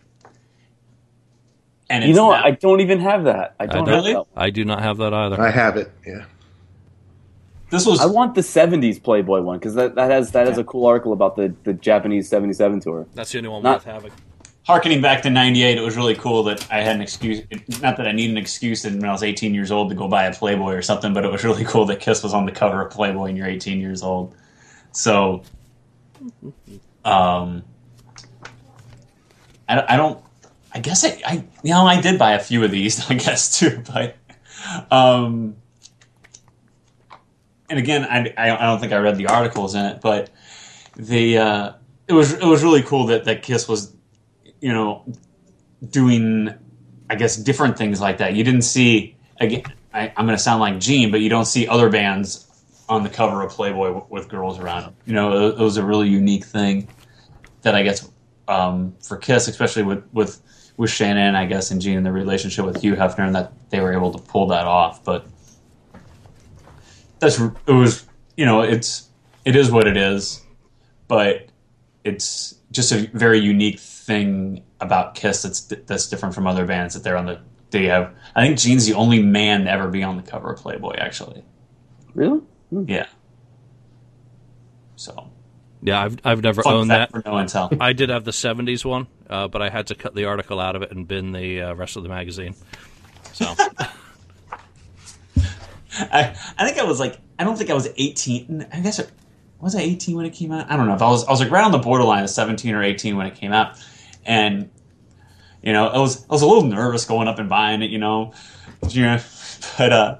And 1.88 2.02
it's 2.02 2.08
You 2.08 2.14
know, 2.14 2.30
not- 2.30 2.44
I 2.44 2.50
don't 2.52 2.80
even 2.80 2.98
have 3.00 3.24
that. 3.24 3.54
I 3.60 3.66
don't 3.66 3.84
don't- 3.84 3.94
have 3.94 4.04
Really? 4.04 4.14
that. 4.14 4.24
I 4.36 4.50
do 4.50 4.64
not 4.64 4.82
have 4.82 4.96
that 4.98 5.12
either. 5.14 5.40
I 5.40 5.50
have 5.50 5.76
it. 5.76 5.90
Yeah. 6.06 6.24
this 7.70 7.84
was 7.84 8.00
I 8.00 8.06
want 8.06 8.36
the 8.36 8.42
'70s 8.42 8.98
Playboy 9.02 9.40
one 9.42 9.58
because 9.58 9.74
that, 9.74 9.96
that 9.96 10.08
has 10.10 10.30
that 10.32 10.46
has 10.46 10.56
a 10.56 10.62
cool 10.64 10.86
article 10.86 11.12
about 11.12 11.34
the, 11.34 11.52
the 11.64 11.72
Japanese 11.72 12.28
'77 12.28 12.78
tour. 12.80 13.06
That's 13.14 13.32
the 13.32 13.38
only 13.38 13.50
one 13.50 13.62
Not- 13.64 13.84
worth 13.84 13.92
having. 13.92 14.12
harkening 14.64 15.00
back 15.00 15.22
to 15.22 15.30
98 15.30 15.76
it 15.78 15.80
was 15.80 15.96
really 15.96 16.14
cool 16.16 16.42
that 16.42 16.66
i 16.72 16.80
had 16.80 16.96
an 16.96 17.00
excuse 17.02 17.40
not 17.80 17.96
that 17.96 18.06
i 18.08 18.10
need 18.12 18.28
an 18.30 18.36
excuse 18.36 18.84
when 18.84 19.04
i 19.04 19.12
was 19.12 19.22
18 19.22 19.54
years 19.54 19.70
old 19.70 19.88
to 19.88 19.94
go 19.94 20.08
buy 20.08 20.24
a 20.24 20.32
playboy 20.34 20.74
or 20.74 20.82
something 20.82 21.12
but 21.14 21.24
it 21.24 21.30
was 21.30 21.44
really 21.44 21.64
cool 21.64 21.84
that 21.86 22.00
kiss 22.00 22.20
was 22.24 22.34
on 22.34 22.46
the 22.46 22.50
cover 22.52 22.82
of 22.82 22.90
playboy 22.90 23.26
and 23.26 23.36
you're 23.38 23.46
18 23.46 23.78
years 23.78 24.02
old 24.02 24.34
so 24.90 25.40
um 27.04 27.62
i, 29.68 29.94
I 29.94 29.96
don't 29.96 30.22
i 30.72 30.80
guess 30.80 31.04
I, 31.04 31.20
I 31.26 31.44
you 31.62 31.70
know 31.70 31.86
i 31.86 32.00
did 32.00 32.18
buy 32.18 32.32
a 32.32 32.40
few 32.40 32.64
of 32.64 32.70
these 32.70 33.10
i 33.10 33.14
guess 33.14 33.58
too 33.58 33.82
but 33.92 34.16
um, 34.90 35.56
and 37.68 37.78
again, 37.78 38.04
I, 38.04 38.32
I 38.36 38.66
don't 38.66 38.80
think 38.80 38.92
I 38.92 38.98
read 38.98 39.16
the 39.16 39.28
articles 39.28 39.74
in 39.74 39.84
it, 39.84 40.00
but 40.00 40.30
the 40.96 41.38
uh, 41.38 41.72
it 42.06 42.12
was 42.12 42.32
it 42.32 42.44
was 42.44 42.62
really 42.62 42.82
cool 42.82 43.06
that 43.06 43.24
that 43.24 43.42
Kiss 43.42 43.68
was, 43.68 43.94
you 44.60 44.72
know, 44.72 45.04
doing 45.88 46.54
I 47.10 47.16
guess 47.16 47.36
different 47.36 47.76
things 47.76 48.00
like 48.00 48.18
that. 48.18 48.34
You 48.34 48.44
didn't 48.44 48.62
see 48.62 49.16
again. 49.40 49.64
I, 49.92 50.12
I'm 50.16 50.26
going 50.26 50.36
to 50.36 50.42
sound 50.42 50.60
like 50.60 50.78
Gene, 50.78 51.10
but 51.10 51.20
you 51.20 51.30
don't 51.30 51.46
see 51.46 51.66
other 51.66 51.88
bands 51.88 52.45
on 52.88 53.02
the 53.02 53.08
cover 53.08 53.42
of 53.42 53.50
Playboy 53.50 53.92
with, 53.92 54.10
with 54.10 54.28
girls 54.28 54.58
around 54.58 54.84
him. 54.84 54.96
You 55.04 55.14
know, 55.14 55.48
it, 55.48 55.60
it 55.60 55.62
was 55.62 55.76
a 55.76 55.84
really 55.84 56.08
unique 56.08 56.44
thing 56.44 56.88
that 57.62 57.74
I 57.74 57.82
guess 57.82 58.08
um, 58.48 58.94
for 59.02 59.16
Kiss, 59.16 59.48
especially 59.48 59.82
with 59.82 60.04
with 60.12 60.40
with 60.76 60.90
Shannon, 60.90 61.34
I 61.34 61.46
guess, 61.46 61.70
and 61.70 61.80
Gene 61.80 61.96
and 61.96 62.06
the 62.06 62.12
relationship 62.12 62.64
with 62.64 62.80
Hugh 62.80 62.94
Hefner, 62.94 63.26
and 63.26 63.34
that 63.34 63.52
they 63.70 63.80
were 63.80 63.92
able 63.92 64.12
to 64.12 64.22
pull 64.22 64.48
that 64.48 64.66
off. 64.66 65.04
But 65.04 65.26
that's 67.18 67.40
it 67.40 67.72
was 67.72 68.06
you 68.36 68.44
know 68.44 68.62
it's 68.62 69.08
it 69.44 69.56
is 69.56 69.70
what 69.70 69.86
it 69.86 69.96
is, 69.96 70.42
but 71.08 71.48
it's 72.04 72.54
just 72.70 72.92
a 72.92 73.08
very 73.12 73.38
unique 73.38 73.80
thing 73.80 74.62
about 74.80 75.14
Kiss 75.14 75.42
that's 75.42 75.60
that's 75.60 76.08
different 76.08 76.34
from 76.34 76.46
other 76.46 76.66
bands 76.66 76.94
that 76.94 77.02
they're 77.02 77.16
on 77.16 77.26
the 77.26 77.40
they 77.70 77.86
have. 77.86 78.14
I 78.34 78.46
think 78.46 78.58
Gene's 78.58 78.86
the 78.86 78.94
only 78.94 79.22
man 79.22 79.64
to 79.64 79.70
ever 79.70 79.88
be 79.88 80.02
on 80.02 80.16
the 80.16 80.22
cover 80.22 80.52
of 80.52 80.60
Playboy, 80.60 80.96
actually. 80.96 81.44
Really? 82.14 82.40
Yeah. 82.70 83.06
So 84.96 85.30
Yeah, 85.82 86.02
I've 86.02 86.16
I've 86.24 86.42
never 86.42 86.62
fun 86.62 86.74
owned 86.74 86.90
fact 86.90 87.12
that. 87.12 87.22
for 87.22 87.28
no 87.28 87.36
intel. 87.36 87.76
I 87.80 87.92
did 87.92 88.08
have 88.08 88.24
the 88.24 88.30
'70s 88.30 88.84
one, 88.84 89.06
uh, 89.28 89.48
but 89.48 89.62
I 89.62 89.68
had 89.68 89.88
to 89.88 89.94
cut 89.94 90.14
the 90.14 90.24
article 90.24 90.58
out 90.60 90.76
of 90.76 90.82
it 90.82 90.90
and 90.90 91.06
bin 91.06 91.32
the 91.32 91.62
uh, 91.62 91.74
rest 91.74 91.96
of 91.96 92.02
the 92.02 92.08
magazine. 92.08 92.54
So 93.32 93.44
I, 95.98 96.34
I 96.58 96.66
think 96.66 96.78
I 96.78 96.84
was 96.84 96.98
like 97.00 97.18
I 97.38 97.44
don't 97.44 97.56
think 97.56 97.70
I 97.70 97.74
was 97.74 97.88
18. 97.96 98.66
I 98.72 98.80
guess 98.80 98.98
it, 98.98 99.10
was 99.60 99.74
I 99.74 99.80
18 99.80 100.16
when 100.16 100.26
it 100.26 100.34
came 100.34 100.52
out. 100.52 100.70
I 100.70 100.76
don't 100.76 100.86
know 100.86 100.94
if 100.94 101.02
I 101.02 101.08
was 101.08 101.26
I 101.26 101.30
was 101.30 101.40
like 101.40 101.50
right 101.50 101.64
on 101.64 101.72
the 101.72 101.78
borderline 101.78 102.24
of 102.24 102.30
17 102.30 102.74
or 102.74 102.82
18 102.82 103.16
when 103.16 103.26
it 103.26 103.34
came 103.34 103.52
out, 103.52 103.78
and 104.24 104.70
you 105.62 105.72
know 105.72 105.86
I 105.88 105.98
was 105.98 106.24
I 106.24 106.32
was 106.32 106.42
a 106.42 106.46
little 106.46 106.64
nervous 106.64 107.04
going 107.04 107.28
up 107.28 107.38
and 107.38 107.48
buying 107.48 107.82
it. 107.82 107.90
You 107.90 107.98
know, 107.98 108.32
you 108.88 109.02
know, 109.02 109.18
but 109.78 109.92
uh, 109.92 110.18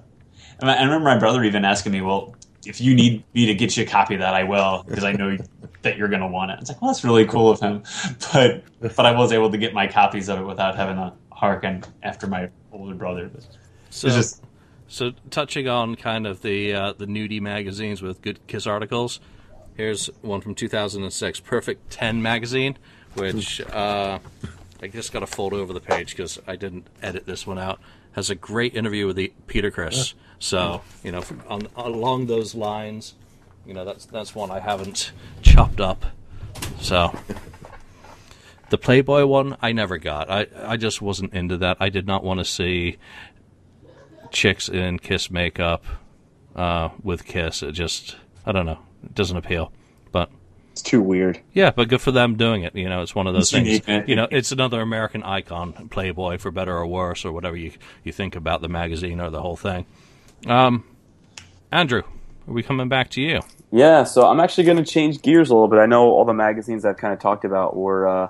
I 0.62 0.74
I 0.74 0.82
remember 0.82 1.04
my 1.04 1.18
brother 1.18 1.42
even 1.44 1.64
asking 1.64 1.92
me, 1.92 2.00
well. 2.00 2.35
If 2.66 2.80
you 2.80 2.94
need 2.94 3.24
me 3.34 3.46
to 3.46 3.54
get 3.54 3.76
you 3.76 3.84
a 3.84 3.86
copy 3.86 4.14
of 4.14 4.20
that, 4.20 4.34
I 4.34 4.44
will 4.44 4.84
because 4.86 5.04
I 5.04 5.12
know 5.12 5.36
that 5.82 5.96
you're 5.96 6.08
going 6.08 6.20
to 6.20 6.26
want 6.26 6.50
it. 6.50 6.58
It's 6.60 6.70
like, 6.70 6.82
well, 6.82 6.90
that's 6.90 7.04
really 7.04 7.26
cool 7.26 7.50
of 7.50 7.60
him, 7.60 7.82
but 8.32 8.64
but 8.80 9.06
I 9.06 9.12
was 9.12 9.32
able 9.32 9.50
to 9.50 9.58
get 9.58 9.72
my 9.72 9.86
copies 9.86 10.28
of 10.28 10.40
it 10.40 10.44
without 10.44 10.76
having 10.76 10.96
to 10.96 11.12
harken 11.32 11.84
after 12.02 12.26
my 12.26 12.48
older 12.72 12.94
brother. 12.94 13.30
so 13.90 14.08
just 14.08 14.42
so 14.88 15.12
touching 15.30 15.68
on 15.68 15.94
kind 15.94 16.26
of 16.26 16.42
the 16.42 16.74
uh, 16.74 16.92
the 16.92 17.06
nudie 17.06 17.40
magazines 17.40 18.02
with 18.02 18.22
good 18.22 18.46
Kiss 18.46 18.66
articles. 18.66 19.20
Here's 19.76 20.06
one 20.22 20.40
from 20.40 20.54
2006, 20.54 21.40
Perfect 21.40 21.90
10 21.90 22.22
magazine, 22.22 22.78
which 23.12 23.60
uh, 23.60 24.18
I 24.80 24.86
just 24.86 25.12
got 25.12 25.20
to 25.20 25.26
fold 25.26 25.52
over 25.52 25.74
the 25.74 25.80
page 25.80 26.10
because 26.10 26.38
I 26.46 26.56
didn't 26.56 26.86
edit 27.02 27.26
this 27.26 27.46
one 27.46 27.58
out. 27.58 27.78
Has 28.12 28.30
a 28.30 28.34
great 28.34 28.74
interview 28.74 29.06
with 29.06 29.16
the 29.16 29.34
Peter 29.46 29.70
Criss. 29.70 30.14
So 30.38 30.82
you 31.02 31.12
know, 31.12 31.20
from, 31.22 31.42
on, 31.48 31.68
along 31.76 32.26
those 32.26 32.54
lines, 32.54 33.14
you 33.66 33.74
know 33.74 33.84
that's 33.84 34.06
that's 34.06 34.34
one 34.34 34.50
I 34.50 34.60
haven't 34.60 35.12
chopped 35.42 35.80
up. 35.80 36.04
So 36.80 37.16
the 38.70 38.78
Playboy 38.78 39.26
one 39.26 39.56
I 39.62 39.72
never 39.72 39.98
got. 39.98 40.30
I 40.30 40.46
I 40.64 40.76
just 40.76 41.00
wasn't 41.00 41.32
into 41.32 41.56
that. 41.58 41.76
I 41.80 41.88
did 41.88 42.06
not 42.06 42.22
want 42.24 42.38
to 42.40 42.44
see 42.44 42.98
chicks 44.30 44.68
in 44.68 44.98
Kiss 44.98 45.30
makeup 45.30 45.84
uh, 46.54 46.90
with 47.02 47.24
Kiss. 47.24 47.62
It 47.62 47.72
just 47.72 48.16
I 48.44 48.52
don't 48.52 48.66
know. 48.66 48.78
It 49.04 49.14
doesn't 49.14 49.36
appeal. 49.36 49.72
But 50.12 50.30
It's 50.72 50.82
too 50.82 51.00
weird. 51.02 51.40
yeah, 51.52 51.70
but 51.70 51.88
good 51.88 52.00
for 52.00 52.12
them 52.12 52.36
doing 52.36 52.62
it. 52.62 52.74
You 52.76 52.88
know, 52.88 53.02
it's 53.02 53.14
one 53.14 53.26
of 53.26 53.34
those 53.34 53.52
It's 53.52 53.52
things. 53.52 53.88
unique. 53.88 54.08
You 54.08 54.16
know, 54.16 54.28
it's 54.30 54.52
another 54.52 54.80
American 54.80 55.22
icon, 55.22 55.88
Playboy, 55.90 56.38
for 56.38 56.50
better 56.50 56.76
or 56.76 56.86
worse, 56.86 57.24
or 57.24 57.32
whatever 57.32 57.56
you 57.56 57.72
you 58.04 58.12
think 58.12 58.36
about 58.36 58.60
the 58.62 58.68
magazine 58.68 59.20
or 59.20 59.30
the 59.30 59.40
whole 59.42 59.56
thing. 59.56 59.86
Um, 60.46 60.84
Andrew, 61.72 62.02
are 62.46 62.52
we 62.52 62.62
coming 62.62 62.88
back 62.88 63.10
to 63.10 63.20
you? 63.20 63.40
Yeah, 63.72 64.04
so 64.04 64.26
I'm 64.26 64.40
actually 64.40 64.64
going 64.64 64.76
to 64.76 64.84
change 64.84 65.22
gears 65.22 65.50
a 65.50 65.54
little 65.54 65.68
bit. 65.68 65.78
I 65.78 65.86
know 65.86 66.04
all 66.04 66.24
the 66.24 66.34
magazines 66.34 66.84
I've 66.84 66.96
kind 66.96 67.12
of 67.12 67.18
talked 67.18 67.44
about 67.44 67.76
were 67.76 68.06
uh, 68.06 68.28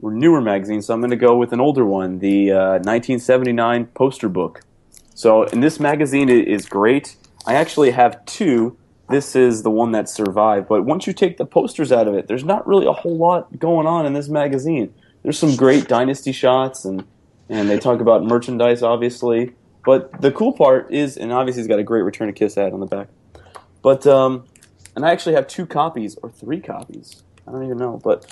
were 0.00 0.12
newer 0.12 0.40
magazines, 0.40 0.86
so 0.86 0.94
I'm 0.94 1.00
going 1.00 1.10
to 1.10 1.16
go 1.16 1.36
with 1.36 1.52
an 1.52 1.60
older 1.60 1.84
one, 1.84 2.18
the 2.18 2.52
uh, 2.52 2.70
1979 2.80 3.86
poster 3.86 4.28
book. 4.28 4.62
So, 5.14 5.44
and 5.44 5.62
this 5.62 5.78
magazine 5.78 6.28
is 6.28 6.66
great. 6.66 7.16
I 7.46 7.54
actually 7.54 7.90
have 7.90 8.24
two. 8.24 8.76
This 9.10 9.36
is 9.36 9.62
the 9.62 9.70
one 9.70 9.92
that 9.92 10.08
survived, 10.08 10.68
but 10.68 10.84
once 10.84 11.06
you 11.06 11.12
take 11.12 11.36
the 11.36 11.44
posters 11.44 11.92
out 11.92 12.08
of 12.08 12.14
it, 12.14 12.28
there's 12.28 12.44
not 12.44 12.66
really 12.66 12.86
a 12.86 12.92
whole 12.92 13.16
lot 13.16 13.58
going 13.58 13.86
on 13.86 14.06
in 14.06 14.14
this 14.14 14.28
magazine. 14.28 14.94
There's 15.22 15.38
some 15.38 15.54
great 15.54 15.86
dynasty 15.86 16.32
shots, 16.32 16.84
and 16.84 17.04
and 17.48 17.68
they 17.68 17.78
talk 17.78 18.00
about 18.00 18.24
merchandise, 18.24 18.82
obviously. 18.82 19.52
But 19.84 20.20
the 20.20 20.30
cool 20.30 20.52
part 20.52 20.92
is, 20.92 21.16
and 21.16 21.32
obviously, 21.32 21.62
he's 21.62 21.68
got 21.68 21.78
a 21.78 21.84
great 21.84 22.02
Return 22.02 22.28
to 22.28 22.32
Kiss 22.32 22.56
ad 22.56 22.72
on 22.72 22.80
the 22.80 22.86
back. 22.86 23.08
But 23.82 24.06
um, 24.06 24.44
and 24.94 25.04
I 25.04 25.10
actually 25.10 25.34
have 25.34 25.46
two 25.46 25.66
copies 25.66 26.16
or 26.22 26.30
three 26.30 26.60
copies. 26.60 27.22
I 27.46 27.52
don't 27.52 27.64
even 27.64 27.78
know. 27.78 28.00
But 28.02 28.26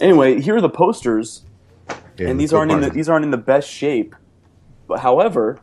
anyway, 0.00 0.40
here 0.40 0.56
are 0.56 0.60
the 0.60 0.68
posters, 0.68 1.42
Yeah, 1.88 2.28
and 2.28 2.38
the 2.38 2.42
these 2.44 2.50
cool 2.50 2.60
aren't 2.60 2.72
in 2.72 2.80
the 2.80 2.90
these 2.90 3.08
aren't 3.08 3.24
in 3.24 3.30
the 3.30 3.38
best 3.38 3.70
shape. 3.70 4.14
But 4.86 5.00
however, 5.00 5.60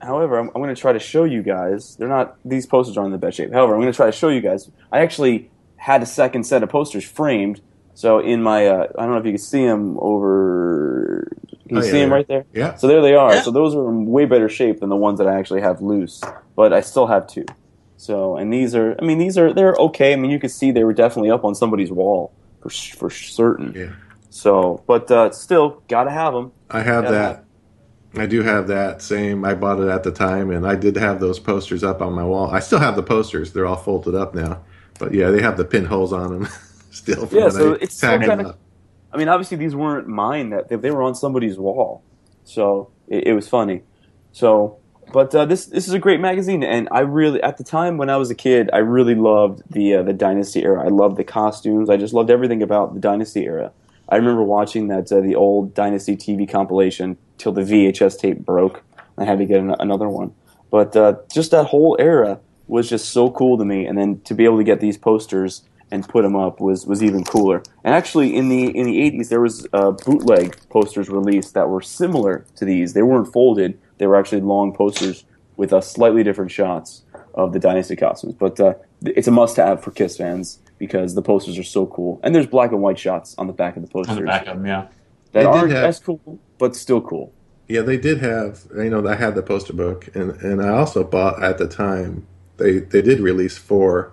however, 0.00 0.38
I'm, 0.38 0.48
I'm 0.48 0.62
going 0.62 0.74
to 0.74 0.80
try 0.80 0.92
to 0.92 0.98
show 0.98 1.24
you 1.24 1.42
guys. 1.42 1.96
They're 1.96 2.08
not 2.08 2.36
these 2.44 2.66
posters 2.66 2.96
aren't 2.96 3.06
in 3.06 3.12
the 3.12 3.26
best 3.26 3.36
shape. 3.36 3.52
However, 3.52 3.74
I'm 3.74 3.80
going 3.80 3.92
to 3.92 3.96
try 3.96 4.06
to 4.06 4.12
show 4.12 4.28
you 4.28 4.40
guys. 4.40 4.70
I 4.92 5.00
actually 5.00 5.50
had 5.76 6.02
a 6.02 6.06
second 6.06 6.44
set 6.44 6.62
of 6.62 6.68
posters 6.68 7.04
framed. 7.04 7.60
So 7.94 8.18
in 8.18 8.42
my, 8.42 8.66
uh, 8.66 8.86
I 8.96 9.02
don't 9.02 9.12
know 9.12 9.18
if 9.18 9.26
you 9.26 9.32
can 9.32 9.38
see 9.38 9.66
them 9.66 9.98
over. 9.98 11.30
Can 11.70 11.76
you 11.76 11.82
Oh, 11.84 11.86
yeah, 11.86 11.92
see 11.92 11.98
them 12.00 12.12
right 12.12 12.26
there? 12.26 12.44
Yeah. 12.52 12.74
So 12.74 12.88
there 12.88 13.00
they 13.00 13.14
are. 13.14 13.32
Yeah. 13.32 13.42
So 13.42 13.52
those 13.52 13.76
are 13.76 13.88
in 13.88 14.06
way 14.06 14.24
better 14.24 14.48
shape 14.48 14.80
than 14.80 14.88
the 14.88 14.96
ones 14.96 15.18
that 15.20 15.28
I 15.28 15.38
actually 15.38 15.60
have 15.60 15.80
loose. 15.80 16.20
But 16.56 16.72
I 16.72 16.80
still 16.80 17.06
have 17.06 17.28
two. 17.28 17.46
So 17.96 18.36
and 18.36 18.52
these 18.52 18.74
are, 18.74 18.96
I 19.00 19.04
mean, 19.04 19.18
these 19.18 19.38
are 19.38 19.52
they're 19.54 19.74
okay. 19.74 20.12
I 20.12 20.16
mean, 20.16 20.32
you 20.32 20.40
could 20.40 20.50
see 20.50 20.72
they 20.72 20.82
were 20.82 20.92
definitely 20.92 21.30
up 21.30 21.44
on 21.44 21.54
somebody's 21.54 21.92
wall 21.92 22.32
for 22.60 22.70
for 22.70 23.08
certain. 23.08 23.72
Yeah. 23.76 23.92
So, 24.30 24.82
but 24.88 25.08
uh, 25.12 25.30
still, 25.30 25.80
gotta 25.86 26.10
have 26.10 26.32
them. 26.34 26.50
I 26.70 26.80
have 26.82 27.04
Yeah. 27.04 27.10
that. 27.12 27.44
I 28.16 28.26
do 28.26 28.42
have 28.42 28.66
that 28.66 29.00
same. 29.02 29.44
I 29.44 29.54
bought 29.54 29.78
it 29.78 29.88
at 29.88 30.02
the 30.02 30.10
time, 30.10 30.50
and 30.50 30.66
I 30.66 30.74
did 30.74 30.96
have 30.96 31.20
those 31.20 31.38
posters 31.38 31.84
up 31.84 32.02
on 32.02 32.12
my 32.14 32.24
wall. 32.24 32.50
I 32.50 32.58
still 32.58 32.80
have 32.80 32.96
the 32.96 33.04
posters. 33.04 33.52
They're 33.52 33.66
all 33.66 33.76
folded 33.76 34.16
up 34.16 34.34
now, 34.34 34.64
but 34.98 35.14
yeah, 35.14 35.30
they 35.30 35.40
have 35.40 35.56
the 35.56 35.64
pinholes 35.64 36.12
on 36.12 36.32
them 36.32 36.48
still. 36.90 37.26
From 37.26 37.38
Yeah, 37.38 37.48
so 37.50 37.74
I 37.74 37.78
it's 37.82 37.96
still 37.96 38.10
tagged 38.10 38.24
kinda- 38.24 38.48
up. 38.48 38.58
I 39.12 39.16
mean, 39.16 39.28
obviously 39.28 39.56
these 39.56 39.74
weren't 39.74 40.06
mine; 40.06 40.50
that 40.50 40.68
they, 40.68 40.90
were 40.90 41.02
on 41.02 41.14
somebody's 41.14 41.58
wall. 41.58 42.02
So 42.44 42.90
it, 43.08 43.28
it 43.28 43.32
was 43.32 43.48
funny. 43.48 43.82
So, 44.32 44.78
but 45.12 45.34
uh, 45.34 45.44
this 45.46 45.66
this 45.66 45.88
is 45.88 45.94
a 45.94 45.98
great 45.98 46.20
magazine, 46.20 46.62
and 46.62 46.88
I 46.90 47.00
really 47.00 47.42
at 47.42 47.58
the 47.58 47.64
time 47.64 47.96
when 47.96 48.10
I 48.10 48.16
was 48.16 48.30
a 48.30 48.34
kid, 48.34 48.70
I 48.72 48.78
really 48.78 49.14
loved 49.14 49.62
the 49.68 49.96
uh, 49.96 50.02
the 50.02 50.12
Dynasty 50.12 50.62
era. 50.62 50.84
I 50.84 50.88
loved 50.88 51.16
the 51.16 51.24
costumes. 51.24 51.90
I 51.90 51.96
just 51.96 52.14
loved 52.14 52.30
everything 52.30 52.62
about 52.62 52.94
the 52.94 53.00
Dynasty 53.00 53.44
era. 53.44 53.72
I 54.08 54.16
remember 54.16 54.42
watching 54.42 54.88
that 54.88 55.10
uh, 55.12 55.20
the 55.20 55.34
old 55.36 55.74
Dynasty 55.74 56.16
TV 56.16 56.50
compilation 56.50 57.16
till 57.38 57.52
the 57.52 57.62
VHS 57.62 58.18
tape 58.18 58.38
broke. 58.38 58.82
I 59.16 59.24
had 59.24 59.38
to 59.38 59.46
get 59.46 59.60
an- 59.60 59.76
another 59.78 60.08
one. 60.08 60.34
But 60.70 60.96
uh, 60.96 61.16
just 61.32 61.50
that 61.50 61.66
whole 61.66 61.96
era 61.98 62.40
was 62.66 62.88
just 62.88 63.10
so 63.10 63.30
cool 63.30 63.58
to 63.58 63.64
me, 63.64 63.86
and 63.86 63.98
then 63.98 64.20
to 64.22 64.34
be 64.34 64.44
able 64.44 64.58
to 64.58 64.64
get 64.64 64.80
these 64.80 64.96
posters 64.96 65.62
and 65.90 66.08
put 66.08 66.22
them 66.22 66.36
up 66.36 66.60
was, 66.60 66.86
was 66.86 67.02
even 67.02 67.24
cooler. 67.24 67.62
And 67.84 67.94
actually, 67.94 68.36
in 68.36 68.48
the 68.48 68.66
in 68.76 68.86
the 68.86 68.98
'80s, 69.10 69.28
there 69.28 69.40
was 69.40 69.66
uh, 69.72 69.90
bootleg 69.92 70.56
posters 70.68 71.08
released 71.08 71.54
that 71.54 71.68
were 71.68 71.80
similar 71.82 72.44
to 72.56 72.64
these. 72.64 72.92
They 72.92 73.02
weren't 73.02 73.32
folded; 73.32 73.78
they 73.98 74.06
were 74.06 74.16
actually 74.16 74.40
long 74.42 74.72
posters 74.72 75.24
with 75.56 75.72
uh, 75.72 75.80
slightly 75.80 76.22
different 76.22 76.50
shots 76.50 77.02
of 77.34 77.52
the 77.52 77.58
Dynasty 77.58 77.96
costumes. 77.96 78.34
But 78.34 78.58
uh, 78.60 78.74
it's 79.04 79.28
a 79.28 79.30
must-have 79.30 79.82
for 79.82 79.90
Kiss 79.90 80.16
fans 80.16 80.58
because 80.78 81.14
the 81.14 81.22
posters 81.22 81.58
are 81.58 81.62
so 81.62 81.86
cool. 81.86 82.18
And 82.22 82.34
there's 82.34 82.46
black 82.46 82.72
and 82.72 82.80
white 82.80 82.98
shots 82.98 83.34
on 83.36 83.46
the 83.46 83.52
back 83.52 83.76
of 83.76 83.82
the 83.82 83.88
posters 83.88 84.16
on 84.16 84.22
the 84.22 84.26
back 84.26 84.46
of 84.46 84.56
them. 84.56 84.66
Yeah. 84.66 84.82
that 85.32 85.40
They 85.40 85.44
aren't 85.44 85.70
have- 85.72 85.84
as 85.84 85.98
cool, 86.00 86.38
but 86.58 86.74
still 86.76 87.00
cool. 87.00 87.32
Yeah, 87.68 87.82
they 87.82 87.98
did 87.98 88.18
have. 88.18 88.66
You 88.74 88.90
know, 88.90 89.06
I 89.06 89.14
had 89.14 89.36
the 89.36 89.42
poster 89.42 89.72
book, 89.72 90.08
and 90.14 90.32
and 90.42 90.60
I 90.60 90.70
also 90.70 91.04
bought 91.04 91.40
at 91.42 91.58
the 91.58 91.68
time. 91.68 92.26
They 92.56 92.78
they 92.78 93.00
did 93.02 93.20
release 93.20 93.56
four. 93.58 94.12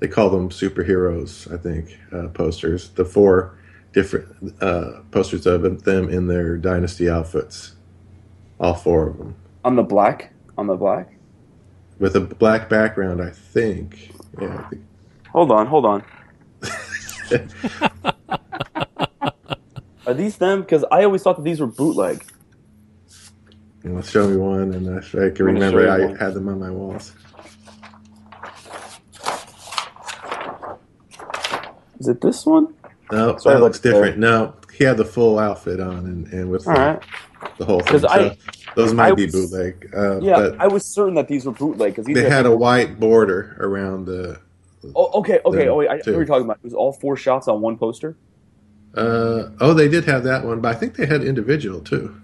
They 0.00 0.08
call 0.08 0.30
them 0.30 0.48
superheroes, 0.50 1.52
I 1.52 1.56
think, 1.56 1.98
uh, 2.12 2.28
posters. 2.28 2.90
The 2.90 3.04
four 3.04 3.58
different 3.92 4.54
uh, 4.62 5.00
posters 5.10 5.46
of 5.46 5.62
them 5.84 6.08
in 6.08 6.26
their 6.28 6.56
dynasty 6.56 7.08
outfits. 7.10 7.74
All 8.60 8.74
four 8.74 9.08
of 9.08 9.18
them 9.18 9.34
On 9.64 9.76
the 9.76 9.82
black, 9.82 10.32
on 10.56 10.66
the 10.66 10.76
black. 10.76 11.14
with 11.98 12.14
a 12.16 12.20
black 12.20 12.68
background, 12.68 13.20
I 13.22 13.30
think. 13.30 14.12
Yeah, 14.40 14.56
I 14.66 14.68
think. 14.68 14.84
Hold 15.32 15.50
on, 15.50 15.66
hold 15.66 15.84
on. 15.84 16.04
Are 20.06 20.14
these 20.14 20.36
them? 20.38 20.60
Because 20.62 20.84
I 20.90 21.04
always 21.04 21.22
thought 21.22 21.36
that 21.36 21.42
these 21.44 21.60
were 21.60 21.66
bootleg. 21.66 22.24
You 23.84 23.90
know, 23.90 24.00
show 24.00 24.28
me 24.28 24.36
one, 24.36 24.72
and 24.74 24.88
I, 24.88 24.98
I 25.26 25.30
can 25.30 25.44
remember 25.44 25.88
I 25.88 26.06
one. 26.06 26.16
had 26.16 26.34
them 26.34 26.48
on 26.48 26.58
my 26.58 26.70
walls. 26.70 27.12
Is 31.98 32.08
it 32.08 32.20
this 32.20 32.46
one? 32.46 32.74
No, 33.10 33.36
Sorry, 33.38 33.56
that 33.56 33.62
looks 33.62 33.82
look, 33.84 33.94
different. 33.94 34.18
No, 34.18 34.54
he 34.72 34.84
had 34.84 34.96
the 34.98 35.04
full 35.04 35.38
outfit 35.38 35.80
on, 35.80 35.98
and, 36.00 36.26
and 36.32 36.50
with 36.50 36.66
All 36.68 36.74
the, 36.74 36.80
right. 36.80 37.02
the 37.58 37.64
whole 37.64 37.80
thing. 37.80 38.00
So 38.00 38.08
I- 38.08 38.36
those 38.76 38.92
might 38.92 39.12
I 39.12 39.14
be 39.14 39.24
was- 39.24 39.32
bootleg. 39.34 39.90
Uh, 39.96 40.20
Yeah, 40.20 40.50
I 40.58 40.68
was 40.68 40.84
certain 40.84 41.14
that 41.14 41.26
these 41.26 41.46
were 41.46 41.52
bootleg 41.52 41.96
because 41.96 42.06
they 42.12 42.28
had 42.28 42.46
a 42.46 42.54
white 42.54 43.00
border 43.00 43.56
around 43.60 44.04
the. 44.06 44.38
Oh, 44.94 45.10
okay, 45.20 45.40
okay. 45.44 45.64
the 45.64 45.66
Oh, 45.68 45.76
wait, 45.76 45.88
I 45.88 45.94
know 45.94 45.98
what 45.98 46.06
you're 46.06 46.24
talking 46.26 46.44
about. 46.44 46.58
It 46.58 46.64
was 46.64 46.74
all 46.74 46.92
four 46.92 47.16
shots 47.16 47.48
on 47.48 47.60
one 47.60 47.76
poster. 47.78 48.16
Uh, 48.94 49.50
oh, 49.60 49.74
they 49.74 49.88
did 49.88 50.04
have 50.04 50.24
that 50.24 50.44
one, 50.44 50.60
but 50.60 50.74
I 50.74 50.78
think 50.78 50.94
they 50.96 51.06
had 51.06 51.22
individual 51.22 51.80
too. 51.80 52.14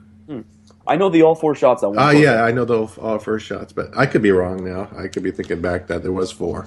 I 0.86 0.96
know 0.96 1.08
the 1.08 1.22
all 1.22 1.34
four 1.34 1.54
shots 1.54 1.82
on 1.82 1.90
one. 1.94 1.98
Oh 1.98 2.02
poster. 2.12 2.18
yeah, 2.22 2.44
I 2.44 2.52
know 2.52 2.64
the 2.66 2.80
all 3.00 3.18
four 3.18 3.38
shots, 3.40 3.72
but 3.72 3.96
I 3.96 4.04
could 4.06 4.20
be 4.22 4.30
wrong 4.32 4.62
now. 4.64 4.88
I 4.96 5.08
could 5.08 5.22
be 5.22 5.30
thinking 5.30 5.60
back 5.62 5.86
that 5.86 6.02
there 6.02 6.12
was 6.12 6.30
four. 6.30 6.66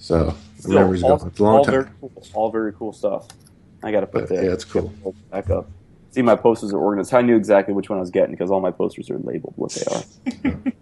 So 0.00 0.34
the 0.56 0.62
Still, 0.62 0.72
memory's 0.74 1.02
all, 1.02 1.18
going. 1.18 1.30
It's 1.30 1.38
a 1.38 1.42
long 1.42 1.56
all 1.58 1.64
time, 1.64 1.72
Very 1.74 1.86
cool, 2.00 2.26
all 2.34 2.50
very 2.50 2.72
cool 2.72 2.92
stuff. 2.92 3.28
I 3.82 3.92
got 3.92 4.00
to 4.00 4.06
put 4.06 4.22
but 4.22 4.28
that 4.30 4.44
yeah, 4.44 4.52
it's 4.52 4.64
cool. 4.64 4.92
back 5.30 5.50
up. 5.50 5.70
See, 6.10 6.22
my 6.22 6.34
posters 6.36 6.72
are 6.72 6.78
organized. 6.78 7.14
I 7.14 7.20
knew 7.22 7.36
exactly 7.36 7.72
which 7.74 7.88
one 7.88 7.98
I 7.98 8.00
was 8.00 8.10
getting 8.10 8.32
because 8.32 8.50
all 8.50 8.60
my 8.60 8.70
posters 8.72 9.10
are 9.10 9.18
labeled 9.18 9.52
what 9.56 9.72
they 9.72 9.84
are. 9.94 10.02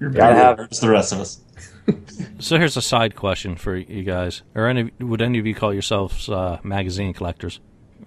You're 0.00 0.10
Gotta 0.10 0.34
better 0.34 0.34
have- 0.36 0.56
than 0.58 0.68
the 0.80 0.90
rest 0.90 1.12
of 1.12 1.20
us. 1.20 1.40
So 2.40 2.56
here's 2.58 2.76
a 2.76 2.82
side 2.82 3.16
question 3.16 3.56
for 3.56 3.74
you 3.74 4.02
guys: 4.04 4.42
Are 4.54 4.68
any 4.68 4.92
would 5.00 5.22
any 5.22 5.38
of 5.38 5.46
you 5.46 5.54
call 5.54 5.72
yourselves 5.72 6.28
uh, 6.28 6.58
magazine 6.62 7.12
collectors, 7.14 7.58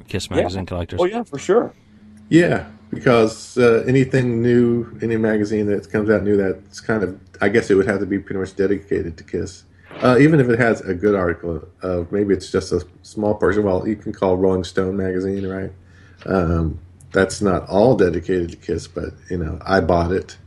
Kiss 0.08 0.30
magazine 0.30 0.66
collectors? 0.68 1.00
Oh 1.02 1.06
yeah, 1.06 1.24
for 1.24 1.40
sure. 1.40 1.74
Yeah, 2.30 2.70
because 2.92 3.58
uh, 3.58 3.84
anything 3.88 4.42
new, 4.42 4.98
any 5.02 5.18
magazine 5.18 5.66
that 5.66 5.92
comes 5.92 6.10
out 6.12 6.24
new, 6.24 6.38
that's 6.38 6.80
kind 6.80 7.04
of, 7.04 7.20
I 7.42 7.50
guess 7.50 7.70
it 7.72 7.76
would 7.76 7.88
have 7.88 8.00
to 8.00 8.06
be 8.06 8.20
pretty 8.20 8.40
much 8.40 8.56
dedicated 8.56 9.18
to 9.18 9.24
Kiss. 9.24 9.64
Uh, 10.02 10.18
even 10.20 10.40
if 10.40 10.50
it 10.50 10.60
has 10.60 10.82
a 10.82 10.94
good 10.94 11.16
article, 11.16 11.68
uh, 11.84 12.04
maybe 12.12 12.34
it's 12.34 12.52
just 12.52 12.72
a 12.72 12.86
small 13.04 13.36
portion. 13.36 13.64
Well, 13.64 13.88
you 13.88 13.96
can 13.96 14.14
call 14.14 14.38
Rolling 14.38 14.64
Stone 14.64 14.98
magazine, 14.98 15.46
right? 15.48 15.72
Um, 16.26 16.80
that's 17.12 17.42
not 17.42 17.68
all 17.68 17.96
dedicated 17.96 18.50
to 18.52 18.58
Kiss, 18.58 18.88
but 18.88 19.14
you 19.30 19.38
know, 19.38 19.60
I 19.66 19.80
bought 19.82 20.12
it. 20.12 20.38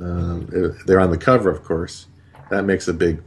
Um, 0.00 0.48
it- 0.52 0.86
They're 0.86 1.00
on 1.00 1.10
the 1.10 1.18
cover, 1.18 1.50
of 1.50 1.62
course. 1.64 2.06
That 2.50 2.64
makes 2.64 2.88
a 2.88 2.94
big. 2.94 3.22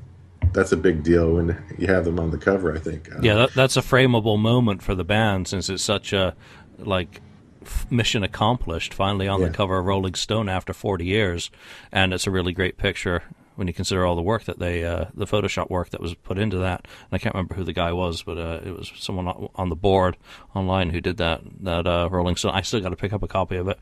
That's 0.53 0.71
a 0.71 0.77
big 0.77 1.03
deal 1.03 1.35
when 1.35 1.57
you 1.77 1.87
have 1.87 2.03
them 2.03 2.19
on 2.19 2.31
the 2.31 2.37
cover. 2.37 2.75
I 2.75 2.79
think. 2.79 3.09
Uh, 3.13 3.19
Yeah, 3.21 3.35
that, 3.35 3.53
that's 3.53 3.77
a 3.77 3.81
frameable 3.81 4.37
moment 4.39 4.81
for 4.81 4.95
the 4.95 5.03
band 5.03 5.47
since 5.47 5.69
it's 5.69 5.83
such 5.83 6.11
a 6.13 6.35
like 6.79 7.21
f- 7.61 7.85
mission 7.91 8.23
accomplished. 8.23 8.93
Finally 8.93 9.27
on 9.27 9.39
Yeah. 9.39 9.47
the 9.47 9.53
cover 9.53 9.77
of 9.79 9.85
Rolling 9.85 10.15
Stone 10.15 10.49
after 10.49 10.73
40 10.73 11.05
years, 11.05 11.49
and 11.91 12.13
it's 12.13 12.27
a 12.27 12.31
really 12.31 12.51
great 12.53 12.77
picture 12.77 13.23
when 13.55 13.67
you 13.67 13.73
consider 13.73 14.05
all 14.05 14.15
the 14.15 14.21
work 14.21 14.45
that 14.45 14.59
they, 14.59 14.83
uh, 14.83 15.05
the 15.13 15.25
Photoshop 15.25 15.69
work 15.69 15.89
that 15.89 16.01
was 16.01 16.13
put 16.13 16.37
into 16.37 16.57
that. 16.59 16.81
And 16.85 17.09
I 17.11 17.17
can't 17.17 17.35
remember 17.35 17.55
who 17.55 17.63
the 17.63 17.73
guy 17.73 17.91
was, 17.91 18.23
but 18.23 18.37
uh, 18.37 18.59
it 18.65 18.71
was 18.71 18.91
someone 18.97 19.49
on 19.55 19.69
the 19.69 19.75
board 19.75 20.17
online 20.55 20.89
who 20.89 21.01
did 21.01 21.17
that. 21.17 21.41
That 21.61 21.87
uh, 21.87 22.09
Rolling 22.11 22.35
Stone. 22.35 22.53
I 22.53 22.61
still 22.61 22.79
got 22.79 22.89
to 22.89 22.95
pick 22.95 23.13
up 23.13 23.23
a 23.23 23.27
copy 23.27 23.57
of 23.57 23.67
it. 23.67 23.79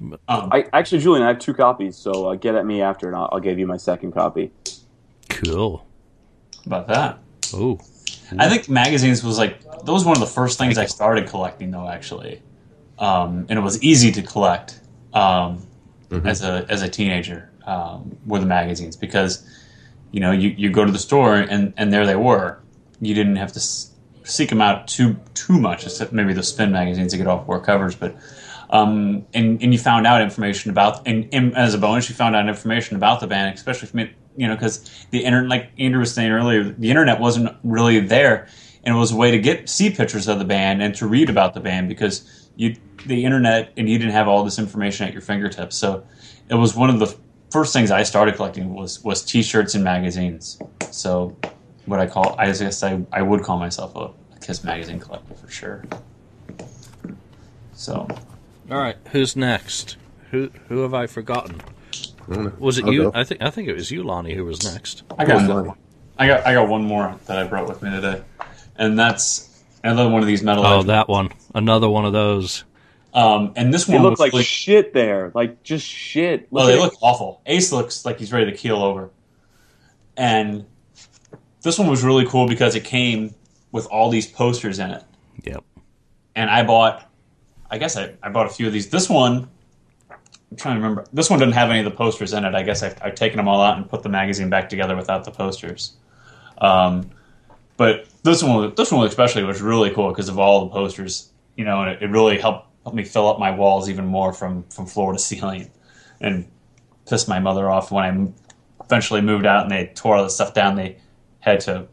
Um, 0.00 0.18
I 0.52 0.66
actually, 0.72 1.00
Julian, 1.00 1.24
I 1.24 1.28
have 1.28 1.38
two 1.38 1.54
copies, 1.54 1.96
so 1.96 2.28
uh, 2.28 2.34
get 2.34 2.54
at 2.54 2.66
me 2.66 2.82
after, 2.82 3.06
and 3.06 3.16
I'll, 3.16 3.28
I'll 3.32 3.40
give 3.40 3.58
you 3.58 3.66
my 3.66 3.76
second 3.76 4.12
copy. 4.12 4.50
Cool. 5.28 5.86
about 6.66 6.88
that. 6.88 7.18
Oh, 7.52 7.78
I 8.38 8.48
think 8.48 8.68
magazines 8.68 9.22
was 9.22 9.38
like 9.38 9.62
that 9.62 9.92
was 9.92 10.04
one 10.04 10.16
of 10.16 10.20
the 10.20 10.26
first 10.26 10.58
things 10.58 10.78
I 10.78 10.86
started 10.86 11.28
collecting 11.28 11.70
though 11.70 11.88
actually, 11.88 12.42
um, 12.98 13.46
and 13.48 13.58
it 13.58 13.62
was 13.62 13.82
easy 13.82 14.10
to 14.12 14.22
collect 14.22 14.80
um, 15.12 15.64
as 16.10 16.42
a 16.42 16.66
as 16.68 16.82
a 16.82 16.88
teenager 16.88 17.50
um, 17.66 18.16
were 18.26 18.38
the 18.38 18.46
magazines 18.46 18.96
because 18.96 19.46
you 20.12 20.20
know 20.20 20.32
you, 20.32 20.50
you 20.56 20.70
go 20.70 20.84
to 20.84 20.92
the 20.92 20.98
store 20.98 21.36
and 21.36 21.74
and 21.76 21.92
there 21.92 22.06
they 22.06 22.16
were. 22.16 22.60
You 23.00 23.14
didn't 23.14 23.36
have 23.36 23.52
to 23.52 23.58
s- 23.58 23.92
seek 24.24 24.48
them 24.50 24.60
out 24.60 24.88
too 24.88 25.16
too 25.34 25.58
much, 25.58 25.84
except 25.84 26.12
maybe 26.12 26.32
the 26.32 26.42
spin 26.42 26.72
magazines 26.72 27.12
to 27.12 27.18
get 27.18 27.26
off 27.26 27.46
war 27.46 27.60
covers, 27.60 27.94
but. 27.94 28.16
Um, 28.70 29.26
and, 29.34 29.62
and 29.62 29.72
you 29.72 29.78
found 29.78 30.04
out 30.04 30.20
information 30.20 30.70
about, 30.70 31.06
and, 31.06 31.28
and 31.32 31.54
as 31.56 31.74
a 31.74 31.78
bonus, 31.78 32.08
you 32.08 32.14
found 32.16 32.34
out 32.34 32.48
information 32.48 32.96
about 32.96 33.20
the 33.20 33.26
band, 33.28 33.54
especially 33.54 33.86
from 33.86 34.08
you 34.36 34.48
know, 34.48 34.54
because 34.54 35.06
the 35.10 35.24
internet, 35.24 35.48
like 35.48 35.70
Andrew 35.78 36.00
was 36.00 36.12
saying 36.12 36.30
earlier, 36.30 36.64
the 36.64 36.90
internet 36.90 37.20
wasn't 37.20 37.54
really 37.62 38.00
there, 38.00 38.48
and 38.82 38.94
it 38.94 38.98
was 38.98 39.12
a 39.12 39.16
way 39.16 39.30
to 39.30 39.38
get 39.38 39.68
see 39.68 39.90
pictures 39.90 40.28
of 40.28 40.38
the 40.38 40.44
band 40.44 40.82
and 40.82 40.94
to 40.96 41.06
read 41.06 41.30
about 41.30 41.54
the 41.54 41.60
band 41.60 41.88
because 41.88 42.48
you 42.56 42.76
the 43.06 43.24
internet 43.24 43.72
and 43.76 43.88
you 43.88 43.98
didn't 43.98 44.12
have 44.12 44.28
all 44.28 44.44
this 44.44 44.58
information 44.58 45.06
at 45.06 45.12
your 45.12 45.22
fingertips. 45.22 45.76
So 45.76 46.06
it 46.48 46.54
was 46.54 46.74
one 46.74 46.90
of 46.90 46.98
the 46.98 47.16
first 47.54 47.72
things 47.72 47.92
I 47.92 48.02
started 48.02 48.34
collecting 48.34 48.74
was 48.74 49.04
was 49.04 49.22
T-shirts 49.22 49.76
and 49.76 49.84
magazines. 49.84 50.58
So 50.90 51.36
what 51.86 52.00
I 52.00 52.08
call, 52.08 52.34
I 52.36 52.46
guess 52.46 52.82
I, 52.82 53.00
I 53.12 53.22
would 53.22 53.44
call 53.44 53.60
myself 53.60 53.94
a, 53.94 54.10
a 54.34 54.40
Kiss 54.40 54.64
magazine 54.64 54.98
collector 54.98 55.34
for 55.34 55.48
sure. 55.48 55.84
So 57.72 58.08
all 58.70 58.78
right. 58.78 58.96
Who's 59.12 59.36
next? 59.36 59.96
Who 60.32 60.50
who 60.68 60.80
have 60.80 60.94
I 60.94 61.06
forgotten? 61.06 61.60
I. 62.28 62.50
Was 62.58 62.78
it 62.78 62.86
I'll 62.86 62.92
you? 62.92 63.02
go. 63.04 63.12
I 63.14 63.22
think 63.22 63.40
I 63.40 63.50
think 63.50 63.68
it 63.68 63.74
was 63.74 63.88
you, 63.88 64.02
Lonnie, 64.02 64.34
who 64.34 64.44
was 64.44 64.64
next. 64.64 65.04
I 65.16 65.24
got 65.24 65.46
Come. 65.46 65.76
I 66.18 66.26
got 66.26 66.44
I 66.44 66.54
got 66.54 66.68
one 66.68 66.82
more 66.82 67.14
that 67.26 67.38
I 67.38 67.44
brought 67.44 67.68
with 67.68 67.82
me 67.82 67.90
today, 67.90 68.20
and 68.74 68.98
that's 68.98 69.62
another 69.84 70.10
one 70.10 70.22
of 70.22 70.26
these 70.26 70.42
metal. 70.42 70.66
Oh, 70.66 70.80
Edge- 70.80 70.86
that 70.86 71.08
one. 71.08 71.28
Another 71.54 71.88
one 71.88 72.04
of 72.04 72.12
those. 72.12 72.64
Um, 73.14 73.52
and 73.54 73.72
this 73.72 73.86
one 73.86 74.02
look 74.02 74.10
was 74.10 74.18
like 74.20 74.32
really, 74.32 74.44
shit 74.44 74.92
there, 74.92 75.30
like 75.34 75.62
just 75.62 75.86
shit. 75.86 76.48
well, 76.50 76.66
Look 76.66 76.72
they 76.74 76.78
at- 76.80 76.84
look 76.84 76.94
awful. 77.00 77.40
Ace 77.46 77.70
looks 77.72 78.04
like 78.04 78.18
he's 78.18 78.32
ready 78.32 78.50
to 78.50 78.56
keel 78.56 78.76
over, 78.82 79.10
and 80.16 80.64
this 81.62 81.78
one 81.78 81.88
was 81.88 82.02
really 82.02 82.26
cool 82.26 82.48
because 82.48 82.74
it 82.74 82.84
came 82.84 83.34
with 83.72 83.86
all 83.86 84.10
these 84.10 84.26
posters 84.26 84.78
in 84.78 84.90
it. 84.90 85.02
Yep. 85.44 85.62
and 86.34 86.50
I 86.50 86.64
bought. 86.64 87.08
I 87.70 87.78
guess 87.78 87.96
I, 87.96 88.14
I 88.22 88.28
bought 88.30 88.46
a 88.46 88.50
few 88.50 88.66
of 88.66 88.72
these. 88.72 88.90
This 88.90 89.08
one, 89.08 89.48
I'm 90.10 90.56
trying 90.56 90.76
to 90.76 90.80
remember. 90.82 91.04
This 91.12 91.30
one 91.30 91.38
didn't 91.38 91.54
have 91.54 91.70
any 91.70 91.80
of 91.80 91.84
the 91.84 91.90
posters 91.90 92.32
in 92.32 92.44
it. 92.44 92.54
I 92.54 92.62
guess 92.62 92.82
I've, 92.82 92.96
I've 93.02 93.14
taken 93.14 93.36
them 93.36 93.48
all 93.48 93.60
out 93.62 93.76
and 93.76 93.88
put 93.88 94.02
the 94.02 94.08
magazine 94.08 94.50
back 94.50 94.68
together 94.68 94.94
without 94.96 95.24
the 95.24 95.30
posters. 95.30 95.92
Um, 96.58 97.10
but 97.76 98.06
this 98.22 98.42
one, 98.42 98.74
this 98.76 98.92
one 98.92 99.06
especially 99.06 99.42
was 99.44 99.60
really 99.62 99.90
cool 99.90 100.08
because 100.10 100.28
of 100.28 100.38
all 100.38 100.66
the 100.66 100.70
posters. 100.70 101.30
You 101.56 101.64
know, 101.64 101.82
and 101.82 101.90
it, 101.92 102.02
it 102.02 102.10
really 102.10 102.38
helped 102.38 102.68
helped 102.84 102.96
me 102.96 103.04
fill 103.04 103.28
up 103.28 103.38
my 103.38 103.50
walls 103.50 103.88
even 103.88 104.06
more 104.06 104.32
from 104.32 104.62
from 104.64 104.86
floor 104.86 105.12
to 105.12 105.18
ceiling, 105.18 105.70
and 106.20 106.46
pissed 107.08 107.28
my 107.28 107.40
mother 107.40 107.68
off 107.68 107.90
when 107.90 108.04
I 108.04 108.84
eventually 108.84 109.20
moved 109.20 109.46
out 109.46 109.62
and 109.62 109.70
they 109.70 109.92
tore 109.94 110.16
all 110.16 110.24
the 110.24 110.30
stuff 110.30 110.54
down. 110.54 110.76
They 110.76 110.98
had 111.40 111.60
to 111.60 111.86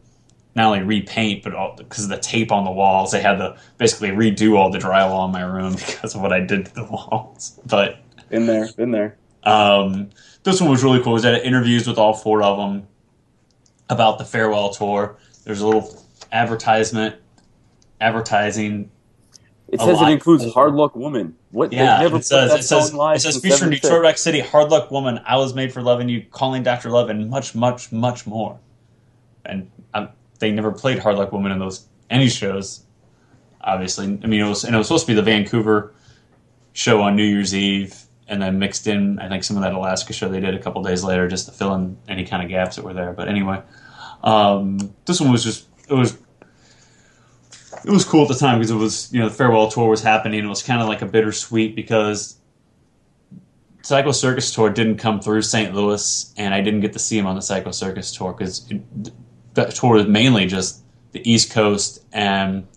not 0.56 0.66
only 0.66 0.82
repaint, 0.82 1.44
but 1.44 1.56
all 1.56 1.76
because 1.78 2.04
of 2.04 2.10
the 2.10 2.18
tape 2.18 2.52
on 2.52 2.66
the 2.66 2.72
walls, 2.72 3.12
they 3.12 3.22
had 3.22 3.38
to 3.38 3.58
basically 3.78 4.10
redo 4.10 4.58
all 4.58 4.70
the 4.70 4.80
drywall 4.80 5.26
in 5.26 5.32
my 5.32 5.42
room 5.42 5.74
because 5.88 6.14
of 6.16 6.22
what 6.22 6.34
I 6.34 6.42
did 6.42 6.66
to 6.68 6.74
the 6.74 6.84
walls. 6.84 7.60
But 7.66 8.00
in 8.30 8.46
there, 8.46 8.68
in 8.78 8.92
there. 8.92 9.18
um, 9.44 10.10
this 10.44 10.60
one 10.60 10.70
was 10.70 10.84
really 10.84 11.02
cool. 11.02 11.14
Was 11.14 11.26
at 11.26 11.46
interviews 11.46 11.88
with 11.88 11.98
all 11.98 12.14
four 12.14 12.44
of 12.44 12.58
them 12.58 12.88
about 13.90 14.18
the 14.18 14.26
farewell 14.26 14.70
tour. 14.72 15.18
There's 15.44 15.62
a 15.62 15.66
little 15.66 16.06
advertisement, 16.32 17.16
advertising. 18.00 18.92
It 19.72 19.80
says 19.80 20.02
it 20.02 20.10
includes 20.10 20.54
Hard 20.54 20.74
Luck 20.74 20.96
Woman. 20.98 21.36
What? 21.52 21.72
Yeah, 21.72 22.00
never 22.00 22.18
it 22.18 22.26
says 22.26 22.52
that 22.52 22.60
it 22.60 22.64
says 22.64 22.94
it 22.94 23.20
says 23.22 23.40
featuring 23.42 23.72
Detroit 23.72 24.02
Rock 24.02 24.18
City, 24.18 24.42
Hard 24.42 24.70
Luck 24.70 24.92
Woman, 24.92 25.22
I 25.26 25.38
was 25.38 25.54
made 25.54 25.72
for 25.72 25.82
loving 25.82 26.10
you, 26.10 26.26
calling 26.30 26.62
Doctor 26.62 26.90
Love, 26.90 27.10
and 27.10 27.30
much, 27.30 27.56
much, 27.56 27.90
much 27.90 28.28
more. 28.28 28.60
And 29.46 29.72
um, 29.94 30.10
they 30.40 30.52
never 30.52 30.74
played 30.74 31.00
Hard 31.00 31.16
Luck 31.16 31.32
Woman 31.32 31.54
in 31.54 31.60
those 31.60 31.88
any 32.10 32.28
shows. 32.28 32.84
Obviously, 33.62 34.20
I 34.22 34.28
mean 34.28 34.42
it 34.42 34.50
was 34.50 34.66
and 34.66 34.76
it 34.76 34.78
was 34.78 34.88
supposed 34.88 35.06
to 35.06 35.12
be 35.12 35.16
the 35.16 35.22
Vancouver 35.22 35.94
show 36.74 37.02
on 37.02 37.16
New 37.16 37.24
Year's 37.24 37.56
Eve, 37.56 37.96
and 38.28 38.42
then 38.42 38.60
mixed 38.60 38.88
in 38.88 39.20
I 39.20 39.30
think 39.30 39.46
some 39.46 39.56
of 39.56 39.64
that 39.64 39.74
Alaska 39.74 40.12
show 40.12 40.28
they 40.28 40.42
did 40.42 40.54
a 40.54 40.60
couple 40.60 40.84
days 40.84 41.02
later 41.02 41.30
just 41.30 41.46
to 41.46 41.54
fill 41.54 41.74
in 41.76 41.98
any 42.10 42.26
kind 42.26 42.44
of 42.44 42.50
gaps 42.50 42.76
that 42.76 42.84
were 42.84 42.94
there. 42.94 43.14
But 43.14 43.30
anyway, 43.30 43.62
um, 44.22 44.94
this 45.06 45.22
one 45.22 45.32
was 45.32 45.46
just 45.46 45.68
it 45.88 45.94
was 45.94 46.18
it 47.86 47.92
was 47.92 48.06
cool 48.06 48.24
at 48.24 48.28
the 48.28 48.36
time 48.36 48.60
because 48.60 48.72
it 48.72 48.76
was 48.76 49.12
you 49.14 49.20
know 49.20 49.30
the 49.30 49.36
farewell 49.36 49.70
tour 49.70 49.90
was 49.90 50.02
happening. 50.02 50.44
It 50.44 50.48
was 50.48 50.64
kind 50.64 50.82
of 50.82 50.88
like 50.88 51.02
a 51.02 51.06
bittersweet 51.06 51.76
because 51.76 52.38
Psycho 53.82 54.12
Circus 54.12 54.54
tour 54.54 54.70
didn't 54.70 54.98
come 54.98 55.20
through 55.20 55.42
St. 55.42 55.74
Louis, 55.74 56.34
and 56.38 56.54
I 56.54 56.62
didn't 56.62 56.82
get 56.82 56.94
to 56.94 57.00
see 57.00 57.18
him 57.18 57.26
on 57.26 57.36
the 57.36 57.42
Psycho 57.42 57.72
Circus 57.72 58.16
tour 58.16 58.34
because 58.34 58.72
that 59.54 59.72
tour 59.76 59.96
was 59.96 60.08
mainly 60.08 60.46
just 60.46 60.84
the 61.12 61.30
East 61.30 61.52
Coast 61.52 62.04
and 62.14 62.68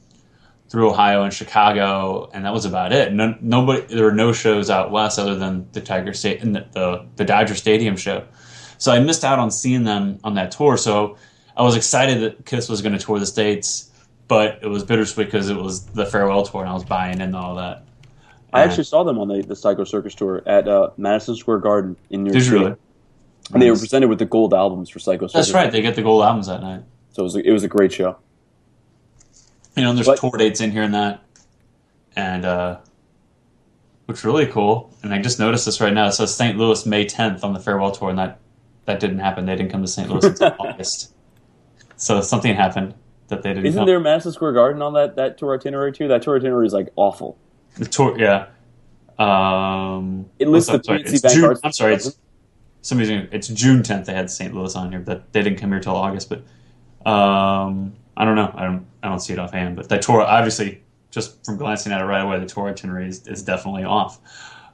through 0.68 0.90
Ohio 0.90 1.22
and 1.22 1.32
Chicago, 1.32 2.28
and 2.32 2.44
that 2.44 2.52
was 2.52 2.64
about 2.64 2.92
it. 2.92 3.12
No, 3.12 3.36
nobody, 3.40 3.82
there 3.94 4.05
were 4.05 4.12
no 4.12 4.32
shows 4.32 4.70
out 4.70 4.90
west 4.90 5.18
other 5.18 5.36
than 5.36 5.68
the 5.72 5.80
Tiger 5.80 6.12
State 6.12 6.42
and 6.42 6.57
the, 6.57 6.66
the 6.72 7.07
the 7.16 7.24
Dodger 7.24 7.55
Stadium 7.55 7.96
show. 7.96 8.24
So 8.78 8.90
I 8.90 8.98
missed 8.98 9.24
out 9.24 9.38
on 9.38 9.50
seeing 9.50 9.84
them 9.84 10.18
on 10.24 10.34
that 10.34 10.50
tour. 10.50 10.76
So 10.76 11.16
I 11.57 11.62
was 11.62 11.76
excited 11.76 12.20
that 12.22 12.44
Kiss 12.44 12.68
was 12.68 12.82
going 12.82 12.96
to 12.96 12.98
tour 12.98 13.18
the 13.18 13.26
states, 13.26 13.90
but 14.29 14.59
it 14.62 14.66
was 14.68 14.85
bittersweet 14.85 15.27
because 15.27 15.49
it 15.51 15.57
was 15.57 15.87
the 15.87 16.07
farewell 16.07 16.45
tour, 16.45 16.61
and 16.62 16.70
I 16.70 16.75
was 16.75 16.85
buying 16.85 17.20
and 17.20 17.35
all 17.37 17.57
that. 17.57 17.85
I 18.53 18.62
actually 18.62 18.85
saw 18.85 19.03
them 19.03 19.18
on 19.18 19.27
the, 19.29 19.43
the 19.43 19.57
Psycho 19.57 19.83
Circus 19.83 20.14
tour 20.14 20.41
at 20.47 20.68
uh, 20.68 20.91
Madison 20.97 21.35
Square 21.35 21.59
Garden 21.59 21.97
in 22.11 22.22
New 22.22 22.33
York 22.33 22.45
City. 22.45 22.57
really? 22.57 22.77
And 23.53 23.61
they 23.61 23.70
were 23.70 23.77
presented 23.77 24.09
with 24.09 24.20
the 24.20 24.25
gold 24.27 24.55
albums 24.55 24.89
for 24.89 25.01
Psycho 25.01 25.27
Circus. 25.27 25.47
That's 25.49 25.53
right. 25.55 25.70
They 25.72 25.83
get 25.83 25.97
the 25.97 26.03
gold 26.03 26.22
albums 26.22 26.47
that 26.47 26.62
night. 26.62 26.83
So 27.11 27.22
it 27.22 27.25
was, 27.25 27.37
a, 27.37 27.49
it 27.49 27.51
was 27.51 27.64
a 27.64 27.68
great 27.68 27.93
show. 27.93 28.16
You 29.77 29.83
know, 29.83 29.91
and 29.91 29.99
there's 29.99 30.07
But- 30.07 30.18
tour 30.18 30.31
dates 30.39 30.61
in 30.61 30.70
here 30.70 30.83
and 30.85 30.95
that, 30.95 31.25
and 32.14 32.45
uh, 32.45 32.77
which 34.07 34.22
really 34.22 34.47
cool. 34.47 34.95
And 35.03 35.12
I 35.12 35.20
just 35.20 35.41
noticed 35.41 35.66
this 35.66 35.81
right 35.81 35.93
now. 35.93 36.07
It 36.07 36.12
says 36.12 36.33
St. 36.33 36.57
Louis 36.57 36.87
May 36.87 37.07
10th 37.07 37.43
on 37.43 37.55
the 37.55 37.61
farewell 37.61 37.91
tour, 37.91 38.09
and 38.11 38.18
that 38.20 38.39
that 38.85 39.01
didn't 39.01 39.18
happen. 39.18 39.47
They 39.47 39.57
didn't 39.57 39.72
come 39.72 39.83
to 39.83 39.89
St. 39.89 40.09
Louis 40.09 40.25
until 40.25 40.55
August. 40.61 41.12
So 41.97 42.20
something 42.20 42.55
happened 42.55 42.95
that 43.29 43.43
they 43.43 43.51
didn't. 43.51 43.66
Isn't 43.66 43.81
come. 43.81 43.87
there 43.87 44.01
Madison 44.01 44.33
Square 44.33 44.53
Garden 44.53 44.83
on 44.83 44.95
that, 44.95 45.16
that 45.16 45.39
tour 45.39 45.55
itinerary 45.55 45.93
too? 45.93 46.09
That 46.09 46.22
tour 46.22 46.37
itinerary 46.37 46.66
is 46.66 46.72
like 46.72 46.89
awful. 46.97 47.39
The 47.77 47.87
tour, 47.87 48.18
yeah. 48.18 48.47
Um, 49.18 50.27
It 50.39 50.49
lists 50.49 50.70
the? 50.70 50.83
Sorry, 50.83 51.01
PNC 51.01 51.12
it's 51.12 51.22
Bank 51.22 51.35
June, 51.35 51.45
Arts 51.45 51.61
I'm 51.64 51.72
sorry, 51.72 51.95
it's 51.95 52.18
somebody's 52.83 53.11
gonna, 53.11 53.29
it's 53.33 53.49
June 53.49 53.83
10th. 53.83 54.05
They 54.07 54.14
had 54.14 54.31
St. 54.31 54.55
Louis 54.55 54.75
on 54.77 54.91
here, 54.91 55.01
but 55.01 55.33
they 55.33 55.43
didn't 55.43 55.59
come 55.59 55.70
here 55.70 55.81
till 55.81 55.97
August. 55.97 56.29
But 56.29 56.39
um, 57.11 57.95
I 58.16 58.25
don't 58.25 58.37
know. 58.37 58.53
I 58.55 58.64
don't 58.64 58.87
I 59.03 59.09
don't 59.09 59.20
see 59.20 59.33
it 59.33 59.39
offhand. 59.39 59.77
But 59.77 59.89
that 59.89 60.03
tour, 60.03 60.22
obviously, 60.22 60.83
just 61.11 61.45
from 61.45 61.57
glancing 61.57 61.93
at 61.93 62.01
it 62.01 62.05
right 62.05 62.22
away, 62.22 62.39
the 62.39 62.47
tour 62.47 62.68
itinerary 62.68 63.09
is, 63.09 63.27
is 63.27 63.43
definitely 63.43 63.85
off. 63.85 64.20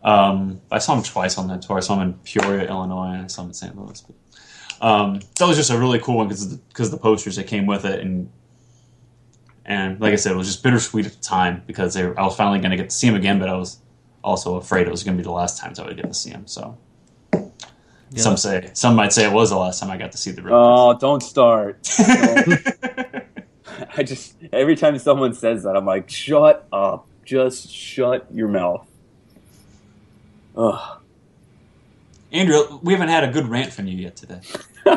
Um, 0.02 0.60
I 0.70 0.78
saw 0.78 0.96
him 0.96 1.02
twice 1.02 1.36
on 1.38 1.48
that 1.48 1.62
tour. 1.62 1.76
I 1.76 1.80
saw 1.80 2.00
him 2.00 2.08
in 2.08 2.14
Peoria, 2.24 2.68
Illinois, 2.68 3.12
and 3.12 3.24
I 3.24 3.26
saw 3.26 3.42
him 3.42 3.48
in 3.48 3.54
St. 3.54 3.76
Louis. 3.76 4.00
But 4.00 4.86
um, 4.86 5.20
that 5.38 5.46
was 5.46 5.56
just 5.56 5.70
a 5.70 5.78
really 5.78 5.98
cool 5.98 6.16
one 6.16 6.28
because 6.28 6.56
because 6.56 6.90
the 6.90 6.96
posters 6.96 7.36
that 7.36 7.46
came 7.46 7.66
with 7.66 7.84
it 7.84 8.00
and 8.00 8.30
and 9.70 10.00
like 10.00 10.12
I 10.12 10.16
said, 10.16 10.32
it 10.32 10.36
was 10.36 10.48
just 10.48 10.64
bittersweet 10.64 11.06
at 11.06 11.12
the 11.12 11.20
time 11.20 11.62
because 11.64 11.94
they 11.94 12.02
I 12.02 12.24
was 12.24 12.34
finally 12.34 12.58
going 12.58 12.72
to 12.72 12.76
get 12.76 12.90
to 12.90 12.96
see 12.96 13.06
him 13.06 13.14
again, 13.14 13.38
but 13.38 13.48
I 13.48 13.56
was 13.56 13.78
also 14.24 14.56
afraid 14.56 14.88
it 14.88 14.90
was 14.90 15.04
going 15.04 15.16
to 15.16 15.22
be 15.22 15.24
the 15.24 15.30
last 15.30 15.58
time 15.58 15.72
I 15.78 15.82
would 15.82 15.96
get 15.96 16.06
to 16.06 16.12
see 16.12 16.30
him. 16.30 16.48
So 16.48 16.76
some 18.16 18.36
say 18.36 18.70
some 18.74 18.96
might 18.96 19.12
say 19.12 19.24
it 19.24 19.32
was 19.32 19.50
the 19.50 19.56
last 19.56 19.78
time 19.78 19.88
I 19.92 19.96
got 19.96 20.10
to 20.10 20.18
see 20.18 20.32
the 20.32 20.42
real. 20.42 20.54
Oh, 20.56 20.98
don't 20.98 21.22
start. 21.22 21.78
I 23.96 24.02
just 24.02 24.34
every 24.52 24.74
time 24.74 24.98
someone 24.98 25.34
says 25.34 25.62
that, 25.62 25.76
I'm 25.76 25.86
like, 25.86 26.10
shut 26.10 26.66
up. 26.72 27.06
Just 27.24 27.70
shut 27.70 28.26
your 28.34 28.48
mouth. 28.48 28.88
Ugh. 30.56 31.00
Andrew, 32.32 32.80
we 32.82 32.92
haven't 32.92 33.08
had 33.08 33.22
a 33.22 33.28
good 33.28 33.46
rant 33.46 33.72
from 33.72 33.86
you 33.86 33.96
yet 33.96 34.16
today. 34.16 34.40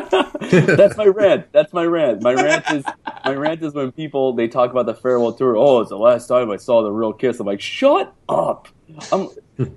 That's 0.76 0.96
my 0.96 1.06
rant. 1.06 1.46
That's 1.52 1.72
my 1.72 1.84
rant. 1.84 2.22
My 2.22 2.34
rant 2.34 2.64
is 2.70 2.84
my 3.24 3.34
rant 3.34 3.62
is 3.62 3.74
when 3.74 3.92
people 3.92 4.34
they 4.34 4.48
talk 4.48 4.70
about 4.70 4.86
the 4.86 4.94
farewell 4.94 5.32
tour. 5.32 5.56
Oh, 5.56 5.80
it's 5.80 5.90
the 5.90 5.96
last 5.98 6.26
time 6.26 6.50
I 6.50 6.56
saw 6.56 6.82
the 6.82 6.90
real 6.92 7.12
kiss. 7.12 7.40
I'm 7.40 7.46
like, 7.46 7.60
shut 7.60 8.14
up. 8.28 8.68
I'm, 9.10 9.28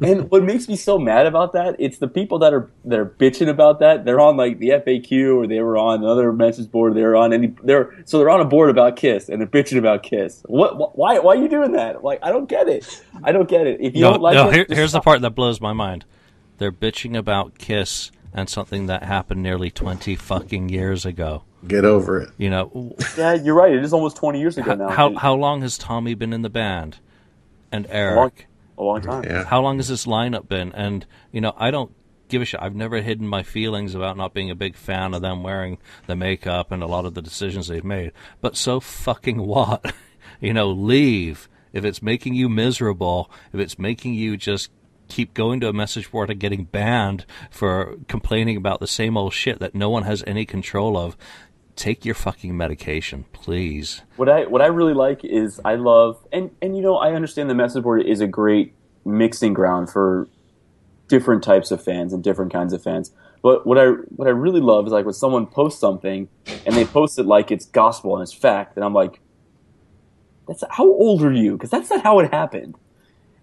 and 0.02 0.30
what 0.30 0.44
makes 0.44 0.68
me 0.68 0.76
so 0.76 1.00
mad 1.00 1.28
about 1.28 1.54
that? 1.54 1.76
It's 1.80 1.98
the 2.00 2.08
people 2.08 2.40
that 2.40 2.54
are 2.54 2.70
that 2.86 3.00
are 3.00 3.06
bitching 3.06 3.48
about 3.48 3.80
that. 3.80 4.06
They're 4.06 4.20
on 4.20 4.36
like 4.38 4.60
the 4.60 4.70
FAQ 4.70 5.36
or 5.38 5.48
they 5.48 5.62
were 5.62 5.78
on 5.78 6.04
another 6.04 6.32
message 6.34 6.70
board. 6.70 6.96
They're 6.96 7.16
on 7.16 7.32
any. 7.34 7.54
They're 7.64 7.94
so 8.06 8.18
they're 8.18 8.30
on 8.30 8.42
a 8.42 8.46
board 8.46 8.70
about 8.70 8.96
Kiss 8.96 9.30
and 9.30 9.40
they're 9.40 9.48
bitching 9.48 9.78
about 9.78 10.04
Kiss. 10.04 10.44
What? 10.48 10.74
wh- 10.74 10.98
Why? 10.98 11.20
Why 11.20 11.36
are 11.36 11.42
you 11.42 11.48
doing 11.48 11.74
that? 11.74 12.04
Like, 12.04 12.20
I 12.24 12.32
don't 12.32 12.50
get 12.50 12.68
it. 12.68 13.02
I 13.24 13.32
don't 13.32 13.48
get 13.48 13.68
it. 13.68 13.80
If 13.82 13.96
you 13.96 14.02
No, 14.02 14.12
don't 14.12 14.22
like 14.22 14.36
no 14.36 14.50
it, 14.50 14.54
here, 14.56 14.66
here's 14.70 14.92
the 14.92 15.00
part 15.02 15.22
that 15.22 15.32
blows 15.32 15.62
my 15.62 15.74
mind. 15.74 16.04
They're 16.58 16.72
bitching 16.72 17.16
about 17.18 17.58
Kiss 17.60 18.12
and 18.38 18.48
something 18.48 18.86
that 18.86 19.02
happened 19.02 19.42
nearly 19.42 19.72
20 19.72 20.16
fucking 20.16 20.70
years 20.70 21.08
ago. 21.08 21.44
Get 21.68 21.84
over 21.84 22.22
it. 22.22 22.30
You 22.38 22.52
know, 22.52 22.96
Yeah, 23.18 23.34
you're 23.34 23.56
right. 23.56 23.74
It 23.74 23.84
is 23.84 23.94
almost 23.94 24.16
20 24.18 24.40
years 24.40 24.60
ago 24.60 24.76
now. 24.76 24.90
how, 24.90 25.16
how 25.16 25.34
long 25.34 25.62
has 25.64 25.76
Tommy 25.76 26.14
been 26.14 26.32
in 26.32 26.44
the 26.44 26.50
band? 26.50 27.00
And 27.72 27.88
a 27.88 27.90
long, 27.90 27.96
Eric? 27.96 28.48
a 28.78 28.84
long 28.84 29.02
time. 29.02 29.24
Yeah. 29.24 29.44
How 29.44 29.60
long 29.60 29.78
has 29.78 29.88
this 29.88 30.06
lineup 30.06 30.48
been? 30.48 30.72
And, 30.74 31.08
you 31.32 31.42
know, 31.42 31.54
I 31.58 31.72
don't 31.72 31.92
give 32.28 32.44
a 32.44 32.46
shit. 32.46 32.62
I've 32.62 32.76
never 32.76 33.02
hidden 33.02 33.28
my 33.28 33.42
feelings 33.42 33.96
about 33.96 34.18
not 34.18 34.36
being 34.36 34.52
a 34.52 34.56
big 34.56 34.76
fan 34.76 35.16
of 35.16 35.24
them 35.24 35.42
wearing 35.42 35.80
the 36.06 36.16
makeup 36.16 36.72
and 36.72 36.84
a 36.84 36.88
lot 36.88 37.06
of 37.06 37.16
the 37.16 37.24
decisions 37.24 37.68
they've 37.68 37.84
made. 37.84 38.12
But 38.40 38.56
so 38.56 38.80
fucking 38.80 39.42
what? 39.48 39.96
you 40.40 40.54
know, 40.54 40.70
leave. 40.70 41.50
If 41.74 41.84
it's 41.84 42.04
making 42.04 42.36
you 42.36 42.50
miserable, 42.50 43.32
if 43.52 43.60
it's 43.60 43.80
making 43.80 44.14
you 44.14 44.38
just 44.38 44.70
keep 45.08 45.34
going 45.34 45.60
to 45.62 45.70
a 45.70 45.74
message 45.74 46.12
board 46.12 46.30
and 46.30 46.40
getting 46.40 46.66
banned 46.66 47.26
for 47.50 47.96
complaining 48.08 48.58
about 48.58 48.80
the 48.80 48.88
same 48.88 49.18
old 49.18 49.34
shit 49.34 49.60
that 49.60 49.76
no 49.76 49.90
one 49.90 50.04
has 50.04 50.24
any 50.28 50.46
control 50.46 50.98
of, 50.98 51.18
take 51.76 52.04
your 52.04 52.16
fucking 52.16 52.56
medication, 52.58 53.26
please. 53.34 54.02
What 54.18 54.28
I 54.28 54.46
what 54.46 54.62
I 54.62 54.68
really 54.68 54.94
like 54.94 55.24
is 55.24 55.62
I 55.64 55.76
love 55.76 56.18
and 56.32 56.52
and 56.62 56.76
you 56.76 56.82
know 56.82 56.98
I 56.98 57.14
understand 57.14 57.50
the 57.50 57.56
message 57.56 57.84
board 57.84 58.06
is 58.06 58.20
a 58.20 58.28
great 58.28 58.74
mixing 59.06 59.54
ground 59.54 59.90
for 59.90 60.28
different 61.08 61.44
types 61.44 61.72
of 61.72 61.82
fans 61.82 62.12
and 62.12 62.24
different 62.24 62.52
kinds 62.52 62.74
of 62.74 62.84
fans. 62.84 63.12
But 63.42 63.66
what 63.66 63.78
I 63.78 63.86
what 64.16 64.28
I 64.28 64.32
really 64.32 64.60
love 64.60 64.88
is 64.88 64.92
like 64.92 65.06
when 65.06 65.14
someone 65.14 65.46
posts 65.46 65.80
something 65.80 66.28
and 66.66 66.76
they 66.76 66.86
post 66.86 67.18
it 67.18 67.26
like 67.26 67.52
it's 67.52 67.66
gospel 67.66 68.16
and 68.16 68.24
it's 68.24 68.34
fact, 68.34 68.76
and 68.76 68.84
I'm 68.84 68.94
like, 68.94 69.22
that's 70.48 70.64
how 70.70 70.86
old 70.86 71.22
are 71.24 71.32
you? 71.32 71.54
Because 71.54 71.70
that's 71.70 71.90
not 71.90 72.04
how 72.04 72.20
it 72.20 72.34
happened. 72.34 72.76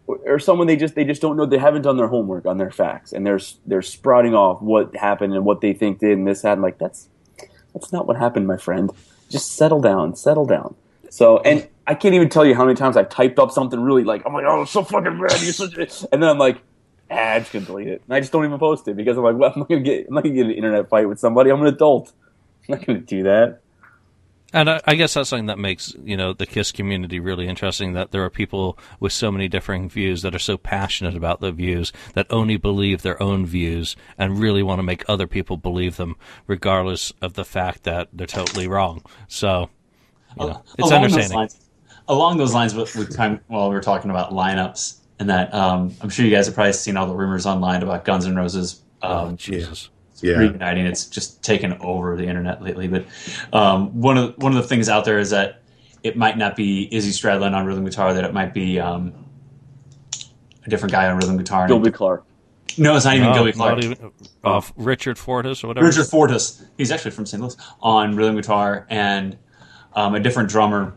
Or, 0.07 0.39
someone 0.39 0.67
they 0.67 0.77
just 0.77 0.95
they 0.95 1.05
just 1.05 1.23
don't 1.23 1.37
know 1.37 1.47
they 1.47 1.57
haven't 1.57 1.81
done 1.81 1.97
their 1.97 2.09
homework 2.09 2.45
on 2.45 2.59
their 2.59 2.71
facts 2.71 3.15
and 3.15 3.27
they're 3.27 3.41
they're 3.65 3.81
sprouting 3.81 4.35
off 4.35 4.61
what 4.61 4.95
happened 4.95 5.33
and 5.33 5.47
what 5.47 5.63
they 5.63 5.73
think 5.73 5.99
did 6.01 6.19
and 6.19 6.27
this 6.27 6.43
that 6.43 6.61
like 6.61 6.77
that's 6.77 7.09
that's 7.75 7.93
not 7.93 8.07
what 8.07 8.17
happened, 8.17 8.47
my 8.47 8.57
friend. 8.57 8.91
Just 9.29 9.57
settle 9.57 9.81
down, 9.81 10.15
settle 10.15 10.47
down. 10.47 10.77
So, 11.11 11.39
and 11.39 11.69
I 11.87 11.95
can't 11.95 12.15
even 12.15 12.29
tell 12.29 12.47
you 12.47 12.55
how 12.55 12.65
many 12.65 12.77
times 12.77 12.97
I've 12.97 13.09
typed 13.09 13.39
up 13.39 13.51
something 13.51 13.81
really 13.81 14.05
like, 14.05 14.23
I'm 14.25 14.33
like, 14.33 14.45
oh, 14.47 14.63
it's 14.63 14.71
so 14.71 14.83
fucking 14.85 15.21
bad. 15.21 15.43
You're 15.43 15.53
such 15.53 15.77
a... 15.77 16.09
And 16.13 16.23
then 16.23 16.31
I'm 16.31 16.39
like, 16.39 16.63
ah, 17.11 17.15
I'm 17.15 17.43
just 17.43 17.53
gonna 17.53 17.67
delete 17.67 17.89
it. 17.89 18.03
And 18.07 18.15
I 18.15 18.21
just 18.21 18.33
don't 18.33 18.45
even 18.45 18.59
post 18.59 18.89
it 18.89 18.97
because 18.97 19.17
I'm 19.17 19.25
like, 19.25 19.37
well, 19.37 19.53
I'm 19.53 19.61
not 19.61 19.69
gonna 19.69 19.83
get, 19.83 20.07
I'm 20.09 20.15
not 20.15 20.25
gonna 20.25 20.37
get 20.37 20.47
an 20.47 20.53
internet 20.53 20.89
fight 20.89 21.09
with 21.09 21.19
somebody. 21.19 21.51
I'm 21.51 21.61
an 21.61 21.67
adult. 21.67 22.13
I'm 22.69 22.77
not 22.77 22.87
gonna 22.87 23.01
do 23.01 23.25
that. 23.25 23.61
And 24.55 24.71
I, 24.71 24.81
I 24.87 24.95
guess 24.95 25.15
that's 25.15 25.29
something 25.29 25.47
that 25.47 25.59
makes 25.59 25.95
you 26.03 26.17
know 26.17 26.33
the 26.33 26.47
Kiss 26.47 26.73
community 26.73 27.21
really 27.21 27.49
interesting. 27.49 27.93
That 27.93 28.13
there 28.13 28.25
are 28.25 28.31
people 28.31 28.79
with 29.01 29.13
so 29.13 29.31
many 29.31 29.49
differing 29.49 29.91
views 29.91 30.23
that 30.23 30.35
are 30.35 30.39
so 30.39 30.57
passionate 30.57 31.17
about 31.17 31.41
their 31.41 31.53
views 31.53 31.93
that 32.15 32.27
only 32.31 32.57
believe 32.57 33.03
their 33.03 33.23
own 33.23 33.45
views 33.45 33.97
and 34.17 34.39
really 34.39 34.63
want 34.63 34.79
to 34.79 34.85
make 34.85 35.05
other 35.09 35.27
people 35.27 35.57
believe 35.57 35.97
them, 35.97 36.17
regardless 36.47 37.13
of 37.21 37.35
the 37.35 37.45
fact 37.45 37.83
that 37.83 38.09
they're 38.13 38.27
totally 38.29 38.69
wrong. 38.69 39.03
So, 39.29 39.71
you 40.39 40.47
know, 40.47 40.63
it's 40.79 40.89
along 40.89 41.11
those 41.11 41.33
lines, 41.33 41.69
along 42.09 42.37
those 42.39 42.55
lines, 42.55 42.75
with, 42.75 42.95
with 42.95 43.15
time 43.15 43.41
while 43.49 43.69
we 43.69 43.75
were 43.75 43.83
talking 43.83 44.11
about 44.11 44.31
lineups 44.31 45.01
and 45.19 45.31
that, 45.31 45.53
um, 45.55 45.95
I'm 46.01 46.11
sure 46.11 46.25
you 46.25 46.31
guys 46.31 46.47
have 46.47 46.55
probably 46.55 46.73
seen 46.73 46.97
all 46.97 47.07
the 47.07 47.15
rumors 47.15 47.47
online 47.47 47.83
about 47.83 48.05
Guns 48.05 48.27
N' 48.27 48.37
Roses. 48.37 48.83
Oh 49.03 49.27
Um, 49.27 49.37
Jesus! 50.15 50.23
Yeah. 50.23 50.37
reuniting. 50.39 50.87
It's 50.87 51.07
just 51.07 51.43
taken 51.43 51.75
over 51.81 52.17
the 52.17 52.25
internet 52.27 52.63
lately. 52.63 52.89
But 52.89 53.07
um, 53.53 54.01
one 54.01 54.17
of 54.17 54.35
one 54.39 54.57
of 54.57 54.63
the 54.63 54.69
things 54.69 54.89
out 54.89 55.05
there 55.05 55.19
is 55.19 55.31
that 55.31 55.63
it 56.03 56.17
might 56.17 56.37
not 56.39 56.57
be 56.57 56.89
Izzy 56.95 57.11
Stradlin 57.11 57.55
on 57.55 57.67
rhythm 57.67 57.85
guitar. 57.85 58.15
That 58.15 58.25
it 58.25 58.33
might 58.33 58.55
be 58.55 58.79
um, 58.79 59.13
a 60.67 60.71
different 60.71 60.93
guy 60.93 61.09
on 61.09 61.17
rhythm 61.17 61.37
guitar. 61.37 61.67
Gilby 61.67 61.91
Clarke. 61.91 62.25
no, 62.79 62.97
it's 62.97 63.05
not 63.05 63.15
even 63.17 63.29
No, 63.29 63.35
Gilby 63.35 63.53
Clarke. 63.53 63.83
even 63.85 64.13
uh, 64.43 64.61
Richard 64.77 65.19
Fortus 65.19 65.63
or 65.65 65.69
whatever. 65.69 65.87
Richard 65.87 66.07
Fortus. 66.07 66.63
He's 66.79 66.91
actually 66.91 67.11
from 67.13 67.27
St. 67.27 67.43
Louis 67.43 67.57
on 67.81 68.17
rhythm 68.17 68.37
guitar 68.37 68.87
and 68.91 69.37
um, 69.95 70.15
a 70.15 70.21
different 70.21 70.49
drummer. 70.49 70.97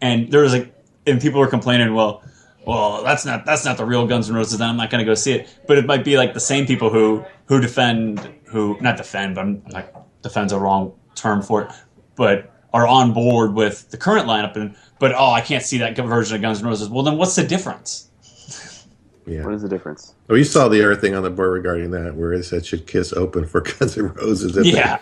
And 0.00 0.30
there 0.30 0.42
was 0.42 0.52
like, 0.52 0.74
and 1.06 1.20
people 1.20 1.40
were 1.40 1.46
complaining, 1.46 1.94
well, 1.94 2.22
well, 2.66 3.02
that's 3.04 3.26
not 3.26 3.44
that's 3.44 3.64
not 3.64 3.76
the 3.76 3.84
real 3.84 4.06
Guns 4.06 4.28
N' 4.30 4.36
Roses. 4.36 4.58
Then 4.58 4.70
I'm 4.70 4.76
not 4.76 4.88
going 4.90 5.00
to 5.00 5.04
go 5.04 5.14
see 5.14 5.32
it. 5.32 5.48
But 5.68 5.76
it 5.78 5.84
might 5.86 6.02
be 6.04 6.16
like 6.16 6.32
the 6.32 6.40
same 6.40 6.66
people 6.66 6.88
who 6.90 7.22
who 7.46 7.60
defend, 7.60 8.26
who 8.54 8.78
not 8.80 8.96
defend, 8.96 9.34
but 9.34 9.40
I'm 9.42 9.62
like 9.70 9.92
defends 10.22 10.52
a 10.52 10.58
wrong 10.58 10.92
term 11.16 11.42
for 11.42 11.62
it, 11.64 11.72
but 12.14 12.50
are 12.72 12.86
on 12.86 13.12
board 13.12 13.52
with 13.52 13.90
the 13.90 13.96
current 13.96 14.26
lineup. 14.26 14.54
And 14.56 14.74
but 15.00 15.12
oh, 15.12 15.30
I 15.32 15.40
can't 15.40 15.62
see 15.64 15.78
that 15.78 15.96
version 15.96 16.36
of 16.36 16.40
Guns 16.42 16.60
N' 16.60 16.66
Roses. 16.66 16.88
Well, 16.88 17.02
then 17.02 17.18
what's 17.18 17.34
the 17.36 17.44
difference? 17.46 18.08
Yeah. 19.26 19.42
What 19.42 19.54
is 19.54 19.62
the 19.62 19.70
difference? 19.70 20.12
Well, 20.28 20.36
you 20.36 20.44
saw 20.44 20.68
the 20.68 20.84
other 20.84 20.94
thing 20.96 21.14
on 21.14 21.22
the 21.22 21.30
board 21.30 21.50
regarding 21.54 21.92
that, 21.92 22.14
where 22.14 22.34
it 22.34 22.44
said 22.44 22.66
should 22.66 22.86
Kiss 22.86 23.10
open 23.14 23.46
for 23.46 23.60
Guns 23.78 23.96
N' 23.96 24.08
Roses. 24.08 24.54
if 24.54 24.64
they- 24.64 24.72
Yeah. 24.72 24.98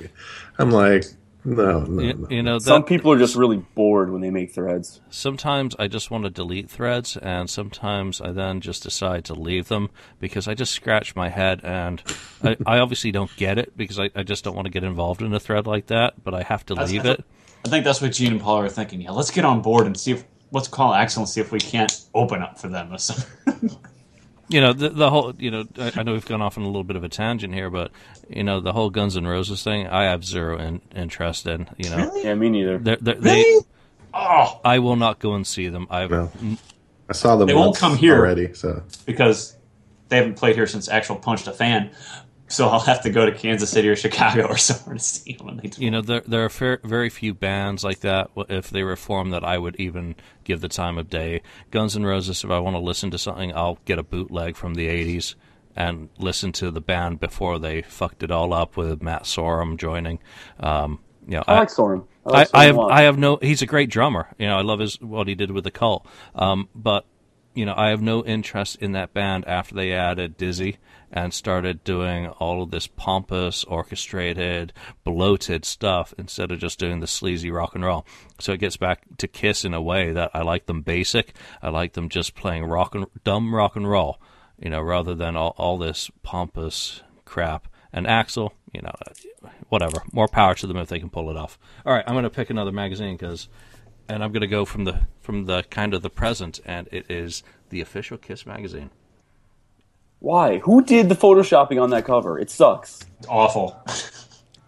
I'm 0.58 0.70
like, 0.70 1.06
no, 1.44 1.80
no, 1.80 2.02
You, 2.02 2.14
no. 2.14 2.28
you 2.30 2.42
know, 2.42 2.58
Some 2.58 2.84
people 2.84 3.10
are 3.12 3.18
just 3.18 3.34
really 3.36 3.56
bored 3.74 4.10
when 4.12 4.20
they 4.20 4.30
make 4.30 4.52
threads. 4.54 5.00
sometimes 5.10 5.74
I 5.78 5.88
just 5.88 6.10
want 6.10 6.24
to 6.24 6.30
delete 6.30 6.70
threads, 6.70 7.16
and 7.16 7.48
sometimes 7.50 8.20
I 8.20 8.30
then 8.32 8.60
just 8.60 8.82
decide 8.82 9.24
to 9.26 9.34
leave 9.34 9.68
them 9.68 9.90
because 10.20 10.46
I 10.48 10.54
just 10.54 10.72
scratch 10.72 11.16
my 11.16 11.28
head, 11.28 11.60
and 11.64 12.02
I, 12.42 12.56
I 12.66 12.78
obviously 12.78 13.10
don't 13.12 13.34
get 13.36 13.58
it 13.58 13.76
because 13.76 13.98
I, 13.98 14.10
I 14.14 14.22
just 14.22 14.44
don't 14.44 14.54
want 14.54 14.66
to 14.66 14.70
get 14.72 14.84
involved 14.84 15.22
in 15.22 15.32
a 15.34 15.40
thread 15.40 15.66
like 15.66 15.86
that, 15.88 16.22
but 16.22 16.34
I 16.34 16.42
have 16.42 16.64
to 16.66 16.74
That's- 16.74 16.90
leave 16.92 17.06
I 17.06 17.10
it. 17.12 17.24
I 17.64 17.68
think 17.68 17.84
that's 17.84 18.00
what 18.02 18.10
Gene 18.12 18.32
and 18.32 18.40
Paul 18.40 18.58
are 18.58 18.68
thinking. 18.68 19.00
Yeah, 19.00 19.12
let's 19.12 19.30
get 19.30 19.44
on 19.44 19.62
board 19.62 19.86
and 19.86 19.96
see 19.98 20.10
if 20.12 20.24
let's 20.50 20.66
call 20.66 20.92
Axl 20.92 21.18
and 21.18 21.28
see 21.28 21.40
if 21.40 21.52
we 21.52 21.60
can't 21.60 21.92
open 22.12 22.42
up 22.42 22.58
for 22.58 22.68
them. 22.68 22.90
or 24.54 24.56
something. 24.56 24.56
You 24.56 24.60
know, 24.60 24.72
the, 24.72 24.88
the 24.90 25.10
whole, 25.10 25.34
you 25.38 25.50
know, 25.50 25.64
I, 25.78 25.92
I 25.96 26.02
know 26.02 26.12
we've 26.12 26.26
gone 26.26 26.42
off 26.42 26.58
on 26.58 26.64
a 26.64 26.66
little 26.66 26.84
bit 26.84 26.96
of 26.96 27.04
a 27.04 27.08
tangent 27.08 27.54
here, 27.54 27.70
but, 27.70 27.90
you 28.28 28.42
know, 28.42 28.60
the 28.60 28.72
whole 28.72 28.90
Guns 28.90 29.16
N' 29.16 29.26
Roses 29.26 29.62
thing, 29.62 29.86
I 29.86 30.04
have 30.04 30.24
zero 30.24 30.58
in, 30.58 30.80
interest 30.94 31.46
in, 31.46 31.68
you 31.76 31.90
know. 31.90 31.96
really? 31.96 32.24
Yeah, 32.24 32.34
me 32.34 32.50
neither. 32.50 32.78
They're, 32.78 32.96
they're, 32.96 33.16
Really? 33.16 33.60
They, 33.60 33.66
oh, 34.14 34.60
I 34.64 34.78
will 34.78 34.96
not 34.96 35.18
go 35.18 35.34
and 35.34 35.46
see 35.46 35.68
them. 35.68 35.86
I've, 35.90 36.10
No. 36.10 36.30
I 37.08 37.14
saw 37.14 37.36
them. 37.36 37.46
They 37.46 37.54
won't 37.54 37.76
come 37.76 37.96
here. 37.96 38.16
already. 38.16 38.54
So 38.54 38.82
because 39.04 39.56
they 40.08 40.16
haven't 40.16 40.36
played 40.36 40.54
here 40.54 40.66
since 40.66 40.88
Axl 40.88 41.20
Punched 41.20 41.46
a 41.46 41.52
Fan. 41.52 41.90
So 42.52 42.68
I'll 42.68 42.80
have 42.80 43.00
to 43.04 43.10
go 43.10 43.24
to 43.24 43.32
Kansas 43.32 43.70
City 43.70 43.88
or 43.88 43.96
Chicago 43.96 44.46
or 44.46 44.58
somewhere 44.58 44.96
to 44.96 45.02
see 45.02 45.32
them. 45.32 45.58
You 45.78 45.90
know, 45.90 46.02
there 46.02 46.20
there 46.20 46.44
are 46.44 46.50
fair, 46.50 46.80
very 46.84 47.08
few 47.08 47.32
bands 47.32 47.82
like 47.82 48.00
that. 48.00 48.30
If 48.36 48.68
they 48.68 48.82
were 48.82 48.94
formed, 48.94 49.32
that 49.32 49.42
I 49.42 49.56
would 49.56 49.74
even 49.76 50.16
give 50.44 50.60
the 50.60 50.68
time 50.68 50.98
of 50.98 51.08
day. 51.08 51.40
Guns 51.70 51.96
N' 51.96 52.04
Roses. 52.04 52.44
If 52.44 52.50
I 52.50 52.58
want 52.58 52.76
to 52.76 52.80
listen 52.80 53.10
to 53.12 53.18
something, 53.18 53.54
I'll 53.56 53.78
get 53.86 53.98
a 53.98 54.02
bootleg 54.02 54.56
from 54.56 54.74
the 54.74 54.86
'80s 54.86 55.34
and 55.74 56.10
listen 56.18 56.52
to 56.52 56.70
the 56.70 56.82
band 56.82 57.20
before 57.20 57.58
they 57.58 57.80
fucked 57.80 58.22
it 58.22 58.30
all 58.30 58.52
up 58.52 58.76
with 58.76 59.02
Matt 59.02 59.22
Sorum 59.22 59.78
joining. 59.78 60.18
Um, 60.60 61.00
you 61.26 61.38
know, 61.38 61.44
I 61.46 61.60
like 61.60 61.68
Sorum. 61.70 62.06
I, 62.26 62.30
like 62.30 62.48
I 62.52 62.66
Sorum 62.66 62.66
have. 62.66 62.78
I 62.78 63.02
have 63.02 63.18
no. 63.18 63.38
He's 63.40 63.62
a 63.62 63.66
great 63.66 63.88
drummer. 63.88 64.28
You 64.36 64.48
know, 64.48 64.58
I 64.58 64.62
love 64.62 64.80
his 64.80 65.00
what 65.00 65.26
he 65.26 65.34
did 65.34 65.52
with 65.52 65.64
the 65.64 65.70
Cult. 65.70 66.06
Um, 66.34 66.68
but 66.74 67.06
you 67.54 67.64
know, 67.64 67.74
I 67.74 67.88
have 67.88 68.02
no 68.02 68.22
interest 68.22 68.76
in 68.82 68.92
that 68.92 69.14
band 69.14 69.48
after 69.48 69.74
they 69.74 69.92
added 69.92 70.36
Dizzy 70.36 70.76
and 71.12 71.34
started 71.34 71.84
doing 71.84 72.26
all 72.26 72.62
of 72.62 72.70
this 72.70 72.86
pompous, 72.86 73.64
orchestrated, 73.64 74.72
bloated 75.04 75.64
stuff 75.64 76.14
instead 76.16 76.50
of 76.50 76.58
just 76.58 76.78
doing 76.78 77.00
the 77.00 77.06
sleazy 77.06 77.50
rock 77.50 77.74
and 77.74 77.84
roll. 77.84 78.06
So 78.40 78.52
it 78.52 78.60
gets 78.60 78.78
back 78.78 79.02
to 79.18 79.28
Kiss 79.28 79.64
in 79.64 79.74
a 79.74 79.82
way 79.82 80.12
that 80.12 80.30
I 80.32 80.42
like 80.42 80.66
them 80.66 80.80
basic. 80.80 81.34
I 81.60 81.68
like 81.68 81.92
them 81.92 82.08
just 82.08 82.34
playing 82.34 82.64
rock 82.64 82.94
and 82.94 83.06
dumb 83.24 83.54
rock 83.54 83.76
and 83.76 83.88
roll. 83.88 84.18
You 84.58 84.70
know, 84.70 84.80
rather 84.80 85.14
than 85.14 85.36
all, 85.36 85.54
all 85.58 85.76
this 85.76 86.10
pompous 86.22 87.02
crap. 87.24 87.68
And 87.92 88.06
Axl, 88.06 88.52
you 88.72 88.80
know, 88.80 88.94
whatever. 89.68 90.02
More 90.12 90.28
power 90.28 90.54
to 90.54 90.66
them 90.66 90.78
if 90.78 90.88
they 90.88 91.00
can 91.00 91.10
pull 91.10 91.30
it 91.30 91.36
off. 91.36 91.58
All 91.84 91.92
right, 91.92 92.04
I'm 92.06 92.14
going 92.14 92.24
to 92.24 92.30
pick 92.30 92.48
another 92.48 92.72
magazine 92.72 93.16
because, 93.16 93.48
and 94.08 94.24
I'm 94.24 94.32
going 94.32 94.42
to 94.42 94.46
go 94.46 94.64
from 94.64 94.84
the 94.84 95.00
from 95.20 95.44
the 95.44 95.64
kind 95.64 95.92
of 95.92 96.02
the 96.02 96.10
present, 96.10 96.60
and 96.64 96.88
it 96.90 97.10
is 97.10 97.42
the 97.68 97.80
official 97.80 98.16
Kiss 98.16 98.46
magazine. 98.46 98.90
Why? 100.22 100.58
Who 100.58 100.84
did 100.84 101.08
the 101.08 101.16
photoshopping 101.16 101.82
on 101.82 101.90
that 101.90 102.04
cover? 102.04 102.38
It 102.38 102.48
sucks. 102.48 103.04
awful. 103.28 103.76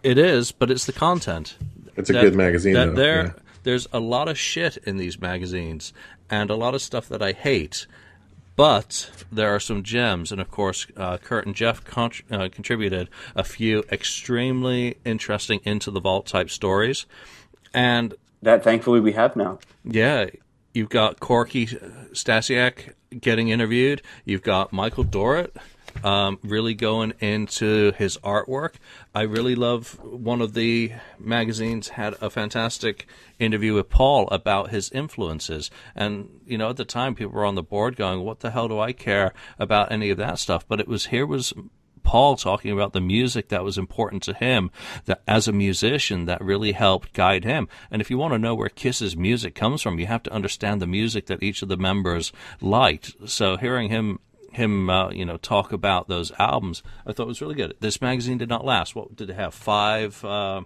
It 0.03 0.17
is, 0.17 0.51
but 0.51 0.69
it's 0.69 0.85
the 0.85 0.91
content. 0.93 1.55
it's 1.95 2.09
a 2.09 2.13
That- 2.13 2.21
good 2.21 2.35
magazine. 2.35 2.73
That 2.73 2.87
though. 2.87 3.01
there, 3.01 3.23
yeah. 3.23 3.31
there's 3.63 3.87
a 3.93 3.99
lot 3.99 4.27
of 4.27 4.37
shit 4.37 4.77
in 4.85 4.97
these 4.97 5.19
magazines, 5.19 5.93
and 6.29 6.49
a 6.49 6.55
lot 6.55 6.75
of 6.75 6.81
stuff 6.81 7.07
that 7.09 7.21
I 7.21 7.31
hate. 7.31 7.87
But 8.57 9.09
there 9.31 9.53
are 9.55 9.59
some 9.59 9.81
gems, 9.83 10.31
and 10.31 10.39
of 10.41 10.49
course, 10.51 10.87
uh, 10.97 11.17
Curt 11.17 11.45
and 11.45 11.55
Jeff 11.55 11.83
con- 11.85 12.11
uh, 12.29 12.49
contributed 12.51 13.09
a 13.35 13.43
few 13.43 13.83
extremely 13.91 14.97
interesting 15.05 15.59
into 15.63 15.89
the 15.91 15.99
vault 16.01 16.25
type 16.27 16.49
stories, 16.49 17.05
and 17.73 18.13
That 18.41 18.63
thankfully 18.63 18.99
we 18.99 19.13
have 19.13 19.35
now. 19.35 19.59
Yeah, 19.83 20.27
you've 20.75 20.89
got 20.89 21.19
Corky 21.19 21.67
Stasiak 21.67 22.93
getting 23.19 23.49
interviewed. 23.49 24.01
You've 24.25 24.43
got 24.43 24.73
Michael 24.73 25.05
Doret 25.05 25.51
um, 26.03 26.37
really 26.43 26.73
going 26.73 27.13
into 27.19 27.93
his 27.93 28.17
artwork. 28.17 28.73
I 29.13 29.21
really 29.21 29.55
love 29.55 29.97
one 30.03 30.41
of 30.41 30.53
the 30.53 30.91
magazines 31.17 31.89
had 31.89 32.15
a 32.21 32.29
fantastic 32.29 33.07
interview 33.39 33.73
with 33.75 33.89
Paul 33.89 34.27
about 34.27 34.69
his 34.69 34.91
influences. 34.91 35.71
And, 35.95 36.41
you 36.45 36.57
know, 36.57 36.69
at 36.69 36.77
the 36.77 36.85
time 36.85 37.15
people 37.15 37.33
were 37.33 37.45
on 37.45 37.55
the 37.55 37.63
board 37.63 37.95
going, 37.95 38.21
what 38.21 38.41
the 38.41 38.51
hell 38.51 38.67
do 38.67 38.79
I 38.79 38.91
care 38.91 39.33
about 39.57 39.91
any 39.91 40.09
of 40.09 40.17
that 40.17 40.39
stuff? 40.39 40.67
But 40.67 40.79
it 40.79 40.87
was 40.87 41.07
here 41.07 41.25
was 41.25 41.53
Paul 42.05 42.37
talking 42.37 42.71
about 42.71 42.93
the 42.93 43.01
music 43.01 43.49
that 43.49 43.63
was 43.63 43.77
important 43.77 44.23
to 44.23 44.33
him 44.33 44.71
that 45.05 45.21
as 45.27 45.47
a 45.47 45.51
musician 45.51 46.25
that 46.25 46.41
really 46.41 46.71
helped 46.71 47.11
guide 47.13 47.43
him. 47.43 47.67
And 47.91 48.01
if 48.01 48.09
you 48.09 48.17
want 48.17 48.33
to 48.33 48.39
know 48.39 48.55
where 48.55 48.69
Kiss's 48.69 49.17
music 49.17 49.55
comes 49.55 49.81
from, 49.81 49.99
you 49.99 50.05
have 50.05 50.23
to 50.23 50.31
understand 50.31 50.81
the 50.81 50.87
music 50.87 51.25
that 51.25 51.43
each 51.43 51.61
of 51.61 51.67
the 51.67 51.77
members 51.77 52.31
liked. 52.61 53.15
So 53.25 53.57
hearing 53.57 53.89
him 53.89 54.19
him 54.51 54.89
uh, 54.89 55.09
you 55.09 55.25
know 55.25 55.35
talk 55.35 55.73
about 55.73 56.07
those 56.07 56.31
albums, 56.39 56.81
I 57.05 57.11
thought 57.11 57.27
was 57.27 57.41
really 57.41 57.55
good. 57.55 57.75
This 57.81 57.99
magazine 58.01 58.37
did 58.37 58.47
not 58.47 58.63
last. 58.63 58.95
What 58.95 59.15
did 59.15 59.29
it 59.29 59.35
have? 59.35 59.53
Five 59.53 60.23
uh, 60.23 60.61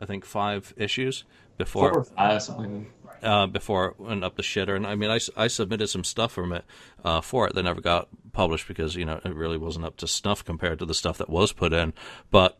I 0.00 0.06
think 0.06 0.24
five 0.24 0.72
issues 0.76 1.24
before 1.58 1.92
Four 1.92 2.00
or 2.00 2.04
five, 2.04 2.42
something 2.42 2.86
uh, 3.22 3.46
before 3.46 3.88
it 3.88 4.00
went 4.00 4.24
up 4.24 4.36
the 4.36 4.42
shitter. 4.42 4.76
And 4.76 4.86
I 4.86 4.94
mean, 4.94 5.10
I, 5.10 5.18
I 5.36 5.46
submitted 5.48 5.88
some 5.88 6.04
stuff 6.04 6.32
from 6.32 6.52
it 6.52 6.64
uh, 7.04 7.20
for 7.20 7.46
it 7.46 7.54
that 7.54 7.62
never 7.62 7.80
got 7.80 8.08
published 8.32 8.68
because 8.68 8.96
you 8.96 9.04
know 9.04 9.20
it 9.24 9.34
really 9.34 9.58
wasn't 9.58 9.84
up 9.84 9.96
to 9.98 10.06
snuff 10.06 10.44
compared 10.44 10.78
to 10.78 10.86
the 10.86 10.94
stuff 10.94 11.18
that 11.18 11.30
was 11.30 11.52
put 11.52 11.72
in. 11.72 11.92
But 12.30 12.58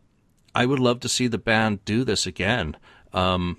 I 0.54 0.66
would 0.66 0.80
love 0.80 1.00
to 1.00 1.08
see 1.08 1.26
the 1.26 1.38
band 1.38 1.84
do 1.84 2.04
this 2.04 2.26
again. 2.26 2.76
Um, 3.12 3.58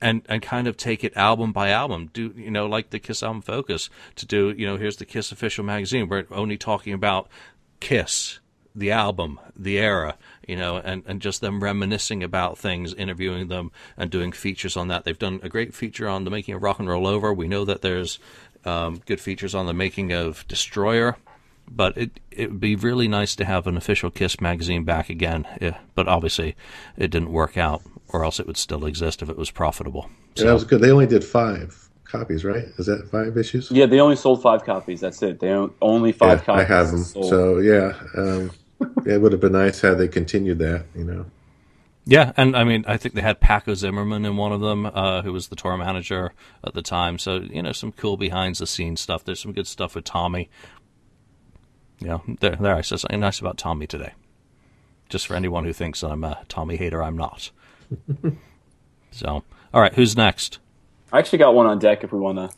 and, 0.00 0.22
and 0.28 0.40
kind 0.40 0.68
of 0.68 0.76
take 0.76 1.02
it 1.02 1.16
album 1.16 1.52
by 1.52 1.70
album. 1.70 2.10
Do 2.12 2.32
you 2.36 2.52
know 2.52 2.66
like 2.66 2.90
the 2.90 3.00
Kiss 3.00 3.20
album 3.20 3.42
Focus 3.42 3.90
to 4.14 4.26
do 4.26 4.54
you 4.56 4.64
know 4.64 4.76
here's 4.76 4.98
the 4.98 5.04
Kiss 5.04 5.32
official 5.32 5.64
magazine. 5.64 6.08
We're 6.08 6.26
only 6.30 6.56
talking 6.56 6.92
about 6.92 7.28
Kiss, 7.80 8.38
the 8.74 8.92
album, 8.92 9.40
the 9.56 9.78
era, 9.78 10.16
you 10.46 10.56
know, 10.56 10.76
and, 10.76 11.02
and 11.06 11.20
just 11.20 11.40
them 11.40 11.62
reminiscing 11.62 12.22
about 12.22 12.58
things, 12.58 12.94
interviewing 12.94 13.48
them, 13.48 13.72
and 13.96 14.10
doing 14.10 14.32
features 14.32 14.76
on 14.76 14.88
that. 14.88 15.04
They've 15.04 15.18
done 15.18 15.40
a 15.42 15.48
great 15.48 15.74
feature 15.74 16.08
on 16.08 16.24
the 16.24 16.30
making 16.30 16.54
of 16.54 16.62
Rock 16.62 16.78
and 16.78 16.88
Roll 16.88 17.06
Over. 17.06 17.32
We 17.32 17.48
know 17.48 17.64
that 17.64 17.82
there's 17.82 18.18
um, 18.68 19.00
good 19.06 19.20
features 19.20 19.54
on 19.54 19.66
the 19.66 19.74
making 19.74 20.12
of 20.12 20.46
Destroyer, 20.48 21.16
but 21.70 21.96
it 21.96 22.20
it 22.30 22.50
would 22.50 22.60
be 22.60 22.76
really 22.76 23.08
nice 23.08 23.34
to 23.36 23.44
have 23.44 23.66
an 23.66 23.76
official 23.76 24.10
Kiss 24.10 24.40
magazine 24.40 24.84
back 24.84 25.08
again. 25.10 25.46
Yeah, 25.60 25.78
but 25.94 26.06
obviously, 26.08 26.54
it 26.96 27.10
didn't 27.10 27.32
work 27.32 27.56
out, 27.56 27.82
or 28.08 28.24
else 28.24 28.38
it 28.40 28.46
would 28.46 28.56
still 28.56 28.84
exist 28.86 29.22
if 29.22 29.28
it 29.28 29.36
was 29.36 29.50
profitable. 29.50 30.08
Yeah, 30.36 30.44
that 30.46 30.52
was 30.54 30.64
good. 30.64 30.80
They 30.80 30.90
only 30.90 31.06
did 31.06 31.24
five 31.24 31.88
copies, 32.04 32.44
right? 32.44 32.64
Is 32.78 32.86
that 32.86 33.08
five 33.10 33.36
issues? 33.36 33.70
Yeah, 33.70 33.86
they 33.86 34.00
only 34.00 34.16
sold 34.16 34.40
five 34.42 34.64
copies. 34.64 35.00
That's 35.00 35.22
it. 35.22 35.40
They 35.40 35.50
only 35.82 36.12
five 36.12 36.38
Yeah, 36.40 36.44
copies. 36.44 36.64
I 36.70 36.74
have 36.74 36.90
them. 36.90 37.02
sold. 37.04 37.26
So 37.26 37.58
yeah, 37.58 37.92
um, 38.16 38.50
yeah, 39.06 39.14
it 39.14 39.20
would 39.20 39.32
have 39.32 39.40
been 39.40 39.52
nice 39.52 39.80
had 39.80 39.98
they 39.98 40.08
continued 40.08 40.58
that. 40.60 40.84
You 40.94 41.04
know, 41.04 41.26
Yeah, 42.10 42.32
and 42.38 42.56
I 42.56 42.64
mean, 42.64 42.86
I 42.88 42.96
think 42.96 43.14
they 43.14 43.20
had 43.20 43.38
Paco 43.38 43.74
Zimmerman 43.74 44.24
in 44.24 44.38
one 44.38 44.50
of 44.50 44.62
them, 44.62 44.86
uh, 44.86 45.20
who 45.20 45.30
was 45.30 45.48
the 45.48 45.56
tour 45.56 45.76
manager 45.76 46.32
at 46.64 46.72
the 46.72 46.80
time. 46.80 47.18
So 47.18 47.40
you 47.40 47.62
know, 47.62 47.72
some 47.72 47.92
cool 47.92 48.16
behind 48.16 48.54
the 48.54 48.66
scenes 48.66 49.02
stuff. 49.02 49.24
There's 49.24 49.40
some 49.40 49.52
good 49.52 49.66
stuff 49.66 49.94
with 49.94 50.04
Tommy. 50.04 50.48
Yeah, 51.98 52.20
there, 52.40 52.56
there. 52.56 52.74
I 52.76 52.80
said 52.80 53.00
something 53.00 53.20
nice 53.20 53.40
about 53.40 53.58
Tommy 53.58 53.86
today. 53.86 54.14
Just 55.10 55.26
for 55.26 55.34
anyone 55.34 55.66
who 55.66 55.74
thinks 55.74 56.02
I'm 56.02 56.24
a 56.24 56.40
Tommy 56.48 56.76
hater, 56.76 57.02
I'm 57.02 57.18
not. 57.18 57.50
so, 59.10 59.44
all 59.74 59.80
right, 59.82 59.92
who's 59.92 60.16
next? 60.16 60.60
I 61.12 61.18
actually 61.18 61.40
got 61.40 61.54
one 61.54 61.66
on 61.66 61.78
deck 61.78 62.04
if 62.04 62.12
we 62.12 62.18
want 62.18 62.38
to. 62.38 62.56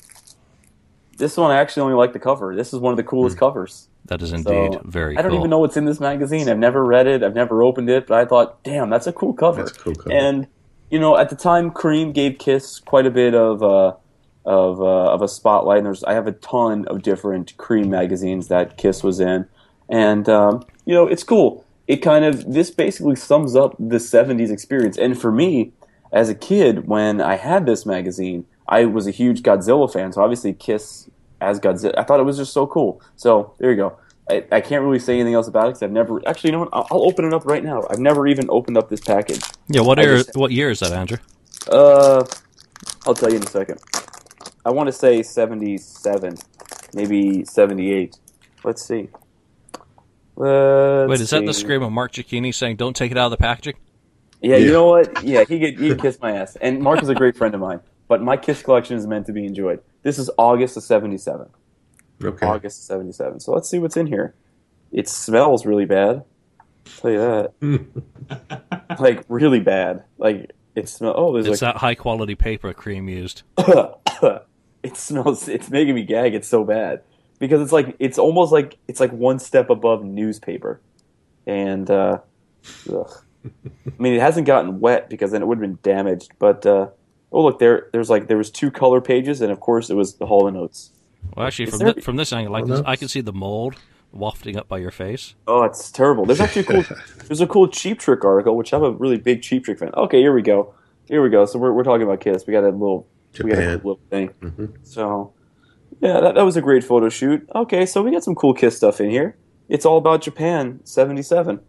This 1.16 1.36
one 1.36 1.50
I 1.50 1.56
actually 1.56 1.82
only 1.82 1.94
like 1.94 2.12
the 2.12 2.20
cover. 2.20 2.54
This 2.54 2.72
is 2.72 2.78
one 2.78 2.92
of 2.92 2.98
the 2.98 3.02
coolest 3.02 3.36
covers. 3.36 3.88
That 4.06 4.22
is 4.22 4.30
So, 4.30 4.36
indeed 4.36 4.80
very. 4.84 5.16
I 5.16 5.22
don't 5.22 5.30
cool. 5.30 5.40
even 5.40 5.50
know 5.50 5.58
what's 5.58 5.76
in 5.76 5.84
this 5.84 6.00
magazine. 6.00 6.48
I've 6.48 6.58
never 6.58 6.84
read 6.84 7.06
it. 7.06 7.22
I've 7.22 7.34
never 7.34 7.62
opened 7.62 7.88
it, 7.88 8.06
but 8.06 8.18
I 8.18 8.24
thought, 8.24 8.62
damn, 8.64 8.90
that's 8.90 9.06
a 9.06 9.12
cool 9.12 9.32
cover. 9.32 9.64
That's 9.64 9.76
a 9.76 9.80
cool 9.80 9.94
cover. 9.94 10.12
And 10.12 10.46
you 10.90 10.98
know, 10.98 11.16
at 11.16 11.30
the 11.30 11.36
time, 11.36 11.70
Cream 11.70 12.12
gave 12.12 12.38
Kiss 12.38 12.80
quite 12.80 13.06
a 13.06 13.10
bit 13.10 13.34
of 13.34 13.62
uh, 13.62 13.92
of 14.44 14.80
uh, 14.80 15.12
of 15.12 15.22
a 15.22 15.28
spotlight. 15.28 15.78
And 15.78 15.86
there's 15.86 16.02
I 16.04 16.14
have 16.14 16.26
a 16.26 16.32
ton 16.32 16.86
of 16.88 17.02
different 17.02 17.56
Cream 17.56 17.90
magazines 17.90 18.48
that 18.48 18.76
Kiss 18.76 19.02
was 19.04 19.20
in, 19.20 19.46
and 19.88 20.28
um, 20.28 20.64
you 20.84 20.94
know, 20.94 21.06
it's 21.06 21.22
cool. 21.22 21.64
It 21.86 21.96
kind 21.98 22.24
of 22.24 22.52
this 22.52 22.70
basically 22.70 23.16
sums 23.16 23.54
up 23.54 23.76
the 23.78 23.96
'70s 23.96 24.50
experience. 24.50 24.98
And 24.98 25.20
for 25.20 25.30
me, 25.30 25.72
as 26.12 26.28
a 26.28 26.34
kid, 26.34 26.88
when 26.88 27.20
I 27.20 27.36
had 27.36 27.66
this 27.66 27.86
magazine, 27.86 28.46
I 28.68 28.84
was 28.84 29.06
a 29.06 29.10
huge 29.12 29.42
Godzilla 29.42 29.92
fan. 29.92 30.12
So 30.12 30.22
obviously, 30.22 30.52
Kiss 30.52 31.08
as 31.40 31.60
Godzilla, 31.60 31.94
I 31.96 32.04
thought 32.04 32.20
it 32.20 32.24
was 32.24 32.36
just 32.36 32.52
so 32.52 32.66
cool. 32.66 33.00
So 33.16 33.54
there 33.58 33.70
you 33.70 33.76
go. 33.76 33.98
I, 34.28 34.44
I 34.52 34.60
can't 34.60 34.84
really 34.84 34.98
say 34.98 35.14
anything 35.14 35.34
else 35.34 35.48
about 35.48 35.64
it 35.64 35.68
because 35.70 35.82
I've 35.82 35.90
never 35.90 36.20
actually. 36.28 36.50
You 36.50 36.52
know 36.52 36.60
what? 36.60 36.68
I'll, 36.72 36.86
I'll 36.90 37.02
open 37.02 37.24
it 37.24 37.34
up 37.34 37.44
right 37.46 37.64
now. 37.64 37.84
I've 37.90 37.98
never 37.98 38.26
even 38.26 38.46
opened 38.48 38.76
up 38.78 38.88
this 38.88 39.00
package. 39.00 39.40
Yeah, 39.68 39.80
what 39.80 39.98
year? 39.98 40.18
just- 40.18 40.36
what 40.36 40.52
year 40.52 40.70
is 40.70 40.80
that, 40.80 40.92
Andrew? 40.92 41.18
Uh, 41.70 42.24
I'll 43.06 43.14
tell 43.14 43.30
you 43.30 43.36
in 43.36 43.42
a 43.42 43.46
second. 43.46 43.80
I 44.64 44.70
want 44.70 44.86
to 44.88 44.92
say 44.92 45.22
77, 45.22 46.36
maybe 46.94 47.44
78. 47.44 48.16
Let's 48.64 48.82
see. 48.86 49.08
Let's 50.36 51.10
Wait, 51.10 51.20
is 51.20 51.30
that 51.30 51.44
the 51.44 51.54
scream 51.54 51.82
of 51.82 51.92
Mark 51.92 52.12
Giacchini 52.12 52.54
saying 52.54 52.76
"Don't 52.76 52.94
take 52.96 53.10
it 53.10 53.18
out 53.18 53.26
of 53.26 53.30
the 53.32 53.36
packaging"? 53.36 53.76
Yeah, 54.42 54.56
you 54.56 54.72
know 54.72 54.86
what? 54.86 55.22
Yeah, 55.22 55.44
he 55.44 55.60
could, 55.60 55.78
he 55.78 55.94
kiss 55.96 56.18
my 56.20 56.32
ass. 56.36 56.56
And 56.56 56.80
Mark 56.80 57.02
is 57.02 57.08
a 57.10 57.14
great 57.14 57.36
friend 57.36 57.54
of 57.54 57.60
mine. 57.60 57.80
But 58.08 58.22
my 58.22 58.36
Kiss 58.36 58.62
collection 58.62 58.96
is 58.96 59.06
meant 59.06 59.26
to 59.26 59.32
be 59.32 59.44
enjoyed. 59.44 59.80
This 60.02 60.18
is 60.18 60.30
August 60.38 60.76
of 60.76 60.82
77. 60.82 61.48
okay. 62.24 62.46
August 62.46 62.80
of 62.80 62.84
77. 62.84 63.40
So 63.40 63.52
let's 63.52 63.68
see 63.68 63.78
what's 63.78 63.96
in 63.96 64.06
here. 64.06 64.34
It 64.92 65.08
smells 65.08 65.66
really 65.66 65.84
bad. 65.84 66.24
I'll 66.58 66.92
tell 67.00 67.10
you 67.10 67.18
that. 67.60 68.98
like, 69.00 69.24
really 69.28 69.60
bad. 69.60 70.04
Like, 70.18 70.50
it 70.74 70.88
smells. 70.88 71.14
Oh, 71.18 71.32
there's 71.32 71.46
It's 71.46 71.62
like. 71.62 71.74
that 71.74 71.80
high 71.80 71.94
quality 71.94 72.34
paper 72.34 72.72
Cream 72.72 73.08
used. 73.08 73.42
it 74.82 74.96
smells 74.96 75.48
it's 75.48 75.70
making 75.70 75.94
me 75.94 76.02
gag 76.04 76.34
it's 76.34 76.48
so 76.48 76.64
bad 76.64 77.02
because 77.38 77.60
it's 77.60 77.72
like 77.72 77.94
it's 77.98 78.18
almost 78.18 78.52
like 78.52 78.78
it's 78.88 79.00
like 79.00 79.12
one 79.12 79.38
step 79.38 79.70
above 79.70 80.04
newspaper 80.04 80.80
and 81.46 81.90
uh 81.90 82.18
ugh. 82.92 83.10
i 83.44 83.50
mean 83.98 84.14
it 84.14 84.20
hasn't 84.20 84.46
gotten 84.46 84.80
wet 84.80 85.08
because 85.10 85.30
then 85.32 85.42
it 85.42 85.46
would 85.46 85.58
have 85.58 85.62
been 85.62 85.78
damaged 85.82 86.32
but 86.38 86.64
uh 86.66 86.88
oh 87.32 87.42
look 87.42 87.58
there 87.58 87.88
there's 87.92 88.10
like 88.10 88.26
there 88.28 88.36
was 88.36 88.50
two 88.50 88.70
color 88.70 89.00
pages 89.00 89.40
and 89.40 89.50
of 89.52 89.60
course 89.60 89.90
it 89.90 89.94
was 89.94 90.14
the 90.16 90.26
Hall 90.26 90.46
and 90.48 90.56
Oates 90.56 90.90
Well, 91.36 91.46
actually, 91.46 91.66
Is 91.66 91.70
from 91.70 91.78
there- 91.80 91.92
thi- 91.94 92.00
from 92.00 92.16
this 92.16 92.32
angle, 92.32 92.56
I 92.56 92.62
Well, 92.62 92.78
can, 92.78 92.86
I 92.86 92.96
can 92.96 93.08
see 93.08 93.20
the 93.20 93.32
mold 93.32 93.74
wafting 94.12 94.56
up 94.56 94.66
by 94.68 94.78
your 94.78 94.90
face. 94.90 95.34
Oh, 95.46 95.62
it's 95.62 95.90
terrible. 95.92 96.24
There's 96.26 96.40
actually 96.40 96.62
a 96.62 96.64
cool. 96.82 96.96
there's 97.28 97.40
a 97.40 97.46
cool 97.46 97.68
Cheap 97.68 97.98
Trick 98.00 98.24
article, 98.24 98.56
which 98.56 98.72
I'm 98.72 98.82
a 98.82 98.90
really 98.90 99.18
big 99.18 99.40
Cheap 99.42 99.64
Trick 99.64 99.78
fan. 99.78 99.90
Okay, 99.94 100.18
here 100.18 100.34
we 100.34 100.42
go. 100.42 100.74
Here 101.06 101.22
we 101.22 101.28
go. 101.28 101.44
So 101.46 101.58
we're, 101.60 101.72
we're 101.72 101.84
talking 101.84 102.02
about 102.02 102.20
Kiss. 102.20 102.44
We 102.46 102.52
got 102.52 102.64
a 102.64 102.70
little 102.70 103.06
we 103.40 103.50
got 103.50 103.58
a 103.62 103.70
little 103.76 104.00
thing. 104.10 104.30
Mhm. 104.40 104.72
So 104.82 105.32
yeah, 106.00 106.18
that, 106.20 106.34
that 106.34 106.42
was 106.42 106.56
a 106.56 106.60
great 106.62 106.82
photo 106.82 107.08
shoot. 107.08 107.48
Okay, 107.54 107.86
so 107.86 108.02
we 108.02 108.10
got 108.10 108.24
some 108.24 108.34
cool 108.34 108.54
Kiss 108.54 108.76
stuff 108.76 109.00
in 109.00 109.10
here. 109.10 109.36
It's 109.68 109.84
all 109.86 109.98
about 109.98 110.22
Japan 110.22 110.80
'77 110.84 111.60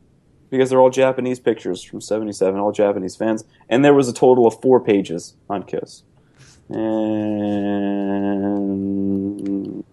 because 0.52 0.70
they're 0.70 0.80
all 0.80 0.92
Japanese 0.92 1.40
pictures 1.40 1.82
from 1.82 2.00
'77, 2.02 2.60
all 2.60 2.72
Japanese 2.72 3.16
fans, 3.16 3.44
and 3.70 3.84
there 3.84 3.96
was 3.96 4.08
a 4.08 4.14
total 4.14 4.46
of 4.46 4.62
four 4.62 4.80
pages 4.80 5.36
on 5.50 5.64
Kiss. 5.64 6.04
And 9.12 9.84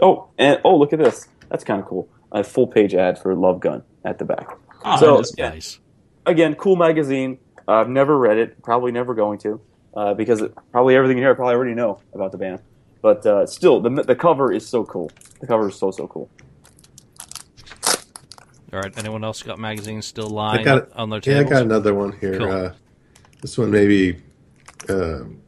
oh, 0.00 0.28
and 0.38 0.60
oh, 0.64 0.76
look 0.76 0.92
at 0.92 0.98
this. 0.98 1.26
That's 1.48 1.64
kind 1.64 1.80
of 1.80 1.86
cool. 1.86 2.08
A 2.32 2.44
full 2.44 2.66
page 2.66 2.94
ad 2.94 3.18
for 3.18 3.34
Love 3.34 3.60
Gun 3.60 3.82
at 4.04 4.18
the 4.18 4.24
back. 4.24 4.56
Oh, 4.84 4.96
So- 5.22 5.22
Yeah. 5.36 5.50
Nice. 5.50 5.80
Again, 6.26 6.54
cool 6.54 6.76
magazine. 6.76 7.38
Uh, 7.68 7.72
I've 7.72 7.88
never 7.88 8.16
read 8.18 8.38
it. 8.38 8.62
Probably 8.62 8.92
never 8.92 9.14
going 9.14 9.38
to, 9.40 9.60
uh, 9.94 10.14
because 10.14 10.40
it, 10.40 10.54
probably 10.72 10.96
everything 10.96 11.18
in 11.18 11.22
here 11.22 11.32
I 11.32 11.34
probably 11.34 11.54
already 11.54 11.74
know 11.74 12.00
about 12.14 12.32
the 12.32 12.38
band. 12.38 12.60
But 13.02 13.26
uh, 13.26 13.44
still, 13.46 13.80
the 13.80 13.90
the 13.90 14.14
cover 14.14 14.50
is 14.52 14.66
so 14.66 14.84
cool. 14.84 15.10
The 15.40 15.46
cover 15.46 15.68
is 15.68 15.74
so 15.76 15.90
so 15.90 16.06
cool. 16.06 16.30
All 18.74 18.80
right. 18.80 18.98
Anyone 18.98 19.22
else 19.22 19.42
got 19.42 19.58
magazines 19.60 20.04
still 20.04 20.28
lying 20.28 20.64
got- 20.64 20.92
on 20.94 21.08
their 21.10 21.20
table? 21.20 21.40
Yeah, 21.42 21.46
I 21.46 21.50
got 21.50 21.62
another 21.62 21.94
one 21.94 22.12
here. 22.20 22.38
Cool. 22.38 22.50
Uh, 22.50 22.72
this 23.40 23.56
one 23.56 23.70
maybe 23.70 24.20
um 24.88 25.40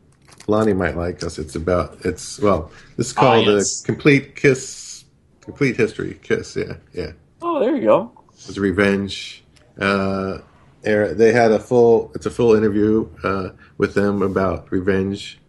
Lonnie 0.47 0.75
might 0.75 0.97
like 0.97 1.25
us. 1.25 1.39
It's 1.39 1.57
about 1.57 1.99
it's 2.05 2.39
well. 2.39 2.71
This 2.97 3.09
is 3.11 3.15
Ah, 3.17 3.21
called 3.21 3.47
yes. 3.47 3.81
the 3.81 3.87
complete 3.87 4.37
Kiss, 4.37 5.05
complete 5.41 5.77
history. 5.77 6.21
Kiss, 6.23 6.55
yeah, 6.57 6.75
yeah. 6.93 7.13
Oh, 7.43 7.59
there 7.59 7.75
you 7.75 7.83
go. 7.83 8.13
It 8.39 8.47
was 8.47 8.59
Revenge. 8.61 9.43
Uh, 9.81 10.39
era- 10.85 11.15
they 11.15 11.33
had 11.33 11.51
a 11.51 11.59
full. 11.59 12.13
It's 12.15 12.27
a 12.27 12.31
full 12.31 12.55
interview 12.55 13.09
uh, 13.25 13.51
with 13.77 13.95
them 13.95 14.23
about 14.23 14.71
Revenge. 14.71 15.41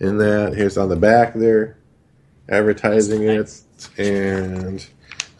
In 0.00 0.18
that, 0.18 0.54
here's 0.54 0.76
on 0.78 0.88
the 0.88 0.96
back 0.96 1.34
there, 1.34 1.76
advertising 2.48 3.22
it, 3.22 3.60
and 3.98 4.84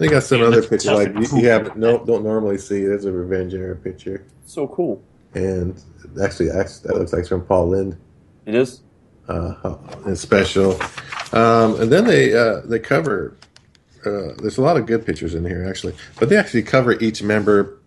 they 0.01 0.09
got 0.09 0.22
some 0.24 0.40
other 0.42 0.57
that's 0.57 0.66
pictures 0.66 0.84
tough 0.90 1.14
like 1.14 1.30
you, 1.32 1.38
you 1.42 1.48
have 1.48 1.76
no 1.76 2.05
don't 2.05 2.24
normally 2.24 2.59
see. 2.59 2.84
There's 2.84 3.05
a 3.05 3.12
Revenge 3.12 3.55
era 3.55 3.76
picture, 3.76 4.24
So 4.44 4.66
cool. 4.66 5.01
and 5.34 5.80
actually, 6.20 6.51
actually 6.51 6.88
that 6.88 6.98
looks 6.98 7.12
like 7.12 7.20
it's 7.20 7.28
from 7.28 7.44
Paul 7.46 7.68
Lind. 7.68 7.96
It 8.46 8.55
is. 8.57 8.80
Uh, 9.28 9.76
it's 10.07 10.20
special, 10.20 10.72
um, 11.32 11.80
and 11.80 11.92
then 11.92 12.05
they 12.05 12.34
uh, 12.34 12.62
they 12.64 12.80
cover. 12.80 13.36
Uh, 14.05 14.32
there's 14.38 14.59
a 14.59 14.62
lot 14.62 14.76
of 14.78 14.86
good 14.86 15.07
pictures 15.07 15.34
in 15.34 15.44
here 15.44 15.64
actually, 15.68 15.94
but 16.18 16.28
they 16.30 16.36
actually 16.36 16.62
cover 16.62 16.98
each 17.01 17.22
member, 17.22 17.78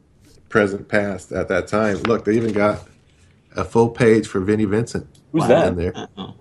present, 0.47 0.87
past 0.87 1.31
at 1.33 1.47
that 1.49 1.67
time. 1.67 1.97
Look, 2.03 2.23
they 2.23 2.35
even 2.37 2.53
got 2.53 2.87
a 3.57 3.65
full 3.65 3.89
page 3.89 4.27
for 4.27 4.39
Vinnie 4.39 4.65
Vincent. 4.65 5.07
Who's 5.33 5.47
that? 5.47 5.69
in 5.69 5.75
there? 5.75 5.97
Uh-oh. 5.97 6.35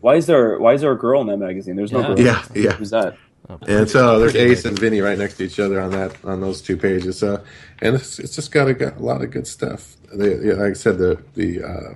Why 0.00 0.16
is 0.16 0.26
there 0.26 0.58
Why 0.60 0.74
is 0.74 0.82
there 0.82 0.92
a 0.92 0.98
girl 0.98 1.22
in 1.22 1.26
that 1.28 1.38
magazine? 1.38 1.74
There's 1.74 1.90
no 1.90 2.00
Yeah. 2.00 2.06
girl. 2.08 2.20
Yeah, 2.20 2.44
yeah. 2.54 2.72
Who's 2.74 2.90
that? 2.90 3.16
Oh, 3.48 3.58
And 3.68 3.88
so 3.90 4.18
there's 4.18 4.34
Ace 4.36 4.64
and 4.64 4.78
Vinnie 4.78 5.00
right 5.00 5.18
next 5.18 5.34
to 5.36 5.44
each 5.44 5.60
other 5.60 5.80
on 5.80 5.90
that 5.90 6.16
on 6.24 6.40
those 6.40 6.62
two 6.62 6.76
pages. 6.78 7.18
So, 7.18 7.42
and 7.82 7.94
it's, 7.94 8.18
it's 8.18 8.34
just 8.34 8.50
got 8.52 8.68
a, 8.68 8.74
got 8.74 8.96
a 8.96 9.02
lot 9.02 9.22
of 9.22 9.30
good 9.30 9.46
stuff. 9.46 9.96
They, 10.14 10.36
yeah, 10.36 10.54
like 10.54 10.70
I 10.70 10.72
said, 10.74 10.96
the 10.98 11.22
the, 11.34 11.62
uh, 11.62 11.94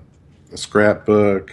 the 0.50 0.58
scrapbook. 0.58 1.50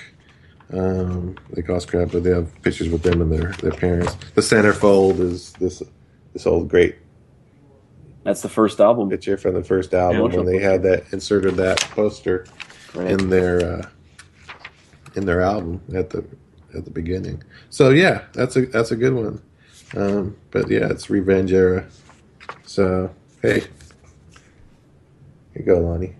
Um, 0.73 1.37
they 1.51 1.61
call 1.61 1.77
it 1.77 1.81
scrapbook. 1.81 2.23
They 2.23 2.31
have 2.31 2.49
pictures 2.61 2.89
with 2.89 3.03
them 3.03 3.21
and 3.21 3.31
their, 3.31 3.51
their 3.61 3.71
parents. 3.71 4.15
The 4.33 4.41
centerfold 4.41 5.19
is 5.19 5.53
this 5.53 5.81
this 6.33 6.45
old 6.45 6.67
great 6.67 6.95
That's 8.23 8.41
the 8.41 8.49
first 8.49 8.79
album. 8.81 9.09
picture 9.09 9.37
from 9.37 9.53
the 9.53 9.63
first 9.63 9.93
album 9.93 10.31
Yeah. 10.31 10.37
when 10.37 10.45
they 10.45 10.59
had 10.59 10.83
that 10.83 11.05
inserted 11.13 11.55
that 11.55 11.79
poster 11.91 12.45
Right. 12.93 13.11
in 13.11 13.29
their 13.29 13.79
uh, 13.79 13.87
in 15.15 15.25
their 15.25 15.41
album 15.41 15.81
at 15.93 16.09
the 16.09 16.25
at 16.75 16.83
the 16.83 16.91
beginning. 16.91 17.43
So 17.69 17.91
yeah, 17.91 18.23
that's 18.33 18.55
a 18.57 18.65
that's 18.65 18.91
a 18.91 18.95
good 18.97 19.13
one. 19.13 19.41
Um, 19.95 20.35
but 20.51 20.69
yeah, 20.69 20.89
it's 20.89 21.09
Revenge 21.09 21.51
era. 21.53 21.87
So 22.65 23.09
hey, 23.41 23.59
here 23.61 23.69
you 25.55 25.63
go, 25.63 25.79
Lonnie. 25.79 26.15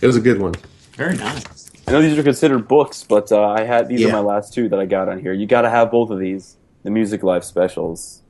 It 0.00 0.06
was 0.06 0.16
a 0.16 0.20
good 0.20 0.40
one. 0.40 0.54
Very 0.94 1.16
nice. 1.16 1.70
I 1.86 1.92
know 1.92 2.02
these 2.02 2.16
are 2.18 2.22
considered 2.22 2.68
books, 2.68 3.02
but 3.04 3.32
uh, 3.32 3.48
I 3.50 3.64
had 3.64 3.88
these 3.88 4.00
Yeah. 4.00 4.08
are 4.08 4.12
my 4.12 4.20
last 4.20 4.52
two 4.52 4.68
that 4.68 4.78
I 4.78 4.86
got 4.86 5.08
on 5.08 5.20
here. 5.20 5.32
You 5.32 5.46
got 5.46 5.62
to 5.62 5.70
have 5.70 5.90
both 5.90 6.10
of 6.10 6.18
these. 6.18 6.56
The 6.84 6.90
Music 6.90 7.22
Life 7.22 7.44
specials. 7.44 8.22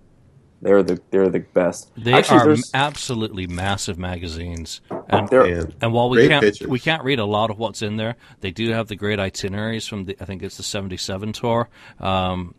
They're 0.61 0.83
the 0.83 1.01
they're 1.11 1.29
the 1.29 1.41
best. 1.41 1.91
They 1.97 2.13
Actually, 2.13 2.39
are 2.39 2.45
there's 2.47 2.71
absolutely 2.73 3.47
massive 3.49 3.99
magazines, 3.99 4.81
and 5.09 5.27
They're- 5.29 5.43
And, 5.45 5.75
and 5.81 5.93
while 5.93 6.09
we 6.09 6.19
great 6.19 6.29
can't 6.29 6.45
pictures. 6.45 6.69
we 6.69 6.79
can't 6.79 7.03
read 7.03 7.19
a 7.19 7.25
lot 7.25 7.51
of 7.51 7.59
what's 7.59 7.83
in 7.83 7.97
there, 7.97 8.15
they 8.41 8.53
do 8.53 8.71
have 8.71 8.87
the 8.87 8.95
great 8.95 9.19
itineraries 9.19 9.89
from 9.89 10.05
the 10.05 10.17
I 10.21 10.25
think 10.25 10.43
it's 10.43 10.57
the 10.59 10.63
'77 10.63 11.33
tour. 11.33 11.69
Um, 11.99 12.55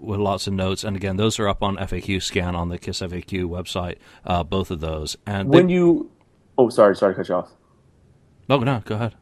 with 0.00 0.20
lots 0.20 0.46
of 0.46 0.52
notes, 0.52 0.84
and 0.84 0.96
again, 0.96 1.16
those 1.16 1.38
are 1.38 1.48
up 1.48 1.62
on 1.62 1.76
FAQ 1.76 2.22
scan 2.22 2.54
on 2.54 2.68
the 2.68 2.78
Kiss 2.78 3.00
FAQ 3.00 3.44
website. 3.44 3.96
Uh, 4.24 4.42
both 4.42 4.70
of 4.70 4.80
those, 4.80 5.16
and 5.26 5.48
when 5.48 5.66
they, 5.66 5.74
you 5.74 6.10
oh 6.56 6.68
sorry 6.68 6.96
sorry 6.96 7.14
to 7.14 7.16
cut 7.16 7.28
you 7.28 7.34
off. 7.34 7.50
no, 8.48 8.58
no, 8.58 8.82
go 8.84 8.94
ahead. 8.94 9.14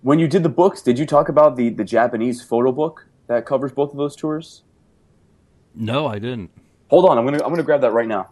When 0.00 0.18
you 0.18 0.26
did 0.26 0.42
the 0.42 0.48
books, 0.48 0.82
did 0.82 0.98
you 0.98 1.06
talk 1.06 1.28
about 1.28 1.56
the 1.56 1.70
the 1.70 1.84
Japanese 1.84 2.42
photo 2.42 2.72
book 2.72 3.06
that 3.26 3.46
covers 3.46 3.72
both 3.72 3.90
of 3.90 3.96
those 3.96 4.16
tours? 4.16 4.62
No, 5.74 6.06
I 6.06 6.18
didn't. 6.18 6.50
Hold 6.90 7.08
on, 7.08 7.18
I'm 7.18 7.24
gonna 7.24 7.42
I'm 7.42 7.50
gonna 7.50 7.62
grab 7.62 7.80
that 7.82 7.92
right 7.92 8.08
now. 8.08 8.28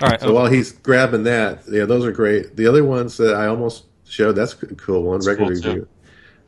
All 0.00 0.08
right, 0.08 0.20
So 0.20 0.34
while 0.34 0.46
he's 0.46 0.72
grabbing 0.72 1.22
that, 1.24 1.62
yeah, 1.70 1.84
those 1.84 2.04
are 2.04 2.12
great. 2.12 2.56
The 2.56 2.66
other 2.66 2.84
ones 2.84 3.16
that 3.18 3.34
I 3.34 3.46
almost 3.46 3.84
showed, 4.04 4.32
that's 4.32 4.52
a 4.62 4.66
cool 4.74 5.02
one, 5.02 5.18
That's 5.18 5.28
record 5.28 5.62
cool, 5.62 5.72
review, 5.72 5.88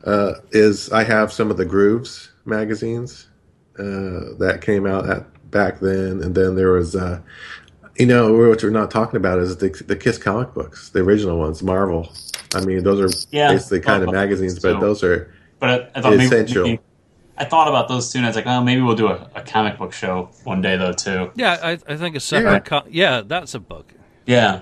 uh, 0.03 0.33
is 0.51 0.91
I 0.91 1.03
have 1.03 1.31
some 1.31 1.49
of 1.49 1.57
the 1.57 1.65
Grooves 1.65 2.31
magazines 2.45 3.27
uh, 3.79 4.35
that 4.39 4.59
came 4.61 4.85
out 4.85 5.09
at 5.09 5.51
back 5.51 5.79
then, 5.79 6.21
and 6.21 6.35
then 6.35 6.55
there 6.55 6.73
was, 6.73 6.95
uh, 6.95 7.19
you 7.97 8.05
know, 8.05 8.33
what 8.33 8.61
we're 8.63 8.69
not 8.69 8.91
talking 8.91 9.17
about 9.17 9.39
is 9.39 9.57
the 9.57 9.69
the 9.87 9.95
Kiss 9.95 10.17
comic 10.17 10.53
books, 10.53 10.89
the 10.89 10.99
original 10.99 11.37
ones, 11.37 11.63
Marvel. 11.63 12.11
I 12.55 12.61
mean, 12.65 12.83
those 12.83 12.99
are 13.01 13.27
Yeah, 13.31 13.51
basically 13.51 13.81
kind 13.81 14.03
of 14.03 14.11
magazines, 14.11 14.55
but 14.55 14.73
So- 14.73 14.79
those 14.79 15.03
are 15.03 15.33
But 15.59 15.69
I, 15.69 15.89
I 15.99 16.01
thought 16.01 16.11
maybe, 16.11 16.25
Essential. 16.25 16.63
maybe 16.63 16.81
I 17.39 17.45
thought 17.45 17.67
about 17.67 17.87
those 17.87 18.11
too, 18.11 18.17
and 18.19 18.25
I 18.25 18.29
was 18.29 18.35
like, 18.35 18.47
oh, 18.47 18.63
maybe 18.63 18.81
we'll 18.81 18.95
do 18.95 19.07
a, 19.07 19.29
a 19.35 19.41
comic 19.41 19.77
book 19.77 19.93
show 19.93 20.29
one 20.43 20.61
day 20.61 20.75
though 20.77 20.93
too. 20.93 21.31
yeah, 21.35 21.57
I, 21.61 21.71
I 21.87 21.95
think 21.97 22.15
a 22.15 22.19
separate. 22.19 22.51
Yeah. 22.51 22.59
Co- 22.59 22.87
yeah, 22.89 23.21
that's 23.25 23.53
a 23.53 23.59
book. 23.59 23.93
Yeah, 24.25 24.61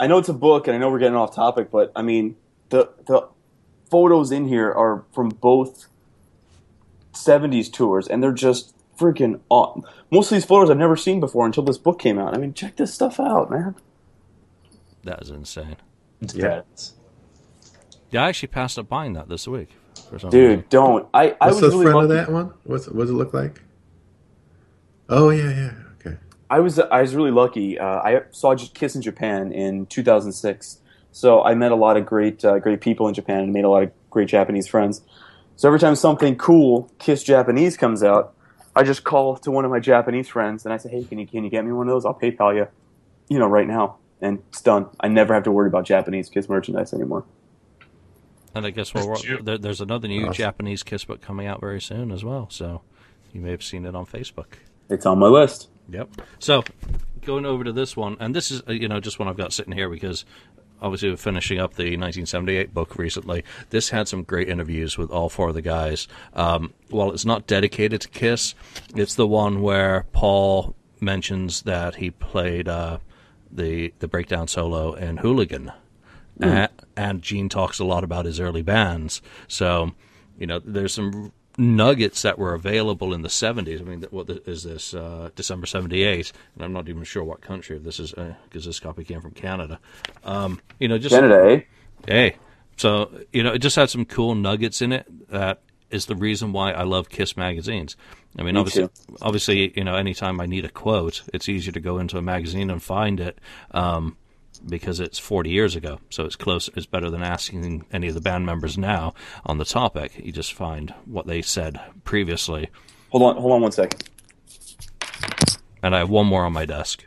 I 0.00 0.06
know 0.08 0.18
it's 0.18 0.28
a 0.28 0.32
book, 0.34 0.66
and 0.66 0.74
I 0.76 0.78
know 0.78 0.90
we're 0.90 0.98
getting 0.98 1.16
off 1.16 1.34
topic, 1.34 1.70
but 1.70 1.92
I 1.96 2.02
mean 2.02 2.36
the 2.70 2.90
the 3.06 3.28
photos 3.90 4.32
in 4.32 4.46
here 4.48 4.72
are 4.72 5.04
from 5.12 5.28
both 5.28 5.86
'70s 7.16 7.72
tours, 7.72 8.06
and 8.06 8.22
they're 8.22 8.32
just 8.32 8.74
freaking 8.98 9.40
awesome. 9.50 9.82
Most 10.10 10.30
of 10.30 10.36
these 10.36 10.44
photos 10.44 10.70
I've 10.70 10.78
never 10.78 10.96
seen 10.96 11.20
before 11.20 11.44
until 11.46 11.62
this 11.64 11.78
book 11.78 11.98
came 11.98 12.18
out. 12.18 12.34
I 12.34 12.38
mean, 12.38 12.54
check 12.54 12.76
this 12.76 12.94
stuff 12.94 13.18
out, 13.20 13.50
man. 13.50 13.74
That 15.04 15.22
is 15.22 15.30
insane. 15.30 15.76
it's 16.20 16.34
Yeah. 16.34 16.62
badass. 16.62 16.92
Yeah, 18.10 18.24
I 18.24 18.28
actually 18.28 18.48
passed 18.48 18.78
up 18.78 18.88
buying 18.88 19.12
that 19.14 19.28
this 19.28 19.46
week. 19.48 19.70
For 20.10 20.18
some 20.18 20.30
reason. 20.30 20.58
Dude, 20.60 20.68
don't. 20.68 21.06
I, 21.12 21.36
I 21.40 21.46
what's 21.48 21.60
was 21.60 21.72
the 21.72 21.78
really 21.78 21.90
front 21.92 22.08
lucky. 22.08 22.20
of 22.20 22.26
that 22.26 22.32
one? 22.32 22.52
What's 22.64 22.86
what 22.88 23.00
does 23.02 23.10
it 23.10 23.14
look 23.14 23.34
like? 23.34 23.62
Oh 25.08 25.30
yeah, 25.30 25.50
yeah, 25.50 25.72
okay. 26.00 26.16
I 26.50 26.60
was 26.60 26.78
I 26.78 27.00
was 27.02 27.14
really 27.14 27.30
lucky. 27.30 27.78
Uh, 27.78 27.86
I 27.86 28.22
saw 28.30 28.54
Kiss 28.56 28.94
in 28.96 29.02
Japan 29.02 29.52
in 29.52 29.86
2006, 29.86 30.78
so 31.12 31.42
I 31.42 31.54
met 31.54 31.72
a 31.72 31.76
lot 31.76 31.96
of 31.96 32.06
great 32.06 32.44
uh, 32.44 32.58
great 32.58 32.80
people 32.80 33.08
in 33.08 33.14
Japan 33.14 33.40
and 33.42 33.52
made 33.52 33.64
a 33.64 33.68
lot 33.68 33.82
of 33.84 33.90
great 34.10 34.28
Japanese 34.28 34.66
friends. 34.66 35.02
So 35.56 35.68
every 35.68 35.78
time 35.80 35.94
something 35.96 36.36
cool 36.36 36.90
Kiss 36.98 37.22
Japanese 37.22 37.76
comes 37.76 38.02
out, 38.02 38.34
I 38.74 38.82
just 38.82 39.04
call 39.04 39.36
to 39.38 39.50
one 39.50 39.64
of 39.64 39.70
my 39.70 39.80
Japanese 39.80 40.28
friends 40.28 40.64
and 40.64 40.72
I 40.72 40.76
say, 40.76 40.90
"Hey, 40.90 41.04
can 41.04 41.18
you 41.18 41.26
can 41.26 41.44
you 41.44 41.50
get 41.50 41.64
me 41.64 41.72
one 41.72 41.88
of 41.88 41.94
those? 41.94 42.04
I'll 42.04 42.14
PayPal 42.14 42.54
you, 42.54 42.68
you 43.28 43.38
know, 43.38 43.46
right 43.46 43.66
now." 43.66 43.96
And 44.20 44.42
it's 44.50 44.60
done. 44.62 44.86
I 45.00 45.08
never 45.08 45.34
have 45.34 45.42
to 45.44 45.50
worry 45.50 45.68
about 45.68 45.84
Japanese 45.86 46.28
Kiss 46.28 46.48
merchandise 46.48 46.92
anymore. 46.94 47.24
And 48.54 48.64
I 48.66 48.70
guess 48.70 48.94
well, 48.94 49.14
Sure. 49.16 49.38
there, 49.42 49.58
there's 49.58 49.80
another 49.82 50.08
new 50.08 50.22
Awesome. 50.22 50.32
Japanese 50.34 50.82
Kiss 50.82 51.04
book 51.04 51.20
coming 51.20 51.46
out 51.46 51.60
very 51.60 51.80
soon 51.80 52.10
as 52.10 52.24
well. 52.24 52.48
So 52.50 52.80
you 53.32 53.40
may 53.40 53.50
have 53.50 53.62
seen 53.62 53.84
it 53.84 53.94
on 53.94 54.06
Facebook. 54.06 54.46
It's 54.88 55.04
on 55.04 55.18
my 55.18 55.26
list. 55.26 55.68
Yep. 55.90 56.08
So 56.38 56.64
going 57.22 57.44
over 57.44 57.64
to 57.64 57.72
this 57.72 57.96
one, 57.96 58.16
and 58.20 58.34
this 58.34 58.50
is 58.50 58.62
uh, 58.68 58.72
you 58.72 58.88
know 58.88 59.00
just 59.00 59.18
one 59.18 59.28
I've 59.28 59.36
got 59.36 59.52
sitting 59.52 59.72
here 59.72 59.88
because 59.90 60.24
obviously 60.80 61.14
finishing 61.16 61.58
up 61.58 61.74
the 61.74 61.84
1978 61.84 62.72
book 62.74 62.96
recently. 62.96 63.44
This 63.70 63.90
had 63.90 64.08
some 64.08 64.22
great 64.22 64.48
interviews 64.48 64.96
with 64.98 65.10
all 65.10 65.28
four 65.28 65.48
of 65.48 65.54
the 65.54 65.62
guys. 65.62 66.06
Um, 66.34 66.72
while 66.90 67.10
it's 67.12 67.24
not 67.24 67.46
dedicated 67.46 68.00
to 68.02 68.08
Kiss, 68.08 68.54
it's 68.94 69.14
the 69.14 69.26
one 69.26 69.62
where 69.62 70.06
Paul 70.12 70.74
mentions 71.00 71.62
that 71.62 71.96
he 71.96 72.10
played 72.10 72.68
uh, 72.68 72.98
the 73.50 73.92
the 73.98 74.08
breakdown 74.08 74.48
solo 74.48 74.94
in 74.94 75.18
Hooligan. 75.18 75.72
A- 76.42 76.68
and 76.96 77.22
Gene 77.22 77.48
talks 77.48 77.78
a 77.78 77.84
lot 77.84 78.04
about 78.04 78.24
his 78.26 78.40
early 78.40 78.62
bands. 78.62 79.22
So, 79.48 79.92
you 80.38 80.46
know, 80.46 80.58
there's 80.58 80.92
some 80.94 81.32
nuggets 81.58 82.22
that 82.22 82.38
were 82.38 82.54
available 82.54 83.14
in 83.14 83.22
the 83.22 83.28
70s. 83.28 83.80
I 83.80 83.84
mean, 83.84 84.04
what 84.10 84.28
is 84.30 84.62
this? 84.64 84.94
Uh, 84.94 85.30
December 85.34 85.66
78, 85.66 86.32
and 86.54 86.64
I'm 86.64 86.72
not 86.72 86.88
even 86.88 87.04
sure 87.04 87.24
what 87.24 87.40
country 87.40 87.78
this 87.78 87.98
is 88.00 88.12
because 88.12 88.66
uh, 88.66 88.68
this 88.68 88.80
copy 88.80 89.04
came 89.04 89.20
from 89.20 89.32
Canada. 89.32 89.78
Um, 90.24 90.60
you 90.78 90.88
know, 90.88 90.98
just 90.98 91.14
Canada, 91.14 91.50
eh? 91.50 91.60
Hey, 92.06 92.36
so 92.76 93.10
you 93.32 93.42
know, 93.42 93.52
it 93.52 93.58
just 93.58 93.76
had 93.76 93.90
some 93.90 94.04
cool 94.04 94.34
nuggets 94.34 94.82
in 94.82 94.92
it 94.92 95.06
that 95.30 95.60
is 95.90 96.06
the 96.06 96.16
reason 96.16 96.52
why 96.52 96.72
I 96.72 96.82
love 96.82 97.08
Kiss 97.08 97.36
magazines. 97.36 97.96
I 98.38 98.42
mean, 98.42 98.54
Me 98.54 98.60
obviously, 98.60 98.88
too. 98.88 99.16
obviously, 99.22 99.72
you 99.76 99.84
know, 99.84 99.94
anytime 99.94 100.40
I 100.40 100.46
need 100.46 100.64
a 100.64 100.68
quote, 100.68 101.22
it's 101.32 101.48
easier 101.48 101.72
to 101.72 101.80
go 101.80 101.98
into 101.98 102.18
a 102.18 102.22
magazine 102.22 102.70
and 102.70 102.82
find 102.82 103.20
it. 103.20 103.38
Um, 103.70 104.16
because 104.58 105.00
it's 105.00 105.18
40 105.18 105.50
years 105.50 105.76
ago, 105.76 106.00
so 106.10 106.24
it's 106.24 106.36
close. 106.36 106.68
It's 106.76 106.86
better 106.86 107.10
than 107.10 107.22
asking 107.22 107.84
any 107.92 108.08
of 108.08 108.14
the 108.14 108.20
band 108.20 108.46
members 108.46 108.76
now 108.78 109.14
on 109.44 109.58
the 109.58 109.64
topic. 109.64 110.18
You 110.22 110.32
just 110.32 110.52
find 110.52 110.94
what 111.04 111.26
they 111.26 111.42
said 111.42 111.80
previously. 112.04 112.68
Hold 113.10 113.22
on, 113.22 113.36
hold 113.40 113.52
on 113.52 113.62
one 113.62 113.72
second. 113.72 114.04
And 115.82 115.94
I 115.94 115.98
have 116.00 116.10
one 116.10 116.26
more 116.26 116.44
on 116.44 116.52
my 116.52 116.64
desk, 116.66 117.06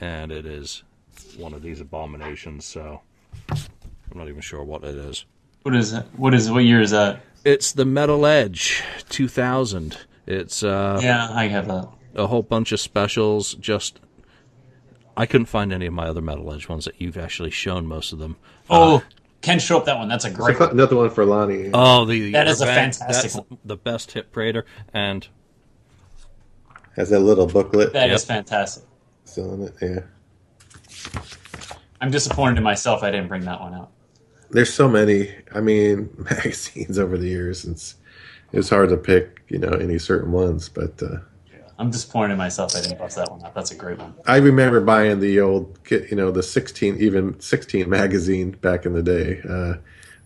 and 0.00 0.32
it 0.32 0.46
is 0.46 0.82
one 1.36 1.52
of 1.52 1.62
these 1.62 1.80
abominations. 1.80 2.64
So 2.64 3.00
I'm 3.50 3.58
not 4.18 4.28
even 4.28 4.40
sure 4.40 4.62
what 4.62 4.84
it 4.84 4.94
is. 4.94 5.24
What 5.62 5.74
is 5.74 5.92
it? 5.92 6.04
What 6.16 6.34
is? 6.34 6.50
What 6.50 6.64
year 6.64 6.80
is 6.80 6.90
that? 6.92 7.20
It's 7.44 7.72
the 7.72 7.84
Metal 7.84 8.24
Edge 8.26 8.82
2000. 9.10 9.98
It's 10.26 10.62
uh, 10.62 10.98
Yeah, 11.02 11.28
I 11.30 11.46
have 11.48 11.66
that. 11.68 11.88
a 12.14 12.26
whole 12.26 12.42
bunch 12.42 12.72
of 12.72 12.80
specials. 12.80 13.54
Just 13.54 14.00
I 15.16 15.26
couldn't 15.26 15.46
find 15.46 15.72
any 15.72 15.86
of 15.86 15.92
my 15.92 16.06
other 16.08 16.20
Metal 16.20 16.52
Edge 16.52 16.68
ones 16.68 16.84
that 16.86 17.00
you've 17.00 17.16
actually 17.18 17.50
shown 17.50 17.86
most 17.86 18.12
of 18.12 18.18
them. 18.18 18.36
Oh, 18.68 19.02
Ken, 19.42 19.58
show 19.58 19.76
up 19.78 19.84
that 19.84 19.98
one. 19.98 20.08
That's 20.08 20.24
a 20.24 20.30
great. 20.30 20.58
one. 20.58 20.70
Another 20.70 20.96
one 20.96 21.10
for 21.10 21.24
Lonnie. 21.24 21.70
Oh, 21.74 22.04
the 22.04 22.32
That 22.32 22.48
is 22.48 22.60
a 22.60 22.66
fantastic 22.66 23.32
That's 23.32 23.34
one. 23.48 23.58
the 23.64 23.76
best 23.76 24.12
hit 24.12 24.32
prater, 24.32 24.64
and 24.92 25.26
Has 26.96 27.10
that 27.10 27.20
little 27.20 27.46
booklet 27.46 27.92
That 27.92 28.10
is 28.10 28.22
Yep. 28.22 28.28
fantastic. 28.28 28.84
still 29.24 29.54
in 29.54 29.62
it. 29.62 29.74
Yeah. 29.82 30.00
I'm 32.00 32.10
disappointed 32.10 32.58
in 32.58 32.64
myself. 32.64 33.02
I 33.02 33.10
didn't 33.10 33.28
bring 33.28 33.44
that 33.44 33.60
one 33.60 33.74
out. 33.74 33.90
There's 34.50 34.72
so 34.72 34.88
many. 34.88 35.34
I 35.52 35.60
mean, 35.60 36.10
magazines 36.18 36.98
over 36.98 37.16
the 37.18 37.28
years. 37.28 37.64
It's 37.64 37.96
it's 38.52 38.68
hard 38.70 38.90
to 38.90 38.96
pick, 38.96 39.42
you 39.48 39.58
know, 39.58 39.70
any 39.70 39.98
certain 39.98 40.30
ones. 40.32 40.68
But 40.68 41.02
uh, 41.02 41.18
I'm 41.78 41.90
disappointed 41.90 42.32
in 42.32 42.38
myself. 42.38 42.74
I 42.76 42.80
didn't 42.80 42.98
bust 42.98 43.16
that 43.16 43.30
one 43.30 43.42
up. 43.44 43.54
That's 43.54 43.70
a 43.70 43.74
great 43.74 43.98
one. 43.98 44.14
I 44.26 44.36
remember 44.36 44.80
buying 44.80 45.20
the 45.20 45.40
old, 45.40 45.78
you 45.90 46.14
know, 46.16 46.30
the 46.30 46.42
16, 46.42 46.96
even 46.98 47.38
16 47.40 47.88
magazine 47.88 48.52
back 48.52 48.86
in 48.86 48.92
the 48.92 49.02
day 49.02 49.40
uh, 49.48 49.74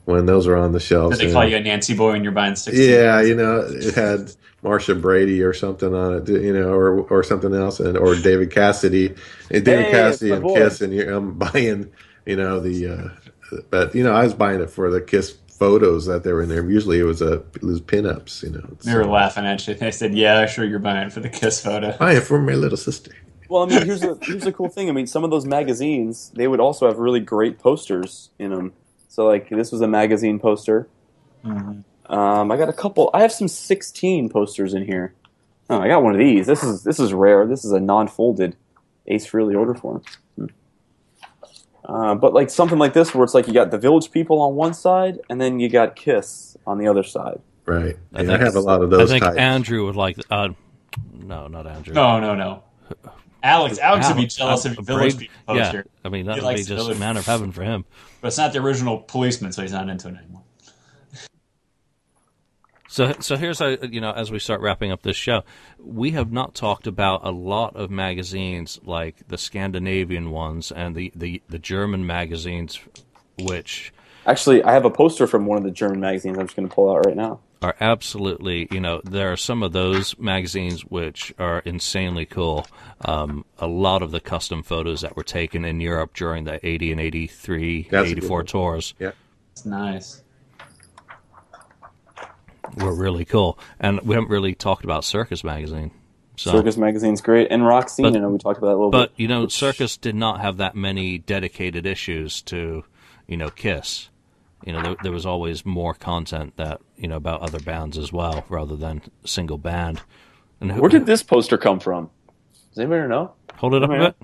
when 0.05 0.27
those 0.27 0.47
were 0.47 0.57
on 0.57 0.73
the 0.73 0.81
shelves. 0.81 1.17
Did 1.19 1.25
they 1.25 1.31
and- 1.31 1.35
call 1.35 1.47
you 1.49 1.57
a 1.57 1.61
Nancy 1.61 1.95
boy 1.95 2.13
when 2.13 2.23
you're 2.23 2.33
buying 2.33 2.55
16? 2.57 2.91
Yeah, 2.91 3.21
you 3.23 3.35
know, 3.35 3.61
it 3.67 3.95
had 3.95 4.31
Marcia 4.63 4.95
Brady 4.95 5.43
or 5.43 5.53
something 5.55 5.95
on 5.95 6.15
it, 6.17 6.29
you 6.29 6.53
know, 6.53 6.71
or 6.73 7.03
or 7.09 7.23
something 7.23 7.55
else, 7.55 7.79
and 7.81 7.97
or 7.97 8.15
David 8.17 8.51
Cassidy, 8.51 9.15
and 9.51 9.65
David 9.65 9.87
Hey, 9.87 9.91
Cassidy 9.93 10.31
it's 10.31 10.31
my 10.31 10.37
and 10.37 10.43
boy. 10.43 10.55
Kiss, 10.55 10.81
and 10.81 11.01
I'm 11.01 11.33
buying, 11.39 11.91
you 12.27 12.37
know, 12.37 12.59
the, 12.61 12.89
uh, 12.89 13.61
but 13.71 13.95
you 13.95 14.03
know, 14.03 14.13
I 14.13 14.25
was 14.25 14.35
buying 14.35 14.61
it 14.61 14.69
for 14.71 14.91
the 14.91 15.01
Kiss 15.01 15.37
photos 15.59 16.07
that 16.07 16.23
they 16.25 16.33
were 16.33 16.43
in 16.43 16.49
there. 16.49 16.69
Usually, 16.69 16.99
it 16.99 17.05
was 17.05 17.21
a 17.21 17.35
it 17.55 17.63
was 17.63 17.81
pinups, 17.81 18.43
you 18.43 18.51
know. 18.51 18.77
They 18.85 18.95
were 18.95 19.05
laughing 19.05 19.45
at 19.45 19.67
you. 19.67 19.75
They 19.75 19.91
said, 19.91 20.15
"Yeah, 20.15 20.47
sure, 20.47 20.65
you're 20.65 20.79
buying 20.79 21.11
for 21.11 21.21
the 21.21 21.29
kiss 21.29 21.61
photo." 21.61 21.97
I 22.01 22.15
am 22.15 22.23
for 22.23 22.41
my 22.41 22.55
little 22.55 22.79
sister. 22.79 23.13
Well, 23.49 23.63
I 23.63 23.67
mean, 23.67 23.87
here's 23.87 24.03
a 24.03 24.17
here's 24.23 24.47
a 24.47 24.53
cool 24.53 24.69
thing. 24.69 24.89
I 24.89 24.93
mean, 24.93 25.07
some 25.07 25.25
of 25.25 25.31
those 25.31 25.47
magazines 25.47 26.31
they 26.35 26.47
would 26.49 26.61
also 26.61 26.87
have 26.87 26.99
really 26.99 27.21
great 27.21 27.59
posters 27.59 28.31
in 28.39 28.51
them. 28.51 28.73
So, 29.09 29.27
like, 29.27 29.49
this 29.49 29.73
was 29.73 29.81
a 29.81 29.89
magazine 29.89 30.39
poster. 30.39 30.87
Mhm. 31.45 31.83
Um, 32.07 32.53
I 32.53 32.57
got 32.57 32.69
a 32.69 32.73
couple. 32.73 33.11
I 33.13 33.23
have 33.23 33.33
some 33.33 33.49
16 33.49 34.29
posters 34.29 34.75
in 34.75 34.85
here. 34.85 35.15
Oh, 35.71 35.81
I 35.81 35.89
got 35.89 36.03
one 36.03 36.13
of 36.15 36.19
these. 36.19 36.47
This 36.47 36.63
is 36.63 36.85
this 36.85 36.99
is 37.01 37.13
rare. 37.13 37.47
This 37.47 37.65
is 37.65 37.73
a 37.73 37.81
non-folded 37.81 38.57
Ace 39.07 39.27
Frehley 39.27 39.57
order 39.59 39.75
form. 39.75 40.03
Hmm. 40.37 40.47
Uh, 41.89 42.15
but 42.15 42.35
like 42.35 42.51
something 42.51 42.79
like 42.79 42.93
this, 42.93 43.15
where 43.15 43.25
it's 43.25 43.35
like 43.35 43.47
you 43.47 43.55
got 43.55 43.71
the 43.71 43.79
Village 43.79 44.11
People 44.11 44.41
on 44.43 44.55
one 44.55 44.75
side, 44.75 45.21
and 45.31 45.41
then 45.41 45.59
you 45.59 45.69
got 45.71 45.97
Kiss 45.97 46.57
on 46.67 46.79
the 46.79 46.87
other 46.87 47.03
side. 47.03 47.41
Right. 47.65 47.97
I 48.15 48.23
Yeah, 48.23 48.35
I, 48.35 48.39
have 48.39 48.57
a 48.57 48.61
lot 48.61 48.83
of 48.83 48.91
those. 48.91 49.11
I 49.11 49.15
think 49.15 49.25
types. 49.25 49.39
Andrew 49.39 49.87
would 49.87 49.97
like. 49.97 50.19
Uh, 50.31 50.51
no, 51.13 51.49
not 51.49 51.67
Andrew. 51.67 51.95
No, 51.95 52.21
no, 52.21 52.35
no. 52.35 52.63
Alex, 53.43 53.79
Alex 53.79 54.09
would 54.09 54.17
be 54.17 54.27
jealous 54.27 54.65
of 54.65 54.75
your 54.75 54.83
village 54.83 55.17
Braid- 55.17 55.31
people 55.31 55.57
Yeah, 55.57 55.83
I 56.05 56.09
mean 56.09 56.27
that 56.27 56.39
He 56.39 56.45
would 56.45 56.57
be 56.57 56.65
just 56.65 56.91
a 56.91 56.95
man 56.97 57.17
of 57.17 57.25
heaven 57.25 57.53
for 57.53 57.63
him. 57.63 57.85
but 58.21 58.29
it's 58.29 58.39
not 58.39 58.53
the 58.53 58.61
original 58.61 58.99
policeman, 58.99 59.53
so 59.53 59.63
he's 59.63 59.73
not 59.73 59.89
into 59.89 60.09
it 60.09 60.17
anymore. 60.17 60.43
So, 62.99 63.15
so 63.21 63.37
here's 63.37 63.61
how 63.61 63.69
you 63.69 64.01
know 64.01 64.11
as 64.11 64.33
we 64.33 64.41
start 64.41 64.61
wrapping 64.61 64.91
up 64.91 65.03
this 65.03 65.15
show, 65.15 65.45
we 65.79 66.11
have 66.11 66.33
not 66.33 66.57
talked 66.57 66.89
about 66.89 67.21
a 67.25 67.31
lot 67.31 67.77
of 67.77 67.93
magazines 67.93 68.81
like 68.83 69.29
the 69.29 69.39
Scandinavian 69.39 70.33
ones 70.33 70.73
and 70.73 70.97
the 70.97 71.13
the, 71.15 71.41
the 71.49 71.61
German 71.61 72.07
magazines, 72.07 72.81
which 73.39 73.93
Actually, 74.27 74.65
I 74.65 74.73
have 74.73 74.85
a 74.85 74.91
poster 74.91 75.29
from 75.29 75.47
one 75.47 75.59
of 75.59 75.63
the 75.63 75.71
German 75.71 76.01
magazines. 76.01 76.39
I'm 76.39 76.47
just 76.47 76.57
going 76.57 76.69
to 76.69 76.75
pull 76.75 76.91
out 76.91 77.07
right 77.07 77.15
now. 77.15 77.39
are 77.63 77.77
absolutely 77.79 78.67
you 78.73 78.81
know 78.81 79.01
there 79.05 79.31
are 79.31 79.37
some 79.37 79.63
of 79.63 79.71
those 79.71 80.19
magazines 80.19 80.85
which 80.85 81.33
are 81.39 81.61
insanely 81.61 82.27
cool. 82.27 82.67
Um, 83.05 83.45
a 83.61 83.69
lot 83.69 84.03
of 84.03 84.11
the 84.11 84.19
custom 84.19 84.65
photos 84.65 85.03
that 85.03 85.15
were 85.15 85.23
taken 85.23 85.65
in 85.65 85.79
Europe 85.81 86.15
during 86.15 86.43
the 86.43 86.59
80 86.67 86.91
and 86.91 87.01
83, 87.01 87.89
That's 87.93 88.11
84 88.11 88.43
tours 88.43 88.95
yeah. 88.99 89.13
It's 89.53 89.65
nice. 89.65 90.25
Were 92.77 92.95
really 92.95 93.25
cool, 93.25 93.59
and 93.81 94.01
we 94.03 94.15
haven't 94.15 94.31
really 94.31 94.55
talked 94.55 94.85
about 94.85 95.05
Circus 95.05 95.43
magazine. 95.45 95.91
So, 96.37 96.53
Circus 96.53 96.77
magazine's 96.77 97.21
great, 97.21 97.49
and 97.51 97.67
Rock 97.67 97.89
Scene. 97.89 98.05
But- 98.05 98.17
I 98.17 98.21
know 98.21 98.29
we 98.29 98.39
talked 98.39 98.59
about 98.59 98.69
that 98.69 98.75
a 98.75 98.77
little 98.77 98.91
But 98.91 99.11
bit. 99.11 99.13
But 99.17 99.21
you 99.21 99.29
know, 99.29 99.49
Circus 99.49 99.97
did 99.97 100.15
not 100.15 100.41
have 100.41 100.57
that 100.59 100.77
many 100.77 101.19
dedicated 101.19 101.85
issues 101.87 102.43
to, 102.43 102.85
you 103.27 103.37
know, 103.37 103.51
Kiss. 103.51 104.09
You 104.65 104.73
know, 104.73 104.83
there, 104.83 104.97
there 105.05 105.13
was 105.13 105.25
always 105.27 105.65
more 105.67 105.95
content 105.95 106.57
that 106.57 106.81
you 106.97 107.09
know 107.09 107.17
about 107.17 107.41
other 107.43 107.61
bands 107.61 107.97
as 107.99 108.13
well, 108.13 108.45
rather 108.49 108.77
than 108.77 109.03
single 109.25 109.59
band. 109.59 110.01
And 110.61 110.73
who, 110.73 110.81
Where 110.81 110.91
did 110.91 111.07
this 111.07 111.23
poster 111.23 111.57
come 111.59 111.79
from? 111.81 112.11
Does 112.71 112.79
anybody 112.81 113.09
know? 113.09 113.33
hold 113.57 113.75
it 113.75 113.83
up 113.83 113.91
a 113.91 113.93
Yeah. 113.93 113.99
bit? 114.01 114.17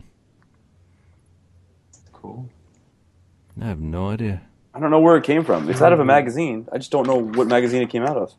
Cool. 2.13 2.49
I 3.61 3.67
have 3.67 3.81
no 3.81 4.11
idea. 4.11 4.43
I 4.75 4.81
don't 4.81 4.91
know 4.91 5.01
where 5.01 5.17
it 5.17 5.25
came 5.25 5.45
from. 5.45 5.71
It's 5.71 5.81
out 5.81 5.93
of 5.93 6.01
a 6.01 6.05
magazine. 6.05 6.69
I 6.73 6.79
just 6.79 6.91
don't 6.91 7.07
know 7.07 7.17
what 7.17 7.47
magazine 7.47 7.83
it 7.83 7.91
came 7.91 8.03
out 8.03 8.17
of. 8.17 8.35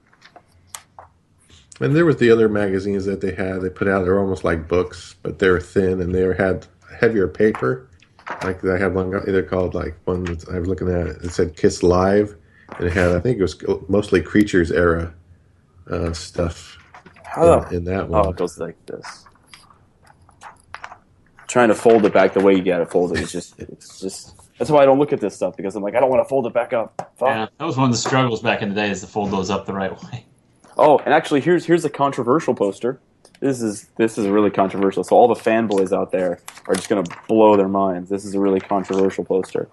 And 1.79 1.95
there 1.95 2.05
was 2.05 2.17
the 2.17 2.29
other 2.31 2.49
magazines 2.49 3.05
that 3.05 3.21
they 3.21 3.33
had. 3.33 3.61
They 3.61 3.69
put 3.69 3.87
out. 3.87 4.03
They're 4.03 4.19
almost 4.19 4.43
like 4.43 4.67
books, 4.67 5.15
but 5.23 5.39
they're 5.39 5.59
thin 5.59 6.01
and 6.01 6.13
they 6.13 6.21
had 6.35 6.67
heavier 6.99 7.27
paper. 7.27 7.89
Like 8.43 8.63
I 8.65 8.77
had 8.77 8.93
one. 8.93 9.11
They're 9.25 9.43
called 9.43 9.73
like 9.75 9.95
one. 10.05 10.23
That 10.25 10.49
I 10.53 10.59
was 10.59 10.67
looking 10.67 10.89
at. 10.89 11.07
It 11.23 11.31
said 11.31 11.55
Kiss 11.55 11.83
Live, 11.83 12.35
and 12.77 12.87
it 12.87 12.93
had. 12.93 13.11
I 13.11 13.19
think 13.19 13.37
it 13.37 13.41
was 13.41 13.55
mostly 13.87 14.21
Creatures 14.21 14.71
era 14.71 15.13
uh, 15.89 16.11
stuff 16.13 16.77
How 17.23 17.43
in, 17.43 17.59
the 17.69 17.75
in 17.77 17.83
that 17.85 18.09
Oh, 18.11 18.23
one. 18.23 18.29
it 18.29 18.35
goes 18.37 18.57
like 18.57 18.83
this. 18.85 19.25
Trying 21.47 21.69
to 21.69 21.75
fold 21.75 22.05
it 22.05 22.13
back 22.13 22.33
the 22.33 22.39
way 22.41 22.55
you 22.55 22.63
got 22.63 22.81
it 22.81 22.89
folded 22.91 23.19
is 23.19 23.31
just 23.31 23.59
it's 23.59 23.99
just 23.99 24.44
that's 24.57 24.69
why 24.71 24.81
I 24.81 24.85
don't 24.85 24.99
look 24.99 25.13
at 25.13 25.19
this 25.21 25.35
stuff 25.35 25.55
because 25.57 25.75
I'm 25.75 25.83
like 25.83 25.95
I 25.95 25.99
don't 25.99 26.09
want 26.09 26.23
to 26.23 26.29
fold 26.29 26.45
it 26.47 26.53
back 26.53 26.73
up. 26.73 27.11
Fuck. 27.17 27.29
Yeah, 27.29 27.47
that 27.57 27.65
was 27.65 27.77
one 27.77 27.85
of 27.85 27.91
the 27.91 27.97
struggles 27.97 28.41
back 28.41 28.61
in 28.61 28.69
the 28.69 28.75
day 28.75 28.89
is 28.89 29.01
to 29.01 29.07
fold 29.07 29.31
those 29.31 29.49
up 29.49 29.65
the 29.65 29.73
right 29.73 29.91
way. 30.03 30.25
Oh, 30.77 30.97
and 30.97 31.13
actually 31.13 31.39
here's 31.39 31.63
here's 31.65 31.85
a 31.85 31.89
controversial 31.89 32.53
poster. 32.53 32.99
This 33.39 33.61
is 33.61 33.87
this 33.95 34.17
is 34.17 34.27
really 34.27 34.49
controversial. 34.49 35.05
So 35.05 35.15
all 35.15 35.29
the 35.29 35.33
fanboys 35.39 35.95
out 35.95 36.11
there 36.11 36.39
are 36.67 36.75
just 36.75 36.89
gonna 36.89 37.05
blow 37.29 37.55
their 37.55 37.69
minds. 37.69 38.09
This 38.09 38.25
is 38.25 38.35
a 38.35 38.41
really 38.41 38.59
controversial 38.59 39.23
poster. 39.23 39.69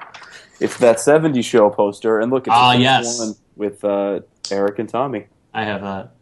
It's 0.61 0.77
that 0.79 0.99
70s 0.99 1.43
show 1.45 1.71
poster, 1.71 2.21
and 2.21 2.31
look, 2.31 2.47
it's 2.47 2.55
Ah, 2.57 2.75
yes. 2.75 3.19
one 3.19 3.35
with 3.57 3.85
uh, 3.85 4.21
Eric 4.53 4.79
and 4.79 4.89
Tommy. 4.89 5.27
I 5.53 5.65
have 5.65 5.81
that. 5.83 6.13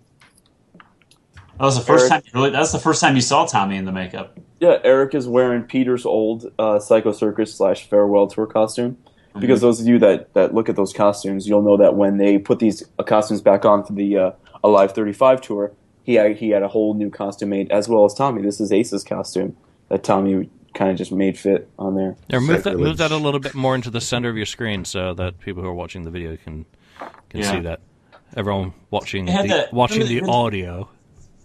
That 0.78 1.64
was 1.66 1.76
the 1.76 1.84
first 1.84 2.10
Eric- 2.10 2.10
time. 2.10 2.22
You 2.32 2.40
really, 2.40 2.50
that's 2.50 2.72
the 2.72 2.78
first 2.78 3.02
time 3.02 3.16
you 3.16 3.20
saw 3.20 3.44
Tommy 3.44 3.76
in 3.76 3.84
the 3.84 3.92
makeup. 3.92 4.38
Yeah, 4.60 4.78
Eric 4.84 5.14
is 5.14 5.26
wearing 5.26 5.62
Peter's 5.64 6.04
old 6.06 6.52
uh, 6.58 6.78
Psycho 6.78 7.12
Circus 7.12 7.54
slash 7.54 7.88
farewell 7.88 8.26
tour 8.28 8.46
costume. 8.46 8.98
Because 9.38 9.60
those 9.60 9.80
of 9.80 9.86
you 9.86 9.98
that, 10.00 10.34
that 10.34 10.54
look 10.54 10.68
at 10.68 10.74
those 10.74 10.92
costumes, 10.92 11.46
you'll 11.48 11.62
know 11.62 11.76
that 11.76 11.94
when 11.94 12.16
they 12.18 12.36
put 12.36 12.58
these 12.58 12.82
uh, 12.98 13.04
costumes 13.04 13.40
back 13.40 13.64
on 13.64 13.84
for 13.84 13.92
the 13.92 14.18
uh, 14.18 14.30
Alive 14.64 14.90
35 14.92 15.40
tour, 15.40 15.72
he 16.02 16.14
had, 16.14 16.36
he 16.36 16.50
had 16.50 16.64
a 16.64 16.68
whole 16.68 16.94
new 16.94 17.10
costume 17.10 17.50
made, 17.50 17.70
as 17.70 17.88
well 17.88 18.04
as 18.04 18.12
Tommy. 18.12 18.42
This 18.42 18.60
is 18.60 18.72
Ace's 18.72 19.04
costume 19.04 19.56
that 19.88 20.02
Tommy 20.02 20.50
kind 20.74 20.90
of 20.90 20.96
just 20.96 21.12
made 21.12 21.38
fit 21.38 21.68
on 21.78 21.94
there. 21.94 22.16
There, 22.28 22.40
move 22.40 22.64
that, 22.64 22.76
move 22.76 22.96
that 22.96 23.12
a 23.12 23.16
little 23.16 23.38
bit 23.38 23.54
more 23.54 23.76
into 23.76 23.88
the 23.88 24.00
center 24.00 24.28
of 24.28 24.36
your 24.36 24.46
screen 24.46 24.84
so 24.84 25.14
that 25.14 25.38
people 25.38 25.62
who 25.62 25.68
are 25.68 25.74
watching 25.74 26.02
the 26.02 26.10
video 26.10 26.36
can 26.36 26.66
can 27.28 27.40
Yeah. 27.40 27.50
see 27.52 27.60
that. 27.60 27.80
Everyone 28.36 28.74
watching 28.90 29.26
the, 29.26 29.32
that- 29.32 29.72
watching 29.72 30.00
the 30.06 30.16
remember- 30.16 30.30
audio. 30.32 30.88